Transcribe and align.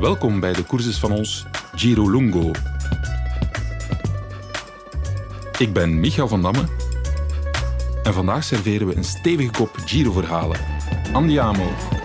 Welkom 0.00 0.40
bij 0.40 0.52
de 0.52 0.64
courses 0.64 0.98
van 0.98 1.12
ons 1.12 1.44
Giro 1.74 2.10
Lungo. 2.10 2.50
Ik 5.58 5.72
ben 5.72 6.00
Michael 6.00 6.28
van 6.28 6.42
Damme 6.42 6.64
en 8.02 8.12
vandaag 8.14 8.44
serveren 8.44 8.86
we 8.86 8.96
een 8.96 9.04
stevige 9.04 9.50
kop 9.50 9.76
Giro-verhalen. 9.84 10.60
Andiamo! 11.12 11.97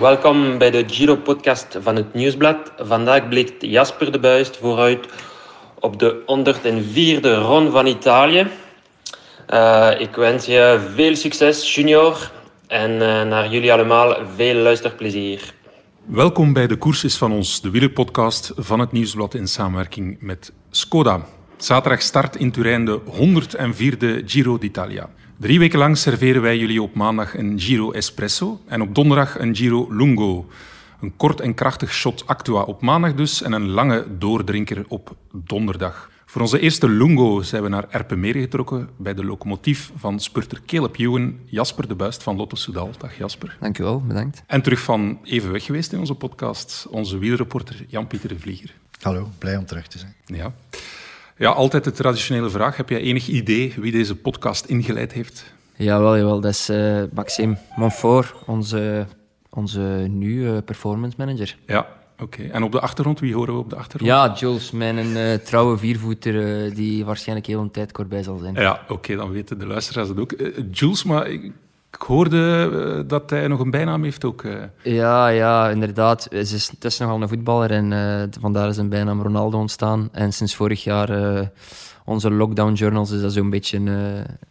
Welkom 0.00 0.58
bij 0.58 0.70
de 0.70 0.84
Giro-podcast 0.86 1.78
van 1.80 1.96
het 1.96 2.14
Nieuwsblad. 2.14 2.72
Vandaag 2.78 3.28
blikt 3.28 3.62
Jasper 3.62 4.12
de 4.12 4.18
Buist 4.18 4.56
vooruit 4.56 5.06
op 5.80 5.98
de 5.98 6.22
104e 7.22 7.28
Ron 7.40 7.70
van 7.70 7.86
Italië. 7.86 8.46
Eh, 9.46 9.90
ik 9.98 10.14
wens 10.14 10.46
je 10.46 10.90
veel 10.94 11.16
succes, 11.16 11.74
junior. 11.74 12.30
En 12.66 12.90
eh, 12.92 13.28
naar 13.28 13.50
jullie 13.50 13.72
allemaal 13.72 14.16
veel 14.34 14.54
luisterplezier. 14.54 15.54
Welkom 16.04 16.52
bij 16.52 16.66
de 16.66 16.78
courses 16.78 17.16
van 17.16 17.32
ons, 17.32 17.60
de 17.60 17.70
wielerpodcast 17.70 18.52
van 18.56 18.80
het 18.80 18.92
Nieuwsblad 18.92 19.34
in 19.34 19.46
samenwerking 19.46 20.16
met 20.20 20.52
Skoda. 20.70 21.26
Zaterdag 21.56 22.02
start 22.02 22.36
in 22.36 22.50
Turijn 22.50 22.84
de 22.84 23.00
104e 23.00 24.24
Giro 24.26 24.58
d'Italia. 24.58 25.08
Drie 25.38 25.58
weken 25.58 25.78
lang 25.78 25.96
serveren 25.96 26.42
wij 26.42 26.58
jullie 26.58 26.82
op 26.82 26.94
maandag 26.94 27.34
een 27.34 27.60
Giro 27.60 27.90
Espresso 27.90 28.60
en 28.66 28.80
op 28.80 28.94
donderdag 28.94 29.38
een 29.38 29.56
Giro 29.56 29.86
Lungo. 29.90 30.48
Een 31.00 31.16
kort 31.16 31.40
en 31.40 31.54
krachtig 31.54 31.92
shot 31.92 32.26
Actua 32.26 32.62
op 32.62 32.80
maandag 32.80 33.14
dus 33.14 33.42
en 33.42 33.52
een 33.52 33.68
lange 33.68 34.06
doordrinker 34.18 34.84
op 34.88 35.16
donderdag. 35.32 36.10
Voor 36.26 36.40
onze 36.40 36.60
eerste 36.60 36.88
Lungo 36.88 37.42
zijn 37.42 37.62
we 37.62 37.68
naar 37.68 37.84
Erpenmeren 37.88 38.42
getrokken 38.42 38.88
bij 38.96 39.14
de 39.14 39.24
locomotief 39.24 39.92
van 39.96 40.20
spurter 40.20 40.60
Caleb 40.66 40.98
Ewan, 40.98 41.38
Jasper 41.44 41.88
de 41.88 41.94
Buist 41.94 42.22
van 42.22 42.36
Lotto 42.36 42.56
Soudal. 42.56 42.90
Dag 42.98 43.18
Jasper. 43.18 43.56
Dank 43.60 43.78
u 43.78 43.82
wel, 43.82 44.00
bedankt. 44.00 44.42
En 44.46 44.62
terug 44.62 44.80
van 44.80 45.18
even 45.24 45.52
weg 45.52 45.64
geweest 45.64 45.92
in 45.92 45.98
onze 45.98 46.14
podcast, 46.14 46.86
onze 46.90 47.18
wielreporter 47.18 47.84
Jan-Pieter 47.88 48.28
de 48.28 48.38
Vlieger. 48.38 48.74
Hallo, 49.00 49.28
blij 49.38 49.56
om 49.56 49.66
terug 49.66 49.86
te 49.86 49.98
zijn. 49.98 50.14
Ja. 50.24 50.54
Ja, 51.36 51.50
altijd 51.50 51.84
de 51.84 51.92
traditionele 51.92 52.50
vraag. 52.50 52.76
Heb 52.76 52.88
jij 52.88 53.00
enig 53.00 53.28
idee 53.28 53.74
wie 53.76 53.92
deze 53.92 54.16
podcast 54.16 54.64
ingeleid 54.64 55.12
heeft? 55.12 55.54
Jawel, 55.76 56.16
jawel. 56.16 56.40
Dat 56.40 56.50
is 56.52 56.68
eh, 56.68 57.02
Maxime 57.12 57.56
Monfort, 57.76 58.34
onze, 58.46 59.06
onze 59.50 60.06
nieuwe 60.10 60.62
performance 60.62 61.16
manager. 61.18 61.56
Ja, 61.66 61.86
oké. 62.18 62.42
En 62.42 62.62
op 62.62 62.72
de 62.72 62.80
achtergrond, 62.80 63.20
wie 63.20 63.34
horen 63.34 63.54
we 63.54 63.60
op 63.60 63.70
de 63.70 63.76
achtergrond? 63.76 64.12
Ja, 64.12 64.32
Jules, 64.34 64.70
mijn 64.70 65.16
eh, 65.16 65.34
trouwe 65.34 65.78
viervoeter 65.78 66.64
eh, 66.64 66.74
die 66.74 67.04
waarschijnlijk 67.04 67.46
heel 67.46 67.60
een 67.60 67.70
tijd 67.70 67.92
kort 67.92 68.08
bij 68.08 68.22
zal 68.22 68.38
zijn. 68.38 68.54
Ja, 68.54 68.80
oké, 68.88 69.16
dan 69.16 69.30
weten 69.30 69.58
de 69.58 69.66
luisteraars 69.66 70.08
het 70.08 70.18
ook. 70.18 70.32
Eh, 70.32 70.64
Jules, 70.70 71.04
maar 71.04 71.28
ik, 71.28 71.52
ik 71.90 72.02
hoorde 72.02 72.70
eh, 72.96 73.08
dat 73.08 73.30
hij 73.30 73.48
nog 73.48 73.60
een 73.60 73.70
bijnaam 73.70 74.02
heeft 74.02 74.24
ook. 74.24 74.42
eh. 74.42 74.62
Ja, 74.82 75.28
ja, 75.28 75.70
inderdaad. 75.70 76.26
Het 76.30 76.52
is, 76.52 76.68
het 76.70 76.84
is 76.84 76.98
nogal 76.98 77.22
een 77.22 77.28
voetballer 77.28 77.70
en 77.70 77.92
eh, 77.92 78.22
vandaar 78.40 78.68
is 78.68 78.74
zijn 78.74 78.88
bijnaam 78.88 79.22
Ronaldo 79.22 79.58
ontstaan. 79.58 80.08
En 80.12 80.32
sinds 80.32 80.54
vorig 80.54 80.84
jaar 80.84 81.50
onze 82.04 82.30
lockdown 82.30 82.72
journals 82.72 83.10
is 83.10 83.20
dat 83.20 83.32
zo'n 83.32 83.50
beetje 83.50 83.80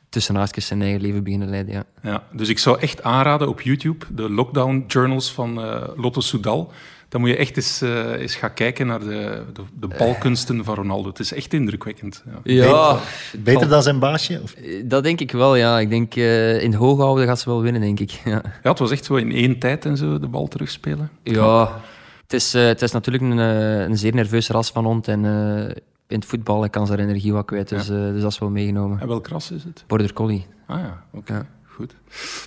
tussen 0.10 0.36
haakjes 0.36 0.68
zijn 0.68 0.82
eigen 0.82 1.02
leven 1.02 1.24
beginnen 1.24 1.50
leiden. 1.50 1.74
Ja. 1.74 1.84
Ja, 2.02 2.24
dus 2.32 2.50
ik 2.50 2.60
zou 2.60 2.80
echt 2.80 3.04
aanraden 3.04 3.48
op 3.48 3.62
YouTube, 3.62 4.06
de 4.12 4.30
lockdown 4.30 4.84
journals 4.88 5.32
van 5.32 5.54
Lotto 5.96 6.22
Soudal. 6.22 6.72
Dan 7.16 7.24
moet 7.24 7.34
je 7.34 7.40
echt 7.40 7.56
eens, 7.56 7.82
eh, 7.82 8.12
eens 8.12 8.36
gaan 8.36 8.54
kijken 8.54 8.88
naar 8.88 9.00
de, 9.00 9.44
de, 9.54 9.62
de 9.80 9.88
balkunsten 9.98 10.64
van 10.64 10.76
Ronaldo. 10.76 11.10
Het 11.10 11.20
is 11.20 11.34
echt 11.34 11.54
indrukwekkend. 11.54 12.24
Ja. 12.44 12.64
Ja, 12.66 13.00
Beter 13.38 13.70
dan 13.70 13.84
zijn 13.84 14.00
baasje? 14.00 14.40
Of? 14.44 14.54
dat 14.84 15.04
denk 15.04 15.20
ik 15.20 15.32
wel, 15.32 15.56
ja. 15.56 15.80
Ik 15.80 15.90
denk 15.90 16.16
eh, 16.16 16.62
in 16.62 16.72
het 16.72 16.80
hooghouden 16.80 17.26
gaat 17.26 17.40
ze 17.40 17.50
wel 17.50 17.62
winnen, 17.62 17.82
denk 17.82 18.00
ik. 18.00 18.22
Ja. 18.26 18.42
Ja, 18.64 18.70
het 18.70 18.80
was 18.80 18.92
echt 18.92 19.06
zo 19.06 19.16
in 19.16 19.32
één 19.32 19.60
tijd 19.60 19.86
en 19.86 19.98
zo 19.98 20.20
de 20.20 20.28
bal 20.28 20.48
terugspelen. 20.48 21.10
Ja, 21.24 21.82
het 22.22 22.34
is, 22.34 22.54
eh, 22.54 22.66
het 22.66 22.82
is 22.82 22.92
natuurlijk 22.92 23.24
een, 23.24 23.40
eh, 23.40 23.82
een 23.82 23.98
zeer 23.98 24.14
nerveus 24.14 24.50
ras 24.50 24.72
van 24.72 24.86
hond. 24.86 25.08
En 25.08 25.26
eh, 25.26 25.76
in 26.08 26.20
het 26.20 26.26
voetbal 26.26 26.70
kan 26.70 26.86
ze 26.86 26.92
haar 26.92 27.02
energie 27.02 27.34
wat 27.34 27.46
kwijt. 27.46 27.70
Dus, 27.70 27.90
eh, 27.90 27.96
dus 27.96 28.22
dat 28.22 28.32
is 28.32 28.40
wel 28.40 28.50
meegenomen. 28.50 29.00
En 29.00 29.08
welk 29.08 29.28
ras 29.28 29.52
is 29.52 29.64
het? 29.64 29.84
Border 29.88 30.14
Collie. 30.14 30.48
Ah 30.68 30.80
ja, 30.80 31.04
oké. 31.14 31.34
Ja. 31.34 31.46
Goed. 31.64 31.96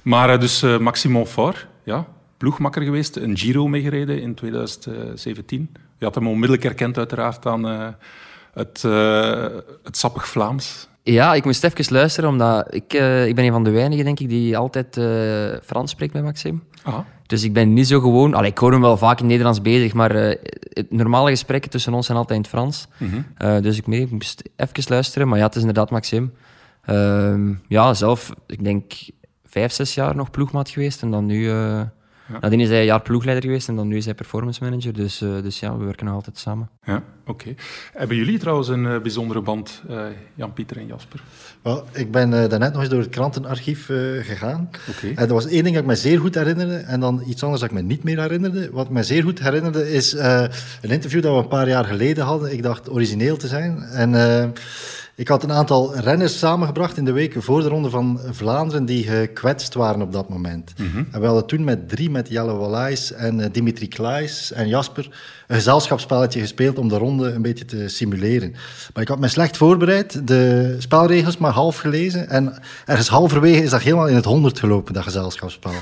Maar 0.03 0.31
eh, 0.31 0.41
dus 0.41 0.63
uh, 0.63 0.79
Maxime 0.79 1.13
Monfort, 1.15 1.67
ja, 1.83 2.07
ploegmakker 2.39 2.83
geweest, 2.83 3.17
een 3.17 3.39
Giro 3.39 3.69
meegereden 3.69 4.21
in 4.21 4.35
2017. 4.35 5.71
Je 5.99 6.05
had 6.05 6.15
hem 6.15 6.29
onmiddellijk 6.29 6.63
herkend 6.63 6.99
uiteraard 6.99 7.47
aan 7.47 7.69
eh, 7.69 7.89
het, 8.53 8.85
eh, 8.85 9.47
het 9.83 9.97
sappig 9.97 10.29
Vlaams. 10.29 10.89
Ja, 11.03 11.35
ik 11.35 11.45
moest 11.45 11.65
even 11.65 11.93
luisteren, 11.93 12.31
omdat 12.31 12.75
ik, 12.75 12.93
eh, 12.93 13.27
ik 13.27 13.35
ben 13.35 13.45
een 13.45 13.53
van 13.53 13.65
de 13.65 13.71
weinigen, 13.71 14.05
denk 14.05 14.21
ik, 14.21 14.29
die 14.29 14.57
altijd 14.57 15.01
Frans 15.65 15.91
spreekt 15.91 16.13
met 16.13 16.23
Maxime. 16.23 16.59
Aha. 16.83 17.05
Dus 17.27 17.45
ik 17.45 17.53
ben 17.53 17.73
niet 17.73 17.87
zo 17.87 18.01
gewoon... 18.01 18.35
Allee, 18.35 18.51
ik 18.51 18.59
hoor 18.59 18.73
hem 18.73 18.81
wel 18.81 18.97
vaak 18.97 19.21
in 19.21 19.27
Nederlands 19.27 19.63
bezig, 19.63 19.93
maar 19.93 20.37
het 20.79 20.91
normale 20.91 21.31
gesprekken 21.31 21.71
tussen 21.71 21.95
ons 21.95 22.07
zijn 22.07 22.19
altijd 22.19 22.37
in 22.39 22.45
het 22.45 22.53
Frans. 22.53 22.87
Eh, 23.37 23.61
dus 23.61 23.77
ik, 23.77 23.87
ik 23.87 24.11
moest 24.11 24.43
even 24.57 24.85
luisteren. 24.89 25.29
Maar 25.29 25.39
ja, 25.39 25.45
het 25.45 25.55
is 25.55 25.61
inderdaad 25.61 25.91
Maxime. 25.91 26.31
Ehm, 26.85 27.55
ja, 27.69 27.95
zelf, 27.95 28.33
ik 28.47 28.65
denk 28.65 28.93
vijf, 29.45 29.73
zes 29.73 29.95
jaar 29.95 30.17
nog 30.17 30.31
ploegmaat 30.31 30.69
geweest. 30.69 31.03
En 31.03 31.11
dan 31.11 31.27
nu... 31.27 31.51
eh 32.29 32.41
Nadien 32.41 32.61
is 32.61 32.69
hij 32.69 32.79
een 32.79 32.85
jaar 32.85 33.03
ploegleider 33.03 33.45
geweest 33.45 33.69
en 33.69 33.77
dan 33.77 33.89
nu 33.89 33.97
is 33.97 34.05
hij 34.05 34.15
performance 34.15 34.65
manager. 34.65 34.93
Dus, 34.93 35.21
eh, 35.21 35.29
dus 35.43 35.61
ja, 35.61 35.79
we 35.79 35.85
werken 35.85 36.07
nog 36.07 36.15
altijd 36.15 36.39
samen. 36.39 36.71
Ja, 36.85 37.03
oké. 37.27 37.55
Hebben 37.93 38.17
jullie 38.17 38.39
trouwens 38.39 38.69
een 38.69 38.87
eh, 38.87 39.01
bijzondere 39.01 39.41
band, 39.41 39.83
eh, 39.89 40.05
Jan-Pieter 40.35 40.77
en 40.77 40.87
Jasper? 40.87 41.23
Wel, 41.63 41.85
ik 41.93 42.11
ben 42.11 42.33
uh, 42.33 42.49
daarnet 42.49 42.73
nog 42.73 42.81
eens 42.81 42.91
door 42.91 43.01
het 43.01 43.09
krantenarchief 43.09 43.89
uh, 43.89 44.25
gegaan. 44.25 44.71
Oké. 44.89 45.13
En 45.15 45.29
er 45.29 45.35
was 45.35 45.47
één 45.47 45.63
ding 45.63 45.75
dat 45.75 45.83
ik 45.85 45.91
me 45.91 45.97
zeer 45.97 46.19
goed 46.19 46.35
herinnerde 46.35 46.77
en 46.77 47.01
dan 47.01 47.23
iets 47.27 47.43
anders 47.43 47.61
dat 47.61 47.71
ik 47.71 47.77
me 47.77 47.83
niet 47.83 48.03
meer 48.03 48.21
herinnerde. 48.21 48.71
Wat 48.73 48.87
ik 48.87 48.93
me 48.93 49.03
zeer 49.03 49.23
goed 49.23 49.39
herinnerde 49.39 49.91
is 49.93 50.15
uh, 50.15 50.45
een 50.83 50.91
interview 50.91 51.23
dat 51.23 51.33
we 51.33 51.39
een 51.39 51.49
paar 51.49 51.69
jaar 51.69 51.85
geleden 51.85 52.25
hadden. 52.25 52.53
Ik 52.53 52.63
dacht 52.63 52.91
origineel 52.91 53.37
te 53.37 53.47
zijn. 53.47 53.83
En 53.83 54.13
uh, 54.13 54.45
ik 55.19 55.29
had 55.29 55.43
een 55.43 55.53
aantal 55.53 55.97
renners 55.97 56.39
samengebracht 56.39 56.97
in 56.97 57.05
de 57.05 57.13
weken 57.13 57.43
voor 57.43 57.63
de 57.63 57.69
Ronde 57.69 57.91
van 57.91 58.21
Vlaanderen 58.31 58.85
die 58.85 59.05
gekwetst 59.05 59.75
waren 59.75 60.03
op 60.03 60.13
dat 60.13 60.29
moment. 60.29 60.73
Mm 60.77 60.91
-hmm. 60.91 61.09
En 61.11 61.21
we 61.21 61.27
hadden 61.27 61.47
toen 61.47 61.65
met 61.65 61.89
drie, 61.89 62.11
met 62.11 62.29
Jelle 62.29 62.53
Wallais 62.53 63.13
en 63.13 63.39
uh, 63.39 63.47
Dimitri 63.53 63.89
Klaes 63.89 64.53
en 64.53 64.69
Jasper, 64.69 65.11
een 65.47 65.57
gezelschapsspelletje 65.57 66.41
gespeeld 66.41 66.79
om 66.79 66.89
de 66.89 66.97
ronde 66.97 67.33
een 67.33 67.43
beetje 67.43 67.65
te 67.65 67.89
simuleren. 67.89 68.55
Maar 68.95 69.03
ik 69.03 69.09
had 69.09 69.19
me 69.19 69.29
slecht 69.29 69.57
voorbereid, 69.57 70.27
de 70.27 70.77
spelregels 70.79 71.39
maar 71.39 71.53
half 71.53 71.79
gelezen 71.79 72.29
en 72.29 72.59
ergens 72.87 73.09
halverwege 73.09 73.63
is 73.63 73.71
dat 73.71 73.83
helemaal 73.83 74.09
in 74.09 74.15
het 74.15 74.25
honderd 74.25 74.59
gelopen, 74.59 74.95
dat 74.95 75.03
gezelschapsspel. 75.03 75.73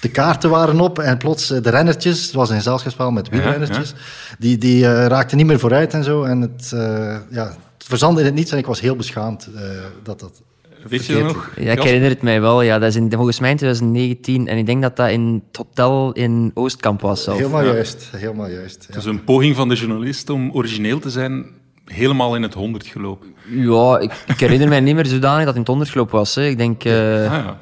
De 0.00 0.10
kaarten 0.10 0.50
waren 0.50 0.80
op 0.80 0.98
en 0.98 1.18
plots 1.18 1.46
de 1.46 1.70
rennertjes, 1.70 2.24
het 2.24 2.34
was 2.34 2.50
een 2.50 2.56
gezelschapsspel 2.56 3.10
met 3.10 3.28
wielrennertjes, 3.28 3.90
ja, 3.90 3.96
ja. 3.96 4.36
die, 4.38 4.58
die 4.58 4.82
uh, 4.82 5.06
raakten 5.06 5.36
niet 5.36 5.46
meer 5.46 5.58
vooruit 5.58 5.94
en 5.94 6.04
zo. 6.04 6.24
En 6.24 6.40
het, 6.40 6.70
uh, 6.74 7.16
ja, 7.30 7.54
het 7.84 7.92
verzandde 7.92 8.20
in 8.20 8.26
het 8.26 8.34
niets 8.34 8.50
en 8.50 8.58
ik 8.58 8.66
was 8.66 8.80
heel 8.80 8.96
beschaamd 8.96 9.48
uh, 9.54 9.60
dat 10.02 10.20
dat 10.20 10.42
Weet 10.88 11.06
je 11.06 11.12
dat 11.12 11.22
nog? 11.22 11.50
Ja, 11.56 11.72
ik 11.72 11.82
herinner 11.82 12.10
het 12.10 12.22
mij 12.22 12.40
wel. 12.40 12.62
Ja. 12.62 12.78
Dat 12.78 12.88
is 12.88 12.96
in, 12.96 13.12
volgens 13.12 13.40
mij 13.40 13.50
in 13.50 13.56
2019. 13.56 14.48
En 14.48 14.58
ik 14.58 14.66
denk 14.66 14.82
dat 14.82 14.96
dat 14.96 15.10
in 15.10 15.42
het 15.46 15.56
hotel 15.56 16.12
in 16.12 16.50
Oostkamp 16.54 17.00
was. 17.00 17.22
Zelf. 17.22 17.36
Helemaal 17.36 17.64
ja. 17.64 17.72
juist. 17.72 18.08
Helemaal 18.16 18.48
juist 18.48 18.84
ja. 18.88 18.94
Dus 18.94 19.04
een 19.04 19.24
poging 19.24 19.56
van 19.56 19.68
de 19.68 19.74
journalist 19.74 20.30
om 20.30 20.50
origineel 20.52 20.98
te 20.98 21.10
zijn, 21.10 21.46
helemaal 21.84 22.36
in 22.36 22.42
het 22.42 22.54
honderd 22.54 22.86
gelopen. 22.86 23.34
Ja, 23.48 23.98
ik, 23.98 24.12
ik, 24.26 24.40
herinner 24.40 24.68
mij 24.68 24.80
niet 24.80 24.94
meer 24.94 25.06
zodanig 25.06 25.38
dat 25.38 25.46
het 25.46 25.54
in 25.54 25.60
het 25.60 25.68
honderd 25.68 25.90
gelopen 25.90 26.16
was. 26.16 26.34
Hè. 26.34 26.46
Ik 26.46 26.58
denk... 26.58 26.84
Uh, 26.84 26.92
ah, 26.92 27.44
ja. 27.44 27.58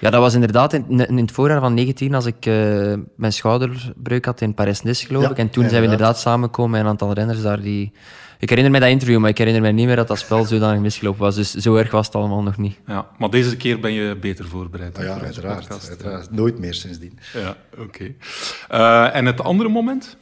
Ja. 0.00 0.10
dat 0.10 0.20
was 0.20 0.34
inderdaad 0.34 0.72
in, 0.72 0.84
in, 0.88 1.16
het 1.16 1.32
voorjaar 1.32 1.60
van 1.60 1.74
19 1.74 2.14
als 2.14 2.26
ik 2.26 2.46
uh, 2.46 2.94
mijn 3.16 3.32
schouderbreuk 3.32 4.24
had 4.24 4.40
in 4.40 4.54
Paris-Nice, 4.54 5.06
geloof 5.06 5.30
ik. 5.30 5.38
En 5.38 5.50
toen 5.50 5.68
zijn 5.68 5.82
we 5.82 5.88
inderdaad 5.90 6.18
samengekomen 6.18 6.70
met 6.70 6.80
een 6.80 6.86
aantal 6.86 7.12
renners 7.12 7.42
daar 7.42 7.60
die... 7.60 7.92
Ik 8.40 8.48
herinner 8.48 8.72
me 8.72 8.80
dat 8.80 8.88
interview, 8.88 9.18
maar 9.18 9.30
ik 9.30 9.38
herinner 9.38 9.62
me 9.62 9.70
niet 9.70 9.86
meer 9.86 9.96
dat 9.96 10.08
dat 10.08 10.18
spel 10.18 10.44
zodanig 10.44 10.80
misgelopen 10.80 11.20
was. 11.20 11.34
Dus 11.34 11.54
zo 11.54 11.76
erg 11.76 11.90
was 11.90 12.06
het 12.06 12.14
allemaal 12.14 12.42
nog 12.42 12.56
niet. 12.56 12.76
Ja, 12.86 13.06
maar 13.18 13.30
deze 13.30 13.56
keer 13.56 13.80
ben 13.80 13.92
je 13.92 14.16
beter 14.16 14.48
voorbereid. 14.48 14.98
Oh 14.98 15.04
ja, 15.04 15.20
uiteraard, 15.20 15.88
uiteraard. 15.88 16.30
Nooit 16.30 16.58
meer 16.58 16.74
sindsdien. 16.74 17.18
Ja, 17.34 17.56
oké. 17.72 17.82
Okay. 17.82 18.16
Uh, 18.70 19.16
en 19.16 19.26
het 19.26 19.40
andere 19.40 19.68
moment? 19.68 20.16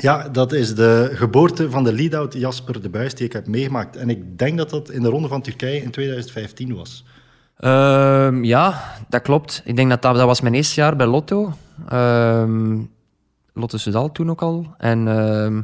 Ja, 0.00 0.28
dat 0.28 0.52
is 0.52 0.74
de 0.74 1.10
geboorte 1.12 1.70
van 1.70 1.84
de 1.84 1.92
lead-out 1.92 2.34
Jasper 2.34 2.82
de 2.82 2.88
Buis 2.88 3.14
die 3.14 3.26
ik 3.26 3.32
heb 3.32 3.46
meegemaakt. 3.46 3.96
En 3.96 4.10
ik 4.10 4.38
denk 4.38 4.58
dat 4.58 4.70
dat 4.70 4.90
in 4.90 5.02
de 5.02 5.08
Ronde 5.08 5.28
van 5.28 5.42
Turkije 5.42 5.82
in 5.82 5.90
2015 5.90 6.74
was. 6.74 7.04
Uh, 7.60 8.42
ja, 8.42 8.82
dat 9.08 9.22
klopt. 9.22 9.62
Ik 9.64 9.76
denk 9.76 9.90
dat, 9.90 10.02
dat 10.02 10.14
dat 10.14 10.26
was 10.26 10.40
mijn 10.40 10.54
eerste 10.54 10.80
jaar 10.80 10.96
bij 10.96 11.06
Lotto. 11.06 11.52
Uh, 11.92 12.78
Lotto 13.52 13.78
Soudal 13.78 14.12
toen 14.12 14.30
ook 14.30 14.42
al. 14.42 14.74
En 14.78 15.06
uh, 15.06 15.62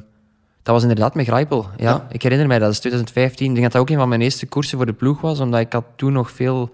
dat 0.62 0.74
was 0.74 0.82
inderdaad 0.82 1.14
met 1.14 1.26
Grijpel. 1.26 1.66
Ja, 1.76 1.90
ja, 1.90 2.06
ik 2.10 2.22
herinner 2.22 2.46
mij, 2.46 2.58
dat 2.58 2.70
is 2.70 2.78
2015. 2.78 3.46
Ik 3.46 3.52
denk 3.52 3.62
dat 3.64 3.72
dat 3.72 3.82
ook 3.82 3.90
een 3.90 3.98
van 3.98 4.08
mijn 4.08 4.20
eerste 4.20 4.46
koersen 4.46 4.76
voor 4.76 4.86
de 4.86 4.92
ploeg 4.92 5.20
was, 5.20 5.40
omdat 5.40 5.60
ik 5.60 5.72
had 5.72 5.84
toen 5.96 6.12
nog 6.12 6.30
veel 6.30 6.70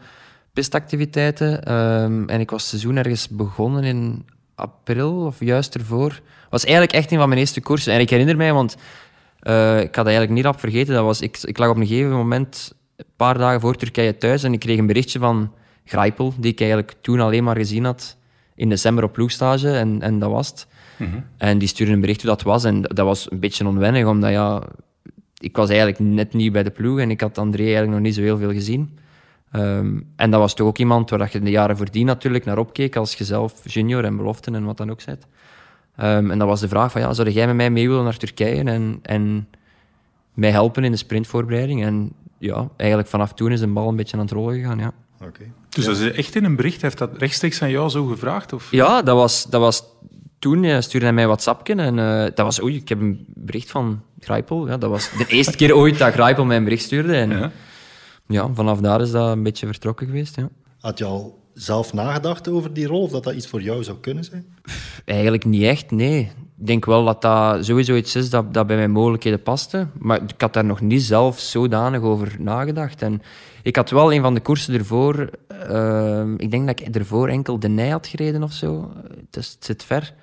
pistactiviteiten. 0.52 1.72
Um, 1.72 2.28
en 2.28 2.40
ik 2.40 2.50
was 2.50 2.68
seizoen 2.68 2.96
ergens 2.96 3.28
begonnen 3.28 3.84
in 3.84 4.24
april 4.54 5.24
of 5.24 5.40
juist 5.40 5.74
ervoor. 5.74 6.20
was 6.50 6.64
eigenlijk 6.64 6.92
echt 6.92 7.12
een 7.12 7.18
van 7.18 7.28
mijn 7.28 7.40
eerste 7.40 7.60
koersen. 7.60 7.92
En 7.92 8.00
ik 8.00 8.10
herinner 8.10 8.36
mij, 8.36 8.52
want 8.52 8.76
eh, 9.38 9.80
ik 9.80 9.94
had 9.94 9.94
dat 9.94 10.06
eigenlijk 10.06 10.34
niet 10.34 10.44
rap 10.44 10.60
vergeten. 10.60 10.94
Dat 10.94 11.04
was, 11.04 11.20
ik, 11.20 11.38
ik 11.42 11.58
lag 11.58 11.68
op 11.68 11.76
een 11.76 11.86
gegeven 11.86 12.12
moment, 12.12 12.74
een 12.96 13.04
paar 13.16 13.38
dagen 13.38 13.60
voor 13.60 13.76
Turkije 13.76 14.18
thuis, 14.18 14.42
en 14.42 14.52
ik 14.52 14.60
kreeg 14.60 14.78
een 14.78 14.86
berichtje 14.86 15.18
van 15.18 15.52
Grijpel, 15.84 16.34
die 16.38 16.52
ik 16.52 16.60
eigenlijk 16.60 16.94
toen 17.00 17.20
alleen 17.20 17.44
maar 17.44 17.56
gezien 17.56 17.84
had 17.84 18.16
in 18.54 18.68
december 18.68 19.04
op 19.04 19.12
ploegstage. 19.12 19.70
En, 19.70 20.02
en 20.02 20.18
dat 20.18 20.30
was 20.30 20.48
het. 20.48 20.66
En 21.36 21.58
die 21.58 21.68
stuurde 21.68 21.92
een 21.92 22.00
bericht 22.00 22.22
hoe 22.22 22.30
dat 22.30 22.42
was. 22.42 22.64
En 22.64 22.82
dat 22.82 22.98
was 22.98 23.30
een 23.30 23.40
beetje 23.40 23.66
onwennig, 23.66 24.06
omdat 24.06 24.30
ja, 24.30 24.62
ik 25.38 25.56
was 25.56 25.68
eigenlijk 25.68 25.98
net 25.98 26.34
nieuw 26.34 26.52
bij 26.52 26.62
de 26.62 26.70
ploeg 26.70 26.98
en 26.98 27.10
ik 27.10 27.20
had 27.20 27.38
André 27.38 27.62
eigenlijk 27.62 27.92
nog 27.92 28.00
niet 28.00 28.14
zo 28.14 28.20
heel 28.20 28.38
veel 28.38 28.52
gezien. 28.52 28.98
Ehm, 29.50 30.00
en 30.16 30.30
dat 30.30 30.40
was 30.40 30.54
toch 30.54 30.66
ook 30.66 30.78
iemand 30.78 31.10
waar 31.10 31.28
je 31.32 31.40
de 31.40 31.50
jaren 31.50 31.76
voordien 31.76 32.06
natuurlijk 32.06 32.44
naar 32.44 32.58
opkeek 32.58 32.96
als 32.96 33.14
je 33.14 33.24
zelf 33.24 33.72
junior 33.72 34.04
en 34.04 34.16
beloften 34.16 34.54
en 34.54 34.64
wat 34.64 34.76
dan 34.76 34.90
ook 34.90 35.00
zet. 35.00 35.26
Ehm, 35.96 36.30
en 36.30 36.38
dat 36.38 36.48
was 36.48 36.60
de 36.60 36.68
vraag 36.68 36.92
van, 36.92 37.00
ja, 37.00 37.12
zou 37.12 37.30
jij 37.30 37.46
met 37.46 37.56
mij 37.56 37.70
mee 37.70 37.88
willen 37.88 38.04
naar 38.04 38.16
Turkije 38.16 38.64
en, 38.64 38.98
en 39.02 39.48
mij 40.34 40.50
helpen 40.50 40.84
in 40.84 40.90
de 40.90 40.96
sprintvoorbereiding? 40.96 41.84
En 41.84 42.12
ja, 42.42 42.68
eigenlijk 42.76 43.08
vanaf 43.08 43.32
toen 43.32 43.52
is 43.52 43.60
de 43.60 43.66
bal 43.66 43.88
een 43.88 43.96
beetje 43.96 44.16
aan 44.16 44.22
het 44.22 44.30
rollen 44.30 44.54
gegaan, 44.54 44.78
ja. 44.78 44.92
Oké. 45.20 45.52
Dus 45.68 45.84
dat 45.84 45.98
is 45.98 46.12
echt 46.12 46.34
in 46.34 46.44
een 46.44 46.56
bericht, 46.56 46.82
heeft 46.82 46.98
dat 46.98 47.16
rechtstreeks 47.16 47.62
aan 47.62 47.70
jou 47.70 47.88
zo 47.88 48.06
gevraagd? 48.06 48.52
Of? 48.52 48.70
Ja, 48.70 49.02
dat 49.02 49.16
was, 49.16 49.46
dat 49.50 49.60
was 49.60 49.84
toen 50.38 50.64
eh, 50.64 50.80
stuurde 50.80 51.06
hij 51.06 51.14
mij 51.14 51.26
WhatsAppje 51.26 51.74
en 51.74 51.98
eh, 51.98 52.22
dat 52.34 52.38
was, 52.46 52.62
oei, 52.62 52.76
ik 52.76 52.88
heb 52.88 53.00
een 53.00 53.24
bericht 53.28 53.70
van 53.70 54.02
Grijpel. 54.18 54.68
Ja, 54.68 54.76
dat 54.76 54.90
was 54.90 55.10
de 55.10 55.26
eerste 55.26 55.56
keer 55.56 55.76
ooit 55.76 55.98
dat 55.98 56.12
Grijpel 56.12 56.44
mij 56.44 56.56
een 56.56 56.64
bericht 56.64 56.84
stuurde. 56.84 57.14
En 57.14 57.30
ja. 57.30 57.50
Ja. 58.28 58.50
vanaf 58.54 58.80
daar 58.80 59.00
is 59.00 59.10
dat 59.10 59.30
een 59.30 59.42
beetje 59.42 59.66
vertrokken 59.66 60.06
geweest. 60.06 60.36
Ja. 60.36 60.48
Had 60.80 60.98
je 60.98 61.04
al 61.04 61.41
zelf 61.54 61.92
nagedacht 61.92 62.48
over 62.48 62.72
die 62.72 62.86
rol, 62.86 63.02
of 63.02 63.10
dat 63.10 63.24
dat 63.24 63.34
iets 63.34 63.46
voor 63.46 63.62
jou 63.62 63.84
zou 63.84 63.98
kunnen 63.98 64.24
zijn? 64.24 64.46
Eigenlijk 65.04 65.44
niet 65.44 65.62
echt, 65.62 65.90
nee. 65.90 66.30
Ik 66.58 66.66
denk 66.66 66.84
wel 66.84 67.04
dat 67.04 67.22
dat 67.22 67.64
sowieso 67.64 67.94
iets 67.94 68.16
is 68.16 68.30
dat, 68.30 68.54
dat 68.54 68.66
bij 68.66 68.76
mijn 68.76 68.90
mogelijkheden 68.90 69.42
paste. 69.42 69.86
Maar 69.98 70.22
ik 70.22 70.40
had 70.40 70.52
daar 70.52 70.64
nog 70.64 70.80
niet 70.80 71.02
zelf 71.02 71.38
zodanig 71.38 72.00
over 72.00 72.36
nagedacht. 72.38 73.02
En 73.02 73.22
ik 73.62 73.76
had 73.76 73.90
wel 73.90 74.12
een 74.12 74.22
van 74.22 74.34
de 74.34 74.40
koersen 74.40 74.74
ervoor... 74.74 75.30
eh, 75.48 76.24
ik 76.36 76.50
denk 76.50 76.66
dat 76.66 76.80
ik 76.80 76.94
ervoor 76.94 77.28
enkel 77.28 77.58
de 77.58 77.68
Nij 77.68 77.88
had 77.88 78.06
gereden 78.06 78.42
of 78.42 78.52
zo. 78.52 78.92
Het 79.30 79.56
zit 79.60 79.84
ver. 79.84 80.14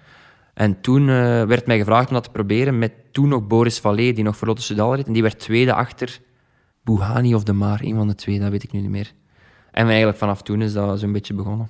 En 0.54 0.82
toen 0.82 1.02
eh, 1.02 1.44
werd 1.44 1.66
mij 1.66 1.78
gevraagd 1.78 2.08
om 2.08 2.14
dat 2.14 2.24
te 2.24 2.30
proberen 2.30 2.78
met 2.78 2.92
toen 3.12 3.28
nog 3.30 3.48
Boris 3.48 3.80
Vallée, 3.80 4.14
die 4.14 4.24
nog 4.24 4.38
voor 4.38 4.48
Lotto 4.48 4.64
Soudal 4.64 4.96
reed. 4.96 5.08
En 5.08 5.14
die 5.14 5.22
werd 5.22 5.40
tweede 5.40 5.74
achter 5.74 6.20
Bouhani 6.84 7.36
of 7.36 7.44
De 7.44 7.54
Maar. 7.54 7.80
Een 7.84 7.96
van 7.96 8.08
de 8.08 8.16
twee, 8.16 8.40
dat 8.40 8.50
weet 8.50 8.64
ik 8.64 8.72
nu 8.72 8.80
niet 8.80 8.90
meer. 8.90 9.14
En 9.72 9.88
eigenlijk 9.88 10.18
vanaf 10.18 10.42
toen 10.42 10.62
is 10.62 10.74
dat 10.74 11.00
zo'n 11.00 11.12
beetje 11.12 11.34
begonnen. 11.34 11.70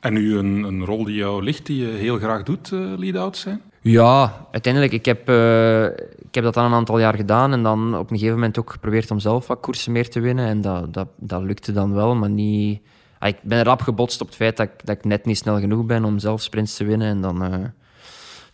En 0.00 0.12
nu 0.12 0.36
een, 0.36 0.62
een 0.62 0.84
rol 0.84 1.04
die 1.04 1.16
jou 1.16 1.42
ligt, 1.42 1.66
die 1.66 1.86
je 1.86 1.92
heel 1.92 2.18
graag 2.18 2.42
doet, 2.42 2.72
eh 2.72 2.78
lead-out 2.96 3.36
zijn? 3.36 3.60
Ja, 3.80 4.46
uiteindelijk. 4.52 4.92
Ik 4.92 5.04
heb, 5.04 5.28
eh, 5.28 5.84
ik 6.18 6.34
heb 6.34 6.44
dat 6.44 6.54
dan 6.54 6.64
een 6.64 6.72
aantal 6.72 6.98
jaar 6.98 7.14
gedaan 7.14 7.52
en 7.52 7.62
dan 7.62 7.96
op 7.96 8.10
een 8.10 8.16
gegeven 8.16 8.34
moment 8.38 8.58
ook 8.58 8.70
geprobeerd 8.70 9.10
om 9.10 9.18
zelf 9.18 9.46
wat 9.46 9.60
koersen 9.60 9.92
meer 9.92 10.10
te 10.10 10.20
winnen. 10.20 10.46
En 10.46 10.60
dat, 10.60 10.94
dat, 10.94 11.08
dat 11.16 11.42
lukte 11.42 11.72
dan 11.72 11.94
wel, 11.94 12.14
maar 12.14 12.30
niet... 12.30 12.80
Ah, 13.18 13.28
Ik 13.28 13.36
ben 13.42 13.62
rap 13.62 13.80
gebotst 13.80 14.20
op 14.20 14.26
het 14.26 14.36
feit 14.36 14.56
dat 14.56 14.66
ik, 14.66 14.86
dat 14.86 14.96
ik 14.96 15.04
net 15.04 15.24
niet 15.24 15.36
snel 15.36 15.58
genoeg 15.58 15.86
ben 15.86 16.04
om 16.04 16.18
zelf 16.18 16.42
sprints 16.42 16.76
te 16.76 16.84
winnen. 16.84 17.08
En 17.08 17.20
dan, 17.20 17.44
eh, 17.44 17.64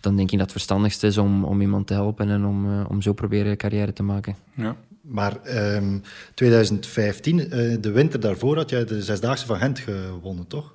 dan 0.00 0.16
denk 0.16 0.30
ik 0.30 0.36
dat 0.38 0.40
het 0.40 0.50
verstandigste 0.52 1.06
is 1.06 1.18
om, 1.18 1.44
om 1.44 1.60
iemand 1.60 1.86
te 1.86 1.94
helpen 1.94 2.30
en 2.30 2.44
om, 2.46 2.84
om 2.84 3.02
zo 3.02 3.12
proberen 3.12 3.56
carrière 3.56 3.92
te 3.92 4.02
maken. 4.02 4.36
Ja. 4.54 4.76
Maar 5.02 5.42
ehm 5.42 5.98
2015, 6.34 7.40
eh, 7.40 7.76
de 7.80 7.90
winter 7.90 8.20
daarvoor, 8.20 8.56
had 8.56 8.70
jij 8.70 8.84
de 8.84 9.02
Zesdaagse 9.02 9.46
van 9.46 9.58
Gent 9.58 9.78
gewonnen, 9.78 10.46
toch? 10.46 10.74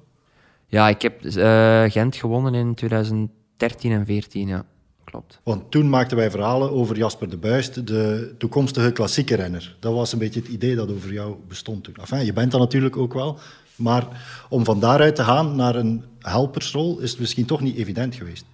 Ja, 0.67 0.89
ik 0.89 1.01
heb 1.01 1.25
eh, 1.25 1.83
Gent 1.87 2.15
gewonnen 2.15 2.53
in 2.53 2.75
2013 2.75 3.91
en 3.91 4.03
2014, 4.03 4.47
ja. 4.47 4.65
Klopt. 5.03 5.39
Want 5.43 5.71
toen 5.71 5.89
maakten 5.89 6.17
wij 6.17 6.31
verhalen 6.31 6.71
over 6.71 6.97
Jasper 6.97 7.29
de 7.29 7.37
Buist, 7.37 7.87
de 7.87 8.35
toekomstige 8.37 8.91
klassieke 8.91 9.35
renner. 9.35 9.75
Dat 9.79 9.93
was 9.93 10.13
een 10.13 10.19
beetje 10.19 10.39
het 10.39 10.49
idee 10.49 10.75
dat 10.75 10.91
over 10.91 11.13
jou 11.13 11.35
bestond 11.47 11.83
toen. 11.83 11.95
Enfin, 11.95 12.25
je 12.25 12.33
bent 12.33 12.51
dat 12.51 12.59
natuurlijk 12.59 12.97
ook 12.97 13.13
wel. 13.13 13.39
Maar 13.75 14.07
om 14.49 14.65
van 14.65 14.79
daaruit 14.79 15.15
te 15.15 15.23
gaan 15.23 15.55
naar 15.55 15.75
een 15.75 16.03
helpersrol 16.19 16.99
is 16.99 17.11
het 17.11 17.19
misschien 17.19 17.45
toch 17.45 17.61
niet 17.61 17.77
evident 17.77 18.15
geweest. 18.15 18.45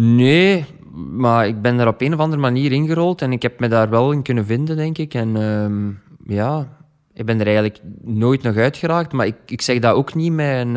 Nee, 0.00 0.64
maar 1.10 1.46
ik 1.46 1.62
ben 1.62 1.78
er 1.78 1.86
op 1.86 2.00
een 2.00 2.14
of 2.14 2.20
andere 2.20 2.40
manier 2.40 2.72
ingerold 2.72 3.22
en 3.22 3.32
ik 3.32 3.42
heb 3.42 3.60
me 3.60 3.68
daar 3.68 3.90
wel 3.90 4.12
in 4.12 4.22
kunnen 4.22 4.46
vinden, 4.46 4.76
denk 4.76 4.98
ik. 4.98 5.14
En 5.14 5.36
ehm, 5.36 5.90
ja, 6.34 6.68
ik 7.14 7.26
ben 7.26 7.40
er 7.40 7.46
eigenlijk 7.46 7.80
nooit 8.02 8.42
nog 8.42 8.56
uitgeraakt, 8.56 9.12
maar 9.12 9.26
ik, 9.26 9.36
ik 9.46 9.62
zeg 9.62 9.78
dat 9.78 9.94
ook 9.94 10.14
niet 10.14 10.32
met 10.32 10.66
een, 10.66 10.76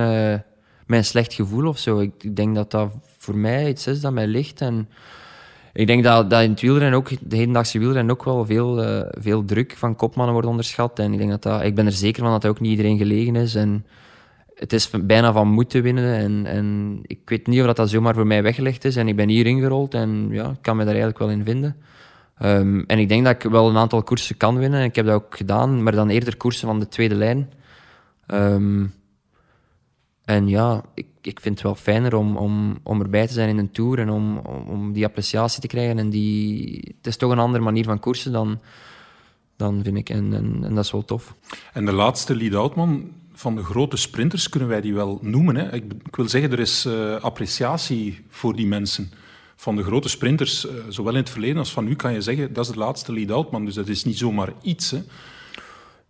eh, 0.88 1.02
slecht 1.02 1.34
gevoel 1.34 1.68
of 1.68 1.78
zo. 1.78 2.00
Ik, 2.00 2.12
ik 2.18 2.36
denk 2.36 2.56
dat 2.56 2.72
dat 2.72 2.92
voor 3.18 3.36
mij 3.36 3.70
iets 3.70 3.88
is 3.88 4.02
dat 4.02 4.14
mij 4.14 4.28
ligt. 4.28 4.62
En 4.62 4.90
ik 5.74 5.88
denk 5.88 6.04
dat, 6.04 6.30
dat 6.30 6.42
in 6.42 6.50
het 6.50 6.62
wielrennen 6.62 7.00
ook, 7.00 7.10
de 7.30 7.36
hedendaagse 7.36 7.80
wielrennen 7.80 8.16
ook 8.16 8.24
wel 8.24 8.46
veel, 8.46 8.84
eh, 8.84 9.08
veel 9.10 9.46
druk 9.46 9.76
van 9.78 9.96
kopmannen 9.96 10.34
wordt 10.34 10.50
onderschat. 10.50 11.00
En 11.00 11.12
ik, 11.14 11.18
denk 11.18 11.30
dat 11.30 11.44
dat, 11.44 11.64
ik 11.64 11.76
ben 11.76 11.86
er 11.86 11.92
zeker 11.92 12.22
van 12.22 12.32
dat 12.32 12.42
dat 12.42 12.52
ook 12.52 12.60
niet 12.60 12.72
iedereen 12.72 12.98
gelegen 12.98 13.36
is. 13.36 13.56
En 13.56 13.86
het 14.62 14.74
is 14.74 14.90
bijna 14.90 15.34
van 15.34 15.48
moeten 15.48 15.82
winnen. 15.82 16.16
En, 16.16 16.46
en 16.46 17.00
ik 17.02 17.20
weet 17.26 17.48
niet 17.48 17.60
of 17.60 17.66
dat, 17.66 17.76
dat 17.76 17.90
zomaar 17.90 18.14
voor 18.14 18.28
mij 18.28 18.44
weggelegd 18.44 18.86
is. 18.86 18.96
En 18.96 19.08
ik 19.08 19.16
ben 19.16 19.30
hier 19.30 19.46
ingerold 19.46 19.94
en 19.94 20.28
ja, 20.32 20.50
ik 20.50 20.62
kan 20.62 20.76
me 20.76 20.82
daar 20.84 20.94
eigenlijk 20.94 21.20
wel 21.20 21.30
in 21.30 21.44
vinden. 21.44 21.76
Ehm, 22.38 22.80
en 22.80 23.00
ik 23.00 23.10
denk 23.10 23.26
dat 23.26 23.44
ik 23.44 23.52
wel 23.52 23.70
een 23.70 23.78
aantal 23.78 24.04
koersen 24.04 24.38
kan 24.38 24.58
winnen. 24.58 24.80
En 24.80 24.86
ik 24.86 24.96
heb 24.96 25.06
dat 25.06 25.16
ook 25.16 25.38
gedaan, 25.38 25.84
maar 25.84 25.94
dan 25.94 26.10
eerder 26.10 26.38
koersen 26.38 26.68
van 26.68 26.80
de 26.80 26.88
tweede 26.88 27.16
lijn. 27.16 27.52
Ehm, 28.26 28.86
en 30.26 30.48
ja, 30.48 30.84
ik, 30.94 31.08
ik 31.22 31.40
vind 31.40 31.56
het 31.56 31.64
wel 31.64 31.76
fijner 31.76 32.16
om, 32.16 32.38
om, 32.38 32.78
om 32.84 33.02
erbij 33.02 33.28
te 33.28 33.34
zijn 33.34 33.50
in 33.50 33.58
een 33.58 33.72
tour 33.72 34.00
en 34.00 34.10
om, 34.10 34.38
om, 34.38 34.68
om 34.68 34.94
die 34.94 35.06
appreciatie 35.06 35.62
te 35.62 35.68
krijgen. 35.68 36.00
En 36.00 36.10
die, 36.10 36.94
het 36.98 37.08
is 37.08 37.18
toch 37.18 37.32
een 37.32 37.40
andere 37.40 37.64
manier 37.64 37.84
van 37.84 38.00
koersen 38.00 38.32
dan, 38.32 38.60
dan 39.56 39.84
vind 39.84 39.98
ik. 39.98 40.10
En, 40.10 40.34
en, 40.34 40.60
en 40.64 40.76
dat 40.76 40.86
is 40.86 40.92
wel 40.92 41.06
tof. 41.06 41.36
En 41.74 41.86
de 41.86 41.94
laatste 41.94 42.36
lead-out 42.36 42.76
man 42.76 43.20
van 43.42 43.56
de 43.56 43.64
grote 43.64 43.98
sprinters 43.98 44.50
kunnen 44.50 44.70
wij 44.70 44.82
die 44.82 44.94
wel 44.94 45.20
noemen. 45.22 45.56
Hè? 45.56 45.74
Ik, 45.74 45.84
ik 46.06 46.16
wil 46.16 46.30
zeggen, 46.30 46.52
er 46.52 46.60
is 46.60 46.86
eh, 46.86 47.16
appreciatie 47.16 48.20
voor 48.30 48.56
die 48.56 48.68
mensen. 48.68 49.12
Van 49.56 49.76
de 49.76 49.84
grote 49.84 50.10
sprinters, 50.10 50.68
eh, 50.68 50.74
zowel 50.90 51.14
in 51.14 51.20
het 51.20 51.30
verleden 51.30 51.58
als 51.58 51.72
van 51.72 51.86
nu, 51.86 51.96
kan 51.96 52.14
je 52.14 52.22
zeggen, 52.22 52.54
dat 52.54 52.66
is 52.66 52.72
de 52.72 52.78
laatste 52.78 53.14
lead-out 53.14 53.52
man. 53.52 53.66
Dus 53.66 53.74
dat 53.74 53.88
is 53.88 54.04
niet 54.04 54.18
zomaar 54.18 54.54
iets. 54.62 54.92
Hè? 54.92 54.98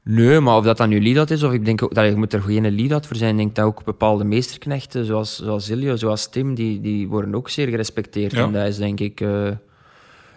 Nee, 0.03 0.39
maar 0.39 0.57
of 0.57 0.63
dat 0.63 0.77
dan 0.77 0.89
nu 0.89 1.01
lead-out 1.01 1.31
is, 1.31 1.43
of 1.43 1.53
ik 1.53 1.65
denk 1.65 1.83
ook 1.83 1.93
dat 1.93 2.05
je 2.05 2.15
moet 2.15 2.33
er 2.33 2.41
geen 2.41 2.75
lead-out 2.75 3.07
voor 3.07 3.15
zijn. 3.15 3.31
Ik 3.31 3.37
denk 3.37 3.55
dat 3.55 3.65
ook 3.65 3.83
bepaalde 3.83 4.23
meesterknechten, 4.23 5.05
zoals, 5.05 5.35
zoals 5.35 5.69
Ilio, 5.69 5.95
zoals 5.95 6.29
Tim, 6.29 6.55
die, 6.55 6.81
die 6.81 7.07
worden 7.07 7.35
ook 7.35 7.49
zeer 7.49 7.67
gerespecteerd. 7.67 8.31
Ja. 8.31 8.43
En 8.43 8.51
dat 8.51 8.67
is 8.67 8.77
denk 8.77 8.99
ik... 8.99 9.21
eh, 9.21 9.47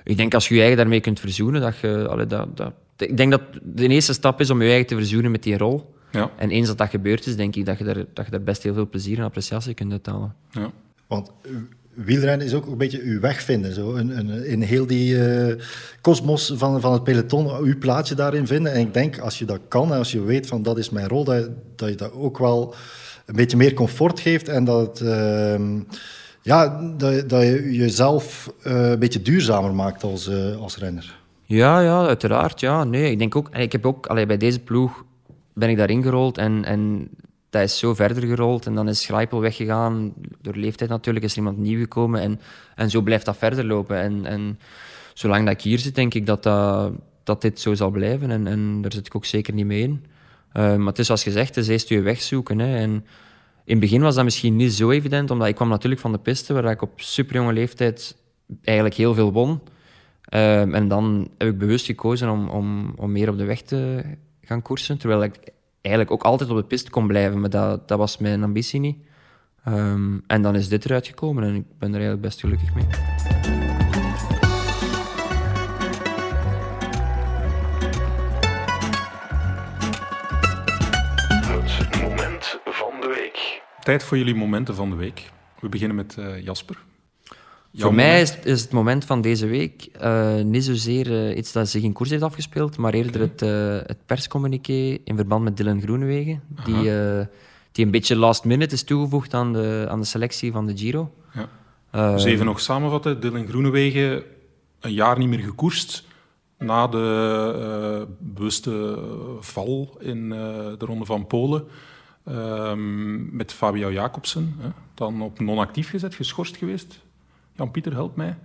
ik 0.05 0.17
denk 0.17 0.35
als 0.35 0.49
je 0.49 0.55
je 0.55 0.61
eigen 0.61 0.79
daarmee 0.79 1.01
kunt 1.01 1.21
verzoenen, 1.21 1.61
dat 1.61 1.79
je... 1.79 2.09
allee, 2.09 2.27
dat, 2.27 2.57
dat, 2.57 2.73
ik 2.97 3.17
denk 3.17 3.31
dat 3.31 3.43
de 3.63 3.89
eerste 3.89 4.13
stap 4.13 4.41
is 4.41 4.51
om 4.51 4.63
je 4.63 4.69
eigen 4.69 4.87
te 4.87 4.97
verzoenen 4.97 5.31
met 5.31 5.43
die 5.43 5.59
rol. 5.59 5.94
Ja, 6.21 6.31
En 6.37 6.51
eens 6.51 6.67
dat 6.67 6.79
dat 6.79 6.89
gebeurd 6.89 7.27
is, 7.27 7.37
denk 7.37 7.57
ik 7.57 7.67
dat 7.67 7.79
je 7.79 7.85
daar, 7.85 8.05
dat 8.13 8.25
je 8.25 8.31
daar 8.31 8.43
best 8.43 8.63
heel 8.63 8.75
veel 8.75 8.89
plezier 8.89 9.19
en 9.19 9.25
appreciatie 9.25 9.75
kunt 9.75 9.93
uithalen. 9.93 10.35
ja. 10.51 10.71
Want 11.07 11.31
eh, 11.43 11.51
wielrennen 11.95 12.47
is 12.47 12.55
ook 12.55 12.67
een 12.67 12.77
beetje 12.77 13.03
uw 13.03 13.21
weg 13.21 13.43
vinden. 13.43 13.75
Zo. 13.75 13.95
Een, 13.95 14.19
een, 14.19 14.47
in 14.47 14.63
heel 14.63 14.87
die 14.87 15.19
kosmos 16.01 16.53
van, 16.57 16.81
van 16.81 16.93
het 16.93 17.05
peloton, 17.05 17.57
uw 17.65 17.79
plaatsje 17.79 18.15
daarin 18.15 18.47
vinden. 18.47 18.73
En 18.73 18.81
ik 18.81 18.95
denk, 18.95 19.19
als 19.19 19.39
je 19.39 19.45
dat 19.45 19.61
kan 19.69 19.93
en 19.93 19.99
als 19.99 20.13
je 20.13 20.23
weet 20.23 20.47
van 20.47 20.63
dat 20.63 20.79
is 20.79 20.91
mijn 20.91 21.09
rol, 21.09 21.25
dat, 21.25 21.49
dat 21.77 21.89
je 21.89 21.95
dat 21.95 22.13
ook 22.13 22.39
wel 22.39 22.75
een 23.27 23.37
beetje 23.37 23.57
meer 23.57 23.75
comfort 23.75 24.21
geeft. 24.21 24.49
En 24.49 24.65
dat, 24.65 24.99
het, 24.99 25.09
ehm, 25.09 25.81
ja, 26.43 26.93
dat, 26.97 27.29
dat 27.29 27.43
je 27.43 27.77
jezelf 27.77 28.53
eh, 28.63 28.91
een 28.91 28.99
beetje 28.99 29.23
duurzamer 29.23 29.75
maakt 29.75 30.03
als, 30.03 30.29
eh, 30.29 30.57
als 30.57 30.79
renner. 30.79 31.19
Ja, 31.45 31.81
ja, 31.81 32.07
uiteraard. 32.07 32.61
Ja. 32.61 32.85
Nee, 32.85 33.11
ik 33.11 33.19
denk 33.19 33.37
ook, 33.37 33.49
en 33.51 33.61
ik 33.61 33.73
heb 33.73 33.87
ook 33.87 34.07
allee, 34.07 34.27
bij 34.27 34.37
deze 34.37 34.59
ploeg 34.61 35.05
ben 35.55 35.69
ik 35.69 35.77
daarin 35.77 36.03
gerold 36.03 36.39
en, 36.39 36.65
en 36.65 37.11
dat 37.55 37.63
is 37.63 37.79
zo 37.79 37.95
verder 37.95 38.23
gerold. 38.23 38.67
En 38.67 38.75
dan 38.75 38.89
is 38.89 39.03
Schrijpel 39.03 39.41
weggegaan. 39.41 40.13
Door 40.41 40.55
leeftijd 40.55 40.91
natuurlijk 40.91 41.25
is 41.25 41.33
er 41.33 41.39
iemand 41.39 41.59
nieuw 41.59 41.79
gekomen. 41.79 42.21
En, 42.21 42.41
en 42.75 42.91
zo 42.91 43.01
blijft 43.01 43.25
dat 43.25 43.37
verder 43.37 43.65
lopen. 43.65 44.01
En, 44.01 44.27
en 44.27 44.59
zolang 45.15 45.45
dat 45.45 45.55
ik 45.55 45.61
hier 45.61 45.79
zit, 45.79 45.95
denk 45.95 46.15
ik 46.15 46.27
dat, 46.27 46.43
dat, 46.43 46.93
dat 47.25 47.43
dit 47.43 47.61
zo 47.61 47.75
zal 47.75 47.91
blijven. 47.91 48.31
En, 48.31 48.47
en 48.47 48.83
daar 48.83 48.93
zit 48.93 49.07
ik 49.07 49.17
ook 49.17 49.25
zeker 49.25 49.55
niet 49.55 49.67
mee 49.67 49.83
in. 49.83 50.05
Eh, 50.53 50.77
maar 50.77 50.87
het 50.87 50.99
is 50.99 51.07
zoals 51.07 51.23
gezegd, 51.23 51.55
het 51.55 51.69
is 51.69 51.89
je 51.89 52.01
weg 52.01 52.23
zoeken. 52.23 52.59
Hè. 52.59 52.77
En 52.77 52.91
in 53.65 53.73
het 53.73 53.81
begin 53.81 54.01
was 54.01 54.15
dat 54.15 54.25
misschien 54.25 54.57
niet 54.57 54.73
zo 54.73 54.91
evident, 54.91 55.31
omdat 55.31 55.49
ik 55.49 55.55
kwam 55.55 55.69
natuurlijk 55.69 56.01
van 56.01 56.13
de 56.13 56.19
piste, 56.19 56.53
waar 56.53 56.71
ik 56.71 56.83
op 56.83 57.01
superjonge 57.01 57.53
leeftijd 57.53 58.17
eigenlijk 58.63 58.97
heel 58.97 59.15
veel 59.15 59.33
won. 59.33 59.61
Ehm, 60.25 60.75
en 60.75 60.89
dan 60.89 61.29
heb 61.39 61.49
ik 61.49 61.59
bewust 61.59 61.87
gekozen 61.87 62.31
om, 62.31 62.49
om, 62.49 62.93
om 62.97 63.13
meer 63.13 63.29
op 63.29 63.39
de 63.39 63.45
weg 63.45 63.63
te 63.63 64.03
gaan 64.47 64.63
koersen. 64.63 64.99
Terwijl 64.99 65.23
ik 65.23 65.53
eigenlijk 65.81 66.11
ook 66.11 66.23
altijd 66.23 66.51
op 66.51 66.57
de 66.57 66.65
piste 66.65 66.91
kon 66.91 67.07
blijven, 67.07 67.41
maar 67.41 67.51
dat, 67.51 67.89
dat 67.89 67.99
was 67.99 68.19
mijn 68.19 68.43
ambitie 68.43 68.81
niet. 68.81 68.99
Ehm, 69.65 70.19
en 70.27 70.43
dan 70.43 70.55
is 70.55 70.69
dit 70.69 70.85
eruit 70.85 71.07
gekomen 71.07 71.45
en 71.45 71.55
ik 71.55 71.65
ben 71.79 71.89
er 71.89 71.95
eigenlijk 71.95 72.23
best 72.23 72.41
gelukkig 72.41 72.75
mee. 72.75 72.87
Het 81.79 82.03
moment 82.03 82.61
van 82.65 83.01
de 83.01 83.07
week. 83.07 83.63
Tijd 83.81 84.03
voor 84.05 84.19
jullie 84.19 84.35
momenten 84.35 84.75
van 84.75 84.91
de 84.91 84.97
week. 84.97 85.31
We 85.61 85.69
beginnen 85.69 85.97
met 85.97 86.17
uh, 86.19 86.43
Jasper. 86.43 86.79
Voor 87.77 87.95
mij 87.95 88.21
is, 88.21 88.39
is, 88.39 88.63
het 88.63 88.73
moment 88.73 89.05
van 89.05 89.21
deze 89.21 89.47
week 89.47 89.89
uh, 90.03 90.35
niet 90.35 90.65
zozeer 90.65 91.11
uh, 91.11 91.37
iets 91.37 91.53
dat 91.53 91.69
zich 91.69 91.83
in 91.83 91.93
koers 91.93 92.11
heeft 92.11 92.23
afgespeeld, 92.23 92.77
maar 92.77 92.95
eerder 92.95 93.21
het, 93.21 93.41
het 93.89 94.07
perscommuniqué 94.07 94.99
in 95.05 95.17
verband 95.17 95.45
met 95.45 95.57
Dylan 95.57 95.81
Groenewegen, 95.81 96.43
die, 96.65 96.91
die 97.73 97.85
een 97.85 97.91
beetje 97.91 98.17
last 98.17 98.45
minute 98.45 98.75
is 98.75 98.83
toegevoegd 98.83 99.35
aan 99.35 99.53
de, 99.53 99.87
aan 99.89 100.01
de 100.01 100.07
selectie 100.07 100.53
van 100.53 100.67
de 100.67 100.77
Giro. 100.77 101.15
Ja. 101.91 102.13
dus 102.13 102.25
even 102.25 102.47
nog 102.47 102.61
samenvatten, 102.61 103.21
Dylan 103.21 103.47
Groenewegen 103.47 104.23
een 104.81 104.93
jaar 104.93 105.19
niet 105.19 105.29
meer 105.29 105.39
gekoerst, 105.39 106.05
na 106.59 106.87
de 106.87 108.07
bewuste 108.19 108.99
val 109.41 109.97
in 110.01 110.29
de 110.29 110.85
Ronde 110.85 111.05
van 111.05 111.27
Polen. 111.27 111.65
Ehm, 112.25 113.37
met 113.37 113.53
Fabio 113.53 113.93
Jacobsen, 113.93 114.55
hè, 114.59 114.69
dan 114.95 115.23
op 115.23 115.41
non-actief 115.41 115.91
gezet, 115.91 116.15
geschorst 116.15 116.57
geweest. 116.57 117.04
Jan-Pieter, 117.57 117.93
helpt 117.93 118.17
mij. 118.17 118.37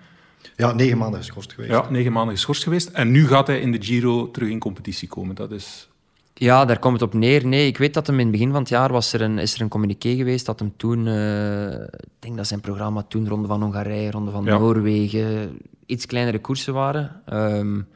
Ja, 0.55 0.73
negen 0.73 0.97
maanden 0.97 1.19
geschorst 1.19 1.53
geweest. 1.53 1.71
Ja, 1.71 1.89
negen 1.89 2.11
maanden 2.11 2.35
geschorst 2.35 2.63
geweest. 2.63 2.89
En 2.89 3.11
nu 3.11 3.27
gaat 3.27 3.47
hij 3.47 3.59
in 3.59 3.71
de 3.71 3.81
Giro 3.81 4.31
terug 4.31 4.49
in 4.49 4.59
competitie 4.59 5.07
komen. 5.07 5.35
Dat 5.35 5.51
is... 5.51 5.89
Ja, 6.33 6.65
daar 6.65 6.79
komt 6.79 6.93
het 6.93 7.01
op 7.01 7.13
neer. 7.13 7.47
Nee, 7.47 7.67
ik 7.67 7.77
weet 7.77 7.93
dat 7.93 8.07
hem 8.07 8.15
in 8.19 8.21
het 8.21 8.31
begin 8.31 8.51
van 8.51 8.59
het 8.59 8.69
jaar 8.69 8.91
was 8.91 9.13
er 9.13 9.21
een, 9.21 9.37
is 9.37 9.53
er 9.53 9.61
een 9.61 9.67
communiqué 9.67 10.15
geweest 10.15 10.45
dat 10.45 10.59
hem 10.59 10.73
toen... 10.77 11.05
Uh, 11.05 11.71
ik 11.83 12.19
denk 12.19 12.37
dat 12.37 12.47
zijn 12.47 12.59
programma 12.59 13.01
toen 13.01 13.27
Ronde 13.27 13.47
van 13.47 13.61
Hongarije, 13.61 14.11
Ronde 14.11 14.31
van 14.31 14.43
Noorwegen... 14.43 15.59
iets 15.85 16.05
kleinere 16.05 16.39
koersen 16.39 16.73
waren. 16.73 17.21
Um, 17.33 17.87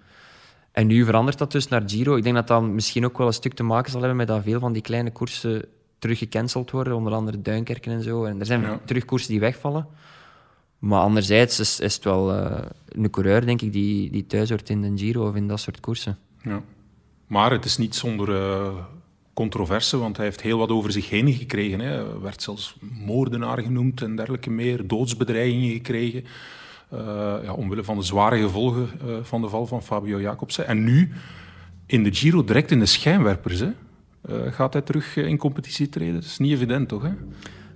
en 0.72 0.88
nu 0.88 1.06
verandert 1.06 1.38
dat 1.38 1.52
dus 1.52 1.68
naar 1.68 1.84
Giro. 1.86 2.16
Ik 2.16 2.24
denk 2.24 2.36
dat 2.36 2.48
dat 2.48 2.64
misschien 2.64 3.06
ook 3.06 3.18
wel 3.18 3.28
een 3.28 3.34
stuk 3.34 3.54
te 3.54 3.64
maken 3.64 3.92
zal 3.92 4.00
hebben 4.00 4.18
met 4.18 4.28
dat 4.28 4.44
veel 4.44 4.60
van 4.60 4.74
die 4.74 4.82
kleine 4.82 5.12
koersen 5.12 5.66
terug 6.00 6.18
gecanceld 6.18 6.72
worden, 6.72 6.96
onder 6.96 7.14
andere 7.14 7.42
Duinkerken 7.42 7.92
en 7.92 8.04
zo. 8.04 8.24
En 8.24 8.40
er 8.40 8.46
zijn 8.46 8.62
ja. 8.62 8.80
terug 8.86 9.06
koersen 9.06 9.30
die 9.32 9.40
wegvallen. 9.40 9.88
Maar 10.84 11.02
anderzijds 11.02 11.60
is, 11.60 11.80
is 11.80 11.94
het 11.94 12.04
wel 12.04 12.36
uh, 12.36 12.58
een 12.88 13.10
coureur, 13.10 13.46
denk 13.46 13.62
ik, 13.62 13.72
die, 13.72 14.12
die 14.12 14.28
thuis 14.28 14.50
hoort 14.50 14.70
in 14.70 14.82
de 14.82 14.92
Giro 14.96 15.28
of 15.28 15.36
in 15.36 15.48
dat 15.48 15.60
soort 15.60 15.80
koersen. 15.80 16.18
Ja. 16.42 16.64
Maar 17.28 17.52
het 17.52 17.66
is 17.66 17.78
niet 17.78 17.96
zonder 17.96 18.30
uh, 18.30 18.74
controverse, 19.34 19.98
want 19.98 20.18
hij 20.18 20.26
heeft 20.26 20.42
heel 20.42 20.58
wat 20.58 20.70
over 20.70 20.92
zich 20.92 21.10
heen 21.10 21.34
gekregen. 21.34 21.80
Hij 21.80 22.20
werd 22.22 22.42
zelfs 22.42 22.78
moordenaar 23.06 23.62
genoemd 23.62 24.02
en 24.02 24.16
dergelijke 24.16 24.50
meer, 24.50 24.88
doodsbedreigingen 24.88 25.72
gekregen. 25.72 26.24
Uh, 26.94 27.00
ja, 27.44 27.54
omwille 27.54 27.84
van 27.84 27.98
de 27.98 28.04
zware 28.04 28.38
gevolgen 28.38 28.90
van 29.26 29.42
de 29.42 29.50
val 29.50 29.66
van 29.66 29.84
Fabio 29.84 30.22
Jacobsen. 30.22 30.68
En 30.68 30.84
nu 30.84 31.12
in 31.86 32.04
de 32.04 32.14
Giro 32.14 32.44
direct 32.44 32.72
in 32.72 32.80
de 32.80 32.86
schijnwerpers. 32.86 33.60
Hè? 33.60 33.72
Gaat 34.52 34.74
hij 34.74 34.82
terug 34.82 35.16
in 35.16 35.38
competitie 35.38 35.90
treden? 35.90 36.14
Dat 36.14 36.24
is 36.24 36.38
niet 36.38 36.52
evident, 36.52 36.88
toch? 36.88 37.02
Hè? 37.02 37.12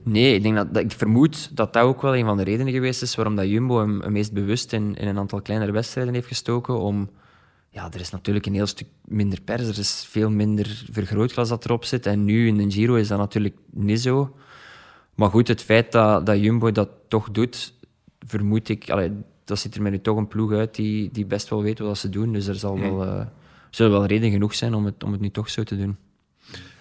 Nee, 0.07 0.35
ik, 0.35 0.43
denk 0.43 0.55
dat, 0.55 0.73
dat, 0.73 0.83
ik 0.83 0.91
vermoed 0.91 1.55
dat 1.55 1.73
dat 1.73 1.83
ook 1.83 2.01
wel 2.01 2.15
een 2.15 2.25
van 2.25 2.37
de 2.37 2.43
redenen 2.43 2.73
geweest 2.73 3.01
is 3.01 3.15
waarom 3.15 3.35
dat 3.35 3.47
Jumbo 3.47 3.79
hem, 3.79 4.01
hem 4.01 4.11
meest 4.11 4.33
bewust 4.33 4.73
in, 4.73 4.95
in, 4.95 5.07
een 5.07 5.17
aantal 5.17 5.41
kleinere 5.41 5.71
wedstrijden 5.71 6.13
heeft 6.13 6.27
gestoken. 6.27 6.79
Om, 6.79 7.09
ja, 7.69 7.91
er 7.93 7.99
is 7.99 8.09
natuurlijk 8.09 8.45
een 8.45 8.53
heel 8.53 8.65
stuk 8.65 8.87
minder 9.05 9.41
pers, 9.41 9.67
er 9.67 9.79
is 9.79 10.05
veel 10.09 10.29
minder 10.29 10.83
vergrootglas 10.91 11.49
dat 11.49 11.65
erop 11.65 11.85
zit. 11.85 12.05
En 12.05 12.25
nu 12.25 12.47
in 12.47 12.57
de 12.57 12.71
Giro 12.71 12.95
is 12.95 13.07
dat 13.07 13.17
natuurlijk 13.17 13.55
niet 13.71 14.01
zo. 14.01 14.35
Maar 15.15 15.29
goed, 15.29 15.47
het 15.47 15.61
feit 15.61 15.91
dat, 15.91 16.25
dat 16.25 16.39
Jumbo 16.39 16.71
dat 16.71 16.89
toch 17.07 17.31
doet, 17.31 17.73
vermoed 18.19 18.69
ik, 18.69 18.89
allee, 18.89 19.11
dat 19.43 19.59
ziet 19.59 19.75
er 19.75 19.81
mij 19.81 19.91
nu 19.91 20.01
toch 20.01 20.17
een 20.17 20.27
ploeg 20.27 20.51
uit 20.51 20.75
die, 20.75 21.09
die 21.11 21.25
best 21.25 21.49
wel 21.49 21.61
weet 21.61 21.79
wat 21.79 21.97
ze 21.97 22.09
doen. 22.09 22.33
Dus 22.33 22.47
er 22.47 22.55
zal 22.55 22.79
wel, 22.79 23.05
uh, 23.05 23.25
zullen 23.69 23.91
wel 23.91 24.05
reden 24.05 24.31
genoeg 24.31 24.55
zijn 24.55 24.73
om 24.73 24.85
het, 24.85 25.03
om 25.03 25.11
het 25.11 25.21
nu 25.21 25.29
toch 25.29 25.49
zo 25.49 25.63
te 25.63 25.77
doen. 25.77 25.97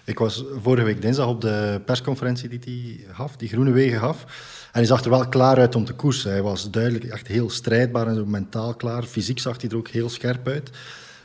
Ik 0.07 0.19
was 0.19 0.43
vorige 0.61 0.85
week 0.85 1.01
dinsdag 1.01 1.27
op 1.27 1.41
de 1.41 1.81
persconferentie 1.85 2.49
die 2.49 2.59
hij 3.05 3.13
gaf, 3.13 3.35
die 3.35 3.49
Groene 3.49 3.71
Wegen 3.71 3.99
gaf. 3.99 4.23
En 4.65 4.79
hij 4.79 4.85
zag 4.85 5.03
er 5.03 5.09
wel 5.09 5.27
klaar 5.27 5.57
uit 5.57 5.75
om 5.75 5.85
te 5.85 5.93
koersen. 5.93 6.31
Hij 6.31 6.41
was 6.41 6.71
duidelijk 6.71 7.03
echt 7.03 7.27
heel 7.27 7.49
strijdbaar 7.49 8.07
en 8.07 8.15
zo 8.15 8.25
mentaal 8.25 8.73
klaar. 8.73 9.03
Fysiek 9.03 9.39
zag 9.39 9.61
hij 9.61 9.69
er 9.69 9.77
ook 9.77 9.87
heel 9.87 10.09
scherp 10.09 10.47
uit. 10.47 10.69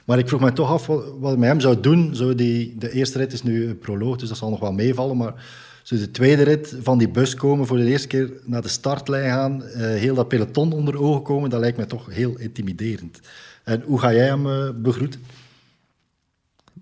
Maar 0.04 0.18
ik 0.18 0.28
vroeg 0.28 0.40
me 0.40 0.52
toch 0.52 0.70
af 0.70 0.86
wat, 0.86 1.04
wat 1.18 1.38
met 1.38 1.48
hem 1.48 1.60
zou 1.60 1.80
doen. 1.80 2.14
Zo 2.14 2.34
die, 2.34 2.74
de 2.78 2.90
eerste 2.90 3.18
rit 3.18 3.32
is 3.32 3.42
nu 3.42 3.68
een 3.68 3.78
proloog, 3.78 4.16
dus 4.16 4.28
dat 4.28 4.38
zal 4.38 4.50
nog 4.50 4.60
wel 4.60 4.72
meevallen. 4.72 5.16
Maar 5.16 5.34
dus 5.88 6.00
de 6.00 6.10
tweede 6.10 6.42
rit 6.42 6.76
van 6.82 6.98
die 6.98 7.08
bus 7.08 7.34
komen, 7.34 7.66
voor 7.66 7.76
de 7.76 7.84
eerste 7.84 8.06
keer 8.06 8.32
naar 8.44 8.62
de 8.62 8.68
startlijn 8.68 9.30
gaan, 9.30 9.62
uh, 9.62 9.76
heel 9.76 10.14
dat 10.14 10.28
peloton 10.28 10.72
onder 10.72 10.98
ogen 10.98 11.22
komen, 11.22 11.50
dat 11.50 11.60
lijkt 11.60 11.78
me 11.78 11.86
toch 11.86 12.06
heel 12.10 12.38
intimiderend. 12.38 13.20
En 13.64 13.82
hoe 13.84 14.00
ga 14.00 14.12
jij 14.12 14.26
hem 14.26 14.46
uh, 14.46 14.68
begroeten? 14.74 15.24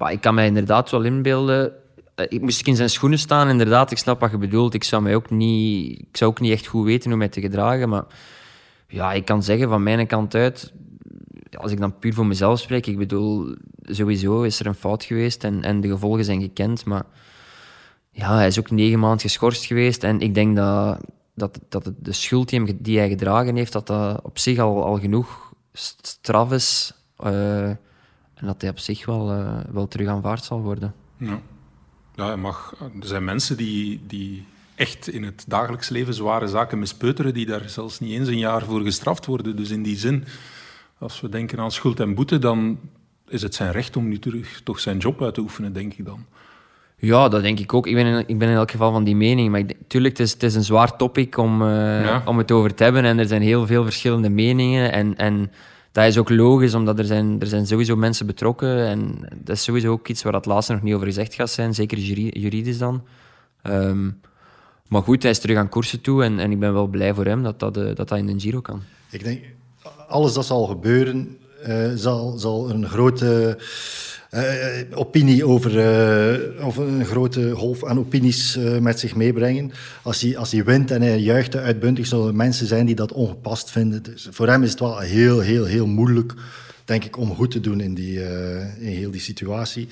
Ik 0.09 0.21
kan 0.21 0.35
mij 0.35 0.47
inderdaad 0.47 0.90
wel 0.90 1.02
inbeelden. 1.02 1.73
Uh, 2.20 2.26
ik 2.28 2.40
moest 2.40 2.66
in 2.66 2.76
zijn 2.76 2.90
schoenen 2.90 3.18
staan, 3.18 3.48
inderdaad. 3.48 3.90
Ik 3.90 3.98
snap 3.98 4.20
wat 4.20 4.30
je 4.30 4.38
bedoelt. 4.38 4.74
Ik 4.74 4.84
zou, 4.84 5.02
mij 5.02 5.14
ook 5.14 5.30
niet, 5.30 5.98
ik 5.98 6.16
zou 6.16 6.30
ook 6.30 6.40
niet 6.40 6.52
echt 6.52 6.66
goed 6.66 6.84
weten 6.84 7.10
hoe 7.10 7.18
mij 7.18 7.28
te 7.28 7.40
gedragen. 7.40 7.88
Maar 7.88 8.04
ja, 8.88 9.12
ik 9.12 9.24
kan 9.24 9.42
zeggen 9.42 9.68
van 9.68 9.82
mijn 9.82 10.06
kant 10.06 10.34
uit, 10.34 10.72
als 11.56 11.72
ik 11.72 11.80
dan 11.80 11.98
puur 11.98 12.14
voor 12.14 12.26
mezelf 12.26 12.58
spreek, 12.58 12.86
ik 12.86 12.98
bedoel, 12.98 13.54
sowieso 13.82 14.42
is 14.42 14.60
er 14.60 14.66
een 14.66 14.74
fout 14.74 15.04
geweest 15.04 15.44
en, 15.44 15.62
en 15.62 15.80
de 15.80 15.88
gevolgen 15.88 16.24
zijn 16.24 16.40
gekend. 16.40 16.84
Maar 16.84 17.04
ja, 18.10 18.34
hij 18.34 18.46
is 18.46 18.58
ook 18.58 18.70
negen 18.70 18.98
maanden 18.98 19.20
geschorst 19.20 19.64
geweest. 19.64 20.04
En 20.04 20.20
ik 20.20 20.34
denk 20.34 20.56
dat, 20.56 21.00
dat, 21.34 21.60
dat 21.68 21.92
de 21.98 22.12
schuld 22.12 22.48
die, 22.48 22.60
hem, 22.60 22.78
die 22.80 22.98
hij 22.98 23.08
gedragen 23.08 23.56
heeft, 23.56 23.72
dat 23.72 23.86
dat 23.86 24.22
op 24.22 24.38
zich 24.38 24.58
al, 24.58 24.84
al 24.84 24.98
genoeg 24.98 25.52
straf 25.72 26.52
is. 26.52 26.94
Uh, 27.24 27.68
en 28.34 28.46
dat 28.46 28.60
hij 28.60 28.70
op 28.70 28.78
zich 28.78 29.06
wel, 29.06 29.32
uh, 29.32 29.60
wel 29.72 29.88
terug 29.88 30.08
aanvaard 30.08 30.44
zal 30.44 30.60
worden. 30.60 30.94
Ja. 31.16 31.40
Ja, 32.28 32.36
mag, 32.36 32.74
er 33.00 33.06
zijn 33.06 33.24
mensen 33.24 33.56
die, 33.56 34.00
die 34.06 34.44
echt 34.74 35.08
in 35.08 35.24
het 35.24 35.44
dagelijks 35.46 35.88
leven 35.88 36.14
zware 36.14 36.48
zaken 36.48 36.78
mispeuteren, 36.78 37.34
die 37.34 37.46
daar 37.46 37.68
zelfs 37.68 38.00
niet 38.00 38.12
eens 38.12 38.28
een 38.28 38.38
jaar 38.38 38.64
voor 38.64 38.80
gestraft 38.80 39.26
worden. 39.26 39.56
Dus 39.56 39.70
in 39.70 39.82
die 39.82 39.96
zin, 39.96 40.24
als 40.98 41.20
we 41.20 41.28
denken 41.28 41.58
aan 41.58 41.72
schuld 41.72 42.00
en 42.00 42.14
boete, 42.14 42.38
dan 42.38 42.78
is 43.28 43.42
het 43.42 43.54
zijn 43.54 43.72
recht 43.72 43.96
om 43.96 44.08
nu 44.08 44.18
terug 44.18 44.60
toch 44.64 44.80
zijn 44.80 44.98
job 44.98 45.22
uit 45.22 45.34
te 45.34 45.40
oefenen, 45.40 45.72
denk 45.72 45.94
ik 45.94 46.04
dan. 46.04 46.24
Ja, 46.96 47.28
dat 47.28 47.42
denk 47.42 47.58
ik 47.58 47.74
ook. 47.74 47.86
Ik 47.86 47.94
ben 47.94 48.06
in, 48.06 48.24
ik 48.26 48.38
ben 48.38 48.48
in 48.48 48.54
elk 48.54 48.70
geval 48.70 48.92
van 48.92 49.04
die 49.04 49.16
mening. 49.16 49.50
Maar 49.50 49.62
natuurlijk, 49.62 50.18
het 50.18 50.26
is, 50.26 50.32
het 50.32 50.42
is 50.42 50.54
een 50.54 50.64
zwaar 50.64 50.96
topic 50.96 51.36
om, 51.36 51.62
uh, 51.62 52.22
om 52.24 52.38
het 52.38 52.52
over 52.52 52.74
te 52.74 52.82
hebben. 52.82 53.04
En 53.04 53.18
er 53.18 53.26
zijn 53.26 53.42
heel 53.42 53.66
veel 53.66 53.84
verschillende 53.84 54.28
meningen. 54.28 54.92
En, 54.92 55.16
en 55.16 55.52
dat 55.92 56.06
is 56.06 56.18
ook 56.18 56.30
logisch, 56.30 56.75
omdat 56.75 56.99
er 56.99 57.04
zijn, 57.04 57.40
er 57.40 57.47
zijn 57.47 57.66
sowieso 57.66 57.97
mensen 57.97 58.26
betrokken. 58.26 58.87
En 58.87 59.28
dat 59.37 59.56
is 59.56 59.62
sowieso 59.62 59.90
ook 59.90 60.09
iets 60.09 60.23
waar 60.23 60.32
het 60.32 60.47
laatste 60.47 60.73
nog 60.73 60.82
niet 60.82 60.94
over 60.94 61.06
gezegd 61.06 61.35
gaat 61.35 61.50
zijn. 61.50 61.75
Zeker 61.75 61.99
juridisch 61.99 62.78
dan. 62.78 63.02
Um, 63.62 64.20
maar 64.88 65.02
goed, 65.02 65.23
hij 65.23 65.30
is 65.30 65.38
terug 65.38 65.56
aan 65.56 65.68
koersen 65.68 66.00
toe. 66.00 66.25
En, 66.25 66.38
en 66.38 66.50
ik 66.50 66.59
ben 66.59 66.73
wel 66.73 66.87
blij 66.87 67.14
voor 67.14 67.25
hem 67.25 67.42
dat 67.42 67.59
dat, 67.59 67.76
uh, 67.76 67.85
dat, 67.94 68.09
dat 68.09 68.18
in 68.18 68.26
de 68.26 68.40
Giro 68.40 68.61
kan. 68.61 68.82
Ik 69.11 69.25
denk, 69.25 69.44
alles 70.09 70.32
dat 70.32 70.47
zal 70.47 70.66
gebeuren, 70.66 71.38
uh, 71.66 71.90
zal, 71.94 72.38
zal 72.38 72.70
een 72.70 72.87
grote 72.87 73.59
uh, 74.30 74.42
opinie 74.94 75.46
over, 75.46 75.76
uh, 75.76 76.66
of 76.66 76.76
een 76.76 77.04
grote 77.04 77.50
golf 77.50 77.84
aan 77.84 77.99
opinies 77.99 78.58
met 78.80 78.99
zich 78.99 79.14
meebrengen. 79.14 79.72
Als 80.02 80.20
hij, 80.20 80.37
als 80.37 80.52
hij 80.52 80.64
wint 80.64 80.90
en 80.90 81.02
hij 81.02 81.18
juicht 81.18 81.56
uitbundig, 81.56 82.06
zullen 82.06 82.37
mensen 82.37 82.66
zijn 82.66 82.87
die 82.87 82.94
dat 82.94 83.12
ongepast 83.12 83.70
vinden. 83.70 84.02
Dus 84.02 84.28
voor 84.30 84.49
hem 84.49 84.62
is 84.62 84.70
het 84.70 84.80
wel 84.80 84.99
heel, 84.99 85.40
heel, 85.40 85.64
heel 85.64 85.87
moeilijk, 85.87 86.34
denk 86.84 87.04
ik, 87.04 87.16
om 87.16 87.34
goed 87.34 87.50
te 87.50 87.60
doen 87.60 87.80
in, 87.80 87.94
die, 87.94 88.22
in 88.78 88.92
heel 88.92 89.10
die 89.10 89.20
situatie. 89.20 89.88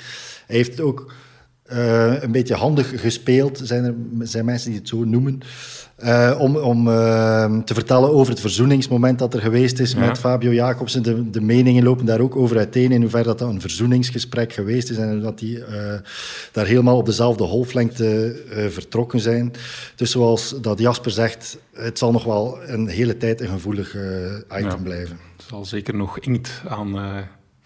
Hij 0.47 0.57
heeft 0.57 0.80
ook 0.80 1.12
een 1.68 2.32
beetje 2.32 2.54
handig 2.54 3.00
gespeeld, 3.00 3.60
zijn 3.62 3.84
er 3.84 3.94
zijn 4.20 4.44
mensen 4.44 4.70
die 4.70 4.78
het 4.78 4.88
zo 4.88 5.04
noemen. 5.04 5.42
Uh, 6.04 6.37
om 6.38 6.56
om 6.56 6.88
uh, 6.88 7.58
te 7.58 7.75
vertellen 7.75 8.12
over 8.12 8.32
het 8.32 8.40
verzoeningsmoment 8.40 9.18
dat 9.18 9.34
er 9.34 9.40
geweest 9.40 9.78
is 9.78 9.92
ja. 9.92 9.98
met 9.98 10.18
Fabio 10.18 10.52
Jacobsen. 10.52 11.02
De, 11.02 11.30
de, 11.30 11.40
meningen 11.40 11.84
lopen 11.84 12.06
daar 12.06 12.20
ook 12.20 12.37
over 12.37 12.56
uiteen 12.56 12.92
in 12.92 13.00
hoeverre 13.00 13.25
dat, 13.25 13.38
dat 13.38 13.48
een 13.48 13.60
verzoeningsgesprek 13.60 14.52
geweest 14.52 14.90
is 14.90 14.96
en 14.96 15.20
dat 15.20 15.38
die 15.38 15.58
uh, 15.58 15.64
daar 16.52 16.66
helemaal 16.66 16.96
op 16.96 17.06
dezelfde 17.06 17.44
golflengte 17.44 18.37
vertrokken 18.70 19.20
zijn. 19.20 19.52
Dus 19.96 20.10
zoals 20.10 20.54
dat 20.60 20.78
Jasper 20.78 21.10
zegt, 21.10 21.58
het 21.72 21.98
zal 21.98 22.12
nog 22.12 22.25
wel 22.25 22.58
een 22.66 22.88
hele 22.88 23.16
tijd 23.16 23.40
een 23.40 23.48
gevoelig 23.48 23.94
item 24.48 24.68
ja. 24.68 24.76
blijven. 24.76 25.18
Het 25.37 25.46
zal 25.48 25.64
zeker 25.64 25.94
nog 25.94 26.18
inkt 26.18 26.62
aan 26.68 26.98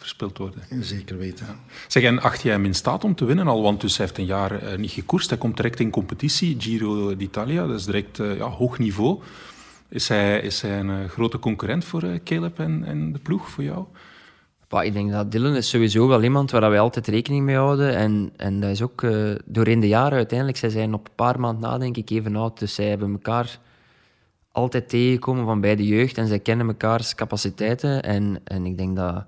verspild 0.02 0.38
worden. 0.38 0.62
Zeker 0.80 1.18
weten. 1.18 1.46
Ja. 1.46 1.56
Zeg, 1.88 2.02
en 2.02 2.22
acht 2.22 2.42
jij 2.42 2.52
hem 2.52 2.64
in 2.64 2.74
staat 2.74 3.04
om 3.04 3.14
te 3.14 3.24
winnen 3.24 3.48
al? 3.48 3.62
Want 3.62 3.80
dus 3.80 3.96
hij 3.96 4.06
heeft 4.06 4.18
een 4.18 4.24
jaar 4.24 4.62
uh, 4.62 4.78
niet 4.78 4.90
gekoerst. 4.90 5.28
Hij 5.30 5.38
komt 5.38 5.56
direct 5.56 5.80
in 5.80 5.90
competitie, 5.90 6.56
Giro 6.58 7.16
d'Italia. 7.16 7.66
Dat 7.66 7.78
is 7.78 7.84
direct 7.84 8.18
uh, 8.18 8.36
ja, 8.36 8.48
hoog 8.48 8.78
niveau. 8.78 9.20
Is 9.88 10.08
hij, 10.08 10.40
is 10.40 10.60
hij 10.60 10.78
een 10.78 10.88
uh, 10.88 11.08
grote 11.08 11.38
concurrent 11.38 11.84
voor 11.84 12.04
Caleb 12.24 12.58
en, 12.58 12.84
en, 12.84 13.12
de 13.12 13.18
ploeg, 13.18 13.50
voor 13.50 13.64
jou? 13.64 13.84
Bah, 14.68 14.84
ik 14.84 14.92
denk 14.92 15.10
dat 15.10 15.32
Dylan 15.32 15.56
is 15.56 15.68
sowieso 15.68 16.08
wel 16.08 16.22
iemand 16.22 16.50
waar 16.50 16.70
wij 16.70 16.80
altijd 16.80 17.06
rekening 17.06 17.44
mee 17.44 17.56
houden. 17.56 17.96
En, 17.96 18.32
en 18.36 18.60
dat 18.60 18.70
is 18.70 18.82
ook 18.82 19.06
doorheen 19.44 19.80
de 19.80 19.88
jaren 19.88 20.16
uiteindelijk. 20.16 20.58
Zij 20.58 20.70
zijn 20.70 20.94
op 20.94 21.06
een 21.06 21.14
paar 21.14 21.40
maanden 21.40 21.70
na, 21.70 21.78
denk 21.78 21.96
ik, 21.96 22.10
even 22.10 22.36
oud. 22.36 22.58
Dus 22.58 22.74
zij 22.74 22.88
hebben 22.88 23.12
elkaar 23.12 23.58
altijd 24.52 24.88
tegengekomen 24.88 25.44
van 25.44 25.60
bij 25.60 25.76
de 25.76 25.86
jeugd. 25.86 26.18
En 26.18 26.26
zij 26.26 26.38
kennen 26.38 26.66
mekaars 26.66 27.14
capaciteiten. 27.14 28.02
En, 28.02 28.40
en 28.44 28.66
ik 28.66 28.76
denk 28.76 28.96
dat 28.96 29.24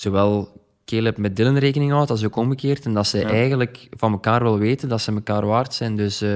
zowel 0.00 0.48
Caleb 0.84 1.18
met 1.18 1.36
Dylan 1.36 1.56
rekening 1.56 1.90
houdt, 1.90 2.10
is 2.10 2.24
ook 2.24 2.36
omgekeerd. 2.36 2.84
En 2.84 2.94
dat 2.94 3.06
ze 3.06 3.24
eigenlijk 3.24 3.88
van 3.90 4.12
elkaar 4.12 4.42
wel 4.42 4.58
weten 4.58 4.88
dat 4.88 5.00
ze 5.00 5.12
elkaar 5.12 5.46
waard 5.46 5.74
zijn. 5.74 5.96
Dus, 5.96 6.20
eh, 6.20 6.34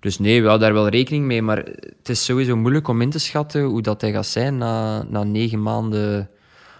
dus 0.00 0.18
nee, 0.18 0.40
we 0.40 0.46
houden 0.46 0.66
daar 0.68 0.76
wel 0.76 0.88
rekening 0.88 1.24
mee. 1.24 1.42
Maar 1.42 1.56
het 1.98 2.08
is 2.08 2.24
sowieso 2.24 2.56
moeilijk 2.56 2.88
om 2.88 3.00
in 3.00 3.10
te 3.10 3.18
schatten 3.18 3.62
hoe 3.62 3.82
dat 3.82 4.00
hij 4.00 4.12
gaat 4.12 4.26
zijn 4.26 4.58
na, 4.58 5.02
na 5.02 5.22
negen 5.22 5.62
maanden 5.62 6.30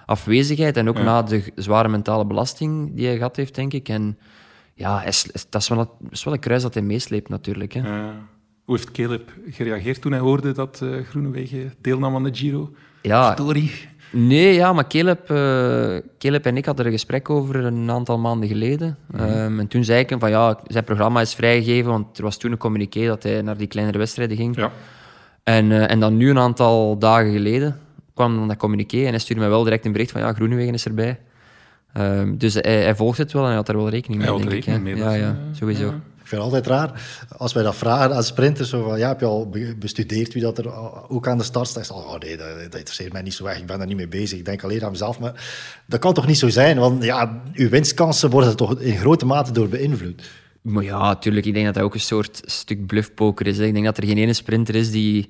afwezigheid. 0.07 0.77
En 0.77 0.89
ook 0.89 1.03
na 1.03 1.23
de 1.23 1.53
zware 1.55 1.89
mentale 1.89 2.27
belasting 2.27 2.95
die 2.95 3.07
hij 3.07 3.17
gehad 3.17 3.37
heeft, 3.37 3.55
denk 3.55 3.73
ik. 3.73 3.89
En 3.89 4.19
ja, 4.75 4.99
hij 4.99 5.13
dat 5.49 5.63
is 5.63 5.69
wel, 5.69 5.79
dat 5.79 5.91
is 6.11 6.25
wel 6.25 6.35
een 6.35 6.41
kruis 6.41 6.63
dat 6.63 6.75
hij 6.75 6.83
meesleept 6.83 7.29
natuurlijk. 7.29 7.73
Hè. 7.73 7.81
Hoe 8.65 8.77
heeft 8.77 8.91
Caleb 8.91 9.33
gereageerd 9.51 10.01
toen 10.01 10.13
hij 10.13 10.21
hoorde 10.21 10.53
dat 10.53 10.81
uh, 10.83 11.05
Groenewegen 11.05 11.75
deelnam 11.81 12.15
aan 12.15 12.23
de 12.23 12.35
Giro? 12.35 12.73
Ja, 13.03 13.33
Story. 13.33 13.71
Nee, 14.15 14.55
ja, 14.55 14.73
maar 14.73 14.87
Caleb, 14.87 15.31
uh, 15.31 15.97
Caleb 16.19 16.47
en 16.47 16.57
ik 16.57 16.65
hadden 16.65 16.85
er 16.85 16.91
een 16.91 16.99
gesprek 16.99 17.31
over 17.31 17.65
een 17.65 17.91
aantal 17.91 18.19
maanden 18.19 18.49
geleden. 18.49 18.97
Mhm. 19.11 19.23
um, 19.23 19.61
en 19.61 19.67
toen 19.67 19.85
zei 19.85 20.01
ik 20.01 20.11
hem 20.11 20.19
van 20.19 20.31
ja, 20.31 20.59
zijn 20.67 20.85
programma 20.85 21.21
is 21.21 21.35
vrijgegeven, 21.35 21.91
want 21.91 22.19
er 22.19 22.25
was 22.25 22.37
toen 22.37 22.53
een 22.53 22.59
communiqué 22.59 23.07
dat 23.07 23.23
hij 23.23 23.43
naar 23.43 23.57
die 23.57 23.67
kleinere 23.67 23.99
wedstrijden 23.99 24.37
ging. 24.37 24.57
Ja. 24.57 24.71
En, 25.43 25.71
uh, 25.71 25.91
en 25.91 26.01
dan 26.01 26.17
nu 26.17 26.31
een 26.31 26.39
aantal 26.39 26.99
dagen 26.99 27.33
geleden 27.33 27.79
kwam 28.15 28.37
dan 28.37 28.49
dat 28.49 28.57
communiqué 28.57 29.05
en 29.05 29.11
hij 29.11 29.19
stuurde 29.19 29.43
mij 29.43 29.51
wel 29.51 29.65
direct 29.65 29.85
een 29.85 29.93
bericht 29.93 30.11
van 30.11 30.21
ja, 30.21 30.33
Groenewegen 30.33 30.75
is 30.75 30.85
erbij. 30.85 31.19
Um, 31.99 32.39
dus 32.39 32.55
hij, 32.55 32.83
hij, 32.83 32.95
volgt 32.95 33.19
het 33.19 33.33
wel 33.33 33.43
en 33.43 33.49
hij 33.49 33.57
had 33.57 33.69
er 33.69 33.77
wel 33.77 33.89
rekening 33.89 34.23
mee, 34.23 34.31
hij 34.31 34.39
denk 34.39 34.51
rekening 34.51 34.87
ik. 34.89 34.95
Mee, 34.95 35.05
ja, 35.05 35.13
ja, 35.13 35.37
sowieso. 35.53 35.85
Ja. 35.85 36.01
Ik 36.25 36.31
vind 36.31 36.43
het 36.43 36.53
altijd 36.53 36.67
raar 36.67 37.03
als 37.37 37.53
wij 37.53 37.63
dat 37.63 37.75
vragen 37.75 38.15
aan 38.15 38.23
sprinters. 38.23 38.69
Zo 38.69 38.83
van, 38.89 38.99
ja, 38.99 39.09
heb 39.09 39.21
je 39.21 39.27
al 39.27 39.51
bestudeerd 39.79 40.33
wie 40.33 40.43
dat 40.43 40.59
er 40.59 40.73
ook 41.09 41.29
aan 41.29 41.39
de 41.39 41.45
start 41.45 41.69
staat? 41.69 41.91
Oh 41.91 42.19
nee, 42.19 42.37
dat, 42.37 42.47
interesseert 42.73 43.13
mij 43.13 43.23
niet 43.23 43.35
zo 43.35 43.45
erg. 43.45 43.59
Ik 43.59 43.67
ben 43.67 43.79
daar 43.79 43.87
niet 43.87 43.97
mee 43.97 44.09
bezig. 44.09 44.39
Ik 44.39 44.45
denk 44.45 44.63
alleen 44.63 44.85
aan 44.85 44.91
mezelf. 44.91 45.19
Maar 45.19 45.45
dat 45.87 46.01
kan 46.01 46.15
toch 46.15 46.27
niet 46.27 46.39
zo 46.39 46.49
zijn? 46.49 46.79
Want 46.79 47.05
ja, 47.05 47.43
uw 47.53 47.69
winstkansen 47.69 48.31
worden 48.31 48.57
toch 48.57 48.81
in 48.81 48.97
grote 48.97 49.27
mate 49.27 49.53
door 49.53 49.69
beïnvloed. 49.69 50.23
Maar 50.63 50.85
ja, 50.85 50.99
natuurlijk. 50.99 51.47
Ik 51.47 51.55
denk 51.55 51.67
dat 51.67 51.75
dat 51.75 51.83
ook 51.83 51.95
een 51.95 52.01
soort 52.01 52.41
stuk 52.45 52.87
bluffpoker 52.87 53.47
is. 53.47 53.59
Ik 53.59 53.73
denk 53.73 53.85
dat 53.85 53.97
er 53.97 54.07
geen 54.07 54.19
ene 54.19 54.33
sprinter 54.33 54.75
is 54.75 54.91
die, 54.91 55.29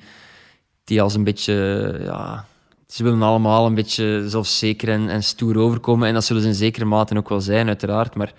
die 0.85 1.03
als 1.03 1.15
een 1.15 1.25
beetje... 1.25 1.55
Ja, 2.03 2.47
ze 2.87 3.03
willen 3.03 3.23
allemaal 3.23 3.67
een 3.67 3.75
beetje 3.75 4.25
zelfzeker 4.27 4.89
en, 4.89 5.09
en 5.09 5.23
stoer 5.23 5.59
overkomen. 5.59 6.09
En 6.09 6.15
dat 6.15 6.25
zullen 6.25 6.43
ze 6.43 6.49
in 6.49 6.55
zekere 6.55 6.85
mate 6.85 7.17
ook 7.17 7.29
wel 7.29 7.41
zijn, 7.41 7.67
uiteraard. 7.67 8.15
Maar 8.15 8.33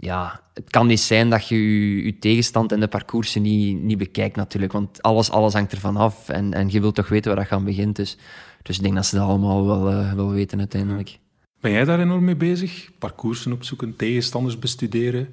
ja, 0.00 0.40
het 0.54 0.70
kan 0.70 0.86
niet 0.86 1.00
zijn 1.00 1.30
dat 1.30 1.48
je 1.48 1.56
je, 2.04 2.18
tegenstand 2.18 2.72
en 2.72 2.80
de 2.80 2.88
parcoursen 2.88 3.42
niet, 3.42 3.82
niet 3.82 3.98
bekijkt 3.98 4.36
natuurlijk. 4.36 4.72
Want 4.72 5.02
alles, 5.02 5.30
alles 5.30 5.52
hangt 5.52 5.72
ervan 5.72 5.96
af. 5.96 6.28
En, 6.28 6.54
en 6.54 6.70
je 6.70 6.80
wilt 6.80 6.94
toch 6.94 7.08
weten 7.08 7.30
waar 7.30 7.40
dat 7.40 7.48
gaan 7.48 7.64
begint. 7.64 7.96
Dus, 7.96 8.16
dus 8.62 8.76
ik 8.76 8.82
denk 8.82 8.94
dat 8.94 9.06
ze 9.06 9.16
dat 9.16 9.28
allemaal 9.28 9.66
wel, 9.66 9.92
uh, 9.92 10.12
wel 10.12 10.30
weten 10.30 10.58
uiteindelijk. 10.58 11.18
Ben 11.60 11.70
jij 11.72 11.84
daar 11.84 12.00
enorm 12.00 12.24
mee 12.24 12.36
bezig? 12.36 12.90
Parcoursen 12.98 13.52
opzoeken, 13.52 13.96
tegenstanders 13.96 14.58
bestuderen, 14.58 15.28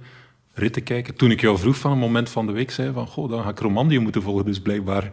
ritten 0.53 0.83
kijken? 0.83 1.15
Toen 1.15 1.31
ik 1.31 1.41
jou 1.41 1.57
vroeg 1.57 1.77
van 1.77 1.91
een 1.91 1.97
moment 1.97 2.29
van 2.29 2.45
de 2.45 2.51
week, 2.51 2.71
zei 2.71 2.93
van, 2.93 3.07
goh, 3.07 3.29
dan 3.29 3.43
ga 3.43 3.49
ik 3.49 3.59
Romandie 3.59 3.99
moeten 3.99 4.21
volgen. 4.21 4.45
Dus 4.45 4.61
blijkbaar 4.61 5.11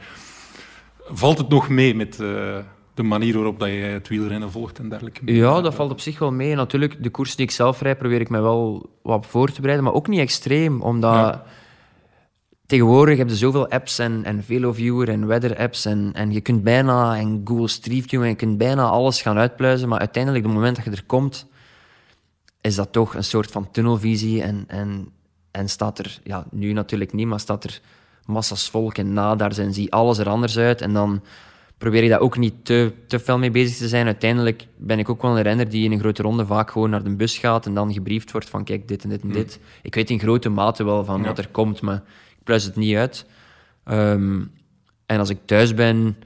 valt 1.06 1.38
het 1.38 1.48
nog 1.48 1.68
mee 1.68 1.94
met... 1.94 2.20
Uh 2.20 2.58
de 2.94 3.02
manier 3.02 3.34
waarop 3.34 3.58
dat 3.58 3.68
je 3.68 3.74
het 3.74 4.08
wielrennen 4.08 4.50
volgt 4.50 4.78
en 4.78 4.88
dergelijke. 4.88 5.34
Ja, 5.34 5.60
dat 5.60 5.74
valt 5.74 5.90
op 5.90 6.00
zich 6.00 6.18
wel 6.18 6.32
mee. 6.32 6.54
Natuurlijk, 6.54 7.02
de 7.02 7.10
koers 7.10 7.36
die 7.36 7.46
ik 7.46 7.50
zelf 7.50 7.80
rijd, 7.80 7.98
probeer 7.98 8.20
ik 8.20 8.28
mij 8.28 8.40
wel 8.40 8.90
wat 9.02 9.26
voor 9.26 9.50
te 9.50 9.60
bereiden, 9.60 9.84
maar 9.84 9.94
ook 9.94 10.08
niet 10.08 10.20
extreem, 10.20 10.80
omdat 10.80 11.14
ja. 11.14 11.44
tegenwoordig 12.66 13.18
heb 13.18 13.28
je 13.28 13.36
zoveel 13.36 13.68
apps 13.68 13.98
en, 13.98 14.24
en 14.24 14.44
Veloviewer 14.44 15.08
en 15.08 15.26
weather-apps 15.26 15.84
en, 15.84 16.10
en 16.14 16.32
je 16.32 16.40
kunt 16.40 16.62
bijna, 16.62 17.16
en 17.16 17.40
Google 17.44 17.68
Street 17.68 18.04
View, 18.06 18.22
en 18.22 18.28
je 18.28 18.34
kunt 18.34 18.58
bijna 18.58 18.84
alles 18.84 19.22
gaan 19.22 19.38
uitpluizen, 19.38 19.88
maar 19.88 19.98
uiteindelijk, 19.98 20.44
op 20.44 20.50
het 20.50 20.58
moment 20.58 20.76
dat 20.76 20.84
je 20.84 20.90
er 20.90 21.06
komt, 21.06 21.46
is 22.60 22.74
dat 22.74 22.92
toch 22.92 23.14
een 23.14 23.24
soort 23.24 23.50
van 23.50 23.70
tunnelvisie 23.70 24.42
en, 24.42 24.64
en, 24.66 25.08
en 25.50 25.68
staat 25.68 25.98
er, 25.98 26.20
ja, 26.24 26.44
nu 26.50 26.72
natuurlijk 26.72 27.12
niet, 27.12 27.26
maar 27.26 27.40
staat 27.40 27.64
er 27.64 27.80
massas 28.26 28.70
volk 28.70 28.98
en 28.98 29.12
nadars 29.12 29.58
en 29.58 29.72
zie 29.72 29.92
alles 29.92 30.18
er 30.18 30.28
anders 30.28 30.58
uit 30.58 30.80
en 30.80 30.92
dan 30.92 31.22
probeer 31.82 32.02
ik 32.02 32.08
daar 32.08 32.20
ook 32.20 32.38
niet 32.38 32.54
te, 32.62 32.92
te 33.06 33.18
fel 33.18 33.38
mee 33.38 33.50
bezig 33.50 33.76
te 33.76 33.88
zijn. 33.88 34.06
Uiteindelijk 34.06 34.66
ben 34.76 34.98
ik 34.98 35.08
ook 35.08 35.22
wel 35.22 35.36
een 35.36 35.42
renner 35.42 35.68
die 35.68 35.84
in 35.84 35.92
een 35.92 35.98
grote 35.98 36.22
ronde 36.22 36.46
vaak 36.46 36.70
gewoon 36.70 36.90
naar 36.90 37.02
de 37.02 37.16
bus 37.16 37.38
gaat 37.38 37.66
en 37.66 37.74
dan 37.74 37.92
gebriefd 37.92 38.32
wordt 38.32 38.48
van 38.48 38.64
kijk, 38.64 38.88
dit 38.88 39.02
en 39.02 39.08
dit 39.08 39.22
en 39.22 39.26
mm. 39.26 39.32
dit. 39.32 39.60
Ik 39.82 39.94
weet 39.94 40.10
in 40.10 40.18
grote 40.18 40.48
mate 40.48 40.84
wel 40.84 41.04
van 41.04 41.20
ja. 41.20 41.26
wat 41.26 41.38
er 41.38 41.48
komt, 41.48 41.80
maar 41.80 42.02
ik 42.28 42.44
pluis 42.44 42.64
het 42.64 42.76
niet 42.76 42.96
uit. 42.96 43.26
Um, 43.84 44.50
en 45.06 45.18
als 45.18 45.30
ik 45.30 45.38
thuis 45.44 45.74
ben, 45.74 46.16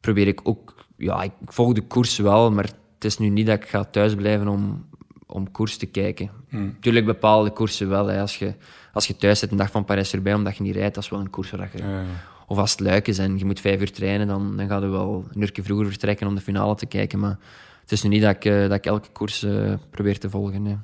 probeer 0.00 0.26
ik 0.26 0.40
ook... 0.42 0.74
Ja, 0.96 1.22
ik 1.22 1.32
volg 1.44 1.72
de 1.72 1.86
koers 1.86 2.18
wel, 2.18 2.50
maar 2.50 2.64
het 2.94 3.04
is 3.04 3.18
nu 3.18 3.28
niet 3.28 3.46
dat 3.46 3.62
ik 3.62 3.68
ga 3.68 3.84
thuis 3.84 4.14
blijven 4.14 4.48
om, 4.48 4.86
om 5.26 5.50
koers 5.50 5.76
te 5.76 5.86
kijken. 5.86 6.30
Mm. 6.48 6.76
Tuurlijk 6.80 7.06
bepaalde 7.06 7.50
koersen 7.50 7.88
wel. 7.88 8.06
Hè. 8.06 8.20
Als, 8.20 8.38
je, 8.38 8.54
als 8.92 9.06
je 9.06 9.16
thuis 9.16 9.38
zit 9.38 9.50
een 9.50 9.56
dag 9.56 9.70
van 9.70 9.84
Parijs 9.84 10.12
erbij 10.12 10.34
omdat 10.34 10.56
je 10.56 10.62
niet 10.62 10.76
rijdt, 10.76 10.94
dat 10.94 11.04
is 11.04 11.10
wel 11.10 11.20
een 11.20 11.30
koers 11.30 11.50
waar 11.50 11.70
je... 11.72 11.82
Ja. 11.82 12.04
Of 12.52 12.58
als 12.58 12.70
het 12.70 12.80
luik 12.80 13.08
is 13.08 13.18
en 13.18 13.38
je 13.38 13.44
moet 13.44 13.60
vijf 13.60 13.80
uur 13.80 13.92
trainen, 13.92 14.26
dan, 14.26 14.56
dan 14.56 14.68
ga 14.68 14.78
je 14.78 14.86
wel 14.86 15.24
een 15.32 15.40
uurtje 15.40 15.62
vroeger 15.62 15.86
vertrekken 15.86 16.26
om 16.26 16.34
de 16.34 16.40
finale 16.40 16.74
te 16.74 16.86
kijken. 16.86 17.18
Maar 17.18 17.38
het 17.80 17.92
is 17.92 18.02
nu 18.02 18.08
niet 18.08 18.22
dat 18.22 18.36
ik, 18.36 18.44
uh, 18.44 18.60
dat 18.60 18.72
ik 18.72 18.86
elke 18.86 19.08
koers 19.12 19.42
uh, 19.42 19.72
probeer 19.90 20.18
te 20.18 20.30
volgen. 20.30 20.62
Nee. 20.62 20.76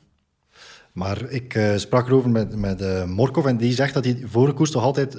Maar 0.93 1.31
ik 1.31 1.55
uh, 1.55 1.77
sprak 1.77 2.07
erover 2.07 2.31
met, 2.31 2.57
met 2.57 2.81
uh, 2.81 3.05
Morkov 3.05 3.47
en 3.47 3.57
die 3.57 3.73
zegt 3.73 3.95
dat 3.95 4.05
hij 4.05 4.23
voor 4.25 4.47
de 4.47 4.53
koers 4.53 4.71
toch 4.71 4.83
altijd 4.83 5.13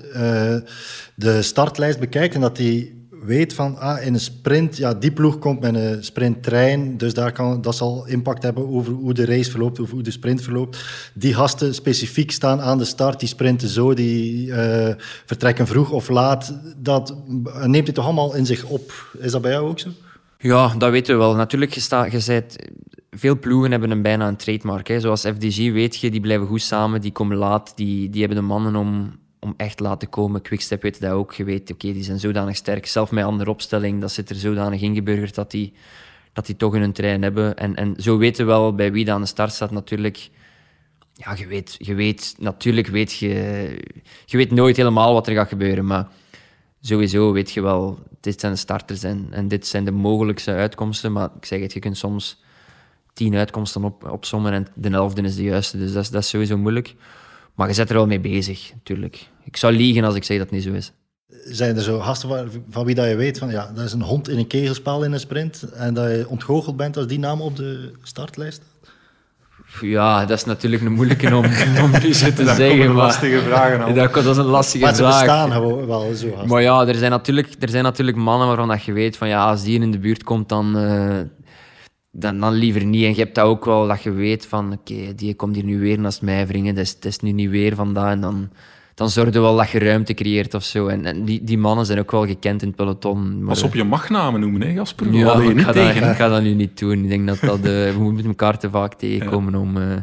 de 1.15 1.41
startlijst 1.41 1.99
bekijkt 1.99 2.35
en 2.35 2.41
dat 2.41 2.57
hij 2.57 2.93
weet 3.21 3.53
van 3.53 3.77
ah, 3.77 4.05
in 4.05 4.13
een 4.13 4.19
sprint, 4.19 4.77
ja, 4.77 4.93
die 4.93 5.12
ploeg 5.12 5.39
komt 5.39 5.60
met 5.60 5.75
een 5.75 6.03
sprinttrein, 6.03 6.97
dus 6.97 7.13
daar 7.13 7.32
kan, 7.32 7.62
dat 7.62 7.75
zal 7.75 8.08
impact 8.08 8.43
hebben 8.43 8.67
over 8.67 8.93
hoe 8.93 9.13
de 9.13 9.25
race 9.25 9.51
verloopt, 9.51 9.79
over 9.79 9.93
hoe 9.93 10.03
de 10.03 10.12
sprint 10.12 10.41
verloopt. 10.41 10.86
Die 11.13 11.34
gasten 11.34 11.73
specifiek 11.73 12.32
staan 12.32 12.62
aan 12.62 12.77
de 12.77 12.86
start, 12.86 13.19
die 13.19 13.29
sprinten 13.29 13.67
zo, 13.67 13.93
die 13.93 14.47
uh, 14.47 14.89
vertrekken 15.25 15.67
vroeg 15.67 15.91
of 15.91 16.10
laat. 16.10 16.60
Dat 16.77 17.15
neemt 17.65 17.86
hij 17.86 17.95
toch 17.95 18.05
allemaal 18.05 18.36
in 18.36 18.45
zich 18.45 18.65
op. 18.65 19.13
Is 19.19 19.32
dat 19.32 19.41
bij 19.41 19.51
jou 19.51 19.69
ook 19.69 19.79
zo? 19.79 19.89
Ja, 20.38 20.73
dat 20.77 20.91
weten 20.91 21.13
we 21.13 21.19
wel. 21.19 21.36
Natuurlijk, 21.36 21.73
je 21.73 22.19
zei 22.19 22.43
veel 23.12 23.39
ploegen 23.39 23.71
hebben 23.71 23.91
een 23.91 24.01
bijna 24.01 24.27
een 24.27 24.36
trademark. 24.36 24.88
Hè. 24.88 24.99
Zoals 24.99 25.21
FDG 25.21 25.58
weet 25.58 25.95
je, 25.95 26.12
die 26.12 26.21
blijven 26.21 26.47
goed 26.47 26.62
samen, 26.62 27.01
die 27.01 27.12
komen 27.12 27.38
laat, 27.38 27.73
die, 27.75 28.10
die 28.10 28.19
hebben 28.19 28.38
de 28.38 28.47
mannen 28.47 28.75
om, 28.75 29.19
om 29.39 29.54
echt 29.58 29.80
laten 29.80 30.10
komen. 30.10 30.41
Quickstep 30.41 30.82
weet 30.82 31.02
dat 31.02 31.12
ook. 31.12 31.34
Je 31.34 31.43
weet, 31.43 31.71
oké, 31.71 31.93
die 31.93 32.04
zijn 32.04 32.19
zodanig 32.19 32.56
sterk. 32.56 32.86
Zelf 32.86 33.12
met 33.12 33.23
andere 33.23 33.49
opstelling, 33.49 34.02
dat 34.02 34.12
zit 34.12 34.30
er 34.30 34.36
zodanig 34.36 34.82
ingeburgerd 34.82 35.36
dat 35.36 35.52
die, 35.52 35.73
dat 36.34 36.45
die 36.45 36.56
toch 36.56 36.73
hun 36.73 36.91
trein 36.91 37.21
hebben. 37.21 37.58
En, 37.58 37.75
en 37.75 37.93
zo 37.97 38.17
weten 38.17 38.45
we 38.45 38.52
wel 38.52 38.75
bij 38.75 38.91
wie 38.91 39.06
dat 39.06 39.15
aan 39.15 39.21
de 39.21 39.28
start 39.28 39.54
staat 39.54 39.71
natuurlijk... 39.71 40.30
Ja, 41.13 41.36
je 41.36 41.47
weet, 41.47 41.75
je 41.78 41.95
weet, 41.95 42.36
natuurlijk 42.39 42.88
weet 42.88 43.13
je... 43.13 43.30
Je 44.25 44.38
weet 44.38 44.52
nooit 44.52 44.78
helemaal 44.78 45.13
wat 45.13 45.28
er 45.28 45.34
gaat 45.34 45.47
gebeuren, 45.47 45.86
maar 45.86 46.08
sowieso 46.82 47.32
weet 47.32 47.52
je 47.52 47.62
wel, 47.62 47.99
dit 48.19 48.39
zijn 48.39 48.52
de 48.52 48.58
starters 48.58 49.04
en, 49.04 49.28
en 49.32 49.47
dit 49.47 49.67
zijn 49.67 49.86
de 49.86 49.91
mogelijkste 49.91 50.52
uitkomsten. 50.52 51.12
Maar 51.12 51.30
ik 51.38 51.45
zeg 51.45 51.62
het, 51.62 51.73
je 51.73 51.80
kunt 51.80 51.97
soms 51.97 52.41
tien 53.13 53.36
uitkomsten 53.36 53.84
op, 53.84 54.10
opzommen 54.10 54.54
en 54.54 54.67
de 54.75 54.89
elfde 54.89 55.21
is 55.21 55.36
de 55.36 55.43
juiste. 55.43 55.78
Dus 55.78 55.93
dat 55.93 56.10
dat 56.12 56.21
is 56.21 56.30
sowieso 56.30 56.58
moeilijk. 56.58 56.95
Maar 57.60 57.67
je 57.67 57.74
zit 57.74 57.89
er 57.89 57.95
wel 57.95 58.08
mee 58.08 58.19
bezig, 58.19 58.72
natuurlijk. 58.74 59.28
Ik 59.43 59.58
zou 59.58 59.74
liegen 59.74 60.04
als 60.04 60.15
ik 60.15 60.24
zeg 60.24 60.38
dat 60.38 60.45
het 60.45 60.56
niet 60.56 60.65
zo 60.65 60.74
is. 60.74 60.91
Zijn 61.56 61.76
er 61.76 61.82
zo 61.82 62.00
gasten 62.00 62.30
van, 62.30 62.50
van 62.69 62.86
wie 62.86 62.95
dat 62.95 63.08
je 63.08 63.15
weet 63.15 63.38
van 63.38 63.50
ja, 63.50 63.72
dat 63.76 63.86
is 63.86 63.93
een 63.93 64.02
hond 64.02 64.30
in 64.30 64.38
een 64.38 64.48
kegelspel 64.48 65.04
in 65.04 65.12
een 65.12 65.19
sprint 65.19 65.62
en 65.74 65.93
dat 65.93 66.10
je 66.10 66.26
ontgoocheld 66.28 66.78
bent 66.78 66.98
als 66.98 67.08
die 67.08 67.19
naam 67.19 67.41
op 67.41 67.56
de 67.56 67.91
startlijst 68.04 68.62
ja, 69.82 70.26
dat 70.26 70.38
is 70.38 70.45
natuurlijk 70.45 70.84
een 70.84 70.93
moeilijke 70.93 71.36
om, 71.36 71.45
om 71.84 71.91
nu 72.04 72.13
zo 72.13 72.32
te 72.34 72.43
dat 72.43 72.56
zeggen. 72.56 72.86
Maar, 72.86 73.06
lastige 73.06 73.39
vragen 73.39 73.82
al. 73.82 73.93
Dat, 73.93 74.13
dat 74.13 74.26
is 74.26 74.38
een 74.38 74.45
lastige 74.45 74.84
maar 74.84 74.95
vraag. 74.95 75.10
Maar 75.10 75.19
ze 75.19 75.26
bestaan 75.26 75.52
gewoon 75.52 75.88
wel 75.88 76.13
zo. 76.13 76.28
Gasten. 76.30 76.48
Maar 76.48 76.62
ja, 76.62 76.88
er 76.88 76.95
zijn, 76.95 77.12
natuurlijk, 77.12 77.56
er 77.60 77.69
zijn 77.69 77.84
natuurlijk 77.84 78.17
mannen 78.17 78.48
waarvan 78.48 78.67
dat 78.67 78.84
je 78.84 78.91
weet 78.91 79.17
van 79.17 79.28
ja, 79.28 79.50
als 79.50 79.63
die 79.63 79.82
in 79.82 79.91
de 79.91 80.00
buurt 80.00 80.24
komt, 80.24 80.50
dan, 80.50 80.78
uh, 80.78 81.17
dan, 82.12 82.39
dan 82.39 82.54
liever 82.54 82.86
niet. 82.86 83.04
En 83.04 83.10
je 83.10 83.22
hebt 83.22 83.36
dat 83.36 83.45
ook 83.45 83.65
wel, 83.65 83.88
dat 83.88 84.04
je 84.04 84.12
weet 84.12 84.45
van 84.45 84.72
oké, 84.72 84.93
okay, 84.93 85.15
die 85.15 85.36
komt 85.36 85.56
hier 85.56 85.63
nu 85.63 85.80
weer 85.80 86.00
naast 86.00 86.22
mij 86.22 86.48
wringen, 86.48 86.76
dat 86.76 86.84
is, 86.84 86.93
dat 86.93 87.06
is 87.06 87.19
nu 87.19 87.32
niet 87.32 87.50
weer 87.50 87.76
vandaag. 87.76 88.12
En 88.12 88.22
dan, 88.22 88.50
dan 88.95 89.10
zorg 89.10 89.34
je 89.34 89.39
wel 89.39 89.56
dat 89.56 89.69
je 89.69 89.80
ruimte 89.80 90.13
creëert 90.13 90.54
of 90.54 90.63
zo. 90.63 90.88
En, 90.88 91.06
en 91.06 91.26
die, 91.26 91.43
die 91.43 91.58
mannen 91.58 91.86
zijn 91.86 92.00
ook 92.00 92.12
wel 92.12 92.26
gekend 92.26 92.62
in 92.62 92.67
het 92.67 92.78
peloton. 92.78 93.39
Maar, 93.39 93.50
Als 93.50 93.63
op 93.63 93.74
je 93.74 93.84
magnamen 93.84 94.39
noemen, 94.39 94.62
hè, 94.62 94.67
Jasper? 94.67 95.13
Ja, 95.13 95.34
ik, 95.41 95.60
ga 95.60 95.72
tegen. 95.72 96.02
dat, 96.02 96.10
ik 96.10 96.15
ga 96.15 96.28
dat 96.28 96.41
nu 96.41 96.54
niet 96.54 96.80
doen. 96.80 97.04
Ik 97.04 97.10
denk 97.10 97.28
dat 97.28 97.39
dat... 97.39 97.58
Uh, 97.58 97.63
we 97.63 97.98
moeten 98.00 98.26
elkaar 98.26 98.60
te 98.60 98.69
vaak 98.69 98.93
tegenkomen 98.93 99.54
ja. 99.54 99.60
om, 99.60 99.78
uh, 99.78 99.95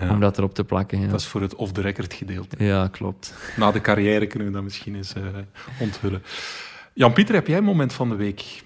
ja. 0.00 0.10
om 0.10 0.20
dat 0.20 0.38
erop 0.38 0.54
te 0.54 0.64
plakken. 0.64 1.00
Ja. 1.00 1.06
Dat 1.06 1.20
is 1.20 1.26
voor 1.26 1.40
het 1.40 1.54
off-the-record 1.54 2.14
gedeelte. 2.14 2.64
Ja, 2.64 2.88
klopt. 2.88 3.34
Na 3.56 3.72
de 3.72 3.80
carrière 3.80 4.26
kunnen 4.26 4.48
we 4.48 4.54
dat 4.54 4.62
misschien 4.62 4.94
eens 4.94 5.14
uh, 5.16 5.24
onthullen. 5.80 6.22
Jan-Pieter, 6.94 7.34
heb 7.34 7.46
jij 7.46 7.58
een 7.58 7.64
moment 7.64 7.92
van 7.92 8.08
de 8.08 8.14
week? 8.14 8.62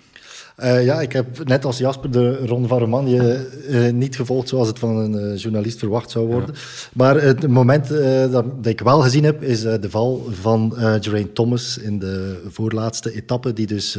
Eh, 0.58 0.84
ja, 0.84 1.00
ik 1.00 1.12
heb 1.12 1.26
net 1.44 1.64
als 1.64 1.78
Jasper 1.78 2.10
de 2.10 2.46
Ronde 2.46 2.68
van 2.68 2.78
Romandie 2.78 3.20
eh, 3.20 3.92
niet 3.92 4.16
gevolgd 4.16 4.48
zoals 4.48 4.68
het 4.68 4.78
van 4.78 4.96
een 4.96 5.18
eh, 5.18 5.36
journalist 5.40 5.78
verwacht 5.78 6.10
zou 6.10 6.26
worden. 6.26 6.54
Maar 6.92 7.20
het 7.22 7.48
moment 7.48 7.88
dat, 7.88 8.30
dat 8.30 8.66
ik 8.66 8.80
wel 8.80 9.00
gezien 9.00 9.24
heb, 9.24 9.42
is 9.42 9.60
de 9.60 9.90
val 9.90 10.26
van 10.40 10.74
Geraint 10.76 11.34
Thomas 11.34 11.78
in 11.78 11.98
de 11.98 12.42
voorlaatste 12.48 13.14
etappe, 13.14 13.52
die 13.52 13.66
dus 13.66 13.98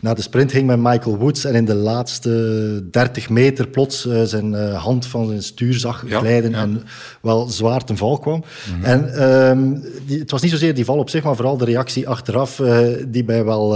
naar 0.00 0.14
de 0.14 0.22
sprint 0.22 0.52
ging 0.52 0.66
met 0.66 0.78
Michael 0.78 1.16
Woods 1.16 1.44
en 1.44 1.54
in 1.54 1.64
de 1.64 1.74
laatste 1.74 2.84
30 2.90 3.28
meter 3.28 3.68
plots 3.68 4.08
zijn 4.24 4.54
hand 4.54 5.06
van 5.06 5.26
zijn 5.26 5.42
stuur 5.42 5.74
zag 5.74 6.04
Ja, 6.06 6.18
glijden 6.18 6.50
ja. 6.50 6.66
Mhm. 6.66 6.76
en 6.76 6.82
wel 7.22 7.48
zwaar 7.48 7.84
ten 7.84 7.96
val 7.96 8.18
kwam. 8.18 8.44
En 8.82 9.14
ehm, 9.14 9.74
die, 10.06 10.18
het 10.18 10.30
was 10.30 10.42
niet 10.42 10.50
zozeer 10.50 10.74
die 10.74 10.84
val 10.84 10.98
op 10.98 11.10
zich, 11.10 11.22
maar 11.22 11.36
vooral 11.36 11.56
de 11.56 11.64
reactie 11.64 12.08
achteraf 12.08 12.62
die 13.08 13.24
mij 13.24 13.44
wel 13.44 13.74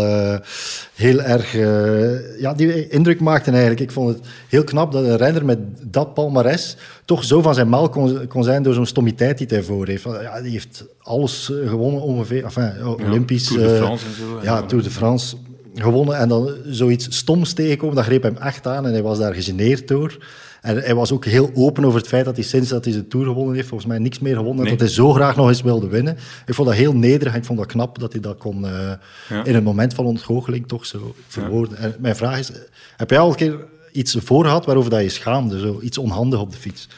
heel 0.94 1.20
erg 1.20 1.54
eh, 1.85 2.40
ja, 2.40 2.55
die 2.55 2.88
indruk 2.88 3.20
maakte 3.20 3.51
eigenlijk. 3.51 3.81
Ik 3.81 3.90
vond 3.90 4.09
het 4.09 4.27
heel 4.49 4.64
knap 4.64 4.92
dat 4.92 5.05
een 5.05 5.16
renner 5.16 5.44
met 5.44 5.59
dat 5.83 6.14
palmares 6.14 6.77
toch 7.05 7.25
zo 7.25 7.42
van 7.42 7.55
zijn 7.55 7.68
mal 7.68 7.88
kon, 7.88 8.27
kon 8.27 8.44
zijn 8.44 8.62
door 8.62 8.75
zo'n 8.75 8.87
stommiteit 8.87 9.38
die 9.38 9.47
hij 9.51 9.62
voor 9.62 9.87
heeft. 9.87 10.05
Ja, 10.23 10.40
die 10.42 10.51
heeft 10.51 10.85
alles 11.03 11.51
eh, 11.51 11.68
gewonnen 11.68 12.03
ongeveer, 12.03 12.44
enfin, 12.44 12.87
Olympisch. 12.87 13.47
Tour 13.47 13.62
de 13.62 13.75
eh, 13.75 13.77
France 13.77 14.07
en 14.07 14.12
zo, 14.14 14.38
Ja, 14.42 14.57
ja. 14.57 14.62
Tour 14.62 14.83
de 14.83 14.90
France 14.90 15.37
gewonnen 15.75 16.18
en 16.18 16.29
dan 16.29 16.51
zoiets 16.66 17.16
stoms 17.16 17.53
tegenkomen, 17.53 17.97
dat 17.97 18.05
greep 18.05 18.23
hem 18.23 18.37
echt 18.37 18.66
aan 18.66 18.87
en 18.87 18.92
hij 18.92 19.03
was 19.03 19.18
daar 19.18 19.35
gegeneerd 19.35 19.88
door. 19.88 20.18
En 20.64 20.77
hij 20.77 20.94
was 20.94 21.12
ook 21.12 21.24
heel 21.24 21.50
open 21.55 21.85
over 21.85 21.98
het 21.98 22.09
feit 22.09 22.24
dat 22.24 22.37
hij 22.37 22.44
sinds 22.44 22.68
dat 22.68 22.85
hij 22.85 22.94
de 22.94 23.09
Tour 23.09 23.27
gewonnen 23.27 23.55
heeft, 23.55 23.68
volgens 23.68 23.88
mij 23.90 23.98
niks 23.98 24.18
meer 24.18 24.37
gewonnen, 24.37 24.59
en 24.59 24.62
Nee. 24.70 24.70
dat 24.77 24.81
hij 24.81 24.96
zo 24.96 25.12
graag 25.12 25.37
nog 25.37 25.48
eens 25.48 25.62
wilde 25.62 25.88
winnen. 25.88 26.16
Ik 26.46 26.55
vond 26.55 26.68
dat 26.68 26.77
heel 26.77 26.94
nederig 26.96 27.33
en 27.33 27.38
ik 27.38 27.44
vond 27.44 27.59
dat 27.59 27.68
knap 27.68 27.98
dat 27.98 28.12
hij 28.12 28.20
dat 28.20 28.38
kon 28.38 28.64
eh, 28.66 28.92
Ja. 29.29 29.44
in 29.44 29.55
een 29.55 29.62
moment 29.62 29.94
van 29.94 30.05
ontgoocheling 30.07 30.68
toch 30.68 30.87
zo 30.87 31.14
verwoorden. 31.29 31.79
En 31.79 31.94
mijn 31.98 32.16
vraag 32.16 32.38
is, 32.38 32.53
heb 32.96 33.11
jij 33.11 33.18
al 33.18 33.29
een 33.31 33.35
keer 33.37 33.66
iets 33.92 34.16
voor 34.24 34.44
gehad 34.44 34.64
waarover 34.66 34.90
dat 34.90 35.03
je 35.03 35.09
schaamde, 35.09 35.59
zo 35.61 35.81
iets 35.81 35.98
onhandig 35.98 36.40
op 36.40 36.50
de 36.50 36.57
fiets? 36.59 36.88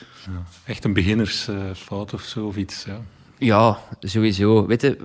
Echt 0.65 0.85
een 0.85 0.93
beginnersfout 0.93 2.15
of 2.15 2.23
zo, 2.23 2.47
of 2.47 2.57
iets. 2.57 2.85
Ja. 2.85 3.01
Ja, 3.39 3.79
sowieso. 4.01 4.67
Weet 4.67 4.81
je, 4.83 4.97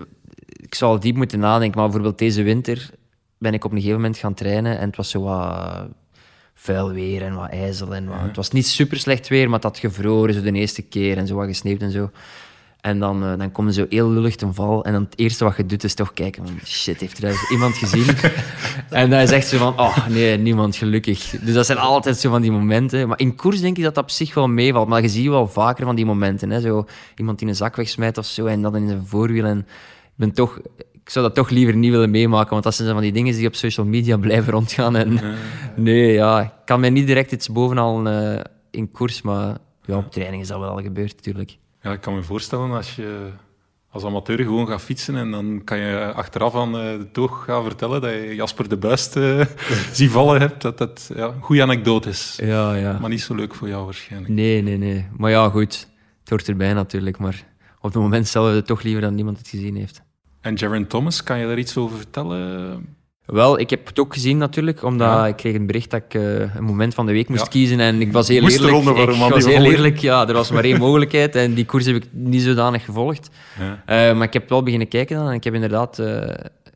ik 0.46 0.76
zal 0.76 1.00
diep 1.00 1.16
moeten 1.16 1.40
nadenken, 1.40 1.78
maar 1.78 1.86
bijvoorbeeld 1.90 2.20
deze 2.20 2.44
winter 2.44 2.90
ben 3.38 3.54
ik 3.54 3.66
op 3.66 3.72
een 3.72 3.78
gegeven 3.78 3.98
moment 4.02 4.18
gaan 4.18 4.34
trainen 4.34 4.78
en 4.80 4.88
het 4.88 4.96
was 4.98 5.10
zo 5.10 5.22
wat 5.22 5.88
vuil 6.62 6.92
weer 6.92 7.22
en 7.22 7.36
wat 7.36 7.50
ijzel. 7.50 7.96
En 7.96 8.08
wat, 8.08 8.20
Het 8.22 8.36
was 8.36 8.52
niet 8.52 8.68
super 8.68 9.00
slecht 9.00 9.28
weer, 9.28 9.46
maar 9.46 9.56
het 9.56 9.64
had 9.64 9.78
gevroren 9.78 10.34
zo 10.34 10.42
de 10.42 10.52
eerste 10.52 10.82
keer 10.82 11.18
en 11.18 11.28
zo 11.28 11.36
wat 11.36 11.48
gesneeuwd 11.48 11.82
en 11.82 11.92
zo. 11.92 12.12
En 12.82 13.00
dan, 13.00 13.24
eh, 13.24 13.38
dan 13.38 13.52
komt 13.52 13.74
zo 13.74 13.86
heel 13.90 14.10
lullig 14.10 14.36
ten 14.36 14.54
val. 14.54 14.86
En 14.86 14.94
dan 14.94 15.04
het 15.04 15.20
eerste 15.20 15.44
wat 15.44 15.58
je 15.58 15.66
doet 15.66 15.84
is 15.84 15.94
toch 15.94 16.14
kijken 16.14 16.48
van... 16.48 16.60
Shit, 16.66 17.00
heeft 17.00 17.24
er 17.24 17.48
iemand 17.52 17.76
gezien? 17.76 18.06
en 18.90 19.10
dan 19.10 19.20
echt 19.20 19.48
zo 19.48 19.58
van... 19.58 19.80
Oh, 19.80 20.08
nee, 20.08 20.38
niemand, 20.38 20.76
gelukkig. 20.76 21.30
Dus 21.30 21.54
dat 21.54 21.66
zijn 21.66 21.78
altijd 21.78 22.18
zo 22.18 22.30
van 22.30 22.42
die 22.42 22.52
momenten. 22.52 23.08
Maar 23.08 23.20
in 23.20 23.36
koers 23.36 23.62
denk 23.62 23.78
ik 23.78 23.84
dat 23.84 23.96
dat 23.96 24.04
op 24.04 24.10
zich 24.10 24.34
wel 24.34 24.48
meevalt. 24.48 24.88
Maar 24.88 25.02
je 25.02 25.10
ziet 25.10 25.28
wel 25.28 25.48
vaker 25.48 25.86
van 25.86 25.96
die 25.96 26.06
momenten. 26.06 26.50
Hè? 26.50 26.60
Zo, 26.60 26.86
iemand 27.16 27.40
die 27.40 27.48
een 27.48 27.56
zak 27.56 27.76
wegsmijt 27.76 28.18
of 28.18 28.26
zo. 28.26 28.46
En 28.46 28.62
dat 28.62 28.76
in 28.76 28.88
zijn 28.88 29.06
voorwiel. 29.06 29.46
En 29.46 29.58
ik 29.58 29.66
ben 30.16 30.32
toch... 30.32 30.60
Ik 31.12 31.18
zou 31.18 31.30
dat 31.30 31.36
toch 31.36 31.50
liever 31.50 31.76
niet 31.76 31.92
willen 31.92 32.10
meemaken. 32.10 32.50
Want 32.50 32.64
dat 32.64 32.76
zijn 32.76 32.90
van 32.90 33.02
die 33.02 33.12
dingen 33.12 33.34
die 33.34 33.48
op 33.48 33.56
social 33.56 33.86
media 33.86 34.18
blijven 34.28 34.54
rondgaan. 34.54 34.96
En 34.96 35.20
nee, 35.76 36.12
ja... 36.12 36.42
Ik 36.42 36.52
kan 36.66 36.80
mij 36.80 36.90
niet 36.90 37.08
direct 37.08 37.32
iets 37.32 37.50
bovenal 37.50 38.08
eh, 38.08 38.40
in 38.70 38.92
koers. 38.92 39.22
Maar 39.22 39.58
ja, 39.86 39.98
op 39.98 40.12
training 40.12 40.42
is 40.42 40.48
dat 40.48 40.60
wel 40.60 40.70
al 40.70 40.82
gebeurd, 40.82 41.16
natuurlijk. 41.16 41.58
ja, 41.82 41.92
ik 41.92 42.02
kan 42.02 42.16
me 42.16 42.24
voorstellen 42.24 42.72
als 42.72 42.96
je 42.96 43.30
als 43.90 44.04
amateur 44.04 44.38
gewoon 44.38 44.68
gaat 44.68 44.82
fietsen 44.82 45.16
en 45.16 45.32
dan 45.32 45.62
kan 45.64 45.78
je 45.78 46.14
achteraf 46.14 46.56
aan 46.56 46.78
eh, 46.78 46.98
de 46.98 47.10
toog 47.12 47.44
gaan 47.44 47.64
vertellen 47.64 48.02
dat 48.02 48.12
je 48.12 48.36
Jasper 48.36 48.70
de 48.70 48.78
Buist 48.78 49.16
eh 49.16 49.46
zien 49.94 50.10
vallen 50.10 50.40
hebt. 50.40 50.62
Dat 50.62 50.78
dat 50.78 51.12
ja, 51.16 51.28
een 51.28 51.42
goede 51.42 51.62
anekdote 51.62 52.10
is. 52.10 52.40
Ja, 52.44 52.76
ja. 52.76 52.98
Maar 53.00 53.10
niet 53.10 53.22
zo 53.22 53.36
leuk 53.36 53.56
voor 53.56 53.68
jou 53.68 53.86
waarschijnlijk. 53.86 54.34
Nee, 54.34 54.62
nee, 54.62 54.78
nee. 54.78 55.08
Maar 55.18 55.32
ja, 55.32 55.50
goed. 55.50 55.88
Het 56.20 56.30
hoort 56.30 56.48
erbij 56.48 56.74
natuurlijk. 56.74 57.18
Maar 57.18 57.46
op 57.78 57.94
het 57.94 58.02
moment 58.02 58.28
zelf 58.28 58.54
het 58.54 58.66
toch 58.66 58.82
liever 58.82 59.02
dat 59.02 59.12
niemand 59.12 59.38
het 59.38 59.48
gezien 59.48 59.76
heeft. 59.76 60.02
En 60.42 60.54
Jaron 60.56 60.88
Thomas, 60.88 61.24
kan 61.24 61.40
je 61.40 61.46
daar 61.48 61.58
iets 61.58 61.78
over 61.78 61.98
vertellen? 61.98 63.00
Wel, 63.26 63.60
ik 63.60 63.70
heb 63.70 63.88
het 63.88 64.00
ook 64.00 64.14
gezien 64.14 64.38
natuurlijk, 64.38 64.84
omdat 64.84 65.08
Ja. 65.08 65.28
ik 65.28 65.36
kreeg 65.36 65.56
een 65.56 65.66
bericht 65.66 65.90
dat 65.90 66.02
ik 66.08 66.14
eh, 66.14 66.56
een 66.56 66.64
moment 66.64 66.94
van 66.94 67.06
de 67.06 67.12
week 67.12 67.30
moest 67.30 67.42
Ja. 67.44 67.48
kiezen. 67.50 67.80
En 67.80 68.02
ik 68.02 68.12
was 68.12 68.28
heel 68.28 68.42
Moest 68.42 68.56
eerlijk. 68.60 68.74
Ronde 68.74 69.02
ik 69.02 69.18
was 69.34 69.46
heel 69.46 69.64
eerlijk, 69.64 69.98
ja. 69.98 70.28
Er 70.28 70.34
was 70.34 70.52
maar 70.52 70.64
één 70.64 70.80
mogelijkheid 70.88 71.36
en 71.36 71.54
die 71.54 71.66
koers 71.66 71.86
heb 71.86 71.96
ik 71.96 72.06
niet 72.12 72.42
zodanig 72.42 72.86
gevolgd. 72.86 73.30
Ja. 73.60 73.84
Eh, 73.86 74.16
maar 74.18 74.28
ik 74.28 74.34
heb 74.34 74.50
wel 74.50 74.64
beginnen 74.64 74.88
kijken 74.88 75.16
dan 75.18 75.28
en 75.28 75.34
ik 75.34 75.44
heb, 75.44 75.54
inderdaad, 75.54 76.00
eh, 76.00 76.22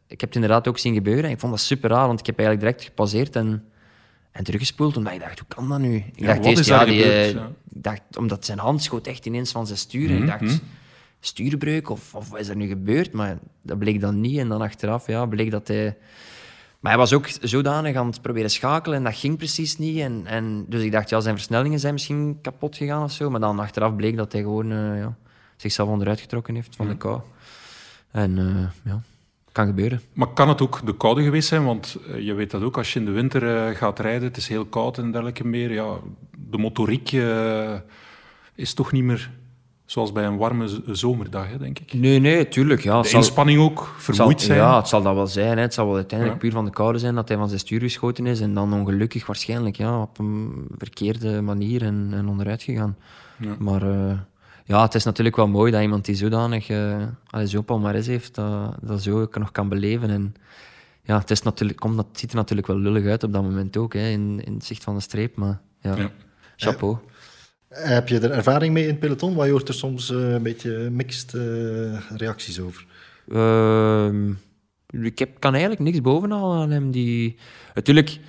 ik 0.07 0.19
heb 0.19 0.29
het 0.29 0.35
inderdaad 0.35 0.67
ook 0.67 0.77
zien 0.77 0.93
gebeuren. 0.93 1.23
En 1.23 1.29
ik 1.31 1.39
vond 1.39 1.51
dat 1.51 1.61
super 1.61 1.89
raar, 1.89 2.07
want 2.07 2.19
ik 2.19 2.25
heb 2.25 2.37
eigenlijk 2.39 2.67
direct 2.67 2.87
gepasseerd 2.89 3.35
en, 3.35 3.63
en 4.31 4.43
teruggespoeld. 4.43 4.97
Omdat 4.97 5.13
ik 5.13 5.19
dacht, 5.19 5.39
hoe 5.39 5.47
kan 5.47 5.69
dat 5.69 5.79
nu? 5.79 5.95
Ik 5.95 6.03
Ja, 6.15 6.25
dacht 6.25 6.37
wat 6.37 6.47
eerst, 6.47 6.59
is 6.59 6.67
daar 6.67 6.79
ja, 6.85 6.91
die, 6.91 7.01
gebeurd? 7.01 7.33
Ja. 7.33 7.39
ik 7.73 7.83
dacht, 7.83 8.01
omdat 8.17 8.45
zijn 8.45 8.59
hand 8.59 8.83
schoot 8.83 9.07
echt 9.07 9.25
ineens 9.25 9.51
van 9.51 9.65
zijn 9.67 9.77
stuur. 9.79 10.09
En 10.09 10.13
Mhm, 10.15 10.23
ik 10.23 10.29
dacht, 10.29 10.41
mhm. 10.41 10.55
Stuurbreuk 11.25 11.89
of, 11.89 12.15
of 12.15 12.29
wat 12.29 12.39
is 12.39 12.47
er 12.47 12.55
nu 12.55 12.67
gebeurd? 12.67 13.11
Maar 13.11 13.37
dat 13.61 13.79
bleek 13.79 14.01
dan 14.01 14.21
niet. 14.21 14.37
En 14.37 14.47
dan 14.47 14.61
achteraf 14.61 15.07
ja, 15.07 15.25
bleek 15.25 15.51
dat 15.51 15.67
hij... 15.67 15.97
Maar 16.79 16.93
hij 16.93 17.03
was 17.03 17.13
ook 17.13 17.27
zodanig 17.41 17.95
aan 17.95 18.07
het 18.07 18.21
proberen 18.21 18.49
schakelen 18.49 18.97
en 18.97 19.03
dat 19.03 19.15
ging 19.15 19.37
precies 19.37 19.77
niet. 19.77 19.99
En, 19.99 20.21
en, 20.25 20.65
dus 20.67 20.83
ik 20.83 20.91
dacht, 20.91 21.09
ja, 21.09 21.19
zijn 21.19 21.35
versnellingen 21.35 21.79
zijn 21.79 21.93
misschien 21.93 22.37
kapot 22.41 22.77
gegaan 22.77 23.03
of 23.03 23.11
zo. 23.11 23.29
Maar 23.29 23.39
dan 23.39 23.59
achteraf 23.59 23.95
bleek 23.95 24.17
dat 24.17 24.31
hij 24.31 24.41
gewoon 24.41 24.71
eh, 24.71 24.99
ja, 24.99 25.15
zichzelf 25.55 25.89
onderuit 25.89 26.19
getrokken 26.19 26.55
heeft 26.55 26.75
van 26.75 26.87
de 26.87 26.97
kou. 26.97 27.21
En 28.11 28.37
eh, 28.37 28.91
ja, 28.91 29.01
kan 29.51 29.65
gebeuren. 29.65 30.01
Maar 30.13 30.27
kan 30.27 30.49
het 30.49 30.61
ook 30.61 30.85
de 30.85 30.97
koude 30.97 31.23
geweest 31.23 31.47
zijn? 31.47 31.65
Want 31.65 31.97
eh, 32.07 32.19
je 32.19 32.33
weet 32.33 32.51
dat 32.51 32.61
ook, 32.61 32.77
als 32.77 32.93
je 32.93 32.99
in 32.99 33.05
de 33.05 33.11
winter 33.11 33.75
gaat 33.75 33.99
rijden, 33.99 34.27
het 34.27 34.37
is 34.37 34.47
heel 34.47 34.65
koud 34.65 34.97
en 34.97 35.11
dergelijke 35.11 35.47
meer. 35.47 35.71
Ja, 35.71 35.95
de 36.49 36.57
motoriek 36.57 37.11
is 38.55 38.73
toch 38.73 38.91
niet 38.91 39.03
meer 39.03 39.31
zoals 39.85 40.11
bij 40.11 40.25
een 40.25 40.37
warme 40.37 40.81
zomerdag, 40.91 41.47
hè, 41.49 41.57
denk 41.57 41.79
ik. 41.79 41.93
Nee, 41.93 42.19
nee, 42.19 42.47
tuurlijk. 42.47 42.81
Ja, 42.81 43.01
De 43.01 43.07
zal- 43.07 43.19
inspanning 43.19 43.59
ook, 43.59 43.93
vermoeid 43.97 44.37
zal- 44.41 44.47
zijn. 44.47 44.59
Ja, 44.59 44.77
het 44.77 44.87
zal 44.87 45.01
dat 45.01 45.13
wel 45.15 45.27
zijn. 45.27 45.55
Hè. 45.57 45.61
Het 45.63 45.73
zal 45.73 45.85
wel 45.85 45.95
uiteindelijk 45.95 46.39
Ja. 46.41 46.47
puur 46.47 46.55
van 46.57 46.65
de 46.65 46.71
koude 46.71 46.99
zijn 46.99 47.15
dat 47.15 47.27
hij 47.27 47.37
van 47.37 47.47
zijn 47.47 47.59
stuur 47.59 47.79
geschoten 47.79 48.25
is. 48.25 48.39
En 48.41 48.53
dan 48.53 48.73
ongelukkig 48.73 49.25
waarschijnlijk 49.25 49.75
ja, 49.75 50.01
op 50.01 50.19
een 50.19 50.65
verkeerde 50.77 51.41
manier 51.41 51.81
en, 51.83 52.09
en 52.11 52.27
onderuit 52.27 52.63
gegaan. 52.63 52.97
Ja. 53.39 53.55
Maar 53.59 53.81
eh, 53.81 54.17
ja, 54.65 54.81
het 54.81 54.95
is 54.95 55.03
natuurlijk 55.03 55.35
wel 55.35 55.47
mooi 55.47 55.71
dat 55.71 55.81
iemand 55.81 56.05
die 56.05 56.15
zodanig 56.15 56.69
uh, 56.69 56.95
zo 57.45 57.61
palmarès 57.61 58.07
heeft, 58.07 58.35
dat, 58.35 58.75
dat 58.81 59.01
zo 59.01 59.21
ook 59.21 59.37
nog 59.37 59.51
kan 59.51 59.69
beleven. 59.69 60.09
En 60.09 60.33
ja, 61.03 61.17
het, 61.19 61.31
is 61.31 61.41
natuurlijk, 61.41 61.79
komt, 61.79 61.97
het 61.97 62.07
ziet 62.19 62.29
er 62.29 62.35
natuurlijk 62.35 62.67
wel 62.67 62.77
lullig 62.79 63.05
uit 63.05 63.23
op 63.23 63.33
dat 63.33 63.43
moment 63.43 63.77
ook, 63.77 63.93
hè, 63.93 64.07
in, 64.09 64.41
in 64.45 64.53
het 64.53 64.65
zicht 64.65 64.83
van 64.83 64.95
de 64.95 65.01
streep. 65.01 65.35
Maar 65.35 65.59
ja, 65.81 65.95
Ja. 65.95 66.09
chapeau. 66.55 66.97
Heb 67.75 68.07
je 68.07 68.19
er 68.19 68.31
ervaring 68.31 68.73
mee 68.73 68.83
in 68.83 68.89
het 68.89 68.99
peloton? 68.99 69.33
Want 69.33 69.45
je 69.45 69.51
hoort 69.51 69.67
er 69.67 69.73
soms 69.73 70.11
eh, 70.11 70.31
een 70.31 70.43
beetje 70.43 70.89
mixed 70.91 71.33
eh, 71.33 72.17
reacties 72.17 72.59
over. 72.59 72.85
Ehm, 73.31 74.31
ik 74.89 75.19
heb, 75.19 75.39
kan 75.39 75.51
eigenlijk 75.51 75.81
niks 75.81 76.01
bovenhalen 76.01 76.57
aan 76.57 76.71
hem. 76.71 76.91
Die... 76.91 77.35
Natuurlijk, 77.73 78.19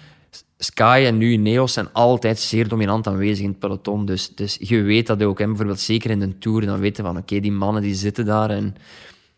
Sky 0.59 1.03
en 1.07 1.19
nu 1.19 1.37
Neos 1.37 1.73
zijn 1.73 1.93
altijd 1.93 2.39
zeer 2.39 2.69
dominant 2.69 3.07
aanwezig 3.07 3.45
in 3.45 3.51
het 3.51 3.59
peloton. 3.59 4.05
Dus, 4.05 4.35
dus 4.35 4.57
je 4.61 4.83
weet 4.83 5.07
dat 5.07 5.23
ook. 5.23 5.39
Hè. 5.39 5.47
Bijvoorbeeld 5.47 5.81
zeker 5.81 6.11
in 6.11 6.21
de 6.21 6.39
Tour, 6.39 6.67
dan 6.67 6.79
weten 6.79 7.05
van 7.05 7.17
oké, 7.17 7.41
die 7.41 7.53
mannen 7.53 7.83
die 7.83 7.95
zitten 7.95 8.25
daar. 8.25 8.51
En 8.51 8.75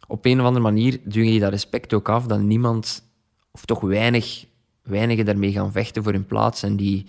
op 0.06 0.24
een 0.24 0.40
of 0.40 0.46
andere 0.46 0.64
manier 0.64 1.00
dwing 1.08 1.32
je 1.32 1.40
dat 1.40 1.50
respect 1.50 1.94
ook 1.94 2.08
af 2.08 2.26
dat 2.26 2.40
niemand, 2.40 3.02
of 3.50 3.64
toch 3.64 3.80
weinig, 3.80 4.44
weinigen 4.82 5.24
daarmee 5.24 5.52
gaan 5.52 5.72
vechten 5.72 6.02
voor 6.02 6.12
hun 6.12 6.26
plaats. 6.26 6.62
En 6.62 6.76
die, 6.76 7.06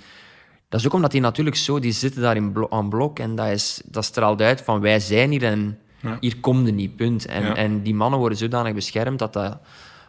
dat 0.69 0.79
is 0.79 0.85
ook 0.85 0.93
omdat 0.93 1.11
die 1.11 1.21
natuurlijk 1.21 1.55
zo, 1.55 1.79
die 1.79 1.91
zitten 1.91 2.21
daar 2.21 2.35
in 2.35 2.51
blo 2.51 2.67
aan 2.69 2.89
blok 2.89 3.19
en 3.19 3.35
dat, 3.35 3.47
is, 3.47 3.81
dat 3.85 4.05
straalt 4.05 4.41
uit 4.41 4.61
van 4.61 4.79
wij 4.81 4.99
zijn 4.99 5.31
hier 5.31 5.43
en 5.43 5.77
Ja. 6.01 6.17
hier 6.19 6.37
komt 6.39 6.67
er 6.67 6.73
niet, 6.73 6.95
punt. 6.95 7.25
En, 7.25 7.43
Ja. 7.43 7.55
en 7.55 7.81
die 7.83 7.93
mannen 7.95 8.19
worden 8.19 8.37
zodanig 8.37 8.73
beschermd 8.73 9.19
dat 9.19 9.33
dat 9.33 9.57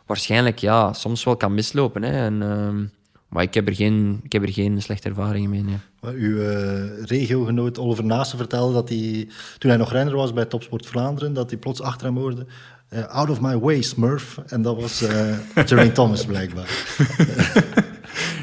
waarschijnlijk 0.07 0.59
ja, 0.59 0.93
soms 0.93 1.25
wel 1.25 1.37
kan 1.37 1.55
mislopen. 1.55 2.03
Hè. 2.03 2.25
En, 2.25 2.43
ehm, 2.43 2.85
maar 3.29 3.43
ik 3.43 3.55
heb, 3.55 3.69
er 3.69 3.75
geen, 3.75 4.21
ik 4.23 4.33
heb 4.33 4.43
er 4.43 4.53
geen 4.53 4.83
slechte 4.83 5.09
ervaringen 5.09 5.51
mee. 5.51 5.63
nee. 5.63 5.77
Maar 6.01 6.13
uw 6.13 6.41
eh, 6.41 7.03
regiogenoot 7.05 7.79
Oliver 7.79 8.05
Naassen 8.05 8.39
vertelde 8.39 8.75
dat 8.75 8.89
hij, 8.89 9.29
toen 9.59 9.71
hij 9.71 9.79
nog 9.79 9.93
renner 9.93 10.17
was 10.17 10.33
bij 10.33 10.45
Topsport 10.45 10.87
Vlaanderen, 10.87 11.33
dat 11.33 11.51
hij 11.51 11.59
plots 11.59 11.83
achter 11.83 12.07
hem 12.07 12.17
hoorde. 12.17 12.47
eh, 12.89 13.05
out 13.07 13.31
of 13.31 13.41
my 13.41 13.59
way, 13.59 13.83
Smurf. 13.83 14.39
En 14.47 14.63
dat 14.63 14.81
was 14.81 15.03
eh 15.03 15.37
Geraint 15.55 15.95
Thomas 15.95 16.25
blijkbaar. 16.25 16.69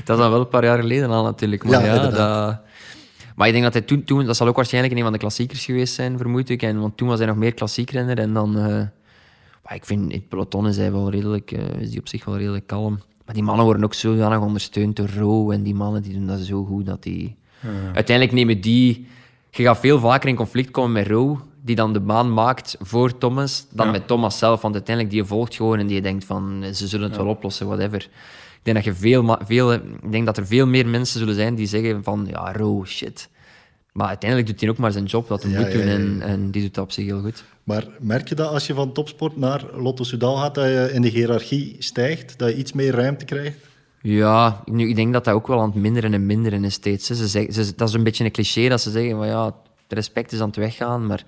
Dat 0.07 0.17
is 0.17 0.21
dan 0.23 0.31
wel 0.31 0.39
een 0.41 0.47
paar 0.47 0.63
jaar 0.63 0.79
geleden 0.79 1.09
al 1.09 1.23
natuurlijk. 1.23 1.63
Maar 1.63 1.85
Ja, 1.85 1.93
ja, 1.93 2.09
dat... 2.09 2.59
Maar 3.35 3.47
ik 3.47 3.53
denk 3.53 3.63
dat 3.65 3.73
hij 3.73 3.81
toen, 3.81 4.03
toen... 4.03 4.25
Dat 4.25 4.35
zal 4.35 4.47
ook 4.47 4.55
waarschijnlijk 4.55 4.93
een 4.95 5.01
van 5.03 5.11
de 5.11 5.17
klassiekers 5.17 5.65
geweest 5.65 5.93
zijn, 5.93 6.17
vermoed 6.17 6.49
ik. 6.49 6.61
En, 6.61 6.79
want 6.79 6.97
toen 6.97 7.07
was 7.07 7.17
hij 7.17 7.27
nog 7.27 7.35
meer 7.37 7.53
klassiekrenner. 7.53 8.19
En 8.19 8.33
dan... 8.33 8.57
eh, 8.57 8.63
maar 9.63 9.75
ik 9.75 9.85
vind, 9.85 10.11
in 10.11 10.17
het 10.19 10.27
peloton 10.27 10.67
is 10.67 10.77
hij 10.77 10.91
wel 10.91 11.09
redelijk... 11.11 11.51
eh, 11.51 11.81
is 11.81 11.89
die 11.89 11.99
op 11.99 12.07
zich 12.07 12.25
wel 12.25 12.37
redelijk 12.37 12.67
kalm. 12.67 12.99
Maar 13.25 13.35
die 13.35 13.43
mannen 13.43 13.65
worden 13.65 13.83
ook 13.83 13.93
zodanig 13.93 14.39
ondersteund 14.39 14.95
door 14.95 15.09
Ro. 15.17 15.51
En 15.51 15.63
die 15.63 15.75
mannen 15.75 16.01
die 16.01 16.13
doen 16.13 16.27
dat 16.27 16.39
zo 16.39 16.63
goed 16.63 16.85
dat 16.85 17.03
die... 17.03 17.35
Uiteindelijk 17.93 18.35
nemen 18.35 18.61
die... 18.61 19.07
Je 19.51 19.63
gaat 19.63 19.79
veel 19.79 19.99
vaker 19.99 20.29
in 20.29 20.35
conflict 20.35 20.71
komen 20.71 20.91
met 20.91 21.07
Ro, 21.07 21.41
die 21.61 21.75
dan 21.75 21.93
de 21.93 21.99
baan 21.99 22.33
maakt 22.33 22.75
voor 22.79 23.17
Thomas, 23.17 23.65
dan 23.71 23.85
Ja. 23.85 23.91
met 23.91 24.07
Thomas 24.07 24.37
zelf. 24.37 24.61
Want 24.61 24.73
uiteindelijk, 24.73 25.15
die 25.15 25.23
volgt 25.23 25.55
gewoon 25.55 25.79
en 25.79 25.87
die 25.87 26.01
denkt 26.01 26.25
van, 26.25 26.63
ze 26.73 26.87
zullen 26.87 27.07
het 27.07 27.17
wel 27.17 27.27
oplossen, 27.27 27.67
whatever. 27.67 28.09
Ik 28.67 28.73
denk 28.73 28.85
dat, 28.85 28.95
je 28.95 29.01
veel, 29.01 29.37
veel, 29.45 29.73
ik 29.73 30.11
denk 30.11 30.25
dat 30.25 30.37
er 30.37 30.47
veel 30.47 30.67
meer 30.67 30.87
mensen 30.87 31.19
zullen 31.19 31.35
zijn 31.35 31.55
die 31.55 31.67
zeggen 31.67 32.03
van, 32.03 32.27
ja, 32.29 32.51
Ro, 32.51 32.85
shit. 32.85 33.29
Maar 33.91 34.07
uiteindelijk 34.07 34.49
doet 34.49 34.61
hij 34.61 34.69
ook 34.69 34.77
maar 34.77 34.91
zijn 34.91 35.05
job, 35.05 35.27
wat 35.27 35.43
hij 35.43 35.51
Ja, 35.51 35.59
moet 35.59 35.71
doen. 35.71 35.85
ja, 35.85 35.93
En, 35.93 36.15
ja. 36.19 36.25
en 36.25 36.51
die 36.51 36.61
doet 36.61 36.73
dat 36.73 36.83
op 36.83 36.91
zich 36.91 37.05
heel 37.05 37.21
goed. 37.21 37.43
Maar 37.63 37.87
merk 37.99 38.29
je 38.29 38.35
dat 38.35 38.49
als 38.49 38.67
je 38.67 38.73
van 38.73 38.91
topsport 38.93 39.37
naar 39.37 39.63
Lotto 39.75 40.03
Soudal 40.03 40.37
gaat, 40.37 40.55
dat 40.55 40.65
je 40.65 40.89
in 40.93 41.01
de 41.01 41.07
hiërarchie 41.07 41.75
stijgt, 41.79 42.37
dat 42.37 42.49
je 42.49 42.55
iets 42.55 42.73
meer 42.73 42.93
ruimte 42.95 43.25
krijgt? 43.25 43.57
Ja, 44.01 44.61
nu, 44.65 44.89
ik 44.89 44.95
denk 44.95 45.13
dat 45.13 45.23
dat 45.25 45.33
ook 45.33 45.47
wel 45.47 45.59
aan 45.61 45.69
het 45.69 45.81
minderen 45.81 46.13
en 46.13 46.25
minderen 46.25 46.63
is 46.63 46.73
steeds. 46.73 47.09
hè. 47.09 47.15
Ze 47.15 47.27
zeggen, 47.27 47.53
ze, 47.53 47.73
dat 47.75 47.87
is 47.87 47.93
een 47.93 48.03
beetje 48.03 48.23
een 48.25 48.31
cliché 48.31 48.67
dat 48.69 48.81
ze 48.81 48.91
zeggen 48.91 49.17
van 49.17 49.27
ja, 49.27 49.45
het 49.45 49.53
respect 49.97 50.31
is 50.31 50.39
aan 50.39 50.47
het 50.47 50.55
weggaan, 50.55 51.05
maar 51.05 51.23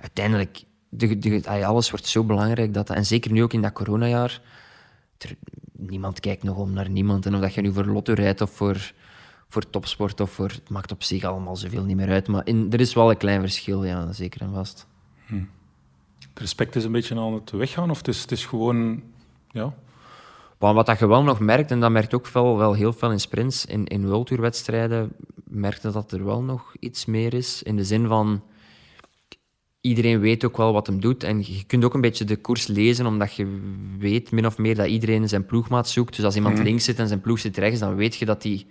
uiteindelijk, 0.00 0.62
de, 0.88 1.42
alles 1.64 1.90
wordt 1.90 2.06
zo 2.06 2.24
belangrijk. 2.24 2.74
Dat, 2.74 2.90
en 2.90 3.06
zeker 3.06 3.32
nu 3.32 3.42
ook 3.42 3.52
in 3.52 3.62
dat 3.62 3.72
coronajaar, 3.72 4.40
er, 5.18 5.34
niemand 5.88 6.20
kijkt 6.20 6.42
nog 6.42 6.56
om 6.56 6.72
naar 6.72 6.90
niemand. 6.90 7.26
En 7.26 7.34
of 7.34 7.40
dat 7.40 7.54
je 7.54 7.60
nu 7.60 7.72
voor 7.72 7.84
lotto 7.84 8.12
rijdt 8.12 8.40
of 8.40 8.50
voor, 8.50 8.92
voor 9.48 9.70
topsport, 9.70 10.20
of 10.20 10.30
voor, 10.30 10.48
het 10.48 10.68
maakt 10.68 10.92
op 10.92 11.02
zich 11.02 11.24
allemaal 11.24 11.56
zoveel 11.56 11.84
niet 11.84 11.96
meer 11.96 12.10
uit. 12.10 12.28
Maar 12.28 12.46
in, 12.46 12.66
er 12.70 12.80
is 12.80 12.94
wel 12.94 13.10
een 13.10 13.16
klein 13.16 13.40
verschil, 13.40 13.84
ja, 13.84 14.12
zeker 14.12 14.40
en 14.40 14.52
vast. 14.52 14.86
Het 16.28 16.38
respect 16.40 16.76
is 16.76 16.84
een 16.84 16.92
beetje 16.92 17.18
aan 17.18 17.34
het 17.34 17.50
weggaan, 17.50 17.90
of 17.90 17.98
het 17.98 18.08
is, 18.08 18.20
het 18.20 18.32
is 18.32 18.46
gewoon... 18.46 19.02
Ja, 19.50 19.74
Maar 20.58 20.74
wat 20.74 20.86
dat 20.86 20.98
je 20.98 21.06
wel 21.06 21.22
nog 21.22 21.40
merkt, 21.40 21.70
en 21.70 21.80
dat 21.80 21.90
merkt 21.90 22.14
ook 22.14 22.28
wel, 22.28 22.56
wel 22.56 22.72
heel 22.72 22.92
veel 22.92 23.10
in 23.10 23.20
sprints, 23.20 23.66
in, 23.66 23.86
in 23.86 24.08
World 24.08 24.30
merkte 25.44 25.90
dat 25.90 26.12
er 26.12 26.24
wel 26.24 26.42
nog 26.42 26.74
iets 26.80 27.04
meer 27.04 27.34
is. 27.34 27.62
In 27.62 27.76
de 27.76 27.84
zin 27.84 28.06
van, 28.06 28.42
iedereen 29.82 30.20
weet 30.20 30.44
ook 30.44 30.56
wel 30.56 30.72
wat 30.72 30.86
hem 30.86 31.00
doet. 31.00 31.22
En 31.22 31.38
je 31.38 31.64
kunt 31.66 31.84
ook 31.84 31.94
een 31.94 32.00
beetje 32.00 32.24
de 32.24 32.36
koers 32.36 32.66
lezen, 32.66 33.06
omdat 33.06 33.34
je 33.34 33.60
weet 33.98 34.30
min 34.30 34.46
of 34.46 34.58
meer 34.58 34.74
dat 34.74 34.86
iedereen 34.86 35.28
zijn 35.28 35.46
ploegmaat 35.46 35.88
zoekt. 35.88 36.16
Dus 36.16 36.24
als 36.24 36.36
iemand 36.36 36.58
links 36.58 36.84
zit 36.84 36.98
en 36.98 37.08
zijn 37.08 37.20
ploeg 37.20 37.38
zit 37.38 37.56
rechts, 37.56 37.80
dan 37.80 37.94
weet 37.94 38.16
je 38.16 38.24
dat 38.24 38.42
hij 38.42 38.66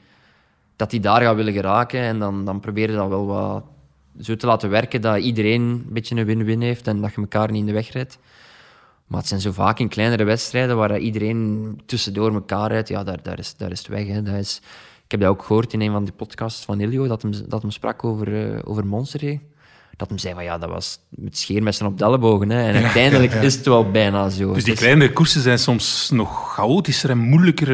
dat 0.76 0.89
die 0.89 1.00
daar 1.00 1.21
gaat 1.21 1.36
willen 1.36 1.54
geraken. 1.54 2.00
En 2.00 2.19
dan, 2.19 2.45
dan 2.45 2.60
probeer 2.60 2.89
je 2.89 2.95
dat 2.95 3.10
wel 3.10 3.26
wat 3.26 3.63
zo 4.19 4.36
te 4.36 4.45
laten 4.45 4.69
werken, 4.69 5.02
dat 5.02 5.17
iedereen 5.17 5.62
een 5.62 5.86
beetje 5.89 6.15
een 6.15 6.26
win-win 6.26 6.62
heeft 6.62 6.88
en 6.88 7.02
dat 7.02 7.13
je 7.13 7.21
elkaar 7.21 7.52
niet 7.52 7.60
in 7.60 7.65
de 7.65 7.74
weg 7.74 7.91
rijdt. 7.91 8.19
Maar 9.08 9.19
het 9.19 9.30
zijn 9.30 9.41
zo 9.41 9.52
vaak 9.52 9.80
in 9.80 9.88
kleinere 9.88 10.24
wedstrijden 10.24 10.78
waar 10.78 11.00
iedereen 11.00 11.80
tussendoor 11.86 12.34
elkaar 12.34 12.71
rijdt. 12.71 12.88
Ja, 12.88 13.04
daar, 13.04 13.24
daar, 13.24 13.39
is, 13.39 13.56
daar 13.56 13.71
is 13.71 13.80
het 13.80 13.88
weg. 13.88 14.08
Hè. 14.08 14.24
Dat 14.24 14.36
is, 14.36 14.62
ik 15.06 15.12
heb 15.12 15.19
dat 15.19 15.30
ook 15.30 15.43
gehoord 15.43 15.74
in 15.74 15.82
een 15.82 15.91
van 15.91 16.04
die 16.04 16.13
podcasts 16.13 16.65
van 16.65 16.80
Ilio, 16.80 17.08
dat 17.08 17.21
hem, 17.21 17.32
dat 17.47 17.62
hem 17.62 17.71
sprak 17.71 18.04
over, 18.04 18.54
eh, 18.54 18.60
over 18.63 18.86
Monster. 18.86 19.39
Dat 19.97 20.10
hem 20.10 20.17
zei 20.17 20.34
van 20.34 20.43
ja, 20.43 20.58
dat 20.58 20.69
was 20.69 20.99
met 21.10 21.38
scheermessen 21.38 21.86
op 21.86 21.97
de 21.97 22.04
ellebogen. 22.04 22.49
Hè. 22.49 22.62
En 22.71 22.84
uiteindelijk 22.84 23.34
is 23.49 23.56
het 23.56 23.65
wel 23.65 23.91
bijna 23.91 24.30
zo. 24.30 24.54
Dus 24.54 24.63
die 24.63 24.73
is- 24.73 24.80
kleinere 24.80 25.13
koersen 25.13 25.41
zijn 25.41 25.60
soms 25.60 26.10
nog 26.13 26.54
chaotischer 26.54 27.10
en 27.10 27.17
moeilijker 27.17 27.69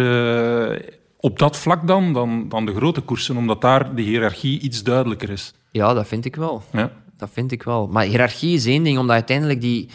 eh, 0.71 0.79
op 1.19 1.39
dat 1.39 1.57
vlak 1.57 1.87
dan, 1.87 2.13
dan, 2.13 2.49
dan 2.49 2.65
de 2.65 2.75
grote 2.75 3.01
koersen, 3.01 3.37
omdat 3.37 3.61
daar 3.61 3.95
de 3.95 4.01
hiërarchie 4.01 4.59
iets 4.59 4.83
duidelijker 4.83 5.29
is. 5.29 5.53
Ja, 5.71 5.93
dat 5.93 6.07
vind 6.07 6.25
ik 6.25 6.35
wel. 6.35 6.63
Ja. 6.71 6.91
Dat 7.17 7.29
vind 7.33 7.51
ik 7.51 7.63
wel. 7.63 7.87
Maar 7.87 8.03
hiërarchie 8.05 8.55
is 8.55 8.65
één 8.65 8.83
ding, 8.83 8.97
omdat 8.97 9.15
uiteindelijk 9.15 9.61
die, 9.61 9.89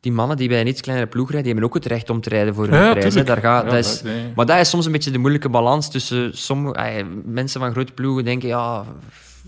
die 0.00 0.12
mannen 0.12 0.36
die 0.36 0.48
bij 0.48 0.60
een 0.60 0.66
iets 0.66 0.80
kleinere 0.80 1.08
ploeg 1.08 1.30
rijden, 1.30 1.42
die 1.44 1.52
hebben 1.52 1.70
ook 1.70 1.82
het 1.82 1.92
recht 1.92 2.10
om 2.10 2.20
te 2.20 2.28
rijden 2.28 2.54
voor 2.54 2.68
een 2.68 2.74
Ja, 2.82 2.92
prijs. 2.94 3.14
Daar 3.14 3.24
gaat, 3.26 3.64
Ja, 3.64 3.70
dat 3.70 3.84
is, 3.84 4.02
nee. 4.02 4.32
Maar 4.36 4.46
dat 4.46 4.58
is 4.58 4.68
soms 4.70 4.86
een 4.86 4.92
beetje 4.92 5.10
de 5.10 5.18
moeilijke 5.18 5.48
balans 5.48 5.90
tussen 5.90 6.36
sommige 6.38 6.74
eh, 6.74 7.04
mensen 7.24 7.60
van 7.60 7.70
grote 7.72 7.92
ploegen 7.92 8.24
denken, 8.24 8.48
ja, 8.48 8.84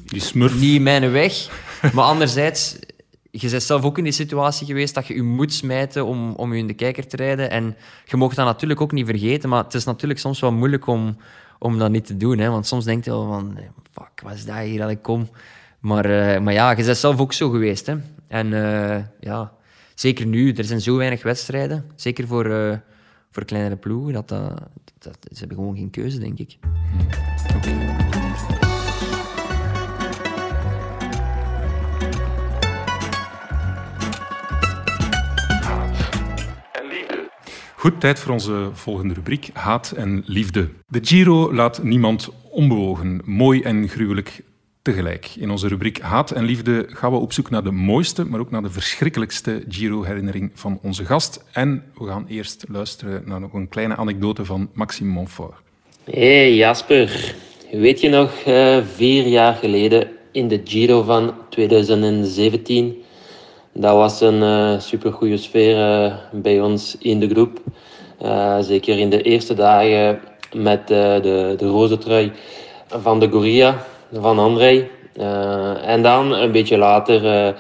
Die 0.06 0.20
smurf. 0.20 0.60
niet 0.60 0.82
mijn 0.82 1.10
weg. 1.10 1.48
Maar 1.94 2.04
anderzijds, 2.04 2.78
je 3.30 3.50
bent 3.50 3.62
zelf 3.62 3.84
ook 3.84 3.98
in 3.98 4.04
die 4.04 4.12
situatie 4.12 4.66
geweest 4.66 4.94
dat 4.94 5.06
je 5.06 5.14
je 5.14 5.22
moet 5.22 5.52
smijten 5.52 6.06
om, 6.06 6.32
om 6.32 6.52
je 6.52 6.58
in 6.58 6.66
de 6.66 6.74
kijker 6.74 7.06
te 7.06 7.16
rijden. 7.16 7.50
En 7.50 7.76
je 8.04 8.16
mocht 8.16 8.36
dat 8.36 8.46
natuurlijk 8.46 8.80
ook 8.80 8.92
niet 8.92 9.06
vergeten, 9.06 9.48
maar 9.48 9.64
het 9.64 9.74
is 9.74 9.84
natuurlijk 9.84 10.20
soms 10.20 10.40
wel 10.40 10.52
moeilijk 10.52 10.86
om, 10.86 11.16
om 11.58 11.78
dat 11.78 11.90
niet 11.90 12.06
te 12.06 12.16
doen. 12.16 12.38
Hè? 12.38 12.50
Want 12.50 12.66
soms 12.66 12.84
denk 12.84 13.04
je 13.04 13.10
wel 13.10 13.26
van, 13.26 13.58
fuck, 13.92 14.20
wat 14.22 14.32
is 14.32 14.44
dat 14.44 14.56
hier 14.56 14.78
dat 14.78 14.90
ik 14.90 15.02
kom? 15.02 15.28
Maar, 15.80 16.04
eh, 16.04 16.40
maar 16.40 16.52
ja, 16.52 16.70
je 16.70 16.84
bent 16.84 16.96
zelf 16.96 17.20
ook 17.20 17.32
zo 17.32 17.50
geweest. 17.50 17.86
Hè? 17.86 17.96
En 18.28 18.52
eh, 18.52 19.04
ja, 19.20 19.52
zeker 19.94 20.26
nu, 20.26 20.52
er 20.52 20.64
zijn 20.64 20.80
zo 20.80 20.96
weinig 20.96 21.22
wedstrijden. 21.22 21.84
Zeker 21.94 22.26
voor, 22.26 22.46
eh, 22.50 22.76
voor 23.30 23.44
kleinere 23.44 23.76
ploegen, 23.76 24.12
dat, 24.12 24.28
dat, 24.28 25.18
ze 25.32 25.38
hebben 25.38 25.56
gewoon 25.56 25.76
geen 25.76 25.90
keuze, 25.90 26.18
denk 26.18 26.38
ik. 26.38 26.58
Goed, 37.81 38.01
tijd 38.01 38.19
voor 38.19 38.33
onze 38.33 38.71
volgende 38.73 39.14
rubriek, 39.14 39.51
haat 39.53 39.90
en 39.97 40.23
liefde. 40.27 40.69
De 40.88 40.99
Giro 41.03 41.55
laat 41.55 41.83
niemand 41.83 42.29
onbewogen, 42.51 43.21
mooi 43.25 43.61
en 43.62 43.88
gruwelijk 43.88 44.43
tegelijk. 44.83 45.31
In 45.38 45.51
onze 45.51 45.69
rubriek 45.69 46.01
Haat 46.01 46.31
en 46.31 46.45
Liefde 46.45 46.87
gaan 46.88 47.12
we 47.12 47.19
op 47.19 47.33
zoek 47.33 47.51
naar 47.51 47.64
de 47.64 47.71
mooiste, 47.71 48.25
maar 48.25 48.40
ook 48.40 48.51
naar 48.51 48.62
de 48.62 48.71
verschrikkelijkste 48.71 49.64
Giro-herinnering 49.69 50.51
van 50.55 50.79
onze 50.83 51.05
gast. 51.05 51.45
En 51.53 51.85
we 51.95 52.07
gaan 52.07 52.27
eerst 52.29 52.64
luisteren 52.69 53.23
naar 53.27 53.40
nog 53.40 53.53
een 53.53 53.69
kleine 53.69 53.97
anekdote 53.97 54.45
van 54.45 54.71
Maxime 54.73 55.11
Montfort. 55.11 55.55
Hey 56.05 56.55
Jasper, 56.55 57.35
weet 57.73 58.01
je 58.01 58.09
nog, 58.09 58.33
eh, 58.45 58.79
vier 58.95 59.27
jaar 59.27 59.55
geleden 59.55 60.09
in 60.33 60.49
de 60.49 60.61
Giro 60.64 61.03
van 61.03 61.35
2017, 61.51 63.03
dat 63.72 63.94
was 63.94 64.20
een 64.20 64.42
eh 64.42 64.80
supergoeie 64.80 65.37
sfeer 65.37 65.76
eh, 65.76 66.14
bij 66.33 66.61
ons 66.61 66.96
in 66.98 67.20
de 67.20 67.28
groep. 67.28 67.59
Eh, 68.18 68.59
zeker 68.61 68.98
in 68.98 69.11
de 69.11 69.22
eerste 69.22 69.54
dagen 69.54 70.20
met 70.54 70.88
de, 70.88 71.54
de 71.56 71.66
roze 71.66 71.98
trui 71.98 72.33
van 72.87 73.20
de 73.20 73.28
Gorilla, 73.30 73.85
van 74.12 74.38
André. 74.38 74.88
En 75.83 76.02
dan, 76.02 76.33
een 76.33 76.52
beetje 76.52 76.78
later, 76.78 77.54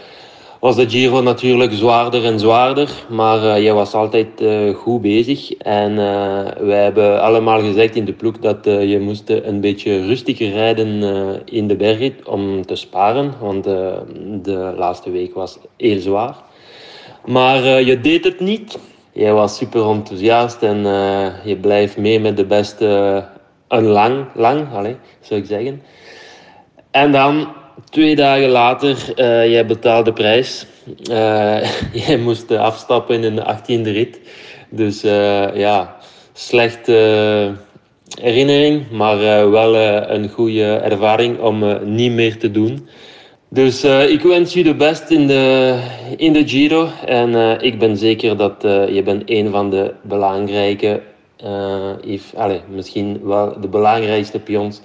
was 0.60 0.76
de 0.76 0.88
Giro 0.88 1.22
natuurlijk 1.22 1.72
zwaarder 1.72 2.24
en 2.24 2.38
zwaarder. 2.38 2.90
Maar 3.08 3.44
eh 3.44 3.64
je 3.64 3.72
was 3.72 3.94
altijd 3.94 4.40
eh, 4.40 4.74
goed 4.74 5.00
bezig. 5.00 5.52
En 5.52 5.98
eh 5.98 6.46
wij 6.60 6.82
hebben 6.82 7.22
allemaal 7.22 7.60
gezegd 7.60 7.96
in 7.96 8.04
de 8.04 8.12
ploeg 8.12 8.38
dat 8.38 8.64
je 8.64 8.98
moest 9.00 9.28
een 9.28 9.60
beetje 9.60 10.06
rustiger 10.06 10.50
rijden 10.50 11.02
in 11.44 11.68
de 11.68 11.76
bergrit 11.76 12.24
om 12.24 12.66
te 12.66 12.74
sparen. 12.74 13.34
Want 13.40 13.64
de 14.44 14.74
laatste 14.76 15.10
week 15.10 15.34
was 15.34 15.58
heel 15.76 16.00
zwaar. 16.00 16.34
Maar 17.24 17.82
je 17.82 18.00
deed 18.00 18.24
het 18.24 18.40
niet. 18.40 18.78
Jij 19.12 19.32
was 19.32 19.56
super 19.56 19.88
enthousiast 19.88 20.62
en 20.62 20.78
je 21.44 21.56
blijft 21.60 21.96
mee 21.96 22.20
met 22.20 22.36
de 22.36 22.44
beste 22.44 23.24
een 23.70 23.86
lang, 23.86 24.24
lang, 24.34 24.66
allez, 24.72 24.94
zou 25.20 25.40
ik 25.40 25.46
zeggen. 25.46 25.82
En 26.90 27.12
dan, 27.12 27.48
twee 27.90 28.16
dagen 28.16 28.48
later, 28.48 29.12
eh 29.14 29.50
jij 29.50 29.66
betaalde 29.66 30.04
de 30.04 30.12
prijs. 30.12 30.66
Eh, 31.10 31.70
jij 32.06 32.18
moest 32.18 32.50
eh, 32.50 32.60
afstappen 32.60 33.24
in 33.24 33.36
de 33.36 33.42
18e 33.42 33.82
rit. 33.82 34.20
Dus 34.70 35.00
ja, 35.54 35.96
slechte 36.32 37.52
herinnering, 38.20 38.90
maar 38.90 39.18
wel 39.50 39.76
een 40.10 40.28
goede 40.28 40.74
ervaring 40.76 41.40
om 41.40 41.78
niet 41.84 42.12
meer 42.12 42.38
te 42.38 42.50
doen. 42.50 42.88
Dus 43.48 43.84
ik 43.84 44.22
wens 44.22 44.52
je 44.52 44.62
de 44.62 44.74
best 44.74 45.10
in 45.10 45.26
de, 45.26 45.76
in 46.16 46.32
de 46.32 46.48
Giro. 46.48 46.88
En 47.06 47.60
ik 47.60 47.78
ben 47.78 47.96
zeker 47.96 48.36
dat 48.36 48.54
je 48.62 49.02
bent 49.04 49.22
een 49.26 49.50
van 49.50 49.70
de 49.70 49.94
belangrijke, 50.02 51.00
if, 52.00 52.34
allez, 52.34 52.60
misschien 52.68 53.20
wel 53.24 53.60
de 53.60 53.68
belangrijkste 53.68 54.38
pions 54.38 54.80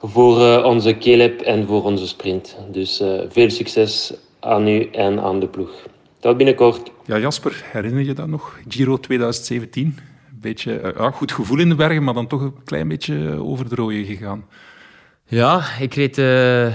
voor 0.00 0.40
eh, 0.40 0.64
onze 0.64 0.98
Caleb 0.98 1.40
en 1.40 1.66
voor 1.66 1.84
onze 1.84 2.06
sprint. 2.06 2.56
Dus 2.70 3.00
eh, 3.00 3.20
veel 3.28 3.50
succes 3.50 4.14
aan 4.40 4.68
u 4.68 4.90
en 4.90 5.20
aan 5.20 5.40
de 5.40 5.48
ploeg. 5.48 5.86
Tot 6.20 6.36
binnenkort. 6.36 6.90
Ja, 7.06 7.18
Jasper, 7.18 7.64
herinner 7.64 8.04
je 8.04 8.14
dat 8.14 8.26
nog? 8.26 8.58
Giro 8.68 9.00
2017. 9.00 9.84
Een 9.84 10.40
beetje 10.40 10.78
eh, 10.80 10.96
ja, 10.98 11.10
goed 11.10 11.32
gevoel 11.32 11.58
in 11.58 11.68
de 11.68 11.74
bergen, 11.74 12.04
maar 12.04 12.14
dan 12.14 12.26
toch 12.26 12.40
een 12.40 12.64
klein 12.64 12.88
beetje 12.88 13.42
over 13.42 13.68
de 13.68 13.74
rode 13.74 14.04
gegaan. 14.04 14.44
Ja, 15.24 15.62
ik 15.80 15.94
reed 15.94 16.18
eh, 16.18 16.66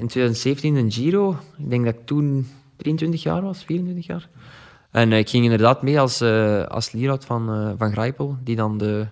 in 0.00 0.06
2017 0.06 0.74
een 0.74 0.92
Giro. 0.92 1.36
Ik 1.58 1.70
denk 1.70 1.84
dat 1.84 1.94
ik 1.94 2.06
toen 2.06 2.46
23 2.76 3.22
jaar 3.22 3.42
was, 3.42 3.64
24 3.64 4.06
jaar. 4.06 4.28
En 4.90 5.12
ik 5.12 5.28
ging 5.28 5.44
inderdaad 5.44 5.82
mee 5.82 6.00
als, 6.00 6.20
eh 6.20 6.64
als 6.64 6.92
Lierhout 6.92 7.24
van, 7.24 7.52
eh, 7.52 7.72
van 7.76 7.92
Grijpel, 7.92 8.36
die 8.44 8.56
dan 8.56 8.78
de 8.78 9.06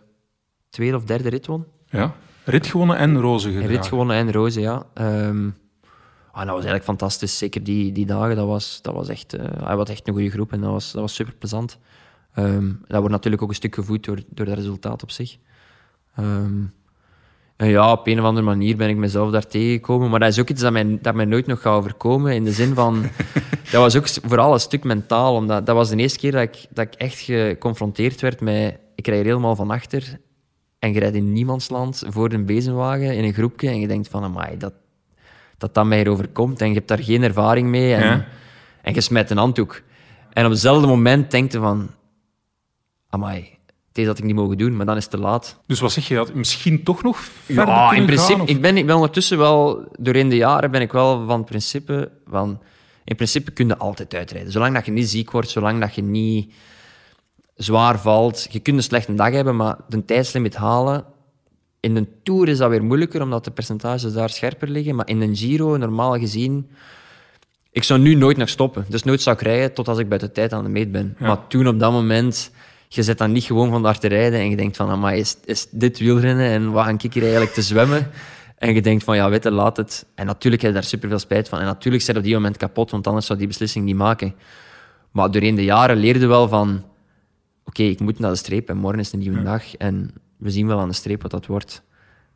tweede 0.71 0.97
of 0.97 1.05
derde 1.05 1.29
rit 1.29 1.47
won. 1.47 1.65
Ja, 1.89 2.15
rit 2.45 2.67
gewonnen 2.67 2.97
en 2.97 3.21
roze 3.21 3.49
gedragen. 3.49 3.71
rit 3.71 3.87
gewonnen 3.87 4.17
en 4.17 4.33
roze, 4.33 4.61
ja. 4.61 4.87
Ehm, 4.95 5.49
ah, 6.31 6.39
dat 6.39 6.47
was 6.47 6.55
eigenlijk 6.55 6.85
fantastisch. 6.85 7.39
Zeker 7.39 7.65
die, 7.65 7.93
die 7.93 8.07
dagen, 8.07 8.37
dat 8.37 8.47
was, 8.47 8.79
dat 8.83 8.95
was 8.95 9.09
echt, 9.09 9.35
eh 9.35 9.45
hij 9.65 9.77
was 9.77 9.89
echt 9.89 10.09
een 10.09 10.15
goede 10.15 10.31
groep 10.31 10.53
en 10.53 10.61
dat 10.61 10.71
was, 10.71 10.93
dat 10.93 11.01
was 11.01 11.15
super 11.15 11.35
plezant. 11.35 11.79
Ehm, 12.35 12.73
dat 12.87 12.99
wordt 12.99 13.15
natuurlijk 13.15 13.43
ook 13.43 13.49
een 13.49 13.55
stuk 13.55 13.75
gevoed 13.75 14.05
door, 14.05 14.19
door 14.29 14.47
het 14.47 14.55
resultaat 14.55 15.03
op 15.03 15.11
zich. 15.11 15.37
Ehm, 16.17 16.63
en 17.57 17.69
ja, 17.69 17.93
op 17.93 18.07
een 18.07 18.19
of 18.19 18.25
andere 18.25 18.47
manier 18.47 18.77
ben 18.77 18.89
ik 18.89 18.97
mezelf 18.97 19.31
daar 19.31 19.47
tegengekomen. 19.47 20.11
Maar 20.11 20.21
dat 20.21 20.29
is 20.29 20.39
ook 20.39 20.49
iets 20.49 20.61
dat 20.61 20.73
mij, 20.73 20.99
dat 21.03 21.15
mij 21.15 21.25
nooit 21.25 21.47
nog 21.47 21.61
gaat 21.61 21.77
overkomen. 21.77 22.35
In 22.35 22.45
de 22.45 22.53
zin 22.53 22.75
van... 22.75 23.03
dat 23.73 23.81
was 23.81 23.97
ook 23.97 24.09
vooral 24.09 24.53
een 24.53 24.61
stuk 24.61 24.85
mentaal. 24.85 25.35
Omdat 25.35 25.67
dat 25.67 25.77
was 25.77 25.89
de 25.89 25.97
eerste 25.97 26.19
keer 26.19 26.33
dat 26.33 26.43
ik, 26.43 26.67
dat 26.71 26.87
ik 26.87 26.95
echt 26.95 27.19
geconfronteerd 27.19 28.21
werd 28.21 28.41
met... 28.41 28.79
Ik 28.95 29.07
rij 29.07 29.17
hier 29.17 29.27
helemaal 29.27 29.57
van 29.57 29.71
achter. 29.71 30.19
En 30.85 30.93
je 30.93 30.99
rijdt 31.01 31.17
in 31.17 31.33
niemandsland 31.33 32.03
voor 32.09 32.33
een 32.33 32.47
bezemwagen 32.47 33.17
in 33.17 33.25
een 33.25 33.33
groepje 33.33 33.69
en 33.69 33.81
je 33.81 33.87
denkt 33.87 34.09
van, 34.09 34.23
amai, 34.25 34.57
dat 34.57 34.73
dat, 35.59 35.75
dat 35.75 35.87
mij 35.87 36.01
erover 36.01 36.29
komt 36.29 36.61
en 36.61 36.69
je 36.69 36.75
hebt 36.75 36.89
daar 36.89 37.03
geen 37.03 37.23
ervaring 37.23 37.69
mee 37.69 37.95
en, 37.95 38.05
Ja. 38.05 38.27
en 38.83 38.95
je 38.95 39.01
smijt 39.01 39.31
een 39.31 39.37
handdoek. 39.37 39.83
En 40.33 40.45
op 40.45 40.51
hetzelfde 40.51 40.87
moment 40.87 41.31
denk 41.31 41.53
je 41.53 41.59
van, 41.59 41.91
amai, 43.11 43.49
deze 43.93 44.09
had 44.09 44.19
ik 44.19 44.25
niet 44.25 44.35
mogen 44.35 44.59
doen, 44.59 44.77
maar 44.77 44.87
dan 44.87 44.97
is 44.97 45.03
het 45.03 45.13
te 45.13 45.19
laat. 45.19 45.61
Dus 45.67 45.81
wat 45.81 45.93
zeg 45.93 46.09
je, 46.09 46.17
had 46.17 46.35
misschien 46.35 46.83
toch 46.83 47.03
nog 47.03 47.19
verder 47.19 47.67
Ja, 47.67 47.93
in 47.93 48.07
principe, 48.07 48.33
gaan, 48.33 48.41
of- 48.41 48.49
ik, 48.49 48.61
ben, 48.61 48.77
ik 48.77 48.87
ben 48.87 48.95
ondertussen 48.95 49.39
wel, 49.39 49.89
doorheen 49.99 50.29
de 50.29 50.37
jaren 50.37 50.71
ben 50.71 50.81
ik 50.81 50.93
wel 50.93 51.27
van 51.27 51.37
het 51.37 51.47
principe 51.47 52.11
van, 52.27 52.61
in 53.05 53.17
principe 53.17 53.51
kun 53.51 53.67
je 53.67 53.77
altijd 53.77 54.15
uitrijden. 54.15 54.53
Zolang 54.53 54.75
dat 54.75 54.87
je 54.87 54.93
niet 54.93 55.09
ziek 55.09 55.31
wordt, 55.31 55.49
zolang 55.51 55.81
dat 55.81 55.95
je 55.95 56.03
niet 56.03 56.53
zwaar 57.55 57.99
valt. 57.99 58.47
Je 58.51 58.61
kunt 58.61 58.77
een 58.77 58.83
slechte 58.83 59.15
dag 59.15 59.33
hebben, 59.33 59.57
maar 59.57 59.77
de 59.89 60.05
tijdslimiet 60.05 60.57
halen. 60.57 61.05
In 61.81 61.97
een 61.97 62.09
Tour 62.23 62.49
is 62.49 62.59
dat 62.59 62.71
weer 62.71 62.85
moeilijker, 62.85 63.23
omdat 63.23 63.45
de 63.45 63.51
percentages 63.51 64.13
daar 64.13 64.31
scherper 64.31 64.69
liggen. 64.69 64.95
Maar 64.95 65.09
in 65.09 65.21
een 65.21 65.37
Giro, 65.37 65.77
normaal 65.77 66.19
gezien... 66.19 66.71
Ik 67.71 67.83
zou 67.83 68.01
nu 68.01 68.15
nooit 68.15 68.37
nog 68.37 68.49
stoppen. 68.49 68.85
Dus 68.89 69.03
nooit 69.03 69.23
zou 69.23 69.37
ik 69.37 69.43
rijden 69.43 69.75
tot 69.75 69.89
als 69.89 69.99
ik 69.99 70.09
buiten 70.09 70.33
tijd 70.33 70.53
aan 70.53 70.63
de 70.63 70.71
meet 70.71 70.93
ben. 70.93 71.17
Maar 71.19 71.47
toen, 71.47 71.69
op 71.69 71.79
dat 71.79 71.93
moment... 71.93 72.51
Je 72.89 73.03
zit 73.03 73.19
dan 73.19 73.33
niet 73.33 73.45
gewoon 73.45 73.71
van 73.71 73.83
daar 73.83 73.99
te 73.99 74.09
rijden 74.09 74.41
en 74.41 74.51
je 74.51 74.57
denkt 74.57 74.77
van, 74.77 74.91
amai, 74.91 75.21
is, 75.21 75.37
is 75.45 75.67
dit 75.71 75.99
wielrennen 75.99 76.51
en 76.51 76.73
wat 76.73 76.85
ga 76.85 76.91
ik 76.91 77.13
hier 77.13 77.23
eigenlijk 77.23 77.53
te 77.53 77.63
zwemmen? 77.63 78.11
En 78.59 78.75
je 78.75 78.83
denkt 78.83 79.05
van, 79.05 79.17
ja, 79.17 79.31
weet 79.31 79.43
je, 79.43 79.51
laat 79.51 79.77
het. 79.77 80.07
En 80.15 80.27
natuurlijk 80.27 80.63
heb 80.63 80.71
je 80.71 80.79
daar 80.79 80.89
superveel 80.89 81.19
spijt 81.19 81.49
van. 81.49 81.59
En 81.59 81.65
natuurlijk 81.65 82.03
zit 82.05 82.13
je 82.13 82.21
op 82.21 82.27
die 82.27 82.35
moment 82.35 82.57
kapot, 82.57 82.91
want 82.91 83.07
anders 83.07 83.27
zou 83.27 83.39
die 83.39 83.49
beslissing 83.49 83.85
niet 83.85 83.97
maken. 83.97 84.35
Maar 85.11 85.31
doorheen 85.31 85.55
de 85.55 85.65
jaren 85.65 85.97
leerde 85.97 86.19
je 86.19 86.27
wel 86.27 86.49
van, 86.49 86.85
oké, 87.65 87.83
ik 87.83 88.01
moet 88.01 88.19
naar 88.19 88.31
de 88.31 88.37
streep 88.37 88.69
en 88.69 88.77
morgen 88.77 89.01
is 89.01 89.13
een 89.13 89.19
nieuwe 89.19 89.43
dag. 89.43 89.77
En 89.77 90.11
we 90.37 90.51
zien 90.51 90.67
wel 90.67 90.79
aan 90.79 90.89
de 90.89 90.95
streep 90.95 91.23
wat 91.23 91.31
dat 91.31 91.47
wordt. 91.47 91.83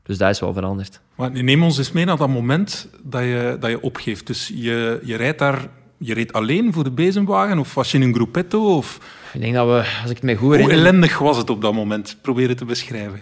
Dus 0.03 0.19
dat 0.19 0.31
is 0.31 0.41
wel 0.41 0.53
veranderd. 0.53 1.01
Maar 1.15 1.43
neem 1.43 1.63
ons 1.63 1.79
eens 1.79 1.93
mee 1.93 2.05
naar 2.05 2.17
dat 2.17 2.29
moment 2.29 2.89
dat 3.03 3.23
je, 3.23 3.57
dat 3.61 3.71
je 3.71 3.81
opgeeft. 3.81 4.27
Dus 4.27 4.53
je, 4.55 5.01
je 5.05 5.17
rijdt 5.17 5.39
daar... 5.39 5.69
Je 6.01 6.15
reed 6.15 6.33
alleen 6.33 6.73
voor 6.73 6.85
de 6.85 6.91
bezemwagen? 6.91 7.59
Of 7.59 7.75
was 7.75 7.91
je 7.91 7.99
in 7.99 8.05
een 8.05 8.15
groepetto? 8.15 8.77
Of... 8.77 9.01
Ik 9.33 9.41
denk 9.41 9.55
dat 9.55 9.67
we, 9.67 10.01
als 10.03 10.11
ik 10.11 10.17
het 10.17 10.23
mij 10.23 10.37
goed 10.37 10.47
Hoe 10.47 10.57
herinner... 10.57 10.79
ellendig 10.79 11.19
was 11.19 11.37
het 11.37 11.51
op 11.51 11.63
dat 11.63 11.75
moment? 11.75 12.17
Probeer 12.23 12.49
het 12.49 12.59
te 12.59 12.65
beschrijven. 12.65 13.21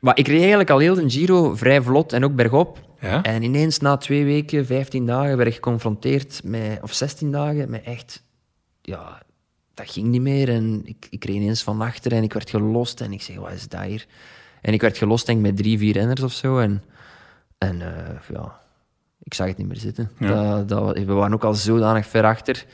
Maar 0.00 0.18
ik 0.18 0.26
reed 0.26 0.38
eigenlijk 0.38 0.70
al 0.70 0.78
heel 0.78 0.94
de 0.94 1.10
Giro 1.10 1.54
vrij 1.54 1.82
vlot 1.82 2.12
en 2.12 2.24
ook 2.24 2.34
bergop. 2.34 2.78
Ja? 3.00 3.22
En 3.22 3.42
ineens 3.42 3.78
na 3.78 3.96
twee 3.96 4.24
weken, 4.24 4.66
15 4.66 5.06
dagen, 5.06 5.36
werd 5.36 5.48
ik 5.48 5.54
geconfronteerd 5.54 6.40
met, 6.44 6.78
of 6.82 6.92
16 6.92 7.30
dagen, 7.30 7.70
met 7.70 7.82
echt, 7.82 8.22
ja, 8.82 9.22
dat 9.76 9.90
ging 9.90 10.06
niet 10.06 10.20
meer. 10.20 10.48
En 10.48 10.80
ik, 10.84 11.06
ik 11.10 11.24
reed 11.24 11.36
ineens 11.36 11.62
van 11.62 11.80
achter 11.80 12.12
en 12.12 12.22
ik 12.22 12.32
werd 12.32 12.50
gelost. 12.50 13.00
En 13.00 13.12
ik 13.12 13.22
zeg, 13.22 13.36
wat 13.36 13.52
is 13.52 13.68
dat 13.68 13.82
hier? 13.82 14.06
En 14.60 14.72
ik 14.72 14.80
werd 14.80 14.98
gelost, 14.98 15.26
denk 15.26 15.38
ik, 15.38 15.44
met 15.44 15.56
drie, 15.56 15.78
vier 15.78 15.92
renners 15.92 16.22
of 16.22 16.32
zo. 16.32 16.58
En, 16.58 16.82
en 17.58 17.82
eh, 17.82 18.20
ja, 18.32 18.60
ik 19.22 19.34
zag 19.34 19.46
het 19.46 19.56
niet 19.56 19.66
meer 19.66 19.76
zitten. 19.76 20.10
Ja. 20.18 20.28
Dat, 20.28 20.68
dat, 20.68 20.98
we 20.98 21.12
waren 21.12 21.34
ook 21.34 21.44
al 21.44 21.54
zodanig 21.54 22.06
ver 22.06 22.24
achter. 22.24 22.66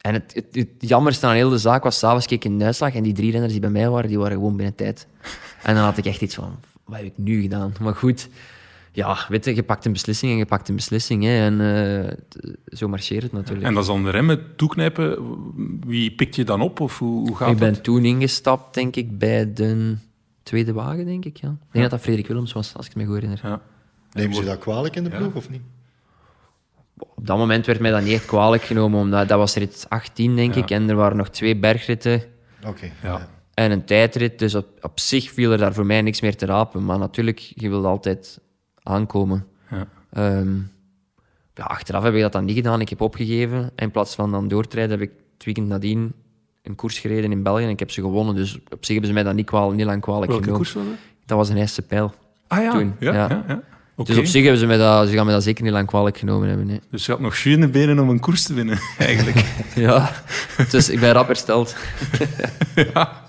En 0.00 0.14
het, 0.14 0.34
het, 0.34 0.46
het 0.50 0.68
jammerste 0.78 1.26
aan 1.26 1.34
heel 1.34 1.50
de 1.50 1.58
zaak 1.58 1.82
was, 1.82 1.98
s'avonds 1.98 2.26
keek 2.26 2.44
ik 2.44 2.50
in 2.50 2.58
de 2.58 2.64
uitslag 2.64 2.94
en 2.94 3.02
die 3.02 3.12
drie 3.12 3.30
renners 3.30 3.52
die 3.52 3.60
bij 3.60 3.70
mij 3.70 3.88
waren, 3.88 4.08
die 4.08 4.18
waren 4.18 4.36
gewoon 4.36 4.56
binnen 4.56 4.74
tijd. 4.74 5.06
En 5.62 5.74
dan 5.74 5.84
had 5.84 5.96
ik 5.96 6.04
echt 6.04 6.20
iets 6.20 6.34
van, 6.34 6.60
wat 6.84 6.96
heb 6.96 7.06
ik 7.06 7.16
nu 7.16 7.42
gedaan? 7.42 7.72
Maar 7.80 7.94
goed, 7.94 8.28
ja, 8.92 9.18
weet 9.28 9.44
je, 9.44 9.54
je 9.54 9.62
pakt 9.62 9.84
een 9.84 9.92
beslissing 9.92 10.32
en 10.32 10.38
je 10.38 10.46
pakt 10.46 10.68
een 10.68 10.74
beslissing. 10.74 11.22
Hè, 11.24 11.44
en 11.44 11.60
eh, 11.60 12.12
zo 12.66 12.88
marcheert 12.88 13.22
het 13.22 13.32
natuurlijk. 13.32 13.66
En 13.66 13.74
dat 13.74 13.82
is 13.82 13.88
dan 13.88 14.04
de 14.04 14.10
remmen 14.10 14.56
toeknijpen. 14.56 15.18
Wie 15.86 16.12
pikt 16.14 16.36
je 16.36 16.44
dan 16.44 16.60
op? 16.60 16.80
Of 16.80 16.98
hoe, 16.98 17.28
hoe 17.28 17.36
gaat 17.36 17.50
ik 17.50 17.56
ben 17.58 17.72
dat? 17.72 17.82
toen 17.84 18.04
ingestapt, 18.04 18.74
denk 18.74 18.96
ik, 18.96 19.18
bij 19.18 19.52
de 19.52 19.96
tweede 20.42 20.72
wagen, 20.72 21.04
denk 21.06 21.24
ik. 21.24 21.36
Ja. 21.36 21.48
Ik 21.48 21.56
denk 21.70 21.82
dat 21.84 21.90
dat 21.90 22.00
Frederik 22.00 22.26
Willems 22.26 22.52
was, 22.52 22.74
als 22.76 22.86
ik 22.86 22.94
me 22.94 23.04
goed 23.04 23.14
herinner. 23.14 23.40
Ja. 23.42 23.60
Nemen 24.12 24.34
ze 24.36 24.44
dat 24.44 24.58
kwalijk 24.58 24.96
in 24.96 25.04
de 25.04 25.10
Ja. 25.10 25.16
ploeg 25.16 25.34
of 25.34 25.50
niet? 25.50 25.62
Op 26.98 27.26
dat 27.26 27.36
moment 27.38 27.66
werd 27.66 27.80
mij 27.80 27.90
dat 27.90 28.02
niet 28.02 28.12
echt 28.12 28.26
kwalijk 28.26 28.62
genomen, 28.62 29.00
omdat 29.00 29.28
dat 29.28 29.38
was 29.38 29.54
rit 29.54 29.86
18, 29.88 30.36
denk 30.36 30.54
Ja. 30.54 30.62
ik. 30.62 30.70
En 30.70 30.88
er 30.88 30.94
waren 30.96 31.16
nog 31.16 31.28
twee 31.28 31.56
bergritten 31.56 32.22
Oké. 32.66 32.90
Ja. 33.02 33.28
en 33.54 33.70
een 33.70 33.84
tijdrit. 33.84 34.38
Dus 34.38 34.54
op, 34.54 34.66
op 34.80 35.00
zich 35.00 35.30
viel 35.30 35.52
er 35.52 35.58
daar 35.58 35.74
voor 35.74 35.86
mij 35.86 36.02
niks 36.02 36.20
meer 36.20 36.36
te 36.36 36.46
rapen. 36.46 36.84
Maar 36.84 36.98
natuurlijk, 36.98 37.38
je 37.38 37.68
wilde 37.68 37.88
altijd 37.88 38.40
aankomen. 38.82 39.46
Ja. 39.70 39.86
Ehm, 40.12 40.54
ja, 41.54 41.64
achteraf 41.64 42.02
heb 42.02 42.14
ik 42.14 42.20
dat 42.20 42.32
dan 42.32 42.44
niet 42.44 42.56
gedaan. 42.56 42.80
Ik 42.80 42.88
heb 42.88 43.00
opgegeven. 43.00 43.58
En 43.58 43.70
in 43.76 43.90
plaats 43.90 44.14
van 44.14 44.30
dan 44.30 44.48
door 44.48 44.66
te 44.66 44.76
rijden, 44.76 44.98
heb 44.98 45.08
ik 45.08 45.14
het 45.34 45.44
weekend 45.44 45.68
nadien 45.68 46.12
een 46.62 46.74
koers 46.74 46.98
gereden 46.98 47.32
in 47.32 47.42
België. 47.42 47.64
En 47.64 47.68
ik 47.70 47.78
heb 47.78 47.90
ze 47.90 48.00
gewonnen. 48.00 48.34
Dus 48.34 48.54
op 48.54 48.84
zich 48.84 48.88
hebben 48.88 49.06
ze 49.06 49.12
mij 49.12 49.22
dat 49.22 49.34
niet, 49.34 49.50
niet 49.76 49.86
lang 49.86 50.00
kwalijk 50.00 50.30
Welke 50.30 50.44
genomen. 50.44 50.54
koers 50.54 50.72
was 50.72 50.84
dat? 50.84 50.94
Dat 51.26 51.38
was 51.38 51.48
een 51.48 51.56
eerste 51.56 51.82
pijl. 51.82 52.14
Ah 52.46 52.62
ja, 52.62 52.70
Toen, 52.70 52.94
ja. 52.98 53.12
ja. 53.12 53.28
ja, 53.28 53.44
ja. 53.48 53.62
Dus 54.04 54.18
op 54.18 54.24
zich 54.24 54.42
hebben 54.42 54.60
ze 54.60 54.66
mij 54.66 54.76
dat, 54.76 55.08
ze 55.08 55.14
gaan 55.14 55.26
me 55.26 55.32
dat 55.32 55.42
zeker 55.42 55.64
niet 55.64 55.72
lang 55.72 55.86
kwalijk 55.86 56.18
genomen 56.18 56.48
hebben. 56.48 56.66
Nee. 56.66 56.80
Dus 56.90 57.06
je 57.06 57.12
had 57.12 57.20
nog 57.20 57.36
schöne 57.36 57.68
benen 57.68 57.98
om 57.98 58.08
een 58.08 58.20
koers 58.20 58.42
te 58.42 58.54
winnen, 58.54 58.78
eigenlijk. 58.98 59.44
Ja, 59.74 60.10
dus 60.70 60.88
ik 60.90 61.00
ben 61.00 61.12
rap 61.12 61.26
hersteld. 61.26 61.76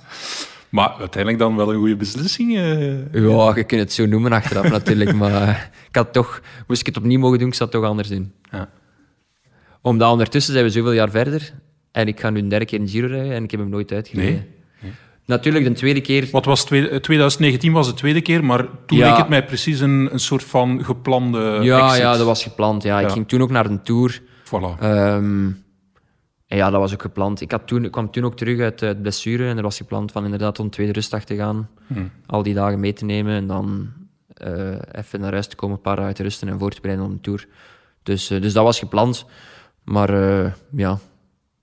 maar 0.74 0.90
uiteindelijk 1.00 1.44
dan 1.44 1.56
wel 1.56 1.72
een 1.74 1.78
goede 1.80 1.96
beslissing. 1.96 2.56
eh. 2.58 3.14
Ja, 3.14 3.52
je 3.56 3.64
kunt 3.68 3.82
het 3.82 3.94
zo 3.94 4.06
noemen 4.06 4.32
achteraf 4.32 4.70
natuurlijk. 4.70 5.14
Maar 5.24 5.70
ik 5.90 5.96
had 5.96 6.14
toch, 6.14 6.42
moest 6.68 6.80
ik 6.80 6.86
het 6.86 6.98
opnieuw 6.98 7.20
mogen 7.20 7.40
doen, 7.40 7.48
ik 7.48 7.54
zat 7.54 7.72
het 7.74 7.82
toch 7.82 7.90
anders 7.90 8.10
in. 8.10 8.34
Ja. 8.52 8.70
Omdat 9.82 10.12
ondertussen 10.12 10.54
zijn 10.54 10.66
we 10.66 10.72
zoveel 10.72 10.92
jaar 10.92 11.10
verder. 11.10 11.54
En 11.92 12.08
ik 12.08 12.20
ga 12.20 12.30
nu 12.30 12.40
een 12.40 12.48
derde 12.50 12.66
keer 12.66 12.80
een 12.80 12.88
Giro 12.88 13.08
rijden 13.08 13.32
en 13.36 13.44
ik 13.44 13.52
heb 13.52 13.60
hem 13.60 13.70
nooit 13.70 13.92
uitgereden. 13.92 14.46
Natuurlijk, 15.26 15.66
de 15.66 15.72
tweede 15.72 16.02
keer... 16.02 16.28
Wat 16.32 16.46
was 16.46 16.66
twee- 16.66 16.90
eh, 16.90 17.00
2019 17.00 17.72
was 17.72 17.88
de 17.88 17.94
tweede 17.94 18.22
keer, 18.22 18.44
maar 18.46 18.68
toen 18.86 18.98
Ja. 18.98 19.10
leek 19.10 19.18
het 19.18 19.30
mij 19.30 19.46
precies 19.46 19.80
een, 19.80 20.10
een 20.12 20.20
soort 20.20 20.44
van 20.44 20.84
geplande 20.86 21.60
ja, 21.62 21.86
exit. 21.86 22.02
ja, 22.02 22.18
dat 22.18 22.26
was 22.26 22.44
gepland. 22.44 22.84
Ja. 22.84 23.00
Ik 23.00 23.10
ging 23.10 23.28
toen 23.28 23.42
ook 23.42 23.50
naar 23.52 23.66
een 23.66 23.84
tour. 23.84 24.22
Voilà. 24.46 24.80
Ehm, 24.80 25.50
en 26.54 26.60
ja, 26.60 26.70
dat 26.70 26.80
was 26.80 26.94
ook 26.94 27.02
gepland. 27.02 27.42
Ik, 27.42 27.52
had 27.52 27.68
toen, 27.68 27.86
ik 27.86 27.92
kwam 27.92 28.12
toen 28.12 28.24
ook 28.26 28.38
terug 28.38 28.60
uit 28.60 28.80
het 28.80 29.02
blessure 29.02 29.50
en 29.50 29.58
er 29.58 29.63
was 29.63 29.78
gepland 29.78 30.12
van 30.12 30.24
inderdaad 30.24 30.60
om 30.60 30.70
tweede 30.70 30.92
rustdag 30.94 31.24
te 31.24 31.36
gaan. 31.36 31.70
Hm. 31.88 32.04
Al 32.26 32.44
die 32.44 32.54
dagen 32.54 32.80
mee 32.80 32.94
te 32.94 33.06
nemen 33.06 33.34
en 33.36 33.48
dan 33.48 33.92
eh, 34.34 34.76
even 34.92 35.20
naar 35.20 35.32
huis 35.32 35.48
te 35.48 35.56
komen, 35.56 35.76
een 35.76 35.82
paar 35.82 35.96
dagen 35.96 36.13
te 36.13 36.24
rusten 36.24 36.48
en 36.48 36.60
voor 36.60 36.72
te 36.72 36.82
bereiden 36.82 37.06
op 37.06 37.12
een 37.12 37.22
tour. 37.22 37.48
Dus, 38.04 38.30
eh, 38.30 38.42
dus 38.42 38.54
dat 38.54 38.63
was 38.63 38.80
gepland. 38.80 39.26
Maar 39.84 40.10
eh, 40.10 40.52
ja, 40.72 40.92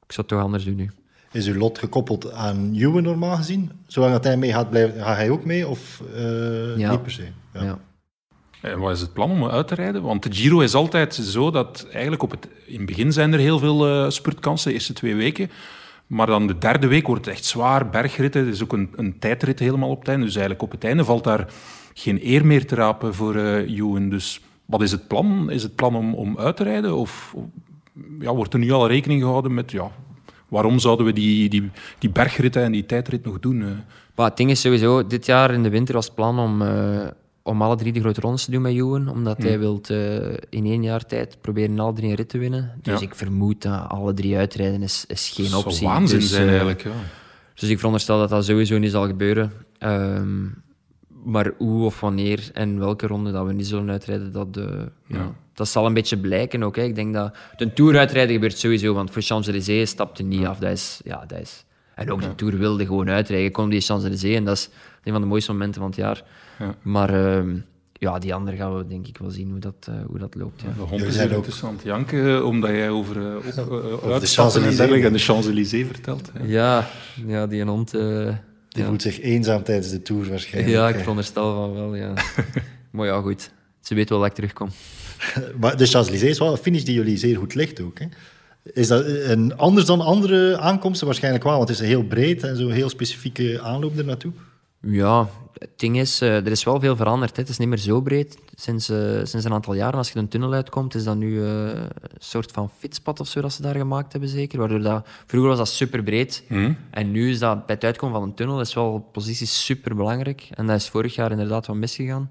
ik 0.07 0.13
zou 0.13 0.27
het 0.27 0.29
toch 0.29 0.41
anders 0.41 0.65
doen 0.65 0.77
nu. 0.77 0.91
Is 1.33 1.47
uw 1.47 1.59
lot 1.59 1.79
gekoppeld 1.79 2.33
aan 2.33 2.75
Ewan 2.75 3.03
normaal 3.03 3.37
gezien? 3.37 3.71
Zolang 3.87 4.13
dat 4.13 4.25
hij 4.25 4.37
mee 4.37 4.53
gaat, 4.53 4.71
blijft, 4.71 4.97
gaat 4.99 5.17
hij 5.17 5.31
ook 5.31 5.45
mee? 5.45 5.69
Of 5.69 6.03
eh, 6.15 6.77
Ja. 6.79 6.91
niet 6.91 7.03
per 7.03 7.11
se? 7.11 7.27
Ja. 7.53 7.63
Ja. 7.63 7.79
En 8.61 8.79
wat 8.79 8.93
is 8.93 9.01
het 9.01 9.13
plan 9.13 9.31
om 9.31 9.45
uit 9.47 9.69
te 9.69 9.75
rijden? 9.75 10.03
Want 10.03 10.23
de 10.23 10.33
Giro 10.33 10.61
is 10.61 10.75
altijd 10.75 11.15
zo 11.15 11.51
dat 11.51 11.87
eigenlijk 11.93 12.23
op 12.23 12.31
het, 12.31 12.49
in 12.67 12.77
het 12.77 12.87
begin 12.87 13.13
zijn 13.13 13.33
er 13.33 13.39
heel 13.39 13.59
veel 13.59 13.89
eh, 13.89 14.11
spurtkansen, 14.11 14.69
de 14.69 14.75
eerste 14.75 14.93
twee 14.93 15.15
weken. 15.15 15.51
Maar 16.07 16.27
dan 16.27 16.47
de 16.47 16.59
derde 16.59 16.87
week 16.87 17.07
wordt 17.07 17.25
het 17.25 17.35
echt 17.35 17.45
zwaar, 17.45 17.91
bergritten. 17.91 18.45
Het 18.45 18.55
is 18.55 18.63
ook 18.63 18.73
een, 18.73 18.91
een 18.97 19.19
tijdrit 19.19 19.59
helemaal 19.59 19.91
op 19.91 19.99
het 19.99 20.09
einde. 20.09 20.25
Dus 20.25 20.35
eigenlijk 20.35 20.65
op 20.65 20.71
het 20.71 20.85
einde 20.85 21.05
valt 21.05 21.25
daar 21.25 21.53
geen 21.95 22.21
eer 22.23 22.47
meer 22.47 22.67
te 22.67 22.75
rapen 22.75 23.15
voor 23.15 23.37
eh 23.37 23.77
Ewan. 23.79 24.09
Dus 24.09 24.41
wat 24.65 24.83
is 24.83 24.91
het 24.91 25.09
plan? 25.09 25.51
Is 25.51 25.63
het 25.63 25.75
plan 25.75 25.95
om, 25.95 26.15
om 26.15 26.39
uit 26.39 26.57
te 26.57 26.65
rijden? 26.65 26.97
Of 26.97 27.35
ja, 28.21 28.35
wordt 28.35 28.53
er 28.53 28.59
nu 28.59 28.71
al 28.71 28.89
rekening 28.89 29.23
gehouden 29.23 29.55
met... 29.55 29.71
Ja, 29.71 29.91
waarom 30.49 30.79
zouden 30.79 31.07
we 31.07 31.13
die, 31.13 31.49
die, 31.49 31.71
die 31.99 32.11
bergritten 32.11 32.63
en 32.63 32.73
die 32.73 32.87
tijdrit 32.87 33.25
nog 33.25 33.41
doen? 33.41 33.63
eh? 33.63 33.69
Maar 34.15 34.27
het 34.29 34.37
ding 34.37 34.51
is 34.51 34.61
sowieso, 34.61 35.07
dit 35.07 35.27
jaar 35.27 35.51
in 35.51 35.63
de 35.63 35.71
winter 35.71 35.95
was 35.95 36.05
het 36.07 36.15
plan 36.15 36.39
om, 36.39 36.63
eh, 36.63 37.07
om 37.43 37.63
alle 37.63 37.77
drie 37.77 37.93
de 37.93 38.01
grote 38.01 38.21
rondes 38.21 38.45
te 38.45 38.51
doen 38.51 38.63
met 38.63 38.73
Johan. 38.73 39.09
Omdat 39.09 39.39
hij 39.43 39.59
wil 39.59 39.81
in 40.49 40.65
één 40.67 40.83
jaar 40.83 41.07
tijd 41.07 41.37
proberen 41.41 41.79
alle 41.79 41.93
drie 41.93 42.11
een 42.11 42.17
rit 42.17 42.29
te 42.29 42.39
winnen. 42.39 42.73
Dus 42.83 43.01
Ja. 43.01 43.07
ik 43.07 43.15
vermoed 43.15 43.63
dat 43.63 43.89
alle 43.89 44.15
drie 44.15 44.37
uitrijden 44.37 44.83
is, 44.83 45.05
is 45.07 45.29
geen 45.35 45.45
Dat 45.45 45.55
zou 45.55 45.65
optie. 45.65 45.87
waanzin 45.87 46.19
dus, 46.19 46.31
zijn 46.31 46.43
eh, 46.43 46.49
eigenlijk. 46.49 46.83
Ja. 46.83 46.91
Dus 47.55 47.69
ik 47.69 47.77
veronderstel 47.77 48.19
dat 48.19 48.29
dat 48.29 48.45
sowieso 48.45 48.79
niet 48.79 48.91
zal 48.91 49.07
gebeuren. 49.07 49.53
Ehm, 49.79 50.47
maar 51.25 51.53
hoe 51.59 51.85
of 51.85 52.01
wanneer 52.01 52.51
en 52.53 52.79
welke 52.79 53.07
ronde 53.07 53.33
dat 53.33 53.47
we 53.47 53.53
niet 53.53 53.67
zullen 53.67 53.91
uitrijden, 53.91 54.33
dat, 54.33 54.57
eh, 54.57 54.65
ja. 55.07 55.17
Ja. 55.19 55.33
dat 55.55 55.69
zal 55.69 55.87
een 55.87 55.95
beetje 55.95 56.19
blijken 56.19 56.63
ook. 56.63 56.77
Hè. 56.77 56.83
Ik 56.83 56.95
denk 56.95 57.15
dat 57.15 57.37
de 57.57 57.73
Tour 57.73 57.99
uitrijden 57.99 58.35
gebeurt 58.35 58.59
sowieso, 58.59 58.95
want 58.95 59.11
voor 59.11 59.23
Champs-Élysées 59.23 59.91
stapte 59.91 60.23
niet 60.23 60.47
af. 60.47 60.59
Dat 60.59 60.71
is, 60.71 61.01
ja, 61.05 61.25
dat 61.27 61.39
is... 61.41 61.65
En 62.01 62.13
ook 62.13 62.21
de 62.21 62.35
Tour 62.35 62.59
wilde 62.59 62.87
gewoon 62.87 63.11
uitrijden. 63.11 63.59
Op 63.65 63.71
die 63.71 63.81
Champs-Élysées 63.81 64.37
en 64.37 64.45
dat 64.45 64.57
is 64.57 64.69
een 65.05 65.13
van 65.13 65.21
de 65.21 65.27
mooiste 65.27 65.53
momenten 65.53 65.81
van 65.81 65.91
het 65.91 65.99
jaar. 65.99 66.23
Ja. 66.59 66.75
Maar 66.83 67.37
ehm, 67.37 67.57
ja, 67.93 68.19
die 68.19 68.35
andere 68.35 68.57
gaan 68.57 68.77
we 68.77 68.87
denk 68.87 69.07
ik 69.07 69.19
wel 69.19 69.31
zien 69.31 69.51
hoe 69.51 69.59
dat, 69.59 69.75
eh, 69.89 69.95
hoe 70.07 70.19
dat 70.19 70.35
loopt. 70.35 70.61
Ja. 70.63 70.69
De 70.77 70.81
hond 70.81 71.03
is 71.03 71.17
het 71.17 71.83
janken, 71.83 72.47
omdat 72.47 72.71
jij 72.71 72.91
over, 72.91 73.17
uh, 73.17 73.37
op, 73.37 73.43
eh, 74.11 74.21
de 74.21 74.27
Champs-Élysées. 74.27 75.03
en 75.05 75.13
de 75.13 75.19
Champs-Élysées 75.19 75.87
vertelt. 75.87 76.31
hè. 76.33 76.45
Ja, 76.47 76.87
ja, 77.27 77.47
die 77.47 77.65
hond... 77.65 77.95
eh, 77.95 78.35
Die 78.69 78.83
ja. 78.83 78.89
voelt 78.89 79.03
zich 79.03 79.21
eenzaam 79.21 79.63
tijdens 79.63 79.91
de 79.91 80.03
Tour 80.03 80.29
waarschijnlijk. 80.29 80.75
Ja, 80.75 80.89
ik 80.89 80.97
veronderstel 80.97 81.55
van 81.55 81.73
wel, 81.75 81.95
ja. 81.95 82.13
maar 82.91 83.07
ja, 83.07 83.21
goed. 83.21 83.51
Ze 83.81 83.95
weet 83.95 84.09
wel 84.09 84.19
dat 84.19 84.29
ik 84.29 84.35
terugkom. 84.35 84.69
Maar 85.61 85.77
de 85.77 85.87
Champs-Élysées 85.87 86.31
is 86.31 86.39
wel 86.39 86.51
een 86.51 86.57
finish 86.57 86.83
die 86.83 86.95
jullie 86.95 87.17
zeer 87.17 87.37
goed 87.37 87.55
ligt 87.55 87.81
ook. 87.81 87.99
Hè? 87.99 88.07
Is 88.63 88.89
dat 88.89 89.05
een, 89.07 89.57
anders 89.57 89.87
dan 89.87 90.01
andere 90.01 90.59
aankomsten? 90.59 91.07
Waarschijnlijk 91.07 91.45
wel, 91.45 91.57
want 91.57 91.69
het 91.69 91.81
is 91.81 91.87
heel 91.87 92.03
breed 92.03 92.43
en 92.43 92.57
zo'n 92.57 92.71
heel 92.71 92.89
specifieke 92.89 93.61
aanloop 93.63 93.99
er 93.99 94.05
naartoe. 94.05 94.33
Ja, 94.81 95.29
het 95.59 95.71
ding 95.77 95.99
is, 95.99 96.21
eh, 96.21 96.37
er 96.37 96.51
is 96.51 96.65
wel 96.65 96.81
veel 96.81 96.97
veranderd. 96.97 97.37
Hè. 97.37 97.43
Het 97.43 97.51
is 97.51 97.59
niet 97.59 97.69
meer 97.69 97.79
zo 97.79 98.01
breed. 98.01 98.39
Sinds, 98.55 98.89
eh, 98.89 98.99
sinds 99.23 99.45
een 99.45 99.53
aantal 99.53 99.75
jaren, 99.75 99.99
als 99.99 100.11
je 100.11 100.19
een 100.19 100.29
tunnel 100.29 100.53
uitkomt, 100.53 100.95
is 100.95 101.05
dat 101.05 101.17
nu 101.17 101.43
eh, 101.43 101.69
een 101.69 101.91
soort 102.19 102.53
van 102.53 102.71
fietspad 102.79 103.21
of 103.21 103.27
zo 103.27 103.41
dat 103.41 103.53
ze 103.53 103.63
daar 103.63 103.75
gemaakt 103.75 104.13
hebben, 104.13 104.31
zeker. 104.31 104.59
Waardoor 104.59 104.81
dat, 104.81 105.07
vroeger 105.27 105.49
was 105.49 105.59
dat 105.59 105.69
super 105.69 106.03
breed. 106.03 106.45
En 106.91 107.11
nu 107.11 107.31
is 107.31 107.39
dat 107.39 107.67
bij 107.67 107.75
het 107.75 107.85
uitkomen 107.85 108.21
van 108.21 108.29
een 108.29 108.35
tunnel 108.35 108.61
is 108.61 108.75
wel 108.75 109.09
positie 109.13 109.47
super 109.47 109.97
belangrijk. 109.97 110.49
En 110.51 110.67
dat 110.67 110.77
is 110.77 110.89
vorig 110.89 111.15
jaar 111.15 111.31
inderdaad 111.31 111.67
wat 111.67 111.77
misgegaan. 111.77 112.31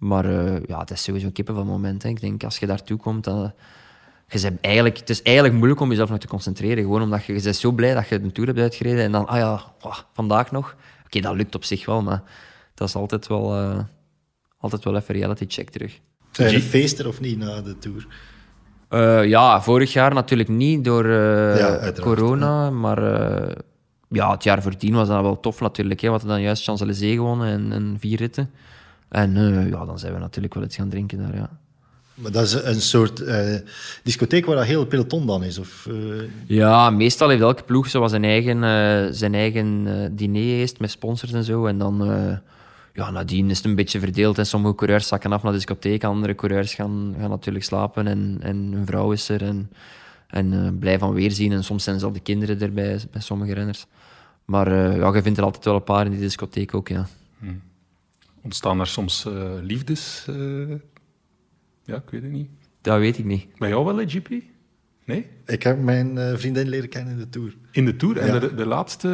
Maar 0.00 0.24
eh, 0.24 0.62
ja, 0.66 0.78
het 0.78 0.90
is 0.90 1.02
sowieso 1.02 1.26
een 1.26 1.32
kippenvel 1.32 1.64
moment. 1.64 2.02
Hè. 2.02 2.08
Ik 2.08 2.20
denk, 2.20 2.44
als 2.44 2.58
je 2.58 2.66
daartoe 2.66 2.98
komt, 2.98 3.24
dan... 3.24 3.52
Je 4.32 4.40
bent 4.40 4.60
eigenlijk, 4.60 4.98
het 4.98 5.10
is 5.10 5.22
eigenlijk 5.22 5.56
moeilijk 5.56 5.80
om 5.80 5.88
jezelf 5.88 6.08
nog 6.08 6.18
te 6.18 6.26
concentreren. 6.26 6.82
Gewoon 6.82 7.02
omdat 7.02 7.24
je, 7.24 7.32
je 7.34 7.42
bent 7.42 7.56
zo 7.56 7.72
blij 7.72 7.94
dat 7.94 8.08
je 8.08 8.14
een 8.14 8.32
tour 8.32 8.48
hebt 8.48 8.60
uitgereden. 8.60 9.04
En 9.04 9.12
dan, 9.12 9.26
ah 9.26 9.36
ja, 9.36 9.62
oh, 9.80 9.96
vandaag 10.12 10.50
nog. 10.50 10.76
Oké, 11.04 11.20
dat 11.20 11.34
lukt 11.34 11.54
op 11.54 11.64
zich 11.64 11.86
wel, 11.86 12.02
maar 12.02 12.22
dat 12.74 12.88
is 12.88 12.94
altijd 12.94 13.26
wel, 13.26 13.56
eh, 13.56 13.78
altijd 14.58 14.84
wel 14.84 14.96
even 14.96 15.14
reality 15.14 15.44
check 15.48 15.70
terug. 15.70 16.00
Zijn 16.30 16.50
je 16.50 16.56
een 16.56 16.62
feester 16.62 17.06
of 17.06 17.20
niet 17.20 17.38
na 17.38 17.60
de 17.60 17.78
tour? 17.78 18.06
Eh, 18.88 19.24
ja, 19.24 19.62
vorig 19.62 19.92
jaar 19.92 20.14
natuurlijk 20.14 20.48
niet 20.48 20.84
door 20.84 21.04
eh, 21.04 21.58
Ja, 21.58 21.92
corona, 22.00 22.70
maar 22.70 22.98
eh, 23.02 23.56
ja, 24.08 24.30
het 24.30 24.44
jaar 24.44 24.62
voordien 24.62 24.94
was 24.94 25.08
dat 25.08 25.22
wel 25.22 25.40
tof 25.40 25.60
natuurlijk. 25.60 26.00
Hè. 26.00 26.06
We 26.06 26.12
hadden 26.12 26.30
dan 26.30 26.40
juist 26.40 26.64
Champs-Élysées 26.64 27.14
gewonnen 27.14 27.48
en, 27.48 27.72
en 27.72 27.96
vier 27.98 28.18
ritten. 28.18 28.50
En 29.08 29.36
eh, 29.36 29.68
ja, 29.68 29.84
dan 29.84 29.98
zijn 29.98 30.12
we 30.12 30.18
natuurlijk 30.18 30.54
wel 30.54 30.62
iets 30.62 30.76
gaan 30.76 30.88
drinken 30.88 31.18
daar, 31.18 31.34
ja. 31.34 31.50
Maar 32.20 32.32
dat 32.32 32.44
is 32.44 32.52
een 32.52 32.80
soort 32.80 33.20
eh, 33.20 33.54
discotheek 34.02 34.46
waar 34.46 34.56
dat 34.56 34.64
heel 34.64 34.84
peloton 34.86 35.26
dan 35.26 35.44
is. 35.44 35.58
Of, 35.58 35.86
eh, 35.86 35.94
Ja, 36.46 36.90
meestal 36.90 37.28
heeft 37.28 37.42
elke 37.42 37.62
ploeg 37.62 37.88
zo 37.88 38.06
zijn 38.06 38.24
eigen, 38.24 38.64
eh, 38.64 39.12
zijn 39.12 39.34
eigen 39.34 39.82
eh, 39.86 40.08
diner 40.12 40.42
eerst 40.42 40.78
met 40.80 40.90
sponsors 40.90 41.32
en 41.32 41.44
zo. 41.44 41.66
En 41.66 41.78
dan, 41.78 42.10
eh, 42.10 42.36
ja, 42.94 43.10
nadien 43.10 43.50
is 43.50 43.56
het 43.56 43.66
een 43.66 43.74
beetje 43.74 43.98
verdeeld. 44.00 44.38
En 44.38 44.46
sommige 44.46 44.74
coureurs 44.74 45.06
zakken 45.06 45.32
af 45.32 45.42
naar 45.42 45.52
de 45.52 45.58
discotheek, 45.58 46.04
andere 46.04 46.34
coureurs 46.34 46.74
gaan, 46.74 47.14
gaan 47.20 47.30
natuurlijk 47.30 47.64
slapen. 47.64 48.06
En, 48.06 48.38
en 48.40 48.56
hun 48.72 48.86
vrouw 48.86 49.12
is 49.12 49.28
er 49.28 49.42
en, 49.42 49.70
en 50.28 50.76
blij 50.78 50.98
van 50.98 51.12
weerzien. 51.12 51.52
En 51.52 51.64
soms 51.64 51.84
zijn 51.84 51.98
zelfs 51.98 52.14
de 52.14 52.20
kinderen 52.20 52.60
erbij 52.60 53.00
bij 53.10 53.20
sommige 53.20 53.54
renners. 53.54 53.86
Maar 54.44 54.66
eh, 54.66 54.96
ja, 54.96 55.14
je 55.14 55.22
vindt 55.22 55.38
er 55.38 55.44
altijd 55.44 55.64
wel 55.64 55.74
een 55.74 55.82
paar 55.82 56.04
in 56.04 56.10
die 56.10 56.20
discotheek 56.20 56.74
ook, 56.74 56.88
ja. 56.88 57.06
Ontstaan 58.42 58.80
er 58.80 58.86
soms 58.86 59.24
eh, 59.26 59.50
liefdes? 59.62 60.26
Ja, 61.90 61.96
ik 61.96 62.10
weet 62.10 62.22
het 62.22 62.30
niet. 62.32 62.48
Dat 62.80 62.98
weet 62.98 63.18
ik 63.18 63.24
niet. 63.24 63.46
Bij 63.58 63.68
jou 63.68 63.84
wel, 63.84 63.96
hè, 63.96 64.08
GP? 64.08 64.28
Nee? 65.04 65.26
ik 65.46 65.62
heb 65.62 65.78
mijn 65.82 66.18
eh, 66.18 66.36
vriendin 66.36 66.68
leren 66.68 66.88
kennen 66.88 67.12
in 67.12 67.18
de 67.18 67.28
tour. 67.28 67.56
In 67.72 67.84
de 67.84 67.96
Tour? 67.96 68.16
En 68.18 68.26
Ja. 68.34 68.38
de, 68.38 68.54
de 68.54 68.66
laatste, 68.66 69.08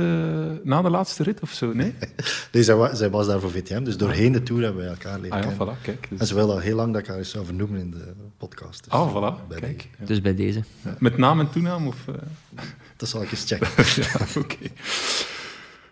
na 0.65 0.83
de 0.83 0.91
laatste 0.91 1.23
rit 1.23 1.41
of 1.41 1.53
zo? 1.53 1.73
Nee? 1.75 1.95
Nee, 2.53 2.63
zij, 2.63 2.75
wa- 2.75 2.95
zij 2.95 3.11
was 3.11 3.27
daar 3.27 3.41
voor 3.41 3.51
VTM, 3.51 3.83
dus 3.85 3.97
doorheen 3.97 4.33
de 4.33 4.43
tour 4.43 4.63
hebben 4.63 4.83
we 4.83 4.89
elkaar 4.89 5.19
leren 5.21 5.39
Ah 5.39 5.45
ja, 5.45 5.49
kennen. 5.57 5.77
voilà, 5.77 5.83
kijk. 5.83 6.07
En 6.11 6.17
Dus, 6.17 6.29
ze 6.29 6.35
wilde 6.35 6.53
al 6.53 6.59
heel 6.59 6.77
lang 6.77 6.93
dat 6.93 7.03
ik 7.03 7.07
haar 7.09 7.19
eens 7.19 7.31
zou 7.31 7.45
vernoemen 7.45 7.81
in 7.81 7.91
de 7.91 8.13
podcast. 8.37 8.85
Dus, 8.85 8.93
ah, 8.93 9.11
voilà, 9.15 9.47
bij 9.49 9.61
kijk. 9.61 9.89
Ja. 9.99 10.07
Dus 10.07 10.21
bij 10.21 10.35
deze. 10.35 10.63
Met 10.99 11.17
naam 11.17 11.41
en 11.41 11.51
toenaam? 11.51 11.87
Of, 11.87 12.09
eh? 12.09 12.15
Dat 12.97 13.09
zal 13.09 13.23
ik 13.23 13.31
eens 13.31 13.45
checken. 13.47 13.69
ja, 14.03 14.41
oké. 14.41 14.57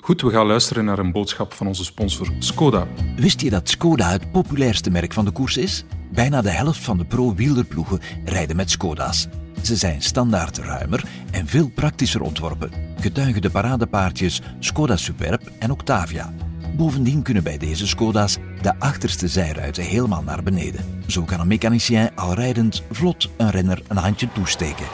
Goed, 0.04 0.22
we 0.22 0.30
gaan 0.30 0.46
luisteren 0.46 0.84
naar 0.84 0.98
een 0.98 1.12
boodschap 1.12 1.52
van 1.52 1.66
onze 1.66 1.84
sponsor 1.84 2.28
Skoda. 2.38 2.86
Wist 3.16 3.40
je 3.40 3.50
dat 3.50 3.68
Skoda 3.68 4.10
het 4.10 4.30
populairste 4.32 4.90
merk 4.90 5.12
van 5.12 5.24
de 5.24 5.30
koers 5.30 5.56
is? 5.56 5.84
Bijna 6.12 6.42
de 6.42 6.50
helft 6.50 6.78
van 6.84 6.98
de 6.98 7.04
pro-wielerploegen 7.04 8.00
rijden 8.24 8.56
met 8.56 8.70
Skoda's. 8.70 9.28
Ze 9.62 9.76
zijn 9.76 10.02
standaard 10.02 10.58
ruimer 10.58 11.04
en 11.30 11.46
veel 11.46 11.68
praktischer 11.68 12.20
ontworpen. 12.20 12.70
Getuigen 13.00 13.42
de 13.42 13.50
paradepaardjes 13.50 14.40
Skoda 14.58 14.96
Superb 14.96 15.50
en 15.58 15.70
Octavia. 15.70 16.34
Bovendien 16.76 17.22
kunnen 17.22 17.42
bij 17.42 17.58
deze 17.58 17.86
Skoda's 17.86 18.36
de 18.62 18.78
achterste 18.78 19.28
zijruiten 19.28 19.84
helemaal 19.84 20.22
naar 20.22 20.42
beneden. 20.42 21.02
Zo 21.06 21.22
kan 21.22 21.40
een 21.40 21.46
mechanicien 21.46 22.16
al 22.16 22.34
rijdend 22.34 22.82
vlot 22.90 23.30
een 23.36 23.50
renner 23.50 23.82
een 23.88 23.96
handje 23.96 24.28
toesteken. 24.32 24.86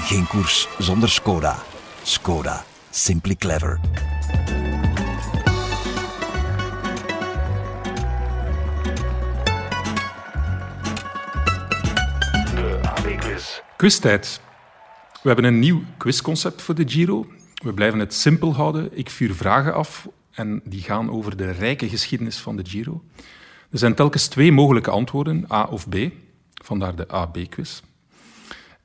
Geen 0.00 0.26
koers 0.26 0.68
zonder 0.78 1.08
Skoda. 1.08 1.56
Skoda. 2.02 2.64
Simply 2.96 3.34
clever. 3.36 3.80
Quiztijd. 13.76 14.40
We 15.22 15.28
hebben 15.28 15.44
een 15.44 15.58
nieuw 15.58 15.82
quizconcept 15.96 16.62
voor 16.62 16.74
de 16.74 16.88
Giro. 16.88 17.26
We 17.54 17.74
blijven 17.74 17.98
het 17.98 18.14
simpel 18.14 18.54
houden. 18.54 18.98
Ik 18.98 19.10
vuur 19.10 19.34
vragen 19.34 19.74
af 19.74 20.08
en 20.30 20.60
die 20.64 20.82
gaan 20.82 21.10
over 21.10 21.36
de 21.36 21.50
rijke 21.50 21.88
geschiedenis 21.88 22.38
van 22.38 22.56
de 22.56 22.64
Giro. 22.66 23.04
Er 23.70 23.78
zijn 23.78 23.94
telkens 23.94 24.28
twee 24.28 24.52
mogelijke 24.52 24.90
antwoorden, 24.90 25.46
A 25.52 25.64
of 25.64 25.88
B. 25.88 25.96
Vandaar 26.64 26.96
de 26.96 27.12
A-B-quiz. 27.12 27.80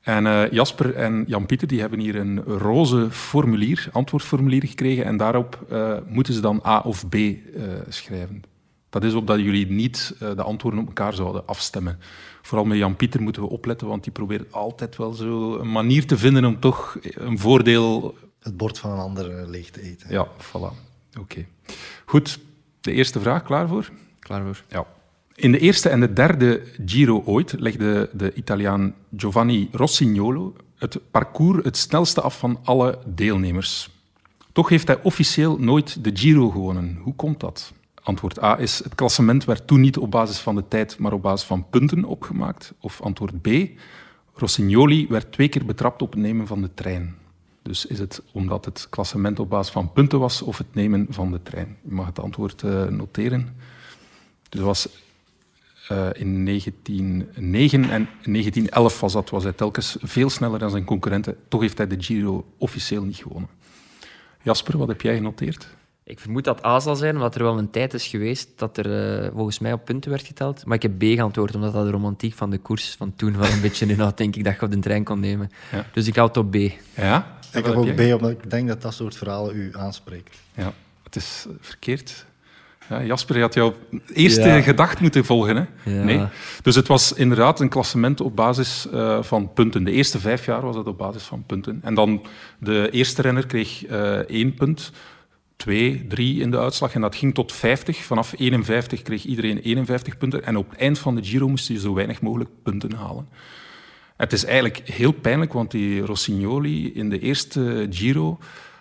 En 0.00 0.26
eh, 0.26 0.50
Jasper 0.50 0.94
en 0.94 1.24
Jan-Pieter 1.26 1.68
die 1.68 1.80
hebben 1.80 1.98
hier 1.98 2.16
een 2.16 2.42
roze 2.42 3.10
formulier, 3.10 3.88
antwoordformulier 3.92 4.66
gekregen 4.66 5.04
en 5.04 5.16
daarop 5.16 5.66
eh, 5.70 5.96
moeten 6.06 6.34
ze 6.34 6.40
dan 6.40 6.62
A 6.66 6.80
of 6.80 7.08
B 7.08 7.14
eh, 7.14 7.32
schrijven. 7.88 8.42
Dat 8.90 9.04
is 9.04 9.14
opdat 9.14 9.38
jullie 9.38 9.70
niet 9.70 10.14
eh, 10.18 10.36
de 10.36 10.42
antwoorden 10.42 10.80
op 10.80 10.86
elkaar 10.86 11.12
zouden 11.12 11.46
afstemmen. 11.46 11.98
Vooral 12.42 12.66
met 12.66 12.78
Jan-Pieter 12.78 13.22
moeten 13.22 13.42
we 13.42 13.48
opletten, 13.48 13.86
want 13.86 14.02
die 14.02 14.12
probeert 14.12 14.52
altijd 14.52 14.96
wel 14.96 15.12
zo 15.12 15.58
een 15.58 15.72
manier 15.72 16.06
te 16.06 16.18
vinden 16.18 16.44
om 16.44 16.60
toch 16.60 16.98
een 17.02 17.38
voordeel... 17.38 18.14
Het 18.40 18.56
bord 18.56 18.78
van 18.78 18.90
een 18.90 18.98
ander 18.98 19.48
leeg 19.48 19.70
te 19.70 19.82
eten. 19.82 20.10
Ja, 20.10 20.26
voilà. 20.26 20.88
Oké. 21.18 21.46
Goed, 22.04 22.38
de 22.80 22.92
eerste 22.92 23.20
vraag, 23.20 23.42
klaar 23.42 23.68
voor? 23.68 23.90
Klaar 24.18 24.44
voor. 24.44 24.64
Ja. 24.68 24.86
In 25.40 25.52
de 25.52 25.58
eerste 25.58 25.88
en 25.88 26.00
de 26.00 26.12
derde 26.12 26.62
Giro 26.86 27.22
ooit 27.24 27.54
legde 27.58 28.10
de 28.12 28.34
Italiaan 28.34 28.94
Giovanni 29.16 29.68
Rossignolo 29.72 30.54
het 30.76 31.00
parcours 31.10 31.64
het 31.64 31.76
snelste 31.76 32.20
af 32.20 32.38
van 32.38 32.60
alle 32.64 32.98
deelnemers. 33.06 33.90
Toch 34.52 34.68
heeft 34.68 34.86
hij 34.86 35.02
officieel 35.02 35.58
nooit 35.58 36.04
de 36.04 36.10
Giro 36.14 36.50
gewonnen. 36.50 36.98
Hoe 37.02 37.14
komt 37.14 37.40
dat? 37.40 37.72
Antwoord 38.02 38.42
A 38.42 38.58
is, 38.58 38.84
het 38.84 38.94
klassement 38.94 39.44
werd 39.44 39.66
toen 39.66 39.80
niet 39.80 39.98
op 39.98 40.10
basis 40.10 40.38
van 40.38 40.54
de 40.54 40.68
tijd, 40.68 40.98
maar 40.98 41.12
op 41.12 41.22
basis 41.22 41.46
van 41.46 41.68
punten 41.70 42.04
opgemaakt. 42.04 42.72
Of 42.80 43.00
antwoord 43.00 43.40
B, 43.40 43.48
Rossignoli 44.34 45.06
werd 45.08 45.32
twee 45.32 45.48
keer 45.48 45.64
betrapt 45.64 46.02
op 46.02 46.10
het 46.10 46.20
nemen 46.20 46.46
van 46.46 46.62
de 46.62 46.70
trein. 46.74 47.14
Dus 47.62 47.86
is 47.86 47.98
het 47.98 48.22
omdat 48.32 48.64
het 48.64 48.86
klassement 48.90 49.38
op 49.38 49.50
basis 49.50 49.72
van 49.72 49.92
punten 49.92 50.18
was 50.18 50.42
of 50.42 50.58
het 50.58 50.74
nemen 50.74 51.06
van 51.10 51.32
de 51.32 51.42
trein? 51.42 51.76
Je 51.82 51.92
mag 51.92 52.06
het 52.06 52.18
antwoord 52.18 52.62
eh, 52.62 52.84
noteren. 52.84 53.56
Dus 54.48 54.60
was 54.60 54.88
eh, 55.90 56.08
in 56.12 56.44
1909 56.44 57.82
en 57.82 58.08
1911 58.22 59.00
was 59.00 59.12
dat, 59.12 59.30
was 59.30 59.42
hij 59.42 59.52
telkens 59.52 59.96
veel 60.00 60.30
sneller 60.30 60.58
dan 60.58 60.70
zijn 60.70 60.84
concurrenten. 60.84 61.36
Toch 61.48 61.60
heeft 61.60 61.78
hij 61.78 61.86
de 61.86 62.02
Giro 62.02 62.46
officieel 62.58 63.04
niet 63.04 63.16
gewonnen. 63.16 63.48
Jasper, 64.42 64.78
wat 64.78 64.88
heb 64.88 65.00
jij 65.00 65.14
genoteerd? 65.14 65.68
Ik 66.04 66.20
vermoed 66.20 66.44
dat 66.44 66.64
A 66.64 66.80
zal 66.80 66.96
zijn, 66.96 67.14
omdat 67.14 67.34
er 67.34 67.42
wel 67.42 67.58
een 67.58 67.70
tijd 67.70 67.94
is 67.94 68.06
geweest 68.06 68.48
dat 68.56 68.76
er 68.76 69.22
eh, 69.22 69.30
volgens 69.34 69.58
mij 69.58 69.72
op 69.72 69.84
punten 69.84 70.10
werd 70.10 70.26
geteld. 70.26 70.64
Maar 70.64 70.76
ik 70.76 70.82
heb 70.82 70.98
B 70.98 71.02
geantwoord, 71.02 71.54
omdat 71.54 71.72
dat 71.72 71.84
de 71.84 71.90
romantiek 71.90 72.34
van 72.34 72.50
de 72.50 72.58
koers 72.58 72.94
van 72.94 73.14
toen 73.16 73.36
wel 73.38 73.50
een 73.50 73.60
beetje 73.66 73.86
inhoudt, 73.86 74.16
denk 74.16 74.36
ik, 74.36 74.44
dat 74.44 74.54
je 74.54 74.62
op 74.62 74.70
de 74.70 74.78
trein 74.78 75.04
kon 75.04 75.20
nemen. 75.20 75.50
Ja. 75.72 75.86
Dus 75.92 76.06
ik 76.06 76.16
houd 76.16 76.36
op 76.36 76.50
B. 76.50 76.56
Ja? 76.94 77.38
Ik 77.52 77.64
heb 77.64 77.74
ook 77.74 77.94
B, 77.94 78.00
omdat 78.00 78.30
ik 78.30 78.50
denk 78.50 78.68
dat 78.68 78.82
dat 78.82 78.94
soort 78.94 79.16
verhalen 79.16 79.56
u 79.56 79.70
aanspreken. 79.72 80.34
Ja, 80.54 80.72
het 81.02 81.16
is 81.16 81.46
verkeerd. 81.60 82.26
Ja, 82.90 83.02
Jasper, 83.02 83.36
je 83.36 83.42
had 83.42 83.54
jouw 83.54 83.74
eerste 84.14 84.48
Ja. 84.48 84.60
gedacht 84.60 85.00
moeten 85.00 85.24
volgen. 85.24 85.56
Hè? 85.56 85.92
Ja. 85.92 86.04
Nee. 86.04 86.20
Dus 86.62 86.74
het 86.74 86.86
was 86.86 87.12
inderdaad 87.12 87.60
een 87.60 87.68
klassement 87.68 88.20
op 88.20 88.36
basis 88.36 88.88
eh, 88.92 89.22
van 89.22 89.52
punten. 89.52 89.84
De 89.84 89.90
eerste 89.90 90.18
vijf 90.20 90.44
jaar 90.44 90.60
was 90.60 90.76
het 90.76 90.86
op 90.86 90.98
basis 90.98 91.22
van 91.22 91.44
punten. 91.46 91.80
En 91.84 91.94
dan 91.94 92.22
de 92.58 92.88
eerste 92.90 93.22
renner 93.22 93.46
kreeg 93.46 93.86
eh, 93.86 94.12
één 94.16 94.54
punt, 94.54 94.92
twee, 95.56 96.06
drie 96.08 96.40
in 96.40 96.50
de 96.50 96.58
uitslag. 96.58 96.94
En 96.94 97.00
dat 97.00 97.16
ging 97.16 97.34
tot 97.34 97.52
50. 97.52 97.96
Vanaf 98.04 98.34
51 98.36 99.02
kreeg 99.02 99.24
iedereen 99.24 99.58
51 99.58 100.18
punten. 100.18 100.44
En 100.44 100.56
op 100.56 100.70
het 100.70 100.78
eind 100.78 100.98
van 100.98 101.14
de 101.14 101.24
Giro 101.24 101.48
moest 101.48 101.68
je 101.68 101.78
zo 101.78 101.94
weinig 101.94 102.20
mogelijk 102.20 102.50
punten 102.62 102.92
halen. 102.92 103.28
Het 104.16 104.32
is 104.32 104.44
eigenlijk 104.44 104.80
heel 104.84 105.12
pijnlijk, 105.12 105.52
want 105.52 105.70
die 105.70 106.00
Rossignoli 106.00 106.92
in 106.94 107.10
de 107.10 107.18
eerste 107.18 107.86
Giro 107.90 108.38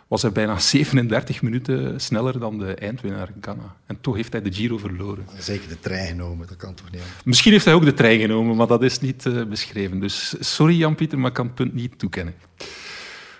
was 0.09 0.21
hij 0.21 0.31
bijna 0.31 0.59
37 0.59 1.41
minuten 1.41 2.01
sneller 2.01 2.39
dan 2.39 2.57
de 2.57 2.73
eindwinnaar 2.73 3.29
Ganna. 3.41 3.75
En 3.85 4.01
toch 4.01 4.15
heeft 4.15 4.31
hij 4.31 4.41
de 4.41 4.53
Giro 4.53 4.77
verloren. 4.77 5.25
Zeker 5.37 5.69
de 5.69 5.79
trein 5.79 6.07
genomen, 6.07 6.47
dat 6.47 6.57
kan 6.57 6.73
toch 6.73 6.91
niet. 6.91 7.01
Misschien 7.23 7.51
heeft 7.51 7.65
hij 7.65 7.73
ook 7.73 7.85
de 7.85 7.93
trein 7.93 8.19
genomen, 8.19 8.55
maar 8.55 8.67
dat 8.67 8.83
is 8.83 8.99
niet 8.99 9.25
eh, 9.25 9.43
beschreven. 9.43 9.99
Dus 9.99 10.35
sorry 10.39 10.75
Jan-Pieter, 10.75 11.19
maar 11.19 11.27
ik 11.27 11.33
kan 11.33 11.45
het 11.45 11.55
punt 11.55 11.73
niet 11.73 11.99
toekennen. 11.99 12.33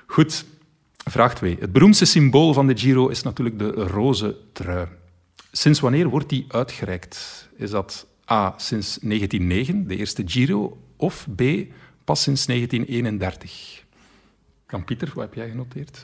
Goed, 0.06 0.46
vraag 0.98 1.36
2. 1.36 1.58
Het 1.60 1.72
beroemdste 1.72 2.06
symbool 2.06 2.54
van 2.54 2.68
de 2.68 2.78
Giro 2.78 3.08
is 3.08 3.22
natuurlijk 3.22 3.60
de 3.60 3.72
roze 3.72 4.38
trui. 4.54 4.88
Sinds 5.52 5.80
wanneer 5.80 6.08
wordt 6.08 6.30
die 6.30 6.46
uitgereikt? 6.48 7.50
Is 7.56 7.70
dat 7.70 8.08
A, 8.32 8.54
sinds 8.58 8.98
1909, 9.02 9.88
de 9.88 9.96
eerste 9.96 10.24
Giro, 10.26 10.78
of 10.96 11.28
B, 11.36 11.42
pas 12.04 12.24
sinds 12.24 12.46
1931? 12.46 13.84
Jan-Pieter, 14.68 15.12
wat 15.14 15.24
heb 15.24 15.34
jij 15.34 15.50
genoteerd? 15.50 16.04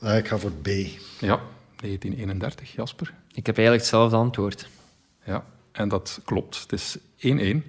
Eh, 0.00 0.16
ik 0.16 0.28
ga 0.28 0.38
voor 0.38 0.52
B. 0.52 0.66
Ja, 1.20 1.40
1931, 1.76 2.74
Jasper. 2.74 3.14
Ik 3.32 3.46
heb 3.46 3.56
eigenlijk 3.56 3.86
hetzelfde 3.86 4.16
antwoord. 4.16 4.68
Ja, 5.24 5.44
en 5.72 5.88
dat 5.88 6.20
klopt. 6.24 6.60
Het 6.60 6.72
is 6.72 6.98
1-1. 7.16 7.64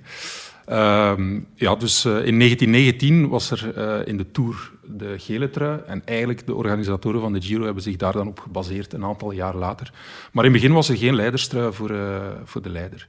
Ehm, 0.70 1.40
ja, 1.56 1.76
dus 1.76 2.06
eh, 2.06 2.12
in 2.12 2.38
1919 2.38 3.30
was 3.30 3.52
er 3.52 3.78
eh, 3.78 4.08
in 4.08 4.18
de 4.18 4.32
Tour 4.32 4.72
de 4.86 5.20
gele 5.20 5.50
trui. 5.50 5.80
En 5.88 6.02
eigenlijk 6.06 6.46
de 6.46 6.56
organisatoren 6.56 7.22
van 7.22 7.34
de 7.34 7.42
Giro 7.42 7.64
hebben 7.64 7.84
zich 7.84 7.96
daar 7.96 8.14
dan 8.14 8.28
op 8.28 8.40
gebaseerd 8.40 8.94
een 8.94 9.04
aantal 9.04 9.32
jaar 9.32 9.56
later. 9.56 9.94
Maar 10.32 10.46
in 10.46 10.52
het 10.52 10.62
begin 10.62 10.76
was 10.76 10.90
er 10.90 10.98
geen 10.98 11.16
leiderstrui 11.16 11.74
voor, 11.74 11.90
eh, 11.90 12.22
voor 12.44 12.62
de 12.62 12.70
leider. 12.70 13.08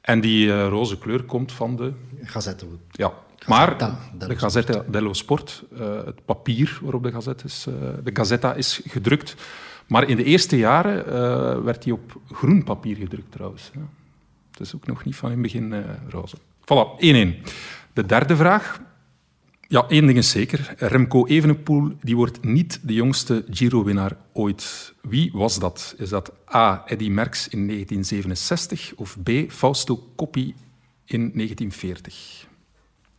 En 0.00 0.20
die 0.20 0.68
roze 0.68 0.98
kleur 0.98 1.22
komt 1.22 1.52
van 1.52 1.76
de... 1.76 1.92
Gazette. 2.22 2.66
Ja, 2.90 3.12
maar 3.46 3.98
de 4.18 4.38
Gazzetta 4.38 4.84
dello 4.88 5.12
Sport, 5.12 5.64
eh, 5.78 6.04
het 6.04 6.24
papier 6.24 6.78
waarop 6.82 7.02
de, 7.02 7.12
gazette 7.12 7.44
is, 7.44 7.66
eh, 7.68 7.74
de 8.04 8.10
Gazzetta 8.12 8.54
is 8.54 8.80
gedrukt. 8.86 9.34
Maar 9.86 10.08
in 10.08 10.16
de 10.16 10.24
eerste 10.24 10.56
jaren 10.56 11.06
eh, 11.06 11.64
werd 11.64 11.82
die 11.82 11.92
op 11.92 12.20
groen 12.32 12.64
papier 12.64 12.96
gedrukt 12.96 13.32
trouwens. 13.32 13.70
Het 14.50 14.60
is 14.60 14.74
ook 14.74 14.86
nog 14.86 15.04
niet 15.04 15.16
van 15.16 15.30
in 15.30 15.34
het 15.34 15.42
begin 15.42 15.84
roze. 16.08 16.36
Voilà, 16.60 16.98
1-1. 16.98 17.36
De 17.92 18.06
derde 18.06 18.36
vraag. 18.36 18.80
Ja, 19.68 19.84
één 19.88 20.06
ding 20.06 20.18
is 20.18 20.30
zeker. 20.30 20.74
Remco 20.76 21.26
Evenepoel 21.26 21.92
die 22.00 22.16
wordt 22.16 22.44
niet 22.44 22.80
de 22.82 22.94
jongste 22.94 23.44
Giro-winnaar 23.50 24.16
ooit. 24.32 24.94
Wie 25.02 25.30
was 25.32 25.58
dat? 25.58 25.94
Is 25.98 26.08
dat 26.08 26.32
A. 26.54 26.82
Eddy 26.86 27.08
Merckx 27.08 27.48
in 27.48 27.66
1967 27.66 28.92
of 28.96 29.16
B. 29.22 29.30
Fausto 29.48 30.12
Coppi 30.16 30.54
in 31.04 31.30
1940? 31.34 32.47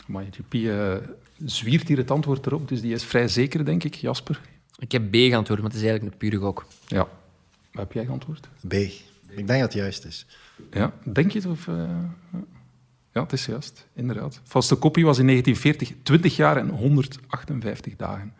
MotoGP 0.10 0.54
uh, 0.54 0.96
zwiert 1.46 1.88
hier 1.88 1.98
het 1.98 2.12
antwoord 2.12 2.46
erop, 2.46 2.68
dus 2.68 2.82
die 2.82 2.94
is 2.94 3.04
vrij 3.04 3.28
zeker, 3.28 3.66
denk 3.66 3.84
ik. 3.84 3.96
Jasper? 3.96 4.42
Ik 4.80 4.92
heb 4.92 5.12
B 5.12 5.16
geantwoord, 5.16 5.62
maar 5.62 5.70
het 5.70 5.80
is 5.80 5.86
eigenlijk 5.86 6.14
een 6.14 6.30
pure 6.30 6.38
gok. 6.44 6.66
Ja. 6.88 7.08
Wat 7.72 7.84
heb 7.84 7.92
jij 7.92 8.06
geantwoord? 8.06 8.48
B. 8.68 8.74
Ik 8.74 9.48
denk 9.48 9.48
dat 9.48 9.60
het 9.60 9.74
juist 9.74 10.06
is. 10.06 10.26
Ja, 10.72 10.94
denk 11.04 11.32
je 11.32 11.40
het? 11.40 11.48
Of, 11.48 11.68
uh, 11.68 11.76
ja, 13.14 13.22
het 13.22 13.34
is 13.34 13.46
juist, 13.46 13.88
inderdaad. 13.94 14.42
Fausto 14.44 14.78
Coppi 14.78 15.04
was 15.04 15.18
in 15.18 15.26
1940 15.26 16.04
20 16.04 16.36
jaar 16.36 16.58
en 16.58 16.70
158 16.70 17.96
dagen. 17.96 18.34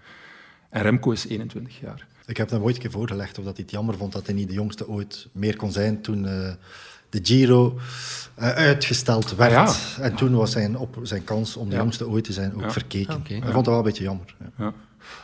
En 0.70 0.82
Remco 0.82 1.12
is 1.12 1.28
21 1.28 1.80
jaar. 1.80 2.08
Ik 2.26 2.38
heb 2.38 2.50
hem 2.50 2.62
ooit 2.62 2.76
een 2.76 2.82
keer 2.82 2.92
voorgelegd 2.92 3.38
of 3.38 3.46
dat 3.46 3.56
hij 3.56 3.64
het 3.64 3.74
jammer 3.74 3.98
vond 3.98 4.12
dat 4.12 4.26
hij 4.26 4.36
niet 4.36 4.48
de 4.48 4.54
jongste 4.54 4.88
ooit 4.88 5.28
meer 5.32 5.56
kon 5.56 5.72
zijn 5.72 6.02
toen 6.02 6.26
uh, 6.26 6.54
de 7.10 7.20
Giro 7.24 7.80
uh, 8.40 8.50
uitgesteld 8.50 9.36
werd. 9.36 9.56
Ah, 9.56 9.76
ja. 9.98 10.04
En 10.04 10.16
toen 10.16 10.36
was 10.36 10.52
zijn, 10.52 10.78
op, 10.78 11.00
zijn 11.02 11.24
kans 11.24 11.58
om 11.58 11.70
de 11.70 11.76
ja. 11.76 11.82
jongste 11.82 12.08
ooit 12.08 12.24
te 12.24 12.34
zijn 12.34 12.54
ook 12.56 12.72
verkeken. 12.72 13.16
Okay. 13.16 13.38
Hij 13.38 13.52
vond 13.52 13.56
het 13.56 13.66
wel 13.66 13.78
een 13.78 13.84
beetje 13.84 14.04
jammer. 14.04 14.36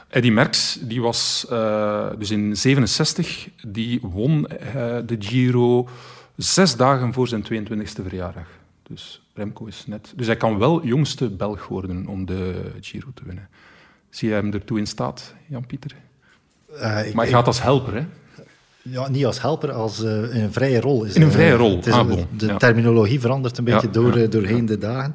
Eddy 0.08 0.30
Merckx, 0.30 0.80
die 0.82 1.02
was 1.02 1.46
uh, 1.52 2.10
dus 2.18 2.32
in 2.32 2.58
67, 2.58 3.50
die 3.68 4.00
won 4.02 4.42
de 5.06 5.16
Giro 5.20 5.88
zes 6.36 6.76
dagen 6.76 7.14
voor 7.14 7.28
zijn 7.28 7.44
22e 7.44 8.04
verjaardag. 8.04 8.48
Dus 8.88 9.22
Remco 9.34 9.66
is 9.66 9.84
net... 9.88 10.14
Dus 10.16 10.26
hij 10.26 10.38
kan 10.38 10.58
wel 10.58 10.86
jongste 10.86 11.30
Belg 11.30 11.68
worden 11.68 12.08
om 12.08 12.26
de 12.26 12.72
Giro 12.82 13.08
te 13.14 13.24
winnen. 13.26 13.50
Zie 14.10 14.30
jij 14.30 14.38
hem 14.38 14.54
ertoe 14.54 14.78
in 14.78 14.88
staat, 14.88 15.34
Jan-Pieter? 15.48 15.96
Uh, 16.74 16.82
maar 16.82 17.26
hij 17.26 17.28
gaat 17.28 17.48
als 17.48 17.62
helper, 17.62 17.94
hè? 17.94 18.06
Ja, 18.90 19.10
niet 19.10 19.26
als 19.26 19.42
helper, 19.42 19.72
als 19.72 20.04
uh, 20.04 20.36
in 20.36 20.42
een 20.42 20.54
vrije 20.54 20.80
rol. 20.80 21.04
Is, 21.04 21.16
in 21.16 21.22
een 21.22 21.32
vrije 21.32 21.56
rol, 21.56 21.80
is, 21.80 21.92
ah, 21.92 22.08
bon. 22.08 22.26
De 22.38 22.46
ja. 22.46 22.58
terminologie 22.58 23.20
verandert 23.20 23.58
een 23.58 23.64
beetje 23.64 23.88
ja, 23.88 23.94
door, 23.94 24.20
ja, 24.20 24.28
doorheen 24.28 24.66
de 24.66 24.78
dagen. 24.78 25.14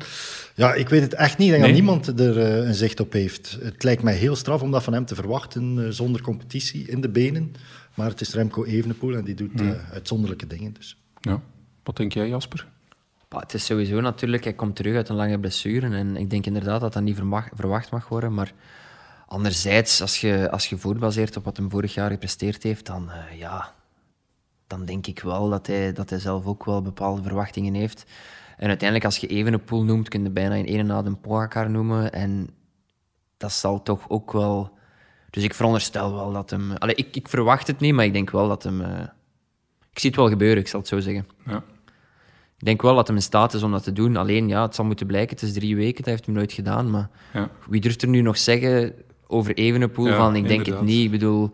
Ja, 0.55 0.75
ik 0.75 0.89
weet 0.89 1.03
het 1.03 1.15
echt 1.15 1.39
niet. 1.39 1.47
Ik 1.47 1.53
denk 1.53 1.67
nee. 1.67 1.73
dat 1.73 1.83
niemand 1.83 2.21
er 2.21 2.37
uh, 2.37 2.67
een 2.69 2.75
zicht 2.75 3.01
op 3.01 3.13
heeft. 3.13 3.59
Het 3.63 3.83
lijkt 3.83 4.03
mij 4.03 4.15
heel 4.15 4.37
straf 4.37 4.63
om 4.63 4.71
dat 4.71 4.83
van 4.83 4.93
hem 4.93 5.05
te 5.05 5.15
verwachten 5.15 5.79
uh, 5.79 5.89
zonder 5.89 6.21
competitie 6.21 6.89
in 6.89 7.01
de 7.01 7.09
benen. 7.09 7.53
Maar 7.95 8.09
het 8.09 8.21
is 8.21 8.35
Remco 8.35 8.65
Evenepoel 8.65 9.15
en 9.15 9.25
die 9.25 9.35
doet 9.35 9.61
hmm. 9.61 9.77
uitzonderlijke 9.93 10.47
dingen. 10.47 10.73
Dus. 10.73 10.97
Ja. 11.21 11.41
Wat 11.83 11.97
denk 11.97 12.13
jij, 12.13 12.29
Jasper? 12.29 12.67
Bah, 13.29 13.41
het 13.41 13.55
is 13.55 13.65
sowieso 13.65 14.01
natuurlijk, 14.01 14.45
hij 14.45 14.53
komt 14.53 14.77
terug 14.77 14.97
uit 14.97 15.09
een 15.09 15.17
lange 15.17 15.39
blessure. 15.39 15.97
En 15.97 16.17
ik 16.17 16.31
denk 16.31 16.47
inderdaad 16.47 16.81
dat 16.81 16.93
dat 16.93 17.03
niet 17.03 17.17
verwacht 17.55 17.91
mag 17.91 18.09
worden. 18.09 18.35
Maar 18.35 18.53
anderzijds, 19.31 20.01
als 20.01 20.21
je, 20.21 20.51
als 20.51 20.67
je 20.67 20.77
voorbaseert 20.77 21.37
op 21.37 21.45
wat 21.45 21.57
hij 21.57 21.67
vorig 21.69 21.95
jaar 21.95 22.11
gepresteerd 22.11 22.63
heeft, 22.63 22.87
dan, 22.87 23.09
uh, 23.09 23.39
ja, 23.39 23.75
dan 24.67 24.85
denk 24.85 25.07
ik 25.07 25.21
wel 25.21 25.49
dat 25.49 25.67
hij, 25.67 25.93
dat 25.93 26.11
hij 26.11 26.19
zelf 26.19 26.47
ook 26.47 26.65
wel 26.65 26.83
bepaalde 26.83 27.23
verwachtingen 27.23 27.75
heeft. 27.75 28.05
En 28.57 28.69
uiteindelijk, 28.69 29.05
als 29.05 29.17
je 29.17 29.27
even 29.27 29.53
een 29.53 29.65
pool 29.65 29.85
noemt, 29.85 30.09
kun 30.09 30.23
je 30.23 30.31
bijna 30.31 30.55
in 30.55 30.65
ene 30.65 30.83
na 30.83 31.05
een 31.05 31.21
Pogacar 31.21 31.71
noemen. 31.71 32.13
En 32.13 32.51
dat 33.37 33.53
zal 33.53 33.83
toch 33.83 34.09
ook 34.09 34.33
wel... 34.33 34.79
Dus 35.31 35.43
ik 35.43 35.55
veronderstel 35.55 36.15
wel 36.15 36.33
dat 36.33 36.51
hem... 36.51 36.73
Allee, 36.73 36.95
ik, 36.95 37.17
ik 37.17 37.29
verwacht 37.29 37.67
het 37.67 37.81
niet, 37.81 37.95
maar 37.95 38.05
ik 38.05 38.13
denk 38.13 38.31
wel 38.31 38.49
dat 38.49 38.63
hem... 38.63 38.81
Uh, 38.81 39.01
ik 39.93 39.99
zie 39.99 40.11
het 40.11 40.19
wel 40.19 40.29
gebeuren, 40.29 40.59
ik 40.59 40.69
zal 40.69 40.81
het 40.81 40.89
zo 40.89 41.01
zeggen. 41.01 41.27
Ja. 41.47 41.57
Ik 42.59 42.67
denk 42.67 42.83
wel 42.83 42.95
dat 42.95 43.07
hij 43.07 43.17
in 43.17 43.23
staat 43.23 43.55
is 43.55 43.63
om 43.63 43.71
dat 43.71 43.83
te 43.83 43.93
doen. 43.93 44.17
Alleen, 44.17 44.49
ja, 44.49 44.63
het 44.63 44.75
zal 44.75 44.85
moeten 44.85 45.07
blijken. 45.07 45.37
Het 45.37 45.45
is 45.45 45.53
drie 45.53 45.77
weken, 45.77 45.97
dat 45.97 46.13
heeft 46.13 46.27
hij 46.27 46.35
nooit 46.35 46.53
gedaan. 46.53 46.91
Maar 46.91 47.11
ja. 47.33 47.51
wie 47.69 47.81
durft 47.81 48.03
er 48.03 48.09
nu 48.09 48.21
nog 48.21 48.39
zeggen 48.39 48.95
over 49.31 49.55
Evenepoel 49.55 50.07
Ja, 50.07 50.17
van... 50.17 50.37
Ik 50.37 50.49
denk 50.49 50.59
inderdaad. 50.59 50.81
het 50.81 50.91
niet. 50.91 51.05
Ik 51.05 51.11
bedoel... 51.11 51.51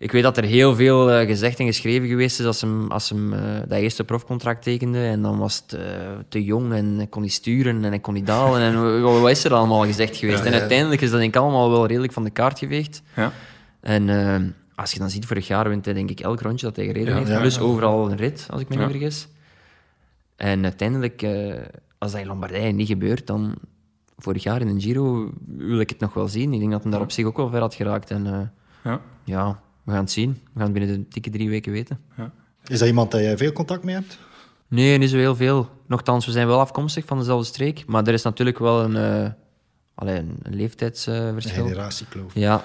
Ik 0.00 0.12
weet 0.12 0.22
dat 0.22 0.36
er 0.36 0.44
heel 0.44 0.74
veel 0.74 1.20
uh, 1.20 1.26
gezegd 1.26 1.58
en 1.58 1.66
geschreven 1.66 2.08
geweest 2.08 2.40
is 2.40 2.46
als 2.46 2.60
hem, 2.60 2.90
als 2.90 3.08
hem 3.08 3.32
uh, 3.32 3.40
dat 3.68 3.78
eerste 3.78 4.04
profcontract 4.04 4.62
tekende. 4.62 5.04
En 5.04 5.22
dan 5.22 5.38
was 5.38 5.62
het 5.66 5.80
uh, 5.80 5.80
te 6.28 6.44
jong 6.44 6.72
en 6.72 6.96
hij 6.96 7.06
kon 7.06 7.22
niet 7.22 7.32
sturen 7.32 7.84
en 7.84 7.90
hij 7.90 7.98
kon 7.98 8.14
niet 8.14 8.26
dalen. 8.26 8.60
en 8.60 9.02
wat 9.20 9.30
is 9.30 9.44
er 9.44 9.54
allemaal 9.54 9.84
gezegd 9.84 10.16
geweest? 10.16 10.38
Ja, 10.38 10.44
en 10.44 10.52
ja. 10.52 10.58
uiteindelijk 10.58 11.00
is 11.00 11.10
dat 11.10 11.20
denk 11.20 11.34
ik 11.34 11.40
allemaal 11.40 11.70
wel 11.70 11.86
redelijk 11.86 12.12
van 12.12 12.24
de 12.24 12.30
kaart 12.30 12.58
geveegd. 12.58 13.02
Ja. 13.16 13.32
En 13.80 14.54
als 14.74 14.92
je 14.92 14.98
dan 14.98 15.10
ziet, 15.10 15.26
vorig 15.26 15.46
jaar 15.46 15.68
wint 15.68 15.84
hij 15.84 15.94
denk 15.94 16.10
ik 16.10 16.20
elk 16.20 16.40
rondje 16.40 16.66
dat 16.66 16.76
hij 16.76 16.84
gereden 16.84 17.16
heeft. 17.16 17.40
Plus 17.40 17.58
overal 17.58 18.10
een 18.10 18.16
rit, 18.16 18.46
als 18.50 18.60
ik 18.60 18.68
me 18.68 18.76
niet 18.76 18.90
vergis. 18.90 19.28
En 20.36 20.64
uiteindelijk, 20.64 21.26
als 21.98 22.12
dat 22.12 22.20
in 22.20 22.26
Lombardije 22.26 22.72
niet 22.72 22.88
gebeurt, 22.88 23.26
dan 23.26 23.54
vorig 24.18 24.42
jaar 24.42 24.60
in 24.60 24.68
een 24.68 24.80
Giro 24.80 25.32
wil 25.46 25.80
ik 25.80 25.88
het 25.90 25.98
nog 25.98 26.14
wel 26.14 26.28
zien. 26.28 26.52
Ik 26.52 26.58
denk 26.60 26.72
dat 26.72 26.82
hij 26.82 26.92
daar 26.92 27.00
op 27.00 27.10
zich 27.10 27.24
ook 27.24 27.36
wel 27.36 27.48
ver 27.48 27.60
had 27.60 27.74
geraakt. 27.74 28.10
En 28.10 28.26
uh, 28.26 28.40
Ja. 28.84 29.00
ja, 29.24 29.60
we 29.84 29.90
gaan 29.92 30.00
het 30.00 30.10
zien. 30.10 30.30
We 30.32 30.60
gaan 30.60 30.62
het 30.62 30.72
binnen 30.72 31.00
de 31.00 31.08
dikke 31.08 31.30
drie 31.30 31.48
weken 31.48 31.72
weten. 31.72 32.00
Is 32.66 32.78
dat 32.78 32.88
iemand 32.88 33.10
dat 33.10 33.20
jij 33.20 33.36
veel 33.36 33.52
contact 33.52 33.84
mee 33.84 33.94
hebt? 33.94 34.18
Nee, 34.68 34.98
niet 34.98 35.10
zo 35.10 35.16
heel 35.16 35.36
veel. 35.36 35.68
Nochtans, 35.86 36.26
we 36.26 36.32
zijn 36.32 36.46
wel 36.46 36.60
afkomstig 36.60 37.04
van 37.04 37.18
dezelfde 37.18 37.46
streek. 37.46 37.86
Maar 37.86 38.06
er 38.06 38.12
is 38.12 38.22
natuurlijk 38.22 38.58
wel 38.58 38.82
een, 38.84 39.24
uh, 39.24 39.30
allee, 39.94 40.18
een, 40.18 40.36
een 40.42 40.54
leeftijdsverschil. 40.54 41.62
Een 41.62 41.68
generatiekloof. 41.68 42.34
Ja, 42.34 42.64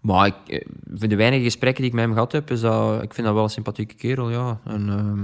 maar 0.00 0.26
ik, 0.26 0.34
eh, 0.46 0.66
voor 0.94 1.08
de 1.08 1.16
weinige 1.16 1.42
gesprekken 1.42 1.82
die 1.82 1.90
ik 1.90 1.96
met 1.96 2.04
hem 2.04 2.14
gehad 2.14 2.32
heb, 2.32 2.50
is 2.50 2.60
dat, 2.60 3.02
ik 3.02 3.14
vind 3.14 3.26
dat 3.26 3.34
wel 3.36 3.44
een 3.44 3.50
sympathieke 3.50 3.94
kerel, 3.94 4.30
ja. 4.30 4.60
En, 4.64 4.88
uh, 4.88 5.22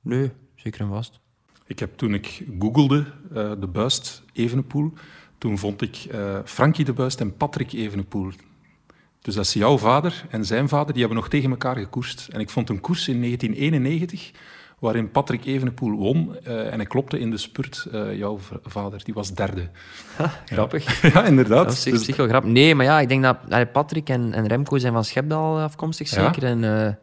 nee, 0.00 0.30
zeker 0.54 0.80
en 0.80 0.88
vast. 0.88 1.20
Ik 1.68 1.78
heb 1.78 1.96
toen 1.96 2.14
ik 2.14 2.44
googelde 2.58 2.96
uh, 2.96 3.50
de 3.60 3.66
buist 3.66 4.22
Evenepoel, 4.32 4.92
toen 5.38 5.58
vond 5.58 5.82
ik 5.82 6.06
uh, 6.14 6.38
Frankie 6.44 6.84
de 6.84 6.92
Buist 6.92 7.20
en 7.20 7.36
Patrick 7.36 7.72
Evenepoel. 7.72 8.30
Dus 9.20 9.34
dat 9.34 9.44
is 9.44 9.52
jouw 9.52 9.78
vader 9.78 10.24
en 10.30 10.44
zijn 10.44 10.68
vader, 10.68 10.92
die 10.92 11.02
hebben 11.02 11.20
nog 11.20 11.28
tegen 11.28 11.50
elkaar 11.50 11.76
gekoerst. 11.76 12.28
En 12.32 12.40
ik 12.40 12.50
vond 12.50 12.68
een 12.68 12.80
koers 12.80 13.08
in 13.08 13.20
1991 13.20 14.30
waarin 14.78 15.10
Patrick 15.10 15.44
Evenepoel 15.44 15.96
won 15.96 16.36
uh, 16.46 16.72
en 16.72 16.78
hij 16.78 16.86
klopte 16.86 17.18
in 17.18 17.30
de 17.30 17.36
spurt 17.36 17.88
jouw 18.12 18.38
vader, 18.62 19.04
die 19.04 19.14
was 19.14 19.34
derde. 19.34 19.68
Ha, 20.16 20.42
grappig. 20.44 21.02
Ja, 21.12 21.24
inderdaad. 21.24 21.64
Dat 21.64 21.72
is 21.72 21.82
dus... 21.82 22.04
zich 22.04 22.16
wel 22.16 22.28
grappig. 22.28 22.50
Nee, 22.50 22.74
maar 22.74 22.84
ja, 22.84 23.00
ik 23.00 23.08
denk 23.08 23.22
dat 23.22 23.72
Patrick 23.72 24.08
en, 24.08 24.32
en 24.32 24.46
Remco 24.46 24.78
zijn 24.78 24.92
van 24.92 25.04
Schepdal 25.04 25.60
afkomstig, 25.60 26.08
zeker. 26.08 26.42
Ja. 26.42 26.48
En 26.48 26.98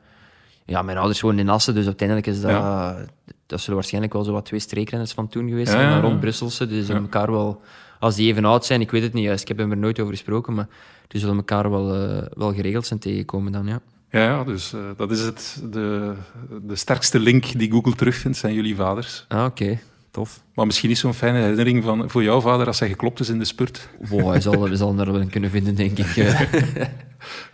ja, 0.65 0.81
mijn 0.81 0.97
ouders 0.97 1.21
wonen 1.21 1.39
in 1.39 1.49
Assen, 1.49 1.73
dus 1.73 1.85
uiteindelijk 1.85 2.27
is 2.27 2.41
dat... 2.41 2.51
Ja. 2.51 3.05
Dat 3.45 3.59
zullen 3.59 3.75
waarschijnlijk 3.75 4.13
wel 4.13 4.23
zo 4.23 4.31
wat 4.31 4.45
twee 4.45 4.59
streekrenners 4.59 5.11
van 5.11 5.27
toen 5.27 5.49
geweest 5.49 5.71
zijn, 5.71 5.89
ja, 5.89 5.99
rond 5.99 6.19
Brusselse. 6.19 6.67
Dus 6.67 6.89
elkaar 6.89 7.31
wel... 7.31 7.61
Als 7.99 8.15
die 8.15 8.27
even 8.27 8.45
oud 8.45 8.65
zijn, 8.65 8.81
ik 8.81 8.91
weet 8.91 9.03
het 9.03 9.13
niet 9.13 9.23
juist, 9.23 9.41
ik 9.41 9.47
heb 9.47 9.57
hem 9.57 9.71
er 9.71 9.77
nooit 9.77 9.99
over 9.99 10.13
gesproken, 10.13 10.53
maar 10.53 10.67
die 11.07 11.19
zullen 11.19 11.35
elkaar 11.35 11.69
wel, 11.69 11.95
uh, 11.95 12.23
wel 12.33 12.53
geregeld 12.53 12.85
zijn 12.85 12.99
tegenkomen 12.99 13.51
dan, 13.51 13.67
ja. 13.67 13.81
Ja, 14.09 14.23
ja 14.23 14.43
dus 14.43 14.73
uh, 14.73 14.81
dat 14.97 15.11
is 15.11 15.21
het. 15.21 15.63
De, 15.71 16.13
de 16.61 16.75
sterkste 16.75 17.19
link 17.19 17.59
die 17.59 17.71
Google 17.71 17.95
terugvindt, 17.95 18.37
zijn 18.37 18.53
jullie 18.53 18.75
vaders. 18.75 19.25
Ah, 19.27 19.45
oké. 19.45 19.63
Okay. 19.63 19.79
Tof. 20.11 20.43
Maar 20.53 20.65
misschien 20.65 20.89
niet 20.89 20.97
zo'n 20.97 21.13
fijne 21.13 21.37
herinnering 21.37 21.83
van, 21.83 22.09
voor 22.09 22.23
jouw 22.23 22.41
vader 22.41 22.67
als 22.67 22.79
hij 22.79 22.89
geklopt 22.89 23.19
is 23.19 23.29
in 23.29 23.39
de 23.39 23.45
spurt. 23.45 23.89
Wow, 23.99 24.29
hij 24.29 24.41
zal, 24.41 24.69
we 24.69 24.75
zullen 24.75 24.99
er 24.99 25.11
wel 25.11 25.21
in 25.21 25.29
kunnen 25.29 25.49
vinden, 25.49 25.75
denk 25.75 25.97
ik. 25.97 26.07
Oké. 26.17 26.89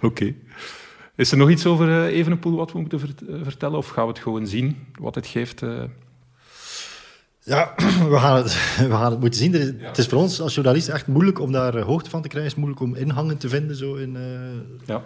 Okay. 0.01 0.35
Is 1.15 1.31
er 1.31 1.37
nog 1.37 1.49
iets 1.49 1.65
over 1.65 1.87
uh, 1.87 2.17
Evenepoel 2.17 2.55
wat 2.55 2.71
we 2.71 2.79
moeten 2.79 2.99
vert 2.99 3.21
uh, 3.21 3.35
vertellen? 3.43 3.77
Of 3.77 3.87
gaan 3.87 4.03
we 4.03 4.09
het 4.09 4.21
gewoon 4.21 4.47
zien, 4.47 4.77
wat 4.99 5.15
het 5.15 5.27
geeft? 5.27 5.61
Uh... 5.61 5.83
Ja, 7.39 7.73
we 8.09 8.17
gaan, 8.17 8.35
het, 8.35 8.53
we 8.89 8.95
gaan 8.95 9.11
het 9.11 9.19
moeten 9.19 9.39
zien. 9.39 9.53
Is, 9.53 9.73
ja. 9.79 9.87
Het 9.87 9.97
is 9.97 10.07
voor 10.07 10.19
ons 10.19 10.41
als 10.41 10.53
journalist 10.53 10.87
echt 10.87 11.07
moeilijk 11.07 11.39
om 11.39 11.51
daar 11.51 11.79
hoogte 11.79 12.09
van 12.09 12.21
te 12.21 12.27
krijgen. 12.27 12.49
Het 12.49 12.59
is 12.59 12.63
moeilijk 12.63 12.81
om 12.81 12.95
inhangen 12.95 13.37
te 13.37 13.49
vinden 13.49 13.75
zo 13.75 13.95
in, 13.95 14.17
ja. 14.85 15.01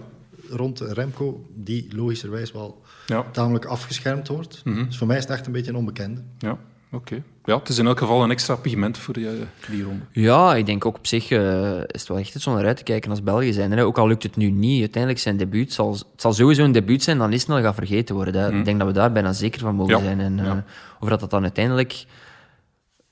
rond 0.50 0.80
Remco, 0.80 1.46
die 1.54 1.96
logischerwijs 1.96 2.52
wel 2.52 2.82
ja. 3.06 3.26
tamelijk 3.32 3.66
afgeschermd 3.66 4.28
wordt. 4.28 4.62
Mm 4.64 4.74
-hmm. 4.74 4.86
Dus 4.86 4.98
voor 4.98 5.08
mij 5.08 5.18
is 5.18 5.24
het 5.24 5.32
echt 5.32 5.46
een 5.46 5.52
beetje 5.52 5.72
een 5.72 5.78
onbekende. 5.78 6.24
Ja. 6.38 6.58
Oké. 6.96 7.24
Ja, 7.46 7.58
het 7.58 7.70
is 7.70 7.78
in 7.78 7.86
elk 7.86 8.00
geval 8.00 8.24
een 8.24 8.32
extra 8.32 8.56
pigment 8.56 8.98
voor 8.98 9.14
die, 9.14 9.28
die 9.70 9.84
ronde. 9.84 10.04
Ja, 10.12 10.56
ik 10.56 10.66
denk 10.66 10.86
ook 10.86 10.98
op 10.98 11.08
zich 11.08 11.32
eh, 11.32 11.78
is 11.78 12.00
het 12.00 12.08
wel 12.08 12.18
echt 12.18 12.36
iets 12.36 12.48
om 12.48 12.54
naar 12.54 12.66
uit 12.66 12.78
te 12.78 12.84
kijken 12.84 13.10
als 13.10 13.24
België 13.24 13.54
zijn. 13.54 13.72
Hè. 13.72 13.86
Ook 13.86 13.98
al 13.98 14.08
lukt 14.08 14.24
het 14.24 14.36
nu 14.36 14.50
niet, 14.50 14.80
uiteindelijk 14.80 15.22
zijn 15.22 15.38
debuut 15.38 15.74
zal, 15.74 15.92
het 15.92 16.06
zal 16.16 16.34
sowieso 16.34 16.64
een 16.64 16.72
debuut 16.72 17.04
zijn 17.04 17.18
dat 17.18 17.30
niet 17.30 17.42
snel 17.42 17.62
gaat 17.62 17.76
vergeten 17.76 18.16
worden. 18.16 18.42
Hè. 18.42 18.58
Ik 18.58 18.66
denk 18.66 18.78
dat 18.80 18.88
we 18.88 18.94
daar 18.94 19.12
bijna 19.12 19.34
zeker 19.34 19.60
van 19.60 19.76
mogen 19.76 19.98
Ja, 19.98 20.04
zijn. 20.04 20.20
En 20.20 20.40
eh, 20.40 20.46
ja. 20.46 20.64
of 21.00 21.10
dat 21.10 21.20
dat 21.20 21.30
dan 21.30 21.42
uiteindelijk 21.44 22.06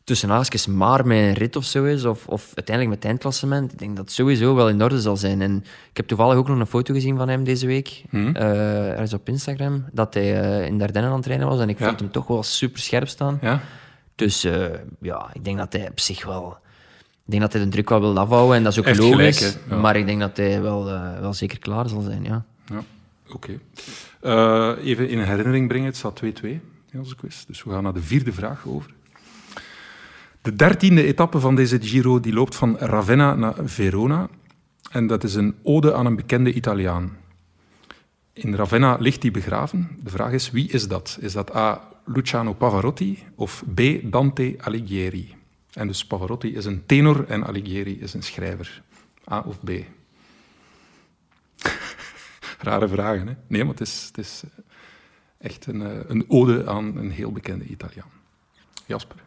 tussen 0.04 0.30
haakjes 0.30 0.68
maar 0.68 1.08
met 1.08 1.18
een 1.18 1.34
rit 1.34 1.56
of 1.56 1.66
zo 1.66 1.84
is, 1.84 2.06
of, 2.06 2.28
of 2.28 2.43
uiteindelijk 2.56 2.88
met 2.88 2.95
het 2.97 3.06
eindklassement, 3.06 3.72
ik 3.72 3.80
denk 3.80 3.95
dat 3.95 4.06
het 4.06 4.14
sowieso 4.14 4.56
wel 4.56 4.70
in 4.70 4.84
orde 4.84 5.01
zal 5.01 5.18
zijn. 5.18 5.41
En 5.41 5.56
ik 5.89 5.97
heb 5.97 6.08
toevallig 6.08 6.36
ook 6.38 6.47
nog 6.47 6.60
een 6.60 6.66
foto 6.66 6.93
gezien 6.93 7.18
van 7.18 7.28
hem 7.30 7.43
deze 7.43 7.68
week, 7.68 8.04
Mhm. 8.10 8.36
eh, 8.36 8.89
ergens 8.91 9.14
op 9.14 9.28
Instagram, 9.30 9.86
dat 9.91 10.14
hij 10.14 10.41
eh, 10.41 10.66
in 10.66 10.78
Dardenne 10.78 11.08
aan 11.08 11.14
het 11.14 11.24
trainen 11.24 11.47
was. 11.47 11.60
En 11.60 11.70
ik 11.70 11.80
Ja. 11.80 11.88
vond 11.88 11.99
hem 11.99 12.12
toch 12.12 12.28
wel 12.28 12.43
super 12.43 12.80
scherp 12.82 13.08
staan. 13.08 13.38
Ja? 13.41 13.62
Dus 14.16 14.43
eh, 14.43 14.66
ja, 15.01 15.30
ik 15.34 15.43
denk 15.45 15.58
dat 15.58 15.74
hij 15.74 15.89
op 15.89 15.99
zich 15.99 16.26
wel... 16.26 16.58
Ik 17.26 17.32
denk 17.32 17.41
dat 17.41 17.54
hij 17.54 17.62
de 17.64 17.70
druk 17.70 17.89
wel 17.89 17.99
wil 17.99 18.18
afhouden 18.18 18.56
en 18.56 18.64
dat 18.64 18.72
is 18.72 18.80
ook 18.80 18.95
logisch. 18.97 19.38
gelijk. 19.38 19.58
Ja. 19.70 19.76
Maar 19.78 19.95
ik 19.95 20.06
denk 20.06 20.20
dat 20.20 20.38
hij 20.38 20.62
wel, 20.62 20.86
wel 21.22 21.34
zeker 21.34 21.60
klaar 21.60 21.89
zal 21.89 22.01
zijn, 22.01 22.24
ja. 22.24 22.45
Ja, 22.66 22.84
oké. 23.32 23.60
Even 24.84 25.10
in 25.10 25.20
herinnering 25.20 25.68
brengen, 25.68 25.86
het 25.88 25.97
staat 25.97 26.16
2-2 26.16 26.62
in 26.91 26.99
onze 26.99 27.16
quiz. 27.16 27.43
Dus 27.45 27.64
we 27.64 27.72
gaan 27.72 27.84
naar 27.84 27.93
de 27.93 28.01
vierde 28.01 28.34
vraag 28.34 28.64
over. 28.68 28.91
De 30.44 30.56
dertiende 30.56 31.04
etappe 31.04 31.39
van 31.39 31.56
deze 31.56 31.82
Giro 31.82 32.20
die 32.20 32.34
loopt 32.34 32.56
van 32.56 32.78
Ravenna 32.78 33.36
naar 33.36 33.56
Verona. 33.64 34.30
En 34.91 35.08
dat 35.08 35.24
is 35.24 35.36
een 35.36 35.56
ode 35.64 35.94
aan 35.94 36.06
een 36.06 36.16
bekende 36.16 36.54
Italiaan. 36.54 37.18
In 38.34 38.56
Ravenna 38.56 38.96
ligt 39.00 39.22
hij 39.22 39.32
begraven. 39.32 40.00
De 40.04 40.10
vraag 40.10 40.32
is, 40.32 40.52
wie 40.52 40.70
is 40.70 40.88
dat? 40.88 41.18
Is 41.22 41.34
dat 41.34 41.56
A. 41.56 41.82
Luciano 42.06 42.54
Pavarotti 42.54 43.24
of 43.36 43.64
B. 43.74 43.82
Dante 44.04 44.56
Alighieri? 44.58 45.36
En 45.74 45.88
dus 45.88 46.06
Pavarotti 46.06 46.56
is 46.56 46.66
een 46.66 46.86
tenor 46.86 47.26
en 47.28 47.46
Alighieri 47.46 48.00
is 48.00 48.14
een 48.14 48.24
schrijver. 48.24 48.84
A 49.32 49.44
of 49.48 49.60
B? 49.60 49.70
Rare 52.68 52.88
vragen, 52.88 53.28
hè? 53.28 53.34
Nee, 53.48 53.64
maar 53.64 53.74
het 53.74 53.82
is, 53.82 54.04
het 54.08 54.18
is 54.18 54.44
eh, 54.44 54.50
echt 55.38 55.66
een, 55.66 55.82
eh, 55.82 56.00
een 56.08 56.26
ode 56.28 56.68
aan 56.68 56.98
een 56.98 57.12
heel 57.12 57.32
bekende 57.32 57.66
Italiaan. 57.66 58.10
Jasper? 58.86 59.22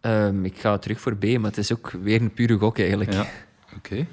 Ehm, 0.00 0.44
ik 0.44 0.58
ga 0.58 0.78
terug 0.78 1.00
voor 1.00 1.16
B, 1.16 1.24
maar 1.24 1.50
het 1.50 1.58
is 1.58 1.72
ook 1.72 1.90
weer 1.90 2.20
een 2.20 2.32
pure 2.32 2.58
gok 2.58 2.78
eigenlijk. 2.78 3.12
Ja. 3.12 3.26
Oké. 3.76 4.06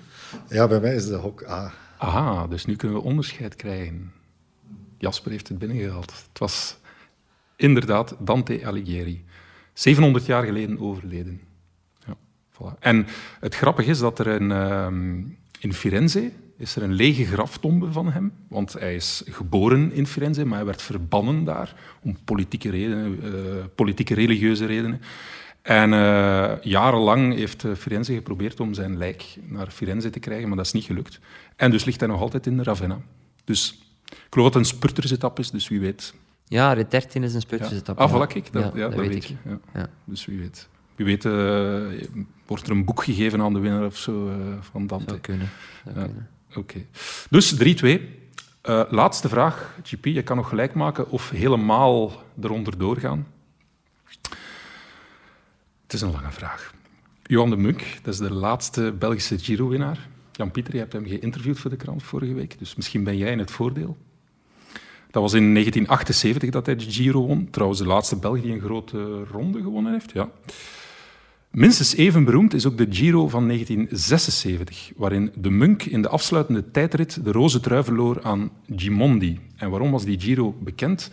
Ja, 0.49 0.67
bij 0.67 0.79
mij 0.79 0.95
is 0.95 1.07
de 1.07 1.15
hok 1.15 1.47
A. 1.49 1.73
Aha, 1.97 2.47
dus 2.47 2.65
nu 2.65 2.75
kunnen 2.75 2.97
we 2.97 3.03
onderscheid 3.03 3.55
krijgen. 3.55 4.11
Jasper 4.97 5.31
heeft 5.31 5.47
het 5.47 5.59
binnengehaald. 5.59 6.13
Het 6.29 6.39
was 6.39 6.77
inderdaad 7.55 8.15
Dante 8.19 8.65
Alighieri. 8.65 9.25
700 9.73 10.25
jaar 10.25 10.43
geleden 10.43 10.79
overleden. 10.79 11.41
Ja, 12.07 12.15
voilà. 12.51 12.79
En 12.79 13.07
het 13.39 13.55
grappige 13.55 13.89
is 13.89 13.99
dat 13.99 14.19
er 14.19 14.27
een, 14.27 14.51
ehm, 14.51 15.17
in 15.59 15.73
Firenze 15.73 16.31
is 16.57 16.75
er 16.75 16.83
een 16.83 16.93
lege 16.93 17.25
graftombe 17.25 17.91
van 17.91 18.11
hem. 18.11 18.31
Want 18.47 18.73
hij 18.73 18.95
is 18.95 19.23
geboren 19.25 19.91
in 19.91 20.07
Firenze, 20.07 20.45
maar 20.45 20.57
hij 20.57 20.65
werd 20.65 20.81
verbannen 20.81 21.43
daar 21.43 21.75
om 22.01 22.17
politieke 22.23 22.69
redenen, 22.69 23.19
eh, 23.23 23.65
politieke 23.75 24.13
religieuze 24.13 24.65
redenen. 24.65 25.01
En 25.67 25.93
eh, 25.93 26.51
jarenlang 26.61 27.33
heeft 27.33 27.63
eh, 27.63 27.73
Firenze 27.73 28.13
geprobeerd 28.13 28.59
om 28.59 28.73
zijn 28.73 28.97
lijk 28.97 29.37
naar 29.41 29.67
Firenze 29.67 30.09
te 30.09 30.19
krijgen, 30.19 30.47
maar 30.47 30.57
dat 30.57 30.65
is 30.65 30.71
niet 30.71 30.83
gelukt. 30.83 31.19
En 31.55 31.71
dus 31.71 31.85
ligt 31.85 31.99
hij 31.99 32.09
nog 32.09 32.21
altijd 32.21 32.45
in 32.47 32.63
Ravenna. 32.63 33.01
Dus 33.43 33.79
ik 34.05 34.27
geloof 34.29 34.51
dat 34.51 34.61
het 34.61 34.71
een 34.71 34.77
spurtersetappe 34.77 35.41
is, 35.41 35.51
dus 35.51 35.67
wie 35.67 35.79
weet. 35.79 36.13
Ja, 36.45 36.75
de 36.75 36.87
13 36.87 37.23
is 37.23 37.33
een 37.33 37.41
Ja. 37.49 37.93
Ah, 37.95 38.09
ja. 38.09 38.27
voilà, 38.27 38.31
kijk, 38.31 38.53
dat, 38.53 38.71
ja, 38.75 38.89
dat, 38.89 38.99
weet, 38.99 39.15
ik. 39.15 39.35
Ja. 39.73 39.89
Dus 40.03 40.25
wie 40.25 40.39
weet. 40.39 40.69
Wie 40.95 41.05
weet 41.05 41.25
eh, 41.25 41.31
wordt 42.45 42.65
er 42.65 42.71
een 42.71 42.85
boek 42.85 43.03
gegeven 43.03 43.41
aan 43.41 43.53
de 43.53 43.59
winnaar 43.59 43.85
of 43.85 43.97
zo 43.97 44.31
van 44.59 44.87
Dante. 44.87 45.09
Zou 45.09 45.19
kunnen. 45.19 45.49
Oké. 46.55 46.85
Dus 47.29 47.55
3-2. 47.55 47.99
Eh, 48.61 48.83
laatste 48.89 49.29
vraag, 49.29 49.75
GP. 49.83 50.05
Je 50.05 50.21
kan 50.21 50.35
nog 50.35 50.49
gelijk 50.49 50.73
maken 50.73 51.09
of 51.09 51.29
helemaal 51.29 52.11
eronder 52.41 52.77
doorgaan. 52.77 53.27
Het 55.87 55.95
is 55.95 56.01
een 56.01 56.11
lange 56.11 56.31
vraag. 56.31 56.73
Johan 57.23 57.49
de 57.49 57.57
Munk, 57.57 57.83
dat 58.01 58.13
is 58.13 58.19
de 58.19 58.33
laatste 58.33 58.95
Belgische 58.99 59.39
Giro-winnaar. 59.39 60.07
Jan-Pieter, 60.31 60.73
je 60.73 60.79
hebt 60.79 60.93
hem 60.93 61.05
geïnterviewd 61.05 61.59
voor 61.59 61.69
de 61.69 61.75
krant 61.75 62.03
vorige 62.03 62.33
week, 62.33 62.59
dus 62.59 62.75
misschien 62.75 63.03
ben 63.03 63.17
jij 63.17 63.31
in 63.31 63.39
het 63.39 63.51
voordeel. 63.51 63.97
Dat 65.11 65.21
was 65.21 65.33
in 65.33 65.53
1978 65.53 66.49
dat 66.49 66.65
hij 66.65 66.75
de 66.75 66.91
Giro 66.91 67.25
won. 67.25 67.49
Trouwens, 67.49 67.79
de 67.81 67.87
laatste 67.87 68.15
Belg 68.15 68.41
die 68.41 68.51
een 68.51 68.59
grote 68.59 69.23
ronde 69.23 69.61
gewonnen 69.61 69.91
heeft. 69.91 70.11
Ja. 70.11 70.29
Minstens 71.51 71.95
even 71.95 72.23
beroemd 72.23 72.53
is 72.53 72.65
ook 72.65 72.77
de 72.77 72.87
Giro 72.89 73.27
van 73.27 73.47
1976, 73.47 74.91
waarin 74.95 75.31
de 75.35 75.49
Munk 75.49 75.83
in 75.83 76.01
de 76.01 76.09
afsluitende 76.09 76.71
tijdrit 76.71 77.23
de 77.23 77.31
roze 77.31 77.59
trui 77.59 77.83
verloor 77.83 78.23
aan 78.23 78.51
Gimondi. 78.75 79.39
En 79.55 79.69
waarom 79.69 79.91
was 79.91 80.05
die 80.05 80.19
Giro 80.19 80.55
bekend? 80.59 81.11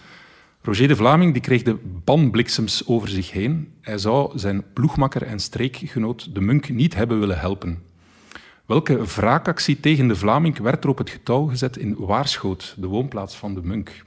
Roger 0.67 0.89
de 0.89 0.97
Vlaming 0.97 1.33
die 1.33 1.43
kreeg 1.43 1.63
de 1.63 1.77
banbliksems 2.05 2.87
over 2.87 3.09
zich 3.09 3.31
heen. 3.31 3.73
Hij 3.81 3.99
zou 3.99 4.39
zijn 4.39 4.65
ploegmakker 4.73 5.23
en 5.23 5.39
streekgenoot 5.41 6.35
de 6.35 6.41
Munk 6.41 6.69
niet 6.69 6.95
hebben 6.95 7.21
willen 7.21 7.39
helpen. 7.39 7.83
Welke 8.67 9.05
wraakactie 9.05 9.81
tegen 9.81 10.09
de 10.09 10.17
Vlaming 10.17 10.59
werd 10.59 10.85
er 10.85 10.91
op 10.91 10.99
het 10.99 11.11
getouw 11.11 11.47
gezet 11.47 11.77
in 11.77 11.97
Waarschoot, 11.99 12.75
de 12.79 12.87
woonplaats 12.87 13.37
van 13.37 13.55
de 13.55 13.63
Munk? 13.63 14.05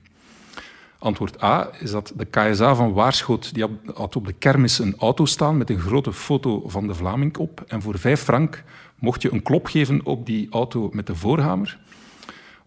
Antwoord 1.00 1.44
A 1.44 1.70
is 1.80 1.92
dat 1.92 2.14
de 2.16 2.26
KSA 2.26 2.76
van 2.76 2.94
Waarschoot 2.94 3.54
die 3.54 3.66
had- 3.94 4.16
op 4.16 4.26
de 4.26 4.34
kermis 4.34 4.80
een 4.80 4.96
auto 4.98 5.26
staan 5.26 5.58
met 5.58 5.70
een 5.70 5.80
grote 5.80 6.14
foto 6.14 6.64
van 6.68 6.88
de 6.88 6.94
Vlaming 6.96 7.38
op. 7.38 7.64
En 7.68 7.82
voor 7.82 8.00
vijf 8.00 8.22
frank 8.22 8.64
mocht 9.00 9.22
je 9.22 9.34
een 9.34 9.44
klop 9.44 9.66
geven 9.66 10.06
op 10.06 10.26
die 10.26 10.48
auto 10.50 10.90
met 10.94 11.08
de 11.08 11.16
voorhamer. 11.16 11.80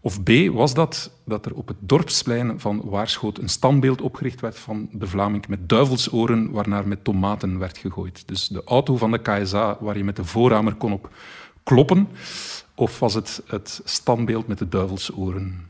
Of 0.03 0.23
B 0.23 0.29
was 0.51 0.73
dat 0.73 1.11
dat 1.25 1.45
er 1.45 1.53
op 1.53 1.67
het 1.67 1.77
dorpsplein 1.79 2.59
van 2.59 2.81
Waarschoot 2.85 3.37
een 3.37 3.49
standbeeld 3.49 4.01
opgericht 4.01 4.41
werd 4.41 4.59
van 4.59 4.89
de 4.91 5.07
Vlaming 5.07 5.47
met 5.47 5.69
duivelsoren 5.69 6.51
waarnaar 6.51 6.87
met 6.87 7.03
tomaten 7.03 7.59
werd 7.59 7.77
gegooid. 7.77 8.27
Dus 8.27 8.47
de 8.47 8.63
auto 8.65 8.97
van 8.97 9.11
de 9.11 9.21
KSA 9.21 9.77
waar 9.79 9.97
je 9.97 10.03
met 10.03 10.15
de 10.15 10.25
voorhamer 10.25 10.73
kon 10.73 10.93
op 10.93 11.09
kloppen. 11.63 12.07
Of 12.75 12.99
was 12.99 13.13
het 13.13 13.41
het 13.47 13.81
standbeeld 13.83 14.47
met 14.47 14.57
de 14.57 14.69
duivelsoren? 14.69 15.67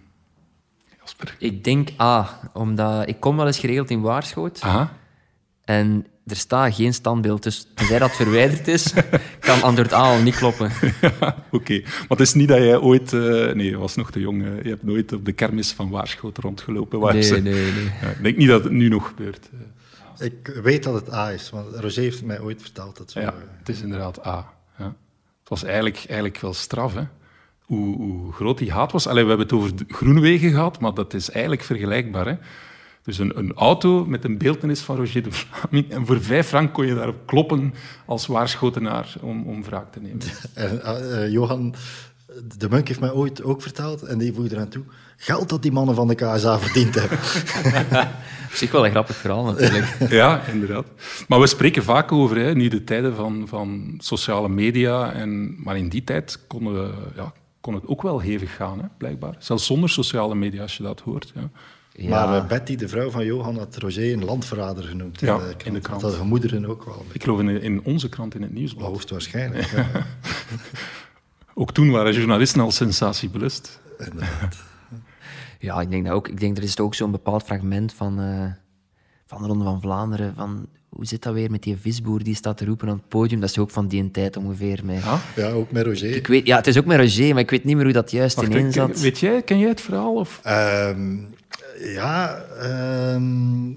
Jasper. 1.00 1.36
Ik 1.40 1.64
denk 1.64 1.90
A, 2.00 2.40
omdat 2.54 3.08
ik 3.08 3.20
kom 3.20 3.38
wel 3.38 3.48
eens 3.48 3.60
geregeld 3.60 3.90
in 3.90 4.02
Waarschoot 4.02 4.62
Aha. 4.62 4.94
en 5.64 6.06
er 6.26 6.36
staat 6.36 6.76
geen 6.76 6.94
standbeeld. 6.94 7.44
Dus 7.44 7.68
tenzij 7.76 8.00
dat 8.00 8.16
verwijderd 8.16 8.68
is, 8.68 8.94
kan 9.54 9.62
antwoord 9.62 9.93
A 9.93 9.97
al 10.02 10.22
niet 10.22 10.36
kloppen. 10.36 10.72
Ja, 11.02 11.36
Oké, 11.52 11.80
maar 11.82 12.06
het 12.08 12.20
is 12.20 12.34
niet 12.34 12.47
dat 12.47 12.58
jij 12.58 12.78
ooit... 12.78 13.14
eh, 13.14 13.20
nee, 13.54 13.70
je 13.70 13.78
was 13.78 13.95
nog 13.95 14.12
te 14.12 14.20
jong. 14.20 14.43
je 14.64 14.70
hebt 14.70 14.84
nooit 14.84 15.14
op 15.14 15.26
de 15.26 15.32
kermis 15.32 15.72
van 15.72 15.89
Waarschoot 15.89 16.38
rondgelopen. 16.38 16.99
Waar 16.99 17.14
Nee, 17.14 17.22
ze- 17.22 17.39
nee, 17.41 17.72
nee. 17.72 17.84
Ja, 18.02 18.08
ik 18.10 18.24
denk 18.24 18.38
niet 18.38 18.47
dat 18.47 18.64
het 18.64 18.74
nu 18.74 18.88
nog 18.89 19.08
gebeurt. 19.08 19.49
eh. 19.54 20.26
Ik 20.26 20.60
weet 20.64 20.84
dat 20.84 20.93
het 20.93 21.14
A 21.14 21.32
is, 21.32 21.49
want 21.49 21.76
Roger 21.76 22.02
heeft 22.02 22.24
mij 22.24 22.39
ooit 22.39 22.62
verteld 22.62 22.97
dat 22.97 23.12
zo. 23.12 23.20
Ja, 23.20 23.28
eh, 23.28 23.34
het 23.60 23.70
is 23.70 23.82
inderdaad 23.82 24.26
A. 24.28 24.52
Ja. 24.78 24.86
Het 25.39 25.49
was 25.49 25.64
eigenlijk, 25.64 25.95
eigenlijk 26.08 26.38
wel 26.38 26.54
straf, 26.54 26.93
hè? 26.93 27.04
Hoe, 27.62 27.95
hoe 27.95 28.34
groot 28.34 28.58
die 28.58 28.72
haat 28.72 28.91
was. 28.91 29.08
Allee, 29.08 29.24
we 29.24 29.30
hebben 29.30 29.47
het 29.47 29.56
over 29.56 29.76
de 29.76 29.86
Groenewegen 29.88 30.49
gehad, 30.52 30.80
maar 30.80 30.93
dat 30.93 31.14
is 31.14 31.30
eigenlijk 31.30 31.64
vergelijkbaar. 31.64 32.26
Hè? 32.26 32.36
Dus 33.04 33.18
een, 33.18 33.38
een 33.38 33.54
auto 33.54 34.06
met 34.06 34.24
een 34.24 34.38
beeltenis 34.38 34.80
van 34.80 34.95
Roger 34.95 35.24
de 35.24 35.32
Vlaming 35.32 35.91
en 35.91 36.06
voor 36.06 36.22
vijf 36.22 36.47
frank 36.47 36.74
kon 36.74 36.86
je 36.86 36.95
daarop 36.95 37.26
kloppen 37.26 37.74
als 38.06 38.28
waarschotenaar 38.28 39.14
om, 39.22 39.43
om 39.47 39.64
wraak 39.64 39.91
te 39.91 39.99
nemen. 39.99 40.22
En 40.54 40.84
eh, 40.84 41.24
eh, 41.24 41.32
Johan, 41.32 41.76
de 42.58 42.70
Munk 42.70 42.88
heeft 42.88 42.99
mij 42.99 43.12
ooit 43.12 43.43
ook 43.43 43.62
verteld, 43.62 44.04
en 44.04 44.18
die 44.18 44.34
voegde 44.34 44.56
eraan 44.56 44.70
toe, 44.70 44.84
geld 45.18 45.49
dat 45.49 45.62
die 45.62 45.72
mannen 45.72 45.95
van 45.95 46.08
de 46.08 46.16
KSA 46.16 46.60
verdiend 46.60 46.95
hebben. 46.95 47.18
Op 48.49 48.58
zich 48.58 48.72
wel 48.72 48.86
een 48.86 48.91
grappig 48.91 49.16
verhaal 49.16 49.43
natuurlijk. 49.43 49.97
Ja, 50.10 50.45
inderdaad. 50.45 50.86
Maar 51.28 51.39
we 51.39 51.47
spreken 51.47 51.84
vaak 51.84 52.12
over 52.12 52.38
hè, 52.38 52.54
nu 52.54 52.68
de 52.68 52.84
tijden 52.84 53.16
van, 53.16 53.47
van 53.47 53.95
sociale 53.97 54.49
media. 54.49 55.14
En, 55.14 55.56
maar 55.64 55.78
in 55.78 55.89
die 55.89 56.04
tijd 56.04 56.39
konden 56.47 56.74
we, 56.74 56.93
ja, 57.16 57.34
kon 57.62 57.74
het 57.74 57.88
ook 57.88 58.02
wel 58.02 58.20
hevig 58.20 58.56
gaan, 58.56 58.80
hè, 58.80 58.86
blijkbaar. 58.97 59.36
Zelfs 59.39 59.66
zonder 59.66 59.89
sociale 59.89 60.36
media, 60.36 60.62
als 60.62 60.78
je 60.78 60.84
dat 60.84 60.99
hoort. 60.99 61.32
Ja. 61.36 61.49
Ja. 61.94 62.10
Maar 62.10 62.38
eh, 62.42 62.48
Betty, 62.48 62.76
de 62.76 62.88
vrouw 62.88 63.10
van 63.10 63.26
Johan, 63.26 63.58
had 63.58 63.78
Roger 63.78 64.14
een 64.14 64.24
landverrader 64.26 64.84
genoemd. 64.84 65.20
Ja, 65.20 65.34
in 65.34 65.39
de 65.39 65.44
krant. 65.46 65.66
in 65.66 65.74
de 65.74 65.80
krant. 65.80 66.02
Dat 66.02 66.10
hadden 66.10 66.20
gemoederen 66.28 66.66
ook 66.66 66.84
wel. 66.86 67.06
Ik 67.12 67.24
geloof 67.24 67.39
in, 67.39 67.62
in 67.62 67.84
onze 67.84 68.10
krant, 68.10 68.36
in 68.36 68.42
het 68.42 68.54
nieuwsblad. 68.54 68.88
Hoogstwaarschijnlijk. 68.88 69.66
ja. 69.66 69.88
Ook 71.54 71.74
toen 71.74 71.92
waren 71.92 72.14
journalisten 72.14 72.62
al 72.62 72.72
sensatiebelust. 72.72 73.80
Inderdaad. 73.98 74.56
Ja, 75.60 75.82
ik 75.82 75.89
denk 75.92 76.06
dat 76.06 76.14
ook. 76.14 76.28
Ik 76.28 76.39
denk 76.39 76.58
er 76.58 76.64
is 76.64 76.80
ook 76.80 76.96
zo'n 76.96 77.12
bepaald 77.12 77.44
fragment 77.44 77.94
van, 77.94 78.20
eh, 78.20 78.46
van 79.26 79.42
de 79.42 79.48
Ronde 79.48 79.64
van 79.64 79.82
Vlaanderen. 79.82 80.34
Van, 80.36 80.66
hoe 80.89 81.06
zit 81.06 81.24
dat 81.24 81.34
weer 81.34 81.52
met 81.52 81.64
die 81.64 81.78
visboer 81.78 82.24
die 82.24 82.36
staat 82.36 82.58
te 82.58 82.66
roepen 82.66 82.88
aan 82.88 82.96
het 82.96 83.08
podium? 83.08 83.39
Dat 83.39 83.50
is 83.50 83.58
ook 83.58 83.70
van 83.70 83.88
die 83.88 84.12
tijd 84.12 84.38
ongeveer. 84.38 84.80
Met... 84.84 85.04
Ah, 85.04 85.20
Ja, 85.36 85.50
ook 85.50 85.72
met 85.72 85.86
Roger. 85.86 86.16
Ik 86.16 86.28
weet, 86.28 86.46
ja, 86.46 86.56
het 86.58 86.68
is 86.68 86.78
ook 86.78 86.86
met 86.86 87.00
Roger, 87.00 87.34
maar 87.34 87.44
ik 87.44 87.50
weet 87.50 87.64
niet 87.64 87.76
meer 87.76 87.84
hoe 87.84 87.94
dat 87.94 88.12
juist 88.12 88.36
wacht, 88.36 88.48
ineen 88.48 88.72
zat. 88.72 89.00
weet 89.00 89.20
jij, 89.20 89.42
ken 89.42 89.60
jij 89.60 89.70
het 89.70 89.82
verhaal? 89.82 90.14
Of? 90.16 90.39
Ehm, 90.44 91.18
ja, 91.84 92.36
ehm, 92.42 93.70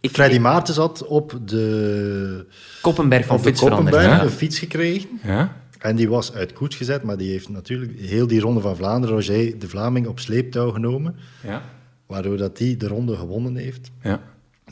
Ik- 0.00 0.10
Freddy 0.10 0.34
ik- 0.34 0.40
Maarten 0.40 0.74
zat 0.74 1.06
op 1.06 1.38
de, 1.44 2.46
Koppenberg 2.82 3.26
van 3.26 3.40
fiets. 3.40 3.60
Koppenberg 3.60 4.22
een 4.22 4.30
fiets 4.30 4.58
gekregen. 4.58 5.08
Ja? 5.22 5.56
En 5.78 5.96
die 5.96 6.08
was 6.08 6.32
uit 6.32 6.52
koets 6.52 6.76
gezet, 6.76 7.02
maar 7.02 7.16
die 7.16 7.30
heeft 7.30 7.48
natuurlijk 7.48 7.98
heel 7.98 8.26
die 8.26 8.40
ronde 8.40 8.60
van 8.60 8.76
Vlaanderen, 8.76 9.16
Roger 9.16 9.58
de 9.58 9.68
Vlaming, 9.68 10.06
op 10.06 10.18
sleeptouw 10.18 10.70
genomen. 10.70 11.16
Ja. 11.42 11.62
Waardoor 12.06 12.36
dat 12.36 12.56
die 12.56 12.76
de 12.76 12.86
ronde 12.88 13.16
gewonnen 13.16 13.56
heeft. 13.56 13.90
Ja. 14.02 14.20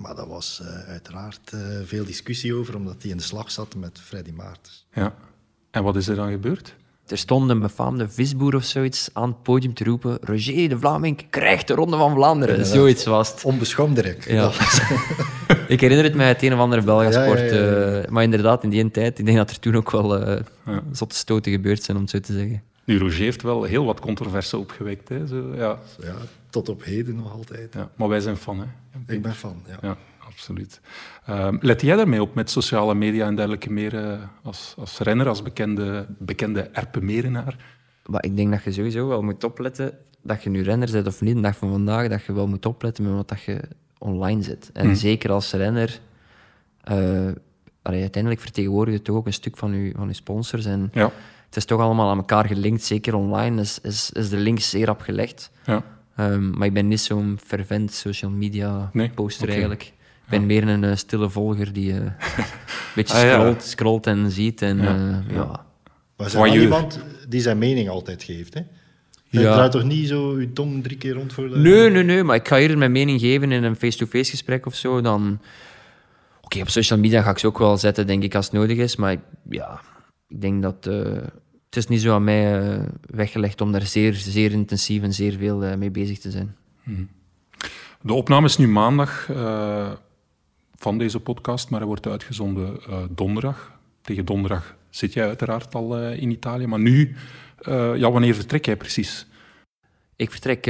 Maar 0.00 0.14
daar 0.14 0.28
was 0.28 0.60
eh, 0.62 0.88
uiteraard 0.88 1.50
eh, 1.52 1.60
veel 1.84 2.04
discussie 2.04 2.54
over, 2.54 2.76
omdat 2.76 3.02
hij 3.02 3.10
in 3.10 3.16
de 3.16 3.22
slag 3.22 3.50
zat 3.50 3.74
met 3.76 4.00
Freddy 4.00 4.30
Maartens. 4.30 4.86
ja. 4.92 5.14
En 5.70 5.82
wat 5.82 5.96
is 5.96 6.08
er 6.08 6.16
dan 6.16 6.30
gebeurd? 6.30 6.74
Er 7.08 7.18
stond 7.18 7.50
een 7.50 7.60
befaamde 7.60 8.08
visboer 8.08 8.54
of 8.54 8.64
zoiets 8.64 9.08
aan 9.12 9.28
het 9.28 9.42
podium 9.42 9.74
te 9.74 9.84
roepen. 9.84 10.18
Roger 10.20 10.68
de 10.68 10.78
Vlaming 10.78 11.30
krijgt 11.30 11.66
de 11.68 11.74
Ronde 11.74 11.96
van 11.96 12.12
Vlaanderen. 12.14 12.54
Inderdaad. 12.54 12.76
Zoiets 12.78 13.04
was 13.04 13.30
het. 13.30 13.44
Onbeschoomd 13.44 13.94
direct. 13.94 14.24
Ja. 14.24 14.50
Ik 15.68 15.80
herinner 15.80 16.04
het 16.06 16.14
mij 16.14 16.26
uit 16.26 16.42
een 16.42 16.52
of 16.52 16.58
andere 16.58 16.82
Belgasport. 16.82 17.38
Ja, 17.38 17.44
ja, 17.46 17.52
ja, 17.54 17.86
ja. 17.86 18.00
eh, 18.00 18.08
maar 18.10 18.22
inderdaad, 18.22 18.62
in 18.64 18.70
die 18.70 18.90
tijd, 18.90 19.18
ik 19.18 19.24
denk 19.24 19.36
dat 19.36 19.50
er 19.50 19.58
toen 19.58 19.76
ook 19.76 19.90
wel 19.90 20.18
eh 20.26 20.40
Ja. 20.66 20.82
zotte 20.92 21.16
stoten 21.16 21.52
gebeurd 21.52 21.82
zijn, 21.82 21.96
om 21.96 22.02
het 22.02 22.12
zo 22.12 22.20
te 22.20 22.32
zeggen. 22.32 22.62
Nu, 22.84 22.98
Roger 22.98 23.18
heeft 23.22 23.42
wel 23.42 23.62
heel 23.62 23.84
wat 23.84 24.00
controverse 24.00 24.56
opgewekt. 24.58 25.08
Hè? 25.08 25.26
Zo, 25.26 25.54
ja. 25.56 25.78
ja, 26.02 26.14
tot 26.50 26.68
op 26.68 26.84
heden 26.84 27.16
nog 27.16 27.32
altijd. 27.32 27.74
Ja. 27.74 27.90
Maar 27.96 28.08
wij 28.08 28.20
zijn 28.20 28.36
fan, 28.36 28.58
hè? 28.58 28.66
Ik 29.14 29.22
ben 29.22 29.34
fan, 29.34 29.62
ja. 29.82 29.96
Absoluut. 30.28 30.80
Ehm, 31.26 31.56
let 31.60 31.80
jij 31.80 31.96
daarmee 31.96 32.22
op 32.22 32.34
met 32.34 32.50
sociale 32.50 32.94
media 32.94 33.26
en 33.26 33.34
dergelijke 33.36 33.72
meer 33.72 34.04
eh, 34.04 34.18
als, 34.42 34.74
als 34.78 34.98
renner, 34.98 35.28
als 35.28 35.42
bekende, 35.42 36.06
bekende 36.18 36.60
Erpenmerenaar? 36.60 37.56
Maar 38.06 38.24
ik 38.24 38.36
denk 38.36 38.50
dat 38.50 38.62
je 38.64 38.72
sowieso 38.72 39.08
wel 39.08 39.22
moet 39.22 39.44
opletten, 39.44 39.92
dat 40.22 40.42
je 40.42 40.50
nu 40.50 40.62
renner 40.62 40.90
bent 40.92 41.06
of 41.06 41.20
niet, 41.20 41.34
de 41.34 41.40
dag 41.40 41.56
van 41.56 41.70
vandaag, 41.70 42.08
dat 42.08 42.24
je 42.24 42.32
wel 42.32 42.46
moet 42.48 42.66
opletten 42.66 43.04
met 43.04 43.12
wat 43.12 43.28
dat 43.28 43.42
je 43.42 43.60
online 43.98 44.42
zet. 44.42 44.70
En 44.72 44.96
zeker 44.96 45.30
als 45.30 45.52
renner, 45.52 46.00
eh, 46.84 47.28
allee, 47.82 48.00
uiteindelijk 48.00 48.42
vertegenwoordig 48.42 48.94
je 48.94 49.02
toch 49.02 49.16
ook 49.16 49.26
een 49.26 49.32
stuk 49.32 49.56
van 49.56 49.72
je, 49.74 49.92
van 49.96 50.08
je 50.08 50.14
sponsors. 50.14 50.64
En 50.64 50.90
Ja, 50.92 51.10
het 51.46 51.56
is 51.56 51.64
toch 51.64 51.80
allemaal 51.80 52.10
aan 52.10 52.16
elkaar 52.16 52.46
gelinkt, 52.46 52.82
zeker 52.84 53.14
online 53.14 53.60
is, 53.60 53.80
is, 53.80 54.10
is 54.10 54.28
de 54.28 54.36
link 54.36 54.60
zeer 54.60 54.90
opgelegd. 54.90 55.50
ja. 55.66 55.82
Ehm, 56.16 56.50
maar 56.50 56.66
ik 56.66 56.72
ben 56.72 56.88
niet 56.88 57.00
zo'n 57.00 57.38
fervent 57.44 57.92
social 57.92 58.30
media 58.30 58.90
Nee? 58.92 59.10
poster 59.10 59.48
eigenlijk. 59.48 59.92
Ik 60.30 60.38
ben 60.38 60.46
meer 60.46 60.68
een 60.68 60.84
eh, 60.84 60.96
stille 60.96 61.30
volger 61.30 61.72
die 61.72 61.90
eh, 61.92 61.96
een 61.96 62.12
beetje 62.94 63.14
Ah, 63.14 63.22
ja. 63.22 63.38
scrolt, 63.38 63.62
scrolt 63.62 64.06
en 64.06 64.30
ziet. 64.30 64.62
En, 64.62 64.78
Ja, 64.78 65.22
ja. 65.30 65.66
Maar 66.16 66.30
zijn 66.30 66.42
wel 66.42 66.52
Voyeur. 66.52 66.62
iemand 66.62 67.00
die 67.28 67.40
zijn 67.40 67.58
mening 67.58 67.88
altijd 67.88 68.22
geeft, 68.22 68.54
hè? 68.54 68.60
Je 69.30 69.40
Ja. 69.40 69.52
draait 69.54 69.70
toch 69.72 69.84
niet 69.84 70.08
zo 70.08 70.40
je 70.40 70.52
tong 70.52 70.82
drie 70.82 70.96
keer 70.96 71.12
rond 71.14 71.32
voor 71.32 71.48
de... 71.48 71.56
Nee, 71.56 71.90
nee, 71.90 72.02
nee, 72.02 72.22
maar 72.24 72.36
ik 72.36 72.48
ga 72.48 72.58
eerder 72.58 72.78
mijn 72.78 72.92
mening 72.92 73.20
geven 73.20 73.52
in 73.52 73.64
een 73.64 73.76
face-to-face 73.76 74.30
gesprek 74.30 74.66
of 74.66 74.74
zo. 74.74 75.00
Dan... 75.00 75.40
Oké, 76.42 76.60
op 76.60 76.68
social 76.68 76.98
media 76.98 77.22
ga 77.22 77.30
ik 77.30 77.38
ze 77.38 77.46
ook 77.46 77.58
wel 77.58 77.76
zetten, 77.76 78.06
denk 78.06 78.22
ik, 78.22 78.34
als 78.34 78.44
het 78.44 78.54
nodig 78.54 78.76
is. 78.78 78.96
Maar 78.96 79.16
ja, 79.50 79.80
ik 80.28 80.40
denk 80.40 80.62
dat... 80.62 80.86
eh, 80.86 80.96
het 81.66 81.76
is 81.76 81.86
niet 81.86 82.00
zo 82.00 82.14
aan 82.14 82.24
mij 82.24 82.60
eh, 82.72 82.82
weggelegd 83.06 83.60
om 83.60 83.72
daar 83.72 83.82
zeer, 83.86 84.14
zeer 84.14 84.52
intensief 84.52 85.02
en 85.02 85.12
zeer 85.14 85.32
veel 85.38 85.64
eh, 85.64 85.76
mee 85.76 85.90
bezig 85.90 86.18
te 86.18 86.30
zijn. 86.30 86.56
De 88.02 88.12
opname 88.12 88.46
is 88.46 88.56
nu 88.56 88.68
maandag 88.68 89.28
eh, 89.30 89.90
van 90.78 90.98
deze 90.98 91.20
podcast, 91.20 91.70
maar 91.70 91.78
hij 91.78 91.88
wordt 91.88 92.06
uitgezonden 92.06 92.80
eh, 92.82 92.98
donderdag. 93.10 93.72
Tegen 94.00 94.24
donderdag 94.24 94.76
zit 94.90 95.12
jij 95.12 95.26
uiteraard 95.26 95.74
al 95.74 95.98
eh, 95.98 96.22
in 96.22 96.30
Italië. 96.30 96.66
Maar 96.66 96.78
nu, 96.78 97.16
eh, 97.58 97.96
ja, 97.96 98.10
wanneer 98.10 98.34
vertrek 98.34 98.64
jij 98.64 98.76
precies? 98.76 99.26
Ik 100.16 100.30
vertrek 100.30 100.64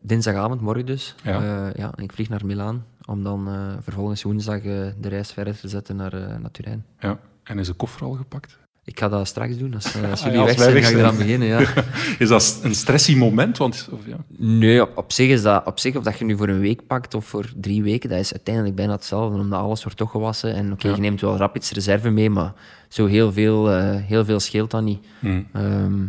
dinsdagavond, 0.00 0.60
morgen 0.60 0.86
dus. 0.86 1.14
Ja. 1.22 1.72
Ja. 1.74 1.92
en 1.94 2.04
ik 2.04 2.12
vlieg 2.12 2.28
naar 2.28 2.46
Milaan 2.46 2.84
om 3.04 3.22
dan 3.22 3.48
vervolgens 3.82 4.22
woensdag 4.22 4.62
de 4.62 5.08
reis 5.08 5.32
verder 5.32 5.58
te 5.58 5.68
zetten 5.68 5.96
naar, 5.96 6.40
naar 6.40 6.50
Turijn. 6.50 6.84
Ja. 6.98 7.20
En 7.42 7.58
is 7.58 7.66
de 7.66 7.72
koffer 7.72 8.02
al 8.02 8.12
gepakt? 8.12 8.58
Ik 8.88 8.98
ga 8.98 9.08
dat 9.08 9.26
straks 9.26 9.56
doen. 9.56 9.74
Als, 9.74 9.94
eh, 9.94 10.10
als 10.10 10.20
Ah, 10.20 10.26
jullie 10.26 10.40
ja, 10.40 10.46
als 10.46 10.54
weg 10.56 10.62
zijn, 10.62 10.74
weg 10.74 10.84
ga 10.84 10.90
ik 10.90 10.96
eraan 10.96 11.16
beginnen. 11.16 11.48
Ja. 11.48 11.58
Is 12.18 12.28
dat 12.28 12.60
een 12.62 12.74
stressy 12.74 13.16
moment? 13.16 13.56
Want, 13.58 13.88
of, 13.92 14.00
ja. 14.06 14.16
Nee, 14.36 14.82
op, 14.82 14.96
op 14.96 15.12
zich 15.12 15.28
is 15.30 15.42
dat 15.42 15.66
op 15.66 15.78
zich, 15.78 15.96
of 15.96 16.02
dat 16.04 16.18
je 16.18 16.24
nu 16.24 16.36
voor 16.36 16.48
een 16.48 16.60
week 16.60 16.86
pakt 16.86 17.14
of 17.14 17.24
voor 17.24 17.52
drie 17.56 17.82
weken, 17.82 18.08
dat 18.10 18.18
is 18.18 18.32
uiteindelijk 18.32 18.74
bijna 18.74 18.92
hetzelfde, 18.92 19.38
omdat 19.38 19.60
alles 19.60 19.82
wordt 19.82 19.98
toch 19.98 20.10
gewassen. 20.10 20.54
En 20.54 20.72
oké, 20.72 20.88
Ja. 20.88 20.94
je 20.94 21.00
neemt 21.00 21.20
wel 21.20 21.36
rapids 21.36 21.70
reserve 21.72 22.10
mee, 22.10 22.30
maar 22.30 22.52
zo 22.88 23.06
heel 23.06 23.32
veel, 23.32 23.70
eh, 23.70 23.96
heel 23.96 24.24
veel 24.24 24.40
scheelt 24.40 24.70
dat 24.70 24.82
niet. 24.82 25.06
Hmm. 25.18 25.46
Ehm, 25.52 26.02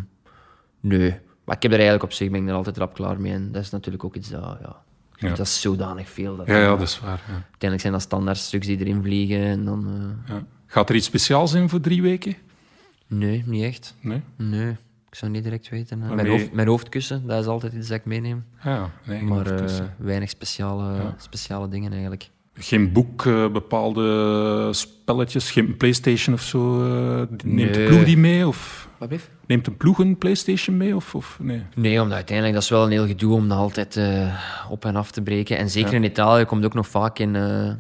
nee, 0.80 1.16
maar 1.46 1.56
ik 1.56 1.62
heb 1.62 1.72
er 1.72 1.78
eigenlijk 1.80 2.04
op 2.04 2.14
zich 2.14 2.30
ben 2.32 2.42
ik 2.44 2.48
er 2.50 2.54
altijd 2.56 2.78
rap 2.78 2.94
klaar 2.94 3.20
mee. 3.22 3.34
En 3.34 3.52
dat 3.52 3.62
is 3.62 3.70
natuurlijk 3.70 4.04
ook 4.04 4.16
iets 4.16 4.30
dat, 4.30 4.58
ja, 4.62 4.76
Ja. 5.16 5.30
dat 5.30 5.40
is 5.40 5.62
zodanig 5.62 6.10
veel. 6.10 6.36
Dat 6.36 6.48
Ja, 6.48 6.58
ja, 6.58 6.68
dat 6.70 6.82
is 6.82 7.00
waar. 7.00 7.22
Ja. 7.28 7.34
Uiteindelijk 7.34 7.82
zijn 7.82 7.94
dat 7.94 8.02
standaard 8.02 8.38
stuks 8.38 8.68
die 8.68 8.80
erin 8.80 9.02
vliegen 9.04 9.44
en 9.44 9.66
dan... 9.66 9.88
eh, 10.28 10.34
Ja. 10.36 10.44
Gaat 10.72 10.90
er 10.90 10.96
iets 10.96 11.06
speciaals 11.06 11.54
in 11.54 11.70
voor 11.70 11.80
drie 11.82 12.02
weken? 12.02 12.36
Nee, 13.10 13.44
niet 13.46 13.64
echt. 13.64 13.96
Nee? 14.02 14.22
Nee, 14.38 14.70
ik 15.10 15.16
zou 15.16 15.32
niet 15.32 15.44
direct 15.44 15.70
weten. 15.70 16.00
Mijn, 16.16 16.28
hoofd, 16.28 16.52
mijn 16.54 16.68
hoofdkussen, 16.68 17.28
dat 17.28 17.42
is 17.42 17.48
altijd 17.48 17.74
iets 17.74 17.88
dat 17.88 17.98
ik 17.98 18.06
meeneem. 18.06 18.44
Ah, 18.60 18.66
ja, 18.66 18.90
nee, 19.06 19.22
Maar 19.22 19.46
eh, 19.64 19.76
weinig 19.98 20.30
speciale, 20.30 20.96
Ja. 20.96 21.16
speciale 21.18 21.68
dingen 21.68 21.92
eigenlijk. 21.92 22.30
Geen 22.54 22.92
boek, 22.92 23.26
eh, 23.26 23.52
bepaalde 23.52 24.68
spelletjes, 24.74 25.52
geen 25.52 25.78
PlayStation 25.78 26.36
of 26.36 26.42
zo. 26.42 26.84
eh, 27.22 27.28
neemt 27.44 27.74
de 27.74 27.86
ploeg 27.90 28.04
die 28.04 28.18
mee? 28.18 28.48
Of 28.48 28.90
Wat 28.98 29.12
neemt 29.48 29.68
een 29.68 29.78
ploeg 29.78 30.00
een 30.00 30.18
PlayStation 30.18 30.78
mee? 30.78 30.96
Of, 30.96 31.16
of 31.16 31.38
nee? 31.42 31.64
Nee, 31.76 32.02
omdat 32.02 32.16
uiteindelijk 32.16 32.56
dat 32.56 32.64
is 32.64 32.70
wel 32.70 32.84
een 32.86 32.92
heel 32.92 33.08
gedoe 33.08 33.34
om 33.34 33.48
dat 33.50 33.58
altijd 33.58 33.96
eh, 33.98 34.40
op 34.70 34.86
en 34.86 34.96
af 34.96 35.12
te 35.12 35.22
breken. 35.22 35.58
En 35.58 35.70
zeker 35.70 35.92
Ja. 35.92 35.98
in 35.98 36.04
Italië 36.04 36.46
komt 36.46 36.66
ook 36.66 36.74
nog 36.74 36.88
vaak 36.88 37.20
in, 37.20 37.36
eh, 37.36 37.72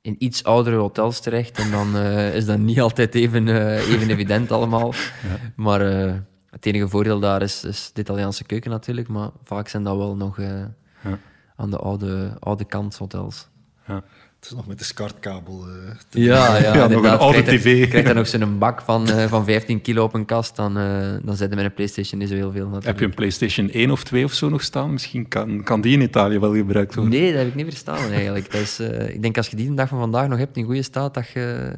in 0.00 0.14
iets 0.18 0.44
oudere 0.44 0.76
hotels 0.76 1.20
terecht. 1.20 1.58
En 1.58 1.70
dan 1.70 1.96
eh, 1.96 2.34
is 2.34 2.46
dat 2.46 2.58
niet 2.58 2.80
altijd 2.80 3.14
even, 3.14 3.48
eh, 3.48 3.88
even 3.92 4.10
evident 4.10 4.52
allemaal. 4.52 4.92
Maar 5.56 5.80
eh, 5.80 6.14
het 6.50 6.66
enige 6.66 6.88
voordeel 6.88 7.20
daar 7.20 7.42
is, 7.42 7.64
is 7.64 7.90
de 7.92 8.00
Italiaanse 8.00 8.44
keuken 8.44 8.70
natuurlijk. 8.70 9.08
Maar 9.08 9.30
vaak 9.42 9.68
zijn 9.68 9.82
dat 9.82 9.96
wel 9.96 10.16
nog 10.16 10.36
Ja. 10.40 11.18
aan 11.56 11.70
de 11.70 11.76
oude, 11.78 12.36
oude 12.38 12.64
kant 12.64 12.96
hotels. 12.96 13.48
Ja. 13.86 14.02
Het 14.40 14.46
is 14.50 14.54
nog 14.56 14.66
met 14.66 14.78
de 14.78 14.84
SCART-kabel. 14.84 15.66
eh, 15.66 15.90
te- 16.08 16.20
Ja, 16.20 16.56
ja, 16.56 16.86
nog 16.86 17.02
een 17.04 17.10
oude 17.10 17.42
Krijg 17.42 17.62
je- 17.62 17.70
tv. 17.70 17.88
Krijg 17.88 18.06
je 18.08 18.14
nog 18.14 18.26
zo'n 18.28 18.58
bak 18.58 18.80
van, 18.82 19.08
eh, 19.10 19.24
van 19.28 19.44
15 19.44 19.80
kilo 19.80 20.04
op 20.04 20.14
een 20.14 20.24
kast, 20.24 20.56
dan, 20.56 20.76
eh 20.78 21.14
dan 21.22 21.36
zet 21.36 21.50
je 21.50 21.56
met 21.56 21.64
een 21.64 21.74
PlayStation 21.74 22.20
niet 22.20 22.28
zo 22.28 22.34
heel 22.34 22.50
veel. 22.52 22.60
Natuurlijk. 22.64 22.86
Heb 22.86 22.98
je 22.98 23.04
een 23.04 23.14
PlayStation 23.14 23.68
1 23.72 23.90
of 23.90 24.04
2 24.04 24.24
of 24.24 24.32
zo 24.32 24.48
nog 24.48 24.62
staan? 24.62 24.92
Misschien 24.92 25.28
kan, 25.28 25.62
kan 25.62 25.80
die 25.80 25.92
in 25.92 26.00
Italië 26.00 26.38
wel 26.38 26.54
gebruikt 26.54 26.94
worden. 26.94 27.12
Nee, 27.12 27.28
dat 27.30 27.38
heb 27.38 27.48
ik 27.48 27.54
niet 27.54 27.66
verstaan 27.66 28.10
eigenlijk. 28.12 28.52
Dat 28.52 28.60
is, 28.60 28.78
eh, 28.78 29.14
ik 29.14 29.22
denk 29.22 29.36
als 29.36 29.48
je 29.48 29.56
die 29.56 29.68
de 29.68 29.74
dag 29.74 29.88
van 29.88 29.98
vandaag 29.98 30.28
nog 30.28 30.38
hebt 30.38 30.56
in 30.56 30.64
goede 30.64 30.82
staat, 30.82 31.14
dat 31.14 31.28
je, 31.28 31.72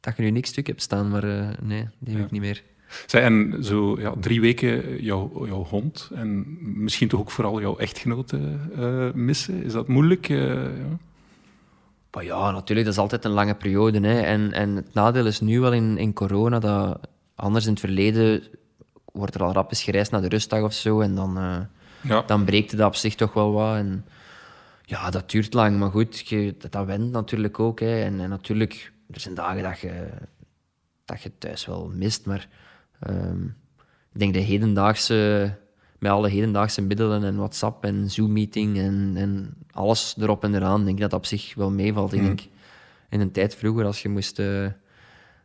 dat 0.00 0.16
je 0.16 0.22
nu 0.22 0.30
niks 0.30 0.48
stuk 0.48 0.66
hebt 0.66 0.82
staan. 0.82 1.10
Maar 1.10 1.24
eh, 1.24 1.48
nee, 1.62 1.88
die 1.98 2.10
heb 2.12 2.18
Ja. 2.18 2.24
ik 2.24 2.30
niet 2.30 2.40
meer. 2.40 2.62
Zij, 3.06 3.22
en 3.22 3.56
zo 3.64 4.00
ja, 4.00 4.14
drie 4.20 4.40
weken 4.40 5.02
jouw, 5.02 5.46
jouw 5.46 5.64
hond 5.64 6.10
en 6.14 6.44
misschien 6.60 7.08
toch 7.08 7.20
ook 7.20 7.30
vooral 7.30 7.60
jouw 7.60 7.76
echtgenote 7.76 8.38
eh, 8.76 9.12
missen. 9.14 9.64
Is 9.64 9.72
dat 9.72 9.88
moeilijk? 9.88 10.28
eh, 10.28 10.38
ja? 10.54 10.98
Maar 12.12 12.24
ja, 12.24 12.50
natuurlijk, 12.50 12.86
dat 12.86 12.96
is 12.96 13.02
altijd 13.02 13.24
een 13.24 13.30
lange 13.30 13.54
periode. 13.54 14.00
Hè. 14.00 14.20
En, 14.20 14.52
en 14.52 14.76
het 14.76 14.94
nadeel 14.94 15.26
is 15.26 15.40
nu 15.40 15.60
wel 15.60 15.72
in, 15.72 15.98
in 15.98 16.12
corona 16.12 16.58
dat 16.58 16.98
anders 17.34 17.64
in 17.64 17.70
het 17.70 17.80
verleden 17.80 18.42
wordt 19.12 19.34
er 19.34 19.42
al 19.42 19.52
rap 19.52 19.70
eens 19.70 19.82
gereisd 19.82 20.10
naar 20.10 20.20
de 20.20 20.28
rustdag 20.28 20.62
of 20.62 20.72
zo. 20.72 21.00
En 21.00 21.14
dan, 21.14 21.38
eh, 21.38 21.60
Ja. 22.00 22.22
dan 22.22 22.44
breekt 22.44 22.76
dat 22.76 22.86
op 22.86 22.94
zich 22.94 23.14
toch 23.14 23.32
wel 23.32 23.52
wat. 23.52 23.76
En 23.76 24.04
ja, 24.84 25.10
dat 25.10 25.30
duurt 25.30 25.52
lang. 25.54 25.78
Maar 25.78 25.90
goed, 25.90 26.28
je, 26.28 26.54
dat, 26.58 26.72
dat 26.72 26.86
went 26.86 27.12
natuurlijk 27.12 27.60
ook. 27.60 27.80
Hè. 27.80 28.02
En, 28.02 28.20
en 28.20 28.28
natuurlijk, 28.28 28.92
er 29.10 29.20
zijn 29.20 29.34
dagen 29.34 29.62
dat 29.62 29.78
je, 29.80 30.08
dat 31.04 31.22
je 31.22 31.38
thuis 31.38 31.66
wel 31.66 31.90
mist. 31.94 32.26
Maar 32.26 32.48
ehm, 33.00 33.44
ik 34.12 34.18
denk 34.18 34.34
de 34.34 34.40
hedendaagse, 34.40 35.50
met 35.98 36.10
alle 36.10 36.28
hedendaagse 36.28 36.82
middelen 36.82 37.24
en 37.24 37.36
WhatsApp 37.36 37.84
en 37.84 38.10
Zoom-meeting 38.10 38.78
en, 38.78 39.12
en 39.16 39.54
alles 39.72 40.14
erop 40.20 40.44
en 40.44 40.54
eraan, 40.54 40.84
denk 40.84 40.94
ik 40.96 41.00
dat 41.00 41.10
dat 41.10 41.18
op 41.18 41.26
zich 41.26 41.54
wel 41.54 41.70
meevalt. 41.70 42.12
Ik 42.12 42.22
denk 42.22 42.40
in 43.08 43.20
een 43.20 43.30
tijd 43.32 43.54
vroeger, 43.54 43.84
als 43.84 44.02
je 44.02 44.08
moest 44.08 44.38
eh, 44.38 44.46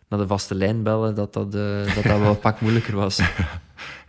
naar 0.09 0.19
de 0.19 0.27
vaste 0.27 0.55
lijn 0.55 0.83
bellen, 0.83 1.15
dat 1.15 1.33
dat, 1.33 1.55
eh, 1.55 1.95
dat, 1.95 2.03
dat 2.03 2.19
wel 2.19 2.29
een 2.29 2.39
pak 2.39 2.61
moeilijker 2.61 2.95
was. 2.95 3.19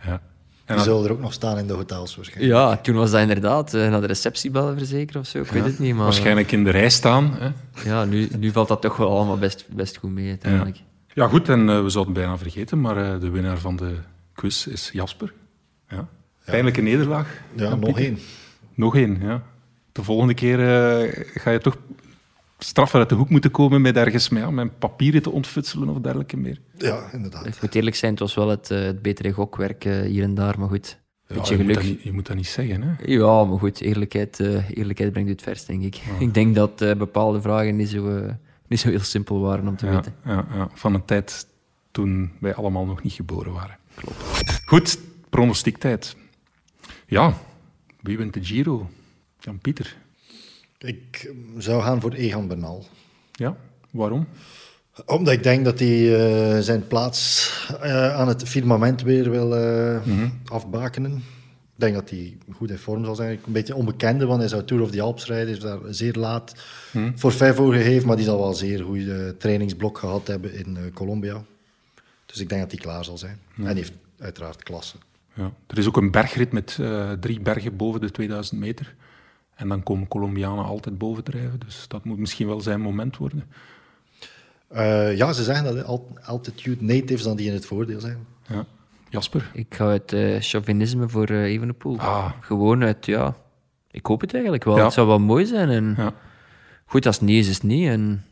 Ja. 0.05 0.21
Die 0.65 0.75
dan- 0.77 0.85
zullen 0.85 1.05
er 1.05 1.11
ook 1.11 1.19
nog 1.19 1.33
staan 1.33 1.57
in 1.57 1.67
de 1.67 1.73
hotels 1.73 2.15
waarschijnlijk. 2.15 2.53
Ja, 2.53 2.77
toen 2.77 2.95
was 2.95 3.11
dat 3.11 3.21
inderdaad 3.21 3.73
eh, 3.73 3.89
naar 3.89 4.01
de 4.01 4.07
receptie 4.07 4.51
bellen 4.51 4.77
verzekeren 4.77 5.21
of 5.21 5.27
zo. 5.27 5.39
Ik 5.39 5.47
weet 5.47 5.63
het 5.63 5.79
niet, 5.79 5.95
maar 5.95 6.03
Waarschijnlijk 6.03 6.51
in 6.51 6.63
de 6.63 6.69
rij 6.69 6.89
staan. 6.89 7.33
Hè? 7.33 7.49
ja, 7.89 8.05
nu, 8.05 8.27
nu 8.37 8.51
valt 8.51 8.67
dat 8.67 8.81
toch 8.81 8.97
wel 8.97 9.09
allemaal 9.09 9.37
best, 9.37 9.65
best 9.69 9.97
goed 9.97 10.11
mee 10.11 10.29
uiteindelijk. 10.29 10.77
Ja, 11.13 11.27
goed, 11.27 11.49
en 11.49 11.69
eh, 11.69 11.81
we 11.81 11.89
zouden 11.89 12.13
het 12.13 12.23
bijna 12.23 12.37
vergeten, 12.37 12.81
maar 12.81 13.13
eh, 13.13 13.19
de 13.19 13.29
winnaar 13.29 13.57
van 13.57 13.75
de 13.75 13.95
quiz 14.33 14.65
is 14.65 14.89
Jasper. 14.93 15.33
Ja. 15.89 16.07
Pijnlijke 16.45 16.81
nederlaag. 16.81 17.27
Ja, 17.55 17.75
nog 17.75 17.99
één. 17.99 18.19
Nog 18.73 18.95
één, 18.95 19.19
ja. 19.21 19.43
De 19.99 20.05
volgende 20.05 20.33
keer 20.33 20.59
eh, 20.59 21.25
ga 21.41 21.51
je 21.51 21.59
toch 21.59 21.77
straffer 22.57 22.99
uit 22.99 23.09
de 23.09 23.15
hoek 23.15 23.29
moeten 23.29 23.51
komen 23.51 23.81
met 23.81 23.95
ergens 23.95 24.29
met, 24.29 24.41
ja, 24.41 24.49
met 24.51 24.79
papieren 24.79 25.21
te 25.21 25.29
ontfutselen 25.31 25.89
of 25.89 25.97
dergelijke 25.97 26.37
meer. 26.37 26.59
Ja, 26.77 27.09
inderdaad. 27.13 27.45
Ik 27.45 27.61
moet 27.61 27.75
eerlijk 27.75 27.95
zijn, 27.95 28.11
het 28.11 28.19
was 28.19 28.35
wel 28.35 28.47
het, 28.49 28.71
eh, 28.71 28.81
het 28.81 29.01
betere 29.01 29.31
gokwerk 29.31 29.85
eh, 29.85 30.01
hier 30.01 30.23
en 30.23 30.35
daar, 30.35 30.59
maar 30.59 30.67
goed. 30.69 30.99
Beetje 31.27 31.57
je, 31.57 31.63
moet 31.63 31.71
geluk. 31.71 31.73
dat 31.75 31.83
niet, 31.83 32.01
je 32.03 32.13
moet 32.13 32.27
dat 32.27 32.35
niet 32.35 32.47
zeggen, 32.47 32.81
hè? 32.81 32.91
Ja, 33.05 33.43
maar 33.43 33.57
goed, 33.59 33.81
eerlijkheid, 33.81 34.39
eh, 34.39 34.69
eerlijkheid 34.69 35.11
brengt 35.11 35.29
het 35.29 35.41
verst, 35.41 35.67
denk 35.67 35.83
ik. 35.83 36.01
Ik 36.19 36.33
denk 36.33 36.55
dat 36.55 36.81
eh, 36.81 36.95
bepaalde 36.95 37.41
vragen 37.41 37.75
niet 37.75 37.89
zo, 37.89 38.21
niet 38.67 38.79
zo 38.79 38.89
heel 38.89 38.99
simpel 38.99 39.39
waren 39.39 39.67
om 39.67 39.75
te 39.75 39.85
Ja, 39.85 39.91
weten. 39.91 40.15
ja, 40.25 40.45
ja, 40.53 40.69
van 40.73 40.93
een 40.93 41.05
tijd 41.05 41.47
toen 41.91 42.31
wij 42.39 42.55
allemaal 42.55 42.85
nog 42.85 43.03
niet 43.03 43.13
geboren 43.13 43.53
waren. 43.53 43.77
Klopt. 43.95 44.23
Goed, 44.65 44.99
pronostiektijd. 45.29 46.15
Ja, 47.07 47.33
wie 48.01 48.17
wint 48.17 48.33
de 48.33 48.43
Giro? 48.43 48.89
Jan-Pieter. 49.39 49.97
Ik 50.77 51.33
zou 51.57 51.81
gaan 51.81 52.01
voor 52.01 52.13
Egan 52.13 52.47
Bernal. 52.47 52.85
Ja, 53.31 53.57
waarom? 53.91 54.27
Omdat 55.05 55.33
ik 55.33 55.43
denk 55.43 55.65
dat 55.65 55.79
hij 55.79 56.15
eh, 56.15 56.59
zijn 56.59 56.87
plaats 56.87 57.51
eh, 57.81 58.15
aan 58.15 58.27
het 58.27 58.43
firmament 58.43 59.01
weer 59.01 59.29
wil 59.29 59.55
eh, 59.55 60.01
afbakenen. 60.45 61.15
Ik 61.15 61.85
denk 61.85 61.93
dat 61.95 62.09
hij 62.09 62.37
goed 62.51 62.69
in 62.69 62.77
vorm 62.77 63.05
zal 63.05 63.15
zijn. 63.15 63.39
Een 63.45 63.51
beetje 63.51 63.75
onbekende, 63.75 64.25
want 64.25 64.39
hij 64.39 64.49
zou 64.49 64.63
Tour 64.63 64.83
of 64.83 64.91
the 64.91 65.01
Alps 65.01 65.25
rijden. 65.25 65.53
Is 65.53 65.59
daar 65.59 65.79
zeer 65.89 66.13
laat 66.13 66.53
voor 67.15 67.31
vijf 67.31 67.55
voor 67.55 67.73
gegeven. 67.73 68.07
Maar 68.07 68.15
die 68.15 68.25
zal 68.25 68.37
wel 68.37 68.53
zeer 68.53 68.83
goed 68.83 69.39
trainingsblok 69.39 69.97
gehad 69.97 70.27
hebben 70.27 70.53
in 70.53 70.77
Colombia. 70.93 71.43
Dus 72.25 72.39
ik 72.39 72.49
denk 72.49 72.61
dat 72.61 72.71
hij 72.71 72.79
klaar 72.79 73.03
zal 73.05 73.17
zijn. 73.17 73.39
En 73.57 73.63
hij 73.63 73.73
heeft 73.73 73.91
uiteraard 74.19 74.63
klasse. 74.63 74.95
Ja. 75.33 75.51
Er 75.67 75.77
is 75.77 75.87
ook 75.87 75.97
een 75.97 76.11
bergrit 76.11 76.51
met 76.51 76.79
drie 77.19 77.39
bergen 77.39 77.75
boven 77.75 78.01
de 78.01 78.11
2000 78.11 78.59
meter. 78.59 78.95
En 79.59 79.67
dan 79.67 79.83
komen 79.83 80.07
Colombianen 80.07 80.65
altijd 80.65 80.97
bovendrijven. 80.97 81.59
Dus 81.59 81.85
dat 81.87 82.03
moet 82.03 82.17
misschien 82.17 82.47
wel 82.47 82.61
zijn 82.61 82.81
moment 82.81 83.17
worden. 83.17 83.43
Eh, 84.67 85.17
ja, 85.17 85.33
ze 85.33 85.43
zeggen 85.43 85.75
dat 85.75 85.99
altitude 86.25 86.83
natives 86.83 87.23
dan 87.23 87.35
die 87.35 87.47
in 87.47 87.53
het 87.53 87.65
voordeel 87.65 87.99
zijn. 87.99 88.25
Ja. 88.47 88.65
Jasper? 89.09 89.51
Ik 89.53 89.75
ga 89.75 89.85
uit 89.87 90.13
eh, 90.13 90.35
chauvinisme 90.39 91.09
voor 91.09 91.25
eh 91.25 91.43
Evenepoel. 91.43 91.99
Ah. 91.99 92.31
Gewoon 92.39 92.83
uit, 92.83 93.05
ja... 93.05 93.35
Ik 93.91 94.05
hoop 94.05 94.21
het 94.21 94.33
eigenlijk 94.33 94.63
wel. 94.63 94.77
Ja. 94.77 94.83
Het 94.83 94.93
zou 94.93 95.07
wel 95.07 95.19
mooi 95.19 95.45
zijn. 95.45 95.69
En 95.69 95.93
Ja. 95.97 96.13
Goed, 96.85 97.05
als 97.05 97.15
het 97.15 97.25
niet 97.25 97.39
is, 97.39 97.47
is 97.47 97.53
het 97.53 97.63
niet. 97.63 97.87
En... 97.87 98.23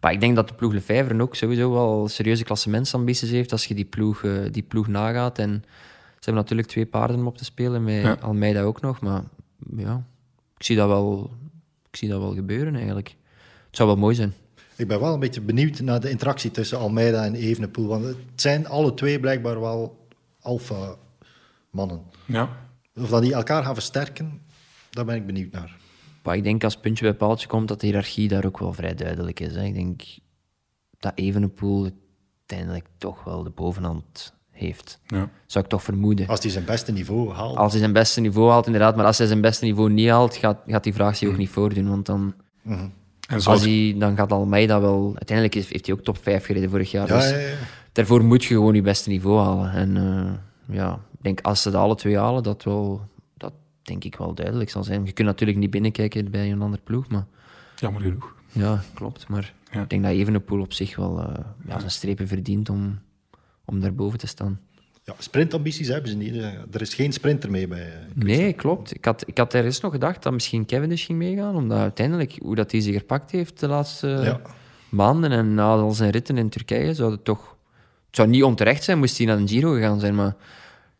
Maar 0.00 0.12
ik 0.12 0.20
denk 0.20 0.36
dat 0.36 0.48
de 0.48 0.54
ploeg 0.54 0.72
Lefevre 0.72 1.22
ook 1.22 1.34
sowieso 1.34 1.72
wel 1.72 2.08
serieuze 2.08 2.44
klassementsambities 2.44 3.30
heeft 3.30 3.52
als 3.52 3.64
je 3.64 3.74
die 3.74 3.84
ploeg, 3.84 4.24
die 4.50 4.62
ploeg 4.62 4.86
nagaat. 4.86 5.38
En 5.38 5.64
ze 5.64 6.24
hebben 6.24 6.42
natuurlijk 6.42 6.68
twee 6.68 6.86
paarden 6.86 7.18
om 7.18 7.26
op 7.26 7.36
te 7.36 7.44
spelen, 7.44 7.84
met 7.84 8.02
Ja. 8.02 8.16
Almeida 8.20 8.62
ook 8.62 8.80
nog. 8.80 9.00
Maar 9.00 9.22
ja, 9.76 10.04
ik 10.60 10.66
zie 10.66 10.76
dat 10.76 10.88
wel, 10.88 11.30
ik 11.90 11.96
zie 11.96 12.08
dat 12.08 12.20
wel 12.20 12.34
gebeuren 12.34 12.74
eigenlijk. 12.74 13.08
Het 13.66 13.76
zou 13.76 13.88
wel 13.88 13.98
mooi 13.98 14.14
zijn. 14.14 14.34
Ik 14.76 14.88
ben 14.88 15.00
wel 15.00 15.14
een 15.14 15.20
beetje 15.20 15.40
benieuwd 15.40 15.80
naar 15.80 16.00
de 16.00 16.10
interactie 16.10 16.50
tussen 16.50 16.78
Almeida 16.78 17.24
en 17.24 17.34
Evenepoel. 17.34 17.86
Want 17.86 18.04
het 18.04 18.16
zijn 18.34 18.66
alle 18.66 18.94
twee 18.94 19.20
blijkbaar 19.20 19.60
wel 19.60 20.08
alfa-mannen. 20.40 22.02
Ja. 22.26 22.48
Of 22.94 23.08
dat 23.08 23.22
die 23.22 23.34
elkaar 23.34 23.64
gaan 23.64 23.74
versterken, 23.74 24.42
daar 24.90 25.04
ben 25.04 25.14
ik 25.14 25.26
benieuwd 25.26 25.52
naar. 25.52 25.76
Maar 26.22 26.36
ik 26.36 26.42
denk 26.42 26.64
als 26.64 26.76
puntje 26.76 27.04
bij 27.04 27.14
paaltje 27.14 27.48
komt, 27.48 27.68
dat 27.68 27.80
de 27.80 27.86
hiërarchie 27.86 28.28
daar 28.28 28.44
ook 28.44 28.58
wel 28.58 28.72
vrij 28.72 28.94
duidelijk 28.94 29.40
is. 29.40 29.54
Hè. 29.54 29.64
Ik 29.64 29.74
denk 29.74 30.02
dat 30.98 31.12
Evenepoel 31.14 31.90
uiteindelijk 32.38 32.86
toch 32.98 33.24
wel 33.24 33.42
de 33.42 33.50
bovenhand 33.50 34.34
heeft. 34.60 35.00
ja. 35.06 35.28
Zou 35.46 35.64
ik 35.64 35.70
toch 35.70 35.82
vermoeden. 35.82 36.26
Als 36.26 36.42
hij 36.42 36.50
zijn 36.50 36.64
beste 36.64 36.92
niveau 36.92 37.32
haalt. 37.32 37.56
Als 37.56 37.70
hij 37.72 37.80
zijn 37.80 37.92
beste 37.92 38.20
niveau 38.20 38.50
haalt, 38.50 38.66
inderdaad. 38.66 38.96
Maar 38.96 39.04
als 39.06 39.18
hij 39.18 39.26
zijn 39.26 39.40
beste 39.40 39.64
niveau 39.64 39.90
niet 39.90 40.08
haalt, 40.08 40.36
gaat, 40.36 40.58
gaat 40.66 40.84
die 40.84 40.94
vraag 40.94 41.16
zich 41.16 41.28
ook 41.28 41.36
niet 41.36 41.48
voordoen. 41.48 41.88
Want 41.88 42.06
dan, 42.06 42.34
En 42.64 43.40
zou 43.42 43.56
als 43.56 43.64
hij, 43.64 43.94
dan 43.98 44.16
gaat 44.16 44.32
Almeida 44.32 44.80
wel... 44.80 45.12
Uiteindelijk 45.14 45.54
heeft, 45.54 45.68
heeft 45.68 45.86
hij 45.86 45.94
ook 45.94 46.02
top 46.04 46.18
5 46.22 46.44
gereden 46.44 46.70
vorig 46.70 46.90
jaar. 46.90 47.08
ja, 47.08 47.16
dus 47.16 47.30
ja, 47.30 47.36
ja. 47.38 47.54
daarvoor 47.92 48.24
moet 48.24 48.44
je 48.44 48.54
gewoon 48.54 48.74
je 48.74 48.82
beste 48.82 49.08
niveau 49.08 49.38
halen. 49.40 49.72
En 49.72 49.96
eh, 49.96 50.76
ja, 50.76 50.92
ik 50.94 51.22
denk 51.22 51.40
als 51.40 51.62
ze 51.62 51.70
dat 51.70 51.80
alle 51.80 51.94
twee 51.94 52.18
halen, 52.18 52.42
dat 52.42 52.62
wel... 52.62 53.08
Dat 53.36 53.52
denk 53.82 54.04
ik 54.04 54.16
wel 54.16 54.34
duidelijk 54.34 54.70
zal 54.70 54.84
zijn. 54.84 55.04
Je 55.04 55.12
kunt 55.12 55.28
natuurlijk 55.28 55.58
niet 55.58 55.70
binnenkijken 55.70 56.30
bij 56.30 56.52
een 56.52 56.62
andere 56.62 56.82
ploeg, 56.84 57.08
maar... 57.08 57.26
Jammer 57.76 58.02
genoeg. 58.02 58.34
Ja, 58.52 58.82
klopt. 58.94 59.28
Maar 59.28 59.52
Ja. 59.72 59.82
ik 59.82 59.90
denk 59.90 60.02
dat 60.02 60.12
Evenepoel 60.12 60.60
op 60.60 60.72
zich 60.72 60.96
wel 60.96 61.20
eh, 61.20 61.44
ja, 61.66 61.78
zijn 61.78 61.90
strepen 61.90 62.28
verdient 62.28 62.68
om, 62.68 62.98
om 63.70 63.80
daarboven 63.80 64.18
te 64.18 64.26
staan. 64.26 64.60
Ja, 65.04 65.14
sprintambities 65.18 65.88
hebben 65.88 66.10
ze 66.10 66.16
niet. 66.16 66.34
Er 66.72 66.80
is 66.80 66.94
geen 66.94 67.12
sprinter 67.12 67.50
mee 67.50 67.68
bij. 67.68 67.86
eh, 67.92 67.98
Nee, 68.14 68.52
klopt. 68.52 68.94
Ik 68.94 69.04
had, 69.04 69.22
ik 69.26 69.38
had 69.38 69.52
er 69.54 69.64
eens 69.64 69.80
nog 69.80 69.92
gedacht 69.92 70.22
dat 70.22 70.32
misschien 70.32 70.66
Cavendish 70.66 71.06
ging 71.06 71.18
meegaan, 71.18 71.54
omdat 71.56 71.78
uiteindelijk, 71.78 72.36
hoe 72.42 72.54
dat 72.54 72.70
hij 72.72 72.80
zich 72.80 72.96
gepakt 72.96 73.30
heeft 73.30 73.60
de 73.60 73.68
laatste 73.68 74.06
Ja. 74.08 74.40
maanden 74.88 75.30
en 75.32 75.54
na 75.54 75.72
al 75.72 75.92
zijn 75.92 76.10
ritten 76.10 76.38
in 76.38 76.48
Turkije, 76.48 76.94
zou 76.94 77.10
het 77.12 77.24
toch... 77.24 77.56
Het 78.06 78.16
zou 78.18 78.28
niet 78.28 78.42
onterecht 78.42 78.84
zijn, 78.84 78.98
moest 78.98 79.16
hij 79.18 79.26
naar 79.26 79.36
een 79.36 79.48
Giro 79.48 79.72
gegaan 79.72 80.00
zijn, 80.00 80.14
maar 80.14 80.36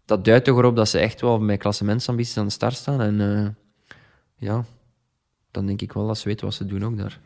dat 0.04 0.24
duidt 0.24 0.44
toch 0.44 0.58
erop 0.58 0.76
dat 0.76 0.88
ze 0.88 0.98
echt 0.98 1.20
wel 1.20 1.40
met 1.40 1.58
klassementsambities 1.58 2.36
aan 2.36 2.44
de 2.46 2.52
start 2.52 2.74
staan. 2.74 3.00
En 3.00 3.20
eh, 3.20 3.48
ja, 4.36 4.64
dan 5.50 5.66
denk 5.66 5.82
ik 5.82 5.92
wel 5.92 6.06
dat 6.06 6.18
ze 6.18 6.28
weten 6.28 6.46
wat 6.46 6.54
ze 6.54 6.66
doen 6.66 6.84
ook 6.84 6.96
daar. 6.96 7.20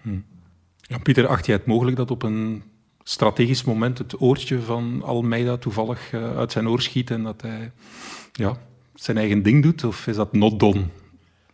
Jan-Pieter, 0.76 1.26
acht 1.26 1.46
jij 1.46 1.54
het 1.56 1.66
mogelijk 1.66 1.96
dat 1.96 2.10
op 2.10 2.22
een 2.22 2.62
strategisch 3.04 3.64
moment 3.64 3.98
het 3.98 4.20
oortje 4.20 4.60
van 4.60 5.02
Almeida 5.04 5.56
toevallig 5.56 6.12
eh, 6.12 6.36
uit 6.36 6.52
zijn 6.52 6.68
oor 6.68 6.80
schiet 6.82 7.10
en 7.10 7.22
dat 7.22 7.42
hij 7.42 7.70
ja, 8.32 8.56
zijn 8.94 9.16
eigen 9.16 9.42
ding 9.42 9.62
doet? 9.62 9.84
Of 9.84 10.06
is 10.06 10.16
dat 10.16 10.32
not 10.32 10.60
done 10.60 10.82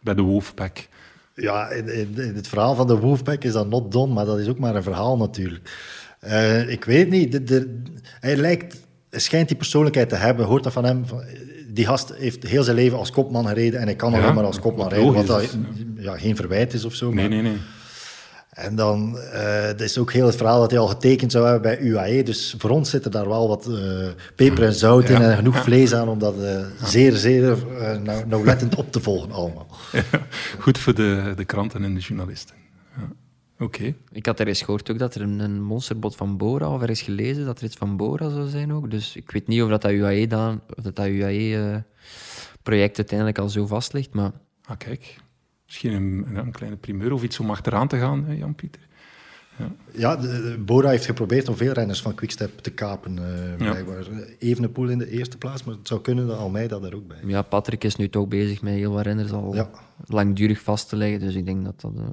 bij 0.00 0.14
de 0.14 0.22
Wolfpack? 0.22 0.88
Ja, 1.34 1.68
in, 1.68 1.94
in, 1.94 2.14
in 2.24 2.34
het 2.34 2.48
verhaal 2.48 2.74
van 2.74 2.86
de 2.86 2.96
Wolfpack 2.98 3.44
is 3.44 3.52
dat 3.52 3.68
not 3.68 3.92
done, 3.92 4.12
maar 4.14 4.24
dat 4.24 4.38
is 4.38 4.48
ook 4.48 4.58
maar 4.58 4.74
een 4.76 4.82
verhaal 4.82 5.16
natuurlijk. 5.16 5.76
Eh, 6.20 6.68
ik 6.70 6.84
weet 6.84 7.08
niet, 7.10 7.32
de, 7.32 7.42
de- 7.44 7.82
hij 8.20 8.36
lijkt, 8.36 8.80
hij 9.10 9.20
schijnt 9.20 9.48
die 9.48 9.56
persoonlijkheid 9.56 10.08
te 10.08 10.14
hebben. 10.14 10.46
Hoort 10.46 10.62
dat 10.64 10.72
van 10.72 10.84
hem? 10.84 11.06
Van, 11.06 11.22
die 11.68 11.86
gast 11.86 12.14
heeft 12.14 12.42
heel 12.46 12.62
zijn 12.62 12.76
leven 12.76 12.98
als 12.98 13.10
kopman 13.10 13.46
gereden 13.46 13.80
en 13.80 13.86
hij 13.86 13.96
kan 13.96 14.12
Ja, 14.12 14.20
alleen 14.22 14.34
maar 14.34 14.44
als 14.44 14.60
kopman 14.60 14.88
rijden, 14.88 15.12
wat 15.12 15.26
dat, 15.26 15.56
ja, 15.96 16.18
geen 16.18 16.36
verwijt 16.36 16.72
is 16.72 16.84
of 16.84 16.94
zo. 16.94 17.06
Nee, 17.12 17.14
maar- 17.28 17.28
nee, 17.42 17.52
nee. 17.52 17.60
En 18.50 18.74
dan 18.74 19.16
uh, 19.16 19.66
dat 19.66 19.80
is 19.80 19.98
ook 19.98 20.12
heel 20.12 20.26
het 20.26 20.36
verhaal 20.36 20.60
dat 20.60 20.70
hij 20.70 20.80
al 20.80 20.86
getekend 20.86 21.32
zou 21.32 21.44
hebben 21.44 21.62
bij 21.62 21.78
UAE. 21.78 22.22
Dus 22.22 22.54
voor 22.58 22.70
ons 22.70 22.90
zit 22.90 23.04
er 23.04 23.10
daar 23.10 23.28
wel 23.28 23.48
wat 23.48 23.68
uh, 23.68 24.08
peper 24.34 24.64
en 24.64 24.74
zout 24.74 25.08
in 25.08 25.22
en 25.22 25.36
genoeg 25.36 25.62
vlees 25.62 25.94
aan 25.94 26.08
om 26.08 26.18
dat 26.18 26.36
uh, 26.36 26.66
zeer, 26.82 27.12
zeer 27.12 27.42
uh, 27.42 27.96
nou, 27.96 28.26
nauwlettend 28.26 28.74
op 28.74 28.92
te 28.92 29.00
volgen 29.00 29.32
allemaal. 29.32 29.66
Ja, 29.92 30.02
goed 30.58 30.78
voor 30.78 30.94
de, 30.94 31.32
de 31.36 31.44
kranten 31.44 31.84
en 31.84 31.94
de 31.94 32.00
journalisten. 32.00 32.54
Ja. 32.96 33.08
Oké. 33.64 33.94
Ik 34.12 34.26
had 34.26 34.40
er 34.40 34.46
eens 34.46 34.62
gehoord 34.62 34.90
ook 34.90 34.98
dat 34.98 35.14
er 35.14 35.20
een, 35.20 35.38
een 35.38 35.62
monsterbot 35.62 36.16
van 36.16 36.36
Bora, 36.36 36.74
of 36.74 36.82
er 36.82 36.90
is 36.90 37.02
gelezen 37.02 37.44
dat 37.44 37.58
er 37.58 37.64
iets 37.64 37.76
van 37.76 37.96
Bora 37.96 38.28
zou 38.28 38.48
zijn 38.48 38.72
ook. 38.72 38.90
Dus 38.90 39.16
ik 39.16 39.30
weet 39.30 39.46
niet 39.46 39.62
of 39.62 39.68
dat, 39.68 39.82
dat 39.82 39.90
UAE, 39.90 40.26
dan, 40.26 40.60
of 40.76 40.82
dat, 40.82 40.96
dat 40.96 41.06
UAE-project 41.06 42.96
uiteindelijk 42.96 43.38
al 43.38 43.48
zo 43.48 43.66
vast 43.66 43.92
ligt, 43.92 44.12
maar... 44.12 44.32
Ah, 44.64 44.76
kijk. 44.78 45.16
Misschien 45.70 45.92
een, 45.92 46.36
een, 46.36 46.50
kleine 46.50 46.76
primeur 46.76 47.12
of 47.12 47.22
iets 47.22 47.40
om 47.40 47.50
achteraan 47.50 47.88
te 47.88 47.98
gaan, 47.98 48.24
hè, 48.24 48.32
Jan-Pieter. 48.32 48.80
Ja, 49.56 49.72
ja 49.92 50.16
de, 50.16 50.26
de 50.26 50.58
Bora 50.58 50.88
heeft 50.88 51.04
geprobeerd 51.04 51.48
om 51.48 51.56
veel 51.56 51.72
renners 51.72 52.02
van 52.02 52.14
Quickstep 52.14 52.58
te 52.58 52.70
kapen. 52.70 53.16
Uh, 53.16 53.56
blijkbaar. 53.56 54.06
Evenepoel 54.38 54.88
in 54.88 54.98
de 54.98 55.10
eerste 55.10 55.38
plaats, 55.38 55.64
maar 55.64 55.74
het 55.74 55.88
zou 55.88 56.00
kunnen 56.00 56.26
dat 56.26 56.38
Almeida 56.38 56.78
daar 56.78 56.94
ook 56.94 57.06
bij. 57.06 57.18
Ja, 57.26 57.42
Patrick 57.42 57.84
is 57.84 57.96
nu 57.96 58.08
toch 58.08 58.28
bezig 58.28 58.62
met 58.62 58.72
heel 58.72 58.92
wat 58.92 59.04
renners 59.04 59.32
al 59.32 59.54
ja. 59.54 59.70
langdurig 60.06 60.60
vast 60.60 60.88
te 60.88 60.96
leggen, 60.96 61.20
dus 61.20 61.34
ik 61.34 61.44
denk 61.44 61.64
dat 61.64 61.80
dat... 61.80 61.92
Uh, 61.96 62.06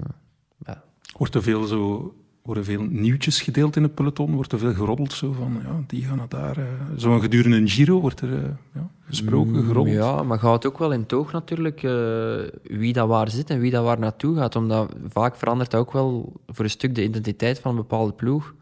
ja. 0.66 0.84
Wordt 1.16 1.34
er 1.34 1.42
veel 1.42 1.64
zo... 1.64 2.14
Worden 2.48 2.66
veel 2.66 2.82
nieuwtjes 2.82 3.40
gedeeld 3.40 3.76
in 3.76 3.82
het 3.82 3.94
peloton? 3.94 4.34
Wordt 4.34 4.52
er 4.52 4.58
veel 4.58 4.74
geroddeld? 4.74 5.12
Zo 5.12 5.32
van, 5.32 5.60
ja, 5.62 5.80
die 5.86 6.04
gaan 6.04 6.16
naar 6.16 6.28
daar. 6.28 6.58
Uh, 6.58 6.64
Zo'n 6.96 7.20
gedurende 7.20 7.56
een 7.56 7.68
Giro 7.68 8.00
wordt 8.00 8.20
er 8.20 8.28
uh, 8.28 8.42
ja, 8.74 8.90
gesproken, 9.08 9.64
geroddeld? 9.64 9.96
Ja, 9.96 10.22
maar 10.22 10.38
gaat 10.38 10.66
ook 10.66 10.78
wel 10.78 10.92
in 10.92 11.06
toog 11.06 11.32
natuurlijk 11.32 11.82
uh, 11.82 12.40
wie 12.62 12.92
dat 12.92 13.08
waar 13.08 13.30
zit 13.30 13.50
en 13.50 13.60
wie 13.60 13.70
dat 13.70 13.84
waar 13.84 13.98
naartoe 13.98 14.36
gaat. 14.36 14.56
Omdat 14.56 14.92
vaak 15.08 15.36
verandert 15.36 15.70
dat 15.70 15.80
ook 15.80 15.92
wel 15.92 16.32
voor 16.46 16.64
een 16.64 16.70
stuk 16.70 16.94
de 16.94 17.04
identiteit 17.04 17.58
van 17.58 17.70
een 17.70 17.76
bepaalde 17.76 18.12
ploeg. 18.12 18.54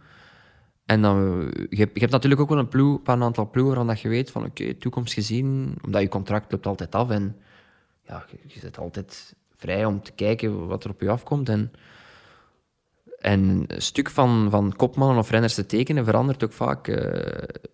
En 0.87 1.03
dan, 1.03 1.51
je, 1.69 1.77
hebt, 1.77 1.95
je 1.95 2.01
hebt 2.01 2.13
natuurlijk 2.13 2.41
ook 2.41 2.49
wel 2.49 2.59
een, 2.59 2.69
ploeg, 2.69 3.01
een 3.05 3.23
aantal 3.23 3.51
ploegen 3.51 3.75
waarvan 3.75 3.95
dat 3.95 4.03
je 4.03 4.09
weet 4.09 4.31
van 4.31 4.45
oké, 4.45 4.63
okay, 4.63 4.75
toekomst 4.75 5.13
gezien, 5.13 5.75
omdat 5.85 6.03
je 6.03 6.09
contract 6.09 6.53
loopt 6.53 6.67
altijd 6.67 6.95
af 6.95 7.11
en 7.11 7.37
ja, 8.03 8.25
je, 8.31 8.39
je 8.47 8.59
zit 8.59 8.79
altijd 8.79 9.35
vrij 9.57 9.85
om 9.85 10.03
te 10.03 10.13
kijken 10.13 10.67
wat 10.67 10.85
er 10.85 10.91
op 10.91 11.01
je 11.01 11.11
afkomt. 11.11 11.49
En, 11.49 11.71
en 13.27 13.65
een 13.67 13.83
stuk 13.83 14.11
van, 14.11 14.47
van 14.51 14.77
kopmannen 14.77 15.19
of 15.19 15.31
renners 15.31 15.55
te 15.55 15.67
tekenen 15.67 16.05
verandert 16.05 16.45
ook 16.45 16.53
vaak 16.53 16.89
uh, 16.89 16.97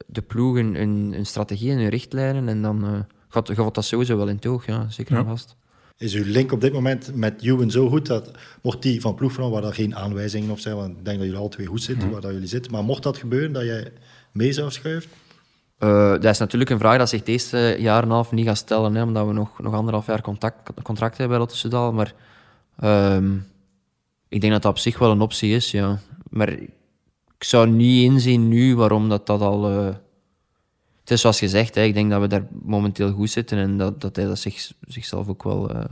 de 0.07 0.23
ploeg 0.27 0.55
hun, 0.55 0.75
hun, 0.75 1.13
hun, 1.15 1.27
strategie 1.27 1.71
en 1.71 1.79
hun 1.79 1.89
richtlijnen. 1.89 2.49
En 2.49 2.63
dan 2.63 2.85
uh, 2.85 2.91
gaat, 3.29 3.51
gaat 3.53 3.75
dat 3.75 3.85
sowieso 3.85 4.17
wel 4.17 4.29
in 4.29 4.39
toog, 4.39 4.67
ja, 4.67 4.87
zeker 4.91 5.17
ja. 5.17 5.25
vast. 5.25 5.57
Is 5.97 6.15
uw 6.15 6.25
link 6.27 6.53
op 6.53 6.61
dit 6.61 6.73
moment 6.73 7.15
met 7.15 7.43
Ewan 7.43 7.71
zo 7.71 7.89
goed 7.89 8.07
dat, 8.07 8.31
mocht 8.63 8.83
die 8.83 9.01
van 9.01 9.15
ploeg 9.15 9.37
waar 9.37 9.65
er 9.65 9.75
geen 9.75 9.97
aanwijzingen 9.97 10.51
of 10.51 10.61
zijn, 10.61 10.77
want 10.77 10.89
ik 10.89 11.05
denk 11.05 11.17
dat 11.17 11.27
jullie 11.27 11.41
alle 11.41 11.49
twee 11.49 11.67
goed 11.67 11.83
zitten 11.83 12.05
Mhm. 12.05 12.13
waar 12.13 12.23
dat 12.23 12.33
jullie 12.33 12.49
zitten, 12.49 12.73
maar 12.73 12.85
mocht 12.85 13.03
dat 13.03 13.17
gebeuren, 13.17 13.53
dat 13.53 13.65
jij 13.65 13.93
mee 14.33 14.53
zou 14.53 14.71
schuiven? 14.71 15.11
Uh, 15.79 16.11
dat 16.11 16.25
is 16.25 16.39
natuurlijk 16.39 16.71
een 16.71 16.79
vraag 16.79 16.99
dat 16.99 17.09
zich 17.09 17.23
deze 17.23 17.77
jaar 17.79 18.03
en 18.03 18.09
een 18.09 18.15
half 18.15 18.33
niet 18.33 18.47
gaat 18.47 18.57
stellen, 18.57 18.95
hè, 18.95 19.03
omdat 19.03 19.27
we 19.27 19.33
nog, 19.33 19.61
nog 19.63 19.75
anderhalf 19.75 20.07
jaar 20.07 20.21
contact, 20.21 20.83
contract 20.83 21.19
hebben 21.19 21.39
bij 21.39 21.47
Lotto 21.47 21.57
Soudal. 21.57 21.93
Maar 21.93 22.15
uh, 22.85 23.17
ik 24.33 24.41
denk 24.41 24.53
dat 24.53 24.63
dat 24.63 24.71
op 24.71 24.79
zich 24.79 24.99
wel 24.99 25.11
een 25.11 25.21
optie 25.21 25.55
is, 25.55 25.71
ja. 25.71 25.99
Maar 26.31 26.49
ik 26.49 27.45
zou 27.45 27.69
niet 27.69 28.11
inzien 28.11 28.49
nu 28.49 28.77
waarom 28.77 29.09
dat, 29.09 29.27
dat 29.27 29.41
al... 29.41 29.71
Uh... 29.71 29.95
Het 31.01 31.11
is 31.11 31.21
zoals 31.21 31.39
gezegd, 31.39 31.75
hè, 31.75 31.83
ik 31.83 31.95
denk 31.95 32.11
dat 32.11 32.21
we 32.21 32.27
daar 32.27 32.47
momenteel 32.63 33.13
goed 33.13 33.31
zitten 33.31 33.59
en 33.59 33.79
dat, 33.79 34.01
dat 34.01 34.17
hij 34.17 34.25
dat 34.25 34.39
zich, 34.39 34.73
zichzelf 34.81 35.29
ook 35.29 35.43
wel, 35.43 35.71
eh, 35.71 35.85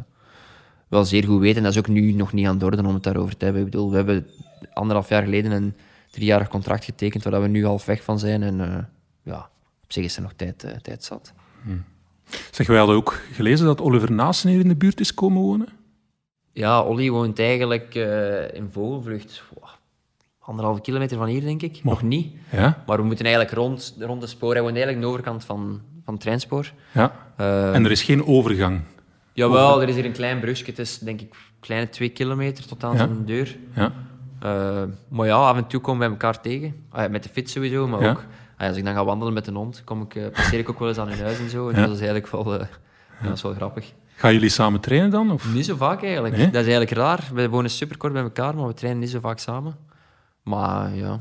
wel 0.88 1.04
zeer 1.04 1.24
goed 1.24 1.40
weet. 1.40 1.56
En 1.56 1.62
dat 1.62 1.72
is 1.72 1.78
ook 1.78 1.88
nu 1.88 2.12
nog 2.12 2.32
niet 2.32 2.46
aan 2.46 2.58
de 2.58 2.64
orde 2.64 2.86
om 2.86 2.94
het 2.94 3.02
daarover 3.02 3.36
te 3.36 3.44
hebben. 3.44 3.62
Ik 3.62 3.70
bedoel, 3.70 3.90
we 3.90 3.96
hebben 3.96 4.26
anderhalf 4.72 5.08
jaar 5.08 5.22
geleden 5.22 5.52
een 5.52 5.74
driejarig 6.10 6.48
contract 6.48 6.84
getekend 6.84 7.24
waar 7.24 7.42
we 7.42 7.48
nu 7.48 7.64
half 7.64 7.84
weg 7.84 8.02
van 8.02 8.18
zijn. 8.18 8.42
En 8.42 8.60
eh, 8.60 8.84
ja, 9.22 9.50
op 9.82 9.92
zich 9.92 10.04
is 10.04 10.16
er 10.16 10.22
nog 10.22 10.32
tijd, 10.36 10.64
eh, 10.64 10.76
tijd 10.76 11.04
zat. 11.04 11.32
Zeg, 12.50 12.66
wij 12.66 12.78
hadden 12.78 12.96
ook 12.96 13.20
gelezen 13.32 13.66
dat 13.66 13.80
Oliver 13.80 14.12
Naassen 14.12 14.50
hier 14.50 14.60
in 14.60 14.68
de 14.68 14.76
buurt 14.76 15.00
is 15.00 15.14
komen 15.14 15.42
wonen. 15.42 15.79
Ja, 16.52 16.82
Olly 16.82 17.10
woont 17.10 17.38
eigenlijk 17.38 17.94
eh, 17.94 18.54
in 18.54 18.68
Vogelvlucht. 18.72 19.42
Wow, 19.54 19.68
Anderhalve 20.40 20.80
kilometer 20.80 21.16
van 21.16 21.26
hier, 21.26 21.40
denk 21.40 21.62
ik. 21.62 21.84
Nog 21.84 22.02
niet. 22.02 22.34
Ja, 22.50 22.82
Maar 22.86 22.96
we 22.96 23.02
moeten 23.04 23.24
eigenlijk 23.24 23.54
rond, 23.54 23.96
rond 23.98 24.20
de 24.20 24.26
spoor. 24.26 24.52
Hij 24.52 24.62
woont 24.62 24.74
eigenlijk 24.74 25.04
aan 25.04 25.10
de 25.10 25.16
overkant 25.18 25.44
van, 25.44 25.80
van 26.04 26.14
het 26.14 26.22
treinspoor. 26.22 26.72
ja. 26.92 27.12
Eh, 27.36 27.74
En 27.74 27.84
er 27.84 27.90
is 27.90 28.02
geen 28.02 28.26
overgang. 28.26 28.80
Jawel, 29.32 29.82
er 29.82 29.88
is 29.88 29.94
hier 29.94 30.04
een 30.04 30.12
klein 30.12 30.40
brugje. 30.40 30.64
Het 30.64 30.78
is 30.78 30.98
denk 30.98 31.20
ik 31.20 31.34
kleine 31.60 31.88
twee 31.88 32.08
kilometer 32.08 32.66
tot 32.66 32.84
aan 32.84 32.92
Ja. 32.92 32.98
zijn 32.98 33.24
deur. 33.24 33.56
Ja. 33.74 33.92
Eh, 34.40 34.82
maar 35.08 35.26
ja, 35.26 35.34
af 35.36 35.56
en 35.56 35.66
toe 35.66 35.80
komen 35.80 36.06
we 36.06 36.12
elkaar 36.12 36.40
tegen. 36.40 36.74
Ah, 36.90 37.10
met 37.10 37.22
de 37.22 37.28
fiets 37.28 37.52
sowieso, 37.52 37.88
maar 37.88 38.02
Ja. 38.02 38.10
ook 38.10 38.24
ah, 38.56 38.68
als 38.68 38.76
ik 38.76 38.84
dan 38.84 38.94
ga 38.94 39.04
wandelen 39.04 39.32
met 39.34 39.46
een 39.46 39.54
hond, 39.54 39.82
kom 39.84 40.02
ik, 40.02 40.14
eh, 40.14 40.26
passeer 40.28 40.58
ik 40.58 40.68
ook 40.68 40.78
wel 40.78 40.88
eens 40.88 40.98
aan 40.98 41.08
hun 41.08 41.18
huis 41.18 41.38
en 41.38 41.50
zo. 41.50 41.68
En 41.68 41.74
dat 41.74 41.90
is 41.90 42.00
eigenlijk 42.00 42.28
wel, 42.28 42.54
eh, 42.54 42.66
ja, 43.20 43.26
dat 43.26 43.36
is 43.36 43.42
wel 43.42 43.54
grappig. 43.54 43.92
Gaan 44.20 44.32
jullie 44.32 44.48
samen 44.48 44.80
trainen 44.80 45.10
dan? 45.10 45.30
Of? 45.30 45.52
Niet 45.54 45.64
zo 45.64 45.76
vaak 45.76 46.02
eigenlijk. 46.02 46.36
Nee? 46.36 46.44
Dat 46.50 46.66
is 46.66 46.72
eigenlijk 46.72 46.90
raar. 46.90 47.28
We 47.34 47.48
wonen 47.48 47.70
superkort 47.70 48.12
bij 48.12 48.22
elkaar, 48.22 48.54
maar 48.56 48.66
we 48.66 48.74
trainen 48.74 49.00
niet 49.00 49.10
zo 49.10 49.20
vaak 49.20 49.38
samen. 49.38 49.76
Maar 50.42 50.94
ja, 50.94 51.20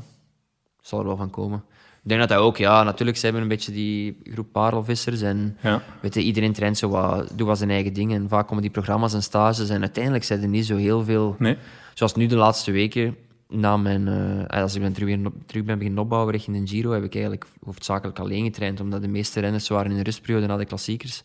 zal 0.80 0.98
er 0.98 1.06
wel 1.06 1.16
van 1.16 1.30
komen. 1.30 1.64
Ik 2.02 2.08
denk 2.08 2.20
dat 2.20 2.28
dat 2.28 2.38
ook, 2.38 2.56
ja, 2.56 2.82
natuurlijk 2.82 3.18
zijn 3.18 3.34
we 3.34 3.40
een 3.40 3.48
beetje 3.48 3.72
die 3.72 4.18
groep 4.24 4.52
parelvissers. 4.52 5.20
En 5.20 5.56
Ja. 5.60 5.82
weet 6.00 6.14
je, 6.14 6.20
iedereen 6.22 6.52
traint 6.52 6.78
zo 6.78 6.88
wat, 6.88 7.32
doet 7.34 7.46
wat 7.46 7.58
zijn 7.58 7.70
eigen 7.70 7.92
ding. 7.92 8.12
En 8.14 8.28
vaak 8.28 8.46
komen 8.46 8.62
die 8.62 8.70
programma's 8.72 9.14
en 9.14 9.22
stages. 9.22 9.68
En 9.68 9.80
uiteindelijk 9.80 10.24
zijn 10.24 10.42
er 10.42 10.48
niet 10.48 10.66
zo 10.66 10.76
heel 10.76 11.04
veel. 11.04 11.36
Nee? 11.38 11.56
Zoals 11.94 12.14
nu 12.14 12.26
de 12.26 12.36
laatste 12.36 12.70
weken, 12.70 13.16
na 13.48 13.76
mijn, 13.76 14.08
eh, 14.48 14.60
als 14.62 14.74
ik 14.74 14.82
ben 14.82 14.92
terug, 14.92 15.08
weer, 15.08 15.30
terug 15.46 15.64
ben 15.64 15.78
beginnen 15.78 16.02
opbouwen 16.02 16.32
richting 16.32 16.58
de 16.60 16.66
Giro, 16.68 16.90
heb 16.90 17.04
ik 17.04 17.12
eigenlijk 17.14 17.46
hoofdzakelijk 17.64 18.18
alleen 18.18 18.44
getraind. 18.44 18.80
Omdat 18.80 19.02
de 19.02 19.08
meeste 19.08 19.40
renners 19.40 19.68
waren 19.68 19.90
in 19.90 19.96
de 19.96 20.02
rustperiode 20.02 20.46
na 20.46 20.56
de 20.56 20.64
klassiekers. 20.64 21.22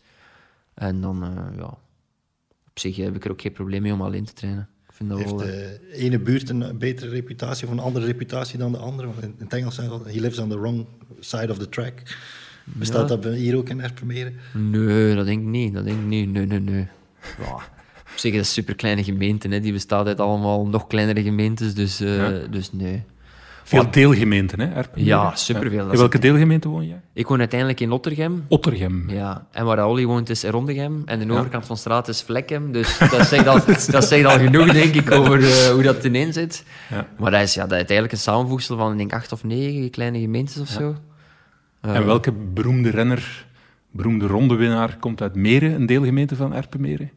En 0.76 1.01
dan, 1.01 1.23
eh, 1.23 1.57
ja, 1.57 1.65
op 2.69 2.80
zich 2.80 2.95
heb 2.95 3.15
ik 3.15 3.26
er 3.26 3.32
ook 3.32 3.41
geen 3.41 3.51
probleem 3.51 3.82
mee 3.82 3.93
om 3.93 4.01
alleen 4.01 4.26
te 4.26 4.34
trainen. 4.34 4.69
Ik 4.88 4.93
vind 4.93 5.09
dat 5.09 5.17
Heeft 5.19 5.30
wel... 5.32 5.39
de 5.39 5.80
ene 5.91 6.19
buurt 6.19 6.49
een 6.49 6.78
betere 6.78 7.09
reputatie 7.09 7.65
of 7.67 7.71
een 7.73 7.80
andere 7.80 8.05
reputatie 8.05 8.57
dan 8.57 8.71
de 8.71 8.78
andere? 8.78 9.07
Want 9.07 9.21
in 9.23 9.36
het 9.38 9.53
Engels 9.53 9.76
zeggen 9.76 9.99
ze, 10.03 10.11
he 10.11 10.19
lives 10.19 10.39
on 10.39 10.49
the 10.49 10.59
wrong 10.59 10.86
side 11.19 11.51
of 11.51 11.57
the 11.57 11.69
track. 11.69 11.93
Bestaat 12.63 13.09
Ja. 13.09 13.15
dat 13.15 13.34
hier 13.34 13.55
ook 13.57 13.69
in 13.69 13.82
Erpenmeren? 13.82 14.36
Nee, 14.53 15.15
dat 15.15 15.26
denk 15.26 15.41
ik 15.41 15.47
niet. 15.47 15.73
Dat 15.73 15.86
denk 15.86 15.99
ik 15.99 16.05
niet. 16.05 16.32
Nee, 16.32 16.45
nee, 16.45 16.59
nee. 16.59 16.88
Ja, 17.39 17.53
op 18.01 18.15
zich 18.15 18.32
is 18.34 18.39
een 18.39 18.45
superkleine 18.45 19.03
gemeente. 19.03 19.47
Hè. 19.47 19.59
Die 19.59 19.71
bestaat 19.71 20.07
uit 20.07 20.19
allemaal 20.19 20.67
nog 20.67 20.88
kleinere 20.88 21.23
gemeentes. 21.23 21.73
Dus, 21.73 21.99
eh, 21.99 22.15
Ja. 22.15 22.47
dus 22.47 22.71
nee. 22.71 23.03
Veel 23.68 23.91
deelgemeenten, 23.91 24.59
hè? 24.59 24.82
Ja, 24.95 25.36
superveel. 25.36 25.91
In 25.91 25.97
welke 25.97 26.20
deelgemeente 26.20 26.70
woon 26.70 26.88
jij? 26.88 27.01
Ik 27.13 27.28
woon 27.28 27.39
uiteindelijk 27.39 27.80
in 27.80 27.91
Ottergem. 27.91 28.45
Ottergem. 28.47 29.09
Ja, 29.09 29.47
en 29.51 29.66
waar 29.66 29.88
Olly 29.88 30.05
woont 30.05 30.30
is 30.30 30.43
Rondegem. 30.43 31.01
En 31.05 31.28
de 31.28 31.34
overkant 31.34 31.66
van 31.66 31.76
de 31.76 31.82
straat 31.82 32.07
is 32.07 32.22
Vlekkem. 32.22 32.72
Dus 32.72 32.97
dat 32.97 33.28
zegt 33.28 33.47
al, 33.47 33.59
dat 33.91 34.05
zegt 34.05 34.26
al 34.26 34.39
genoeg, 34.39 34.72
denk 34.72 34.93
ik, 34.93 35.11
over 35.11 35.43
eh, 35.43 35.68
hoe 35.70 35.84
dat 35.84 36.03
ineen 36.03 36.34
zit. 36.34 36.63
Ja. 36.89 37.07
Maar 37.20 37.32
dat 37.32 37.41
is, 37.41 37.53
ja, 37.53 37.61
dat 37.61 37.72
is 37.72 37.78
eigenlijk 37.78 38.11
een 38.11 38.18
samenvoegsel 38.18 38.78
van, 38.78 38.91
ik 38.91 38.97
denk, 38.97 39.13
acht 39.13 39.32
of 39.32 39.43
negen 39.43 39.89
kleine 39.89 40.20
gemeentes 40.20 40.57
of 40.57 40.68
zo. 40.68 40.95
Eh, 41.82 41.95
En 41.95 42.05
welke 42.05 42.32
beroemde 42.32 42.89
renner, 42.89 43.45
beroemde 43.91 44.28
rondewinnaar, 44.28 44.97
komt 44.99 45.22
uit 45.22 45.36
Meren, 45.36 45.74
een 45.74 45.86
deelgemeente 45.86 46.36
van 46.36 46.53
Erpenmeren? 46.53 47.11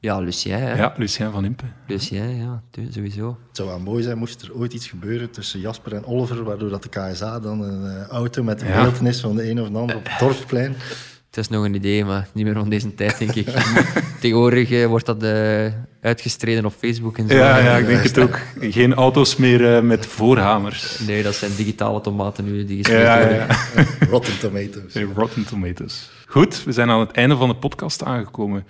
Ja, 0.00 0.18
Lucien, 0.20 0.52
hè. 0.52 0.74
Ja, 0.76 0.94
Lucien 0.96 1.30
van 1.32 1.44
Impe. 1.44 1.64
Lucien, 1.86 2.36
ja, 2.36 2.62
sowieso. 2.90 3.28
Het 3.48 3.56
zou 3.56 3.68
wel 3.68 3.78
mooi 3.80 4.02
zijn 4.02 4.18
moest 4.18 4.42
er 4.42 4.54
ooit 4.54 4.72
iets 4.72 4.86
gebeuren 4.86 5.30
tussen 5.30 5.60
Jasper 5.60 5.94
en 5.94 6.04
Oliver, 6.06 6.44
waardoor 6.44 6.68
dat 6.70 6.82
de 6.82 6.88
KSA 6.88 7.40
dan 7.40 7.60
een 7.60 7.96
eh, 8.00 8.06
auto 8.06 8.42
met 8.42 8.60
een 8.60 8.68
Ja. 8.68 8.82
beeltenis 8.82 9.20
van 9.20 9.36
de 9.36 9.50
een 9.50 9.60
of 9.60 9.68
de 9.68 9.78
ander 9.78 9.96
op 9.96 10.08
het 10.08 10.18
dorpsplein. 10.18 10.74
Het 11.28 11.36
is 11.36 11.48
nog 11.48 11.64
een 11.64 11.74
idee, 11.74 12.04
maar 12.04 12.28
niet 12.32 12.44
meer 12.44 12.54
van 12.54 12.68
deze 12.68 12.94
tijd, 12.94 13.18
denk 13.18 13.34
ik. 13.34 13.46
Tegenwoordig 14.20 14.70
eh, 14.70 14.86
wordt 14.86 15.06
dat 15.06 15.22
eh, 15.22 15.66
uitgestreden 16.00 16.64
op 16.64 16.72
Facebook 16.78 17.18
en 17.18 17.28
zo. 17.28 17.34
Ja, 17.34 17.58
ja, 17.58 17.76
ik 17.76 17.86
denk 17.86 18.02
het 18.02 18.18
ook. 18.18 18.38
Geen 18.60 18.94
auto's 18.94 19.36
meer 19.36 19.76
eh, 19.76 19.82
met 19.82 20.06
voorhamers. 20.06 20.98
Nee, 20.98 21.22
dat 21.22 21.34
zijn 21.34 21.50
digitale 21.56 22.00
tomaten 22.00 22.44
nu 22.44 22.64
die 22.64 22.76
gespeeld 22.84 23.02
Ja, 23.02 23.18
ja, 23.18 23.26
worden. 23.26 23.46
ja. 23.74 24.06
Rotten 24.10 24.38
Tomatoes. 24.38 24.94
Rotten 25.16 25.44
Tomatoes. 25.44 26.10
Goed, 26.26 26.64
we 26.64 26.72
zijn 26.72 26.90
aan 26.90 27.00
het 27.00 27.10
einde 27.10 27.36
van 27.36 27.48
de 27.48 27.54
podcast 27.56 28.04
aangekomen. 28.04 28.64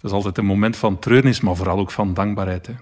Dat 0.00 0.10
is 0.10 0.16
altijd 0.16 0.38
een 0.38 0.44
moment 0.44 0.76
van 0.76 0.98
treurnis, 0.98 1.40
maar 1.40 1.56
vooral 1.56 1.78
ook 1.78 1.90
van 1.90 2.14
dankbaarheid. 2.14 2.66
Hè. 2.66 2.72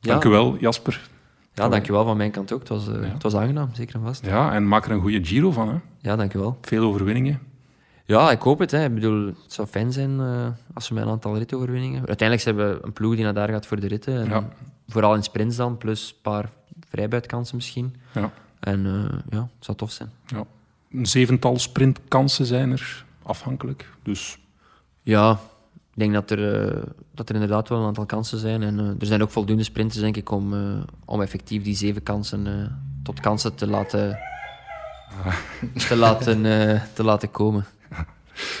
Dank 0.00 0.24
u 0.24 0.28
wel, 0.28 0.56
Jasper. 0.56 1.08
Ja, 1.54 1.68
dankjewel 1.68 2.04
van 2.04 2.16
mijn 2.16 2.30
kant 2.30 2.52
ook. 2.52 2.58
Het 2.60 2.68
was, 2.68 2.88
eh, 2.88 2.94
het 3.12 3.22
was 3.22 3.34
aangenaam, 3.34 3.68
zeker 3.72 3.94
en 3.94 4.00
vast. 4.02 4.24
Ja, 4.26 4.52
en 4.52 4.68
maak 4.68 4.84
er 4.84 4.90
een 4.90 5.00
goede 5.00 5.24
Giro 5.24 5.50
van. 5.50 5.68
Hè. 5.68 5.74
Ja, 6.00 6.16
dankjewel. 6.16 6.58
Veel 6.62 6.84
overwinningen. 6.84 7.40
Ja, 8.04 8.30
ik 8.30 8.40
hoop 8.42 8.58
het. 8.58 8.70
Hè. 8.70 8.84
Ik 8.84 8.94
bedoel, 8.94 9.26
het 9.26 9.52
zou 9.52 9.68
fijn 9.68 9.92
zijn 9.92 10.20
eh, 10.20 10.46
als 10.74 10.88
we 10.88 10.94
met 10.94 11.04
een 11.04 11.10
aantal 11.10 11.36
ritoverwinningen... 11.38 12.06
Uiteindelijk 12.06 12.46
hebben 12.46 12.70
we 12.70 12.84
een 12.86 12.92
ploeg 12.92 13.14
die 13.14 13.24
naar 13.24 13.34
daar 13.34 13.48
gaat 13.48 13.66
voor 13.66 13.80
de 13.80 13.86
ritten. 13.86 14.20
En 14.20 14.28
Ja. 14.28 14.48
Vooral 14.88 15.14
in 15.14 15.22
sprints 15.22 15.56
dan, 15.56 15.78
plus 15.78 16.08
een 16.10 16.22
paar 16.22 16.50
vrijbuitkansen 16.88 17.56
misschien. 17.56 17.94
Ja, 18.12 18.32
En 18.60 18.86
eh, 18.86 19.18
ja, 19.30 19.38
het 19.56 19.64
zou 19.64 19.76
tof 19.76 19.90
zijn. 19.90 20.10
ja. 20.26 20.44
Een 20.90 21.06
zevental 21.06 21.58
sprintkansen 21.58 22.46
zijn 22.46 22.72
er, 22.72 23.04
afhankelijk. 23.22 23.88
Dus 24.02 24.38
Ja, 25.02 25.38
ik 25.96 26.02
denk 26.02 26.12
dat 26.14 26.30
er, 26.30 26.66
eh, 26.66 26.82
dat 27.14 27.28
er 27.28 27.34
inderdaad 27.34 27.68
wel 27.68 27.78
een 27.78 27.86
aantal 27.86 28.06
kansen 28.06 28.38
zijn. 28.38 28.62
En 28.62 28.78
eh, 28.78 28.86
er 28.86 29.06
zijn 29.06 29.22
ook 29.22 29.30
voldoende 29.30 29.62
sprinters, 29.62 30.00
denk 30.00 30.16
ik, 30.16 30.30
om, 30.30 30.54
eh, 30.54 30.82
om 31.04 31.22
effectief 31.22 31.62
die 31.62 31.76
zeven 31.76 32.02
kansen 32.02 32.46
eh, 32.46 32.72
tot 33.02 33.20
kansen 33.20 33.54
te 33.54 33.66
laten, 33.66 34.18
te 35.88 35.96
laten, 36.04 36.46
eh, 36.46 36.80
te 36.92 37.04
laten 37.04 37.30
komen. 37.30 37.64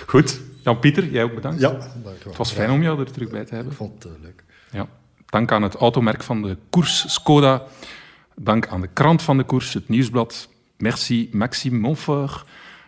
goed. 0.06 0.40
Jan-Pieter, 0.62 1.10
jij 1.10 1.22
ook 1.22 1.34
bedankt. 1.34 1.60
Ja, 1.60 1.70
dankjewel. 1.70 2.12
Het 2.24 2.36
was 2.36 2.52
fijn 2.52 2.70
om 2.70 2.82
jou 2.82 3.00
er 3.00 3.12
terug 3.12 3.30
bij 3.30 3.44
te 3.44 3.54
hebben. 3.54 3.72
Ik 3.72 3.78
vond 3.78 4.02
het 4.02 4.12
leuk. 4.22 4.44
Ja. 4.70 4.86
Dank 5.26 5.52
aan 5.52 5.62
het 5.62 5.74
automerk 5.74 6.22
van 6.22 6.42
de 6.42 6.56
koers 6.70 7.12
Skoda. 7.12 7.62
Dank 8.34 8.68
aan 8.68 8.80
de 8.80 8.88
krant 8.92 9.22
van 9.22 9.36
de 9.36 9.44
koers, 9.44 9.72
het 9.72 9.88
nieuwsblad. 9.88 10.48
Merci 10.76 11.28
Maxime 11.32 11.78
Monfort. 11.78 12.44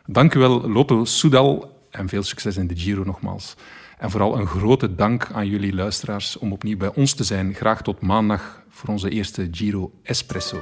Dank 0.07 0.35
u 0.35 0.39
wel 0.39 0.71
Lotto 0.71 1.05
Soudal 1.05 1.77
en 1.91 2.09
veel 2.09 2.23
succes 2.23 2.57
in 2.57 2.67
de 2.67 2.77
Giro 2.77 3.05
nogmaals. 3.05 3.55
En 3.99 4.11
vooral 4.11 4.39
een 4.39 4.47
grote 4.47 4.95
dank 4.95 5.29
aan 5.33 5.47
jullie 5.47 5.75
luisteraars 5.75 6.39
om 6.39 6.53
opnieuw 6.53 6.77
bij 6.77 6.95
ons 6.95 7.15
te 7.15 7.25
zijn. 7.25 7.55
Graag 7.55 7.83
tot 7.83 8.01
maandag 8.01 8.63
voor 8.69 8.89
onze 8.89 9.11
eerste 9.11 9.49
Giro 9.51 9.93
Espresso. 10.03 10.59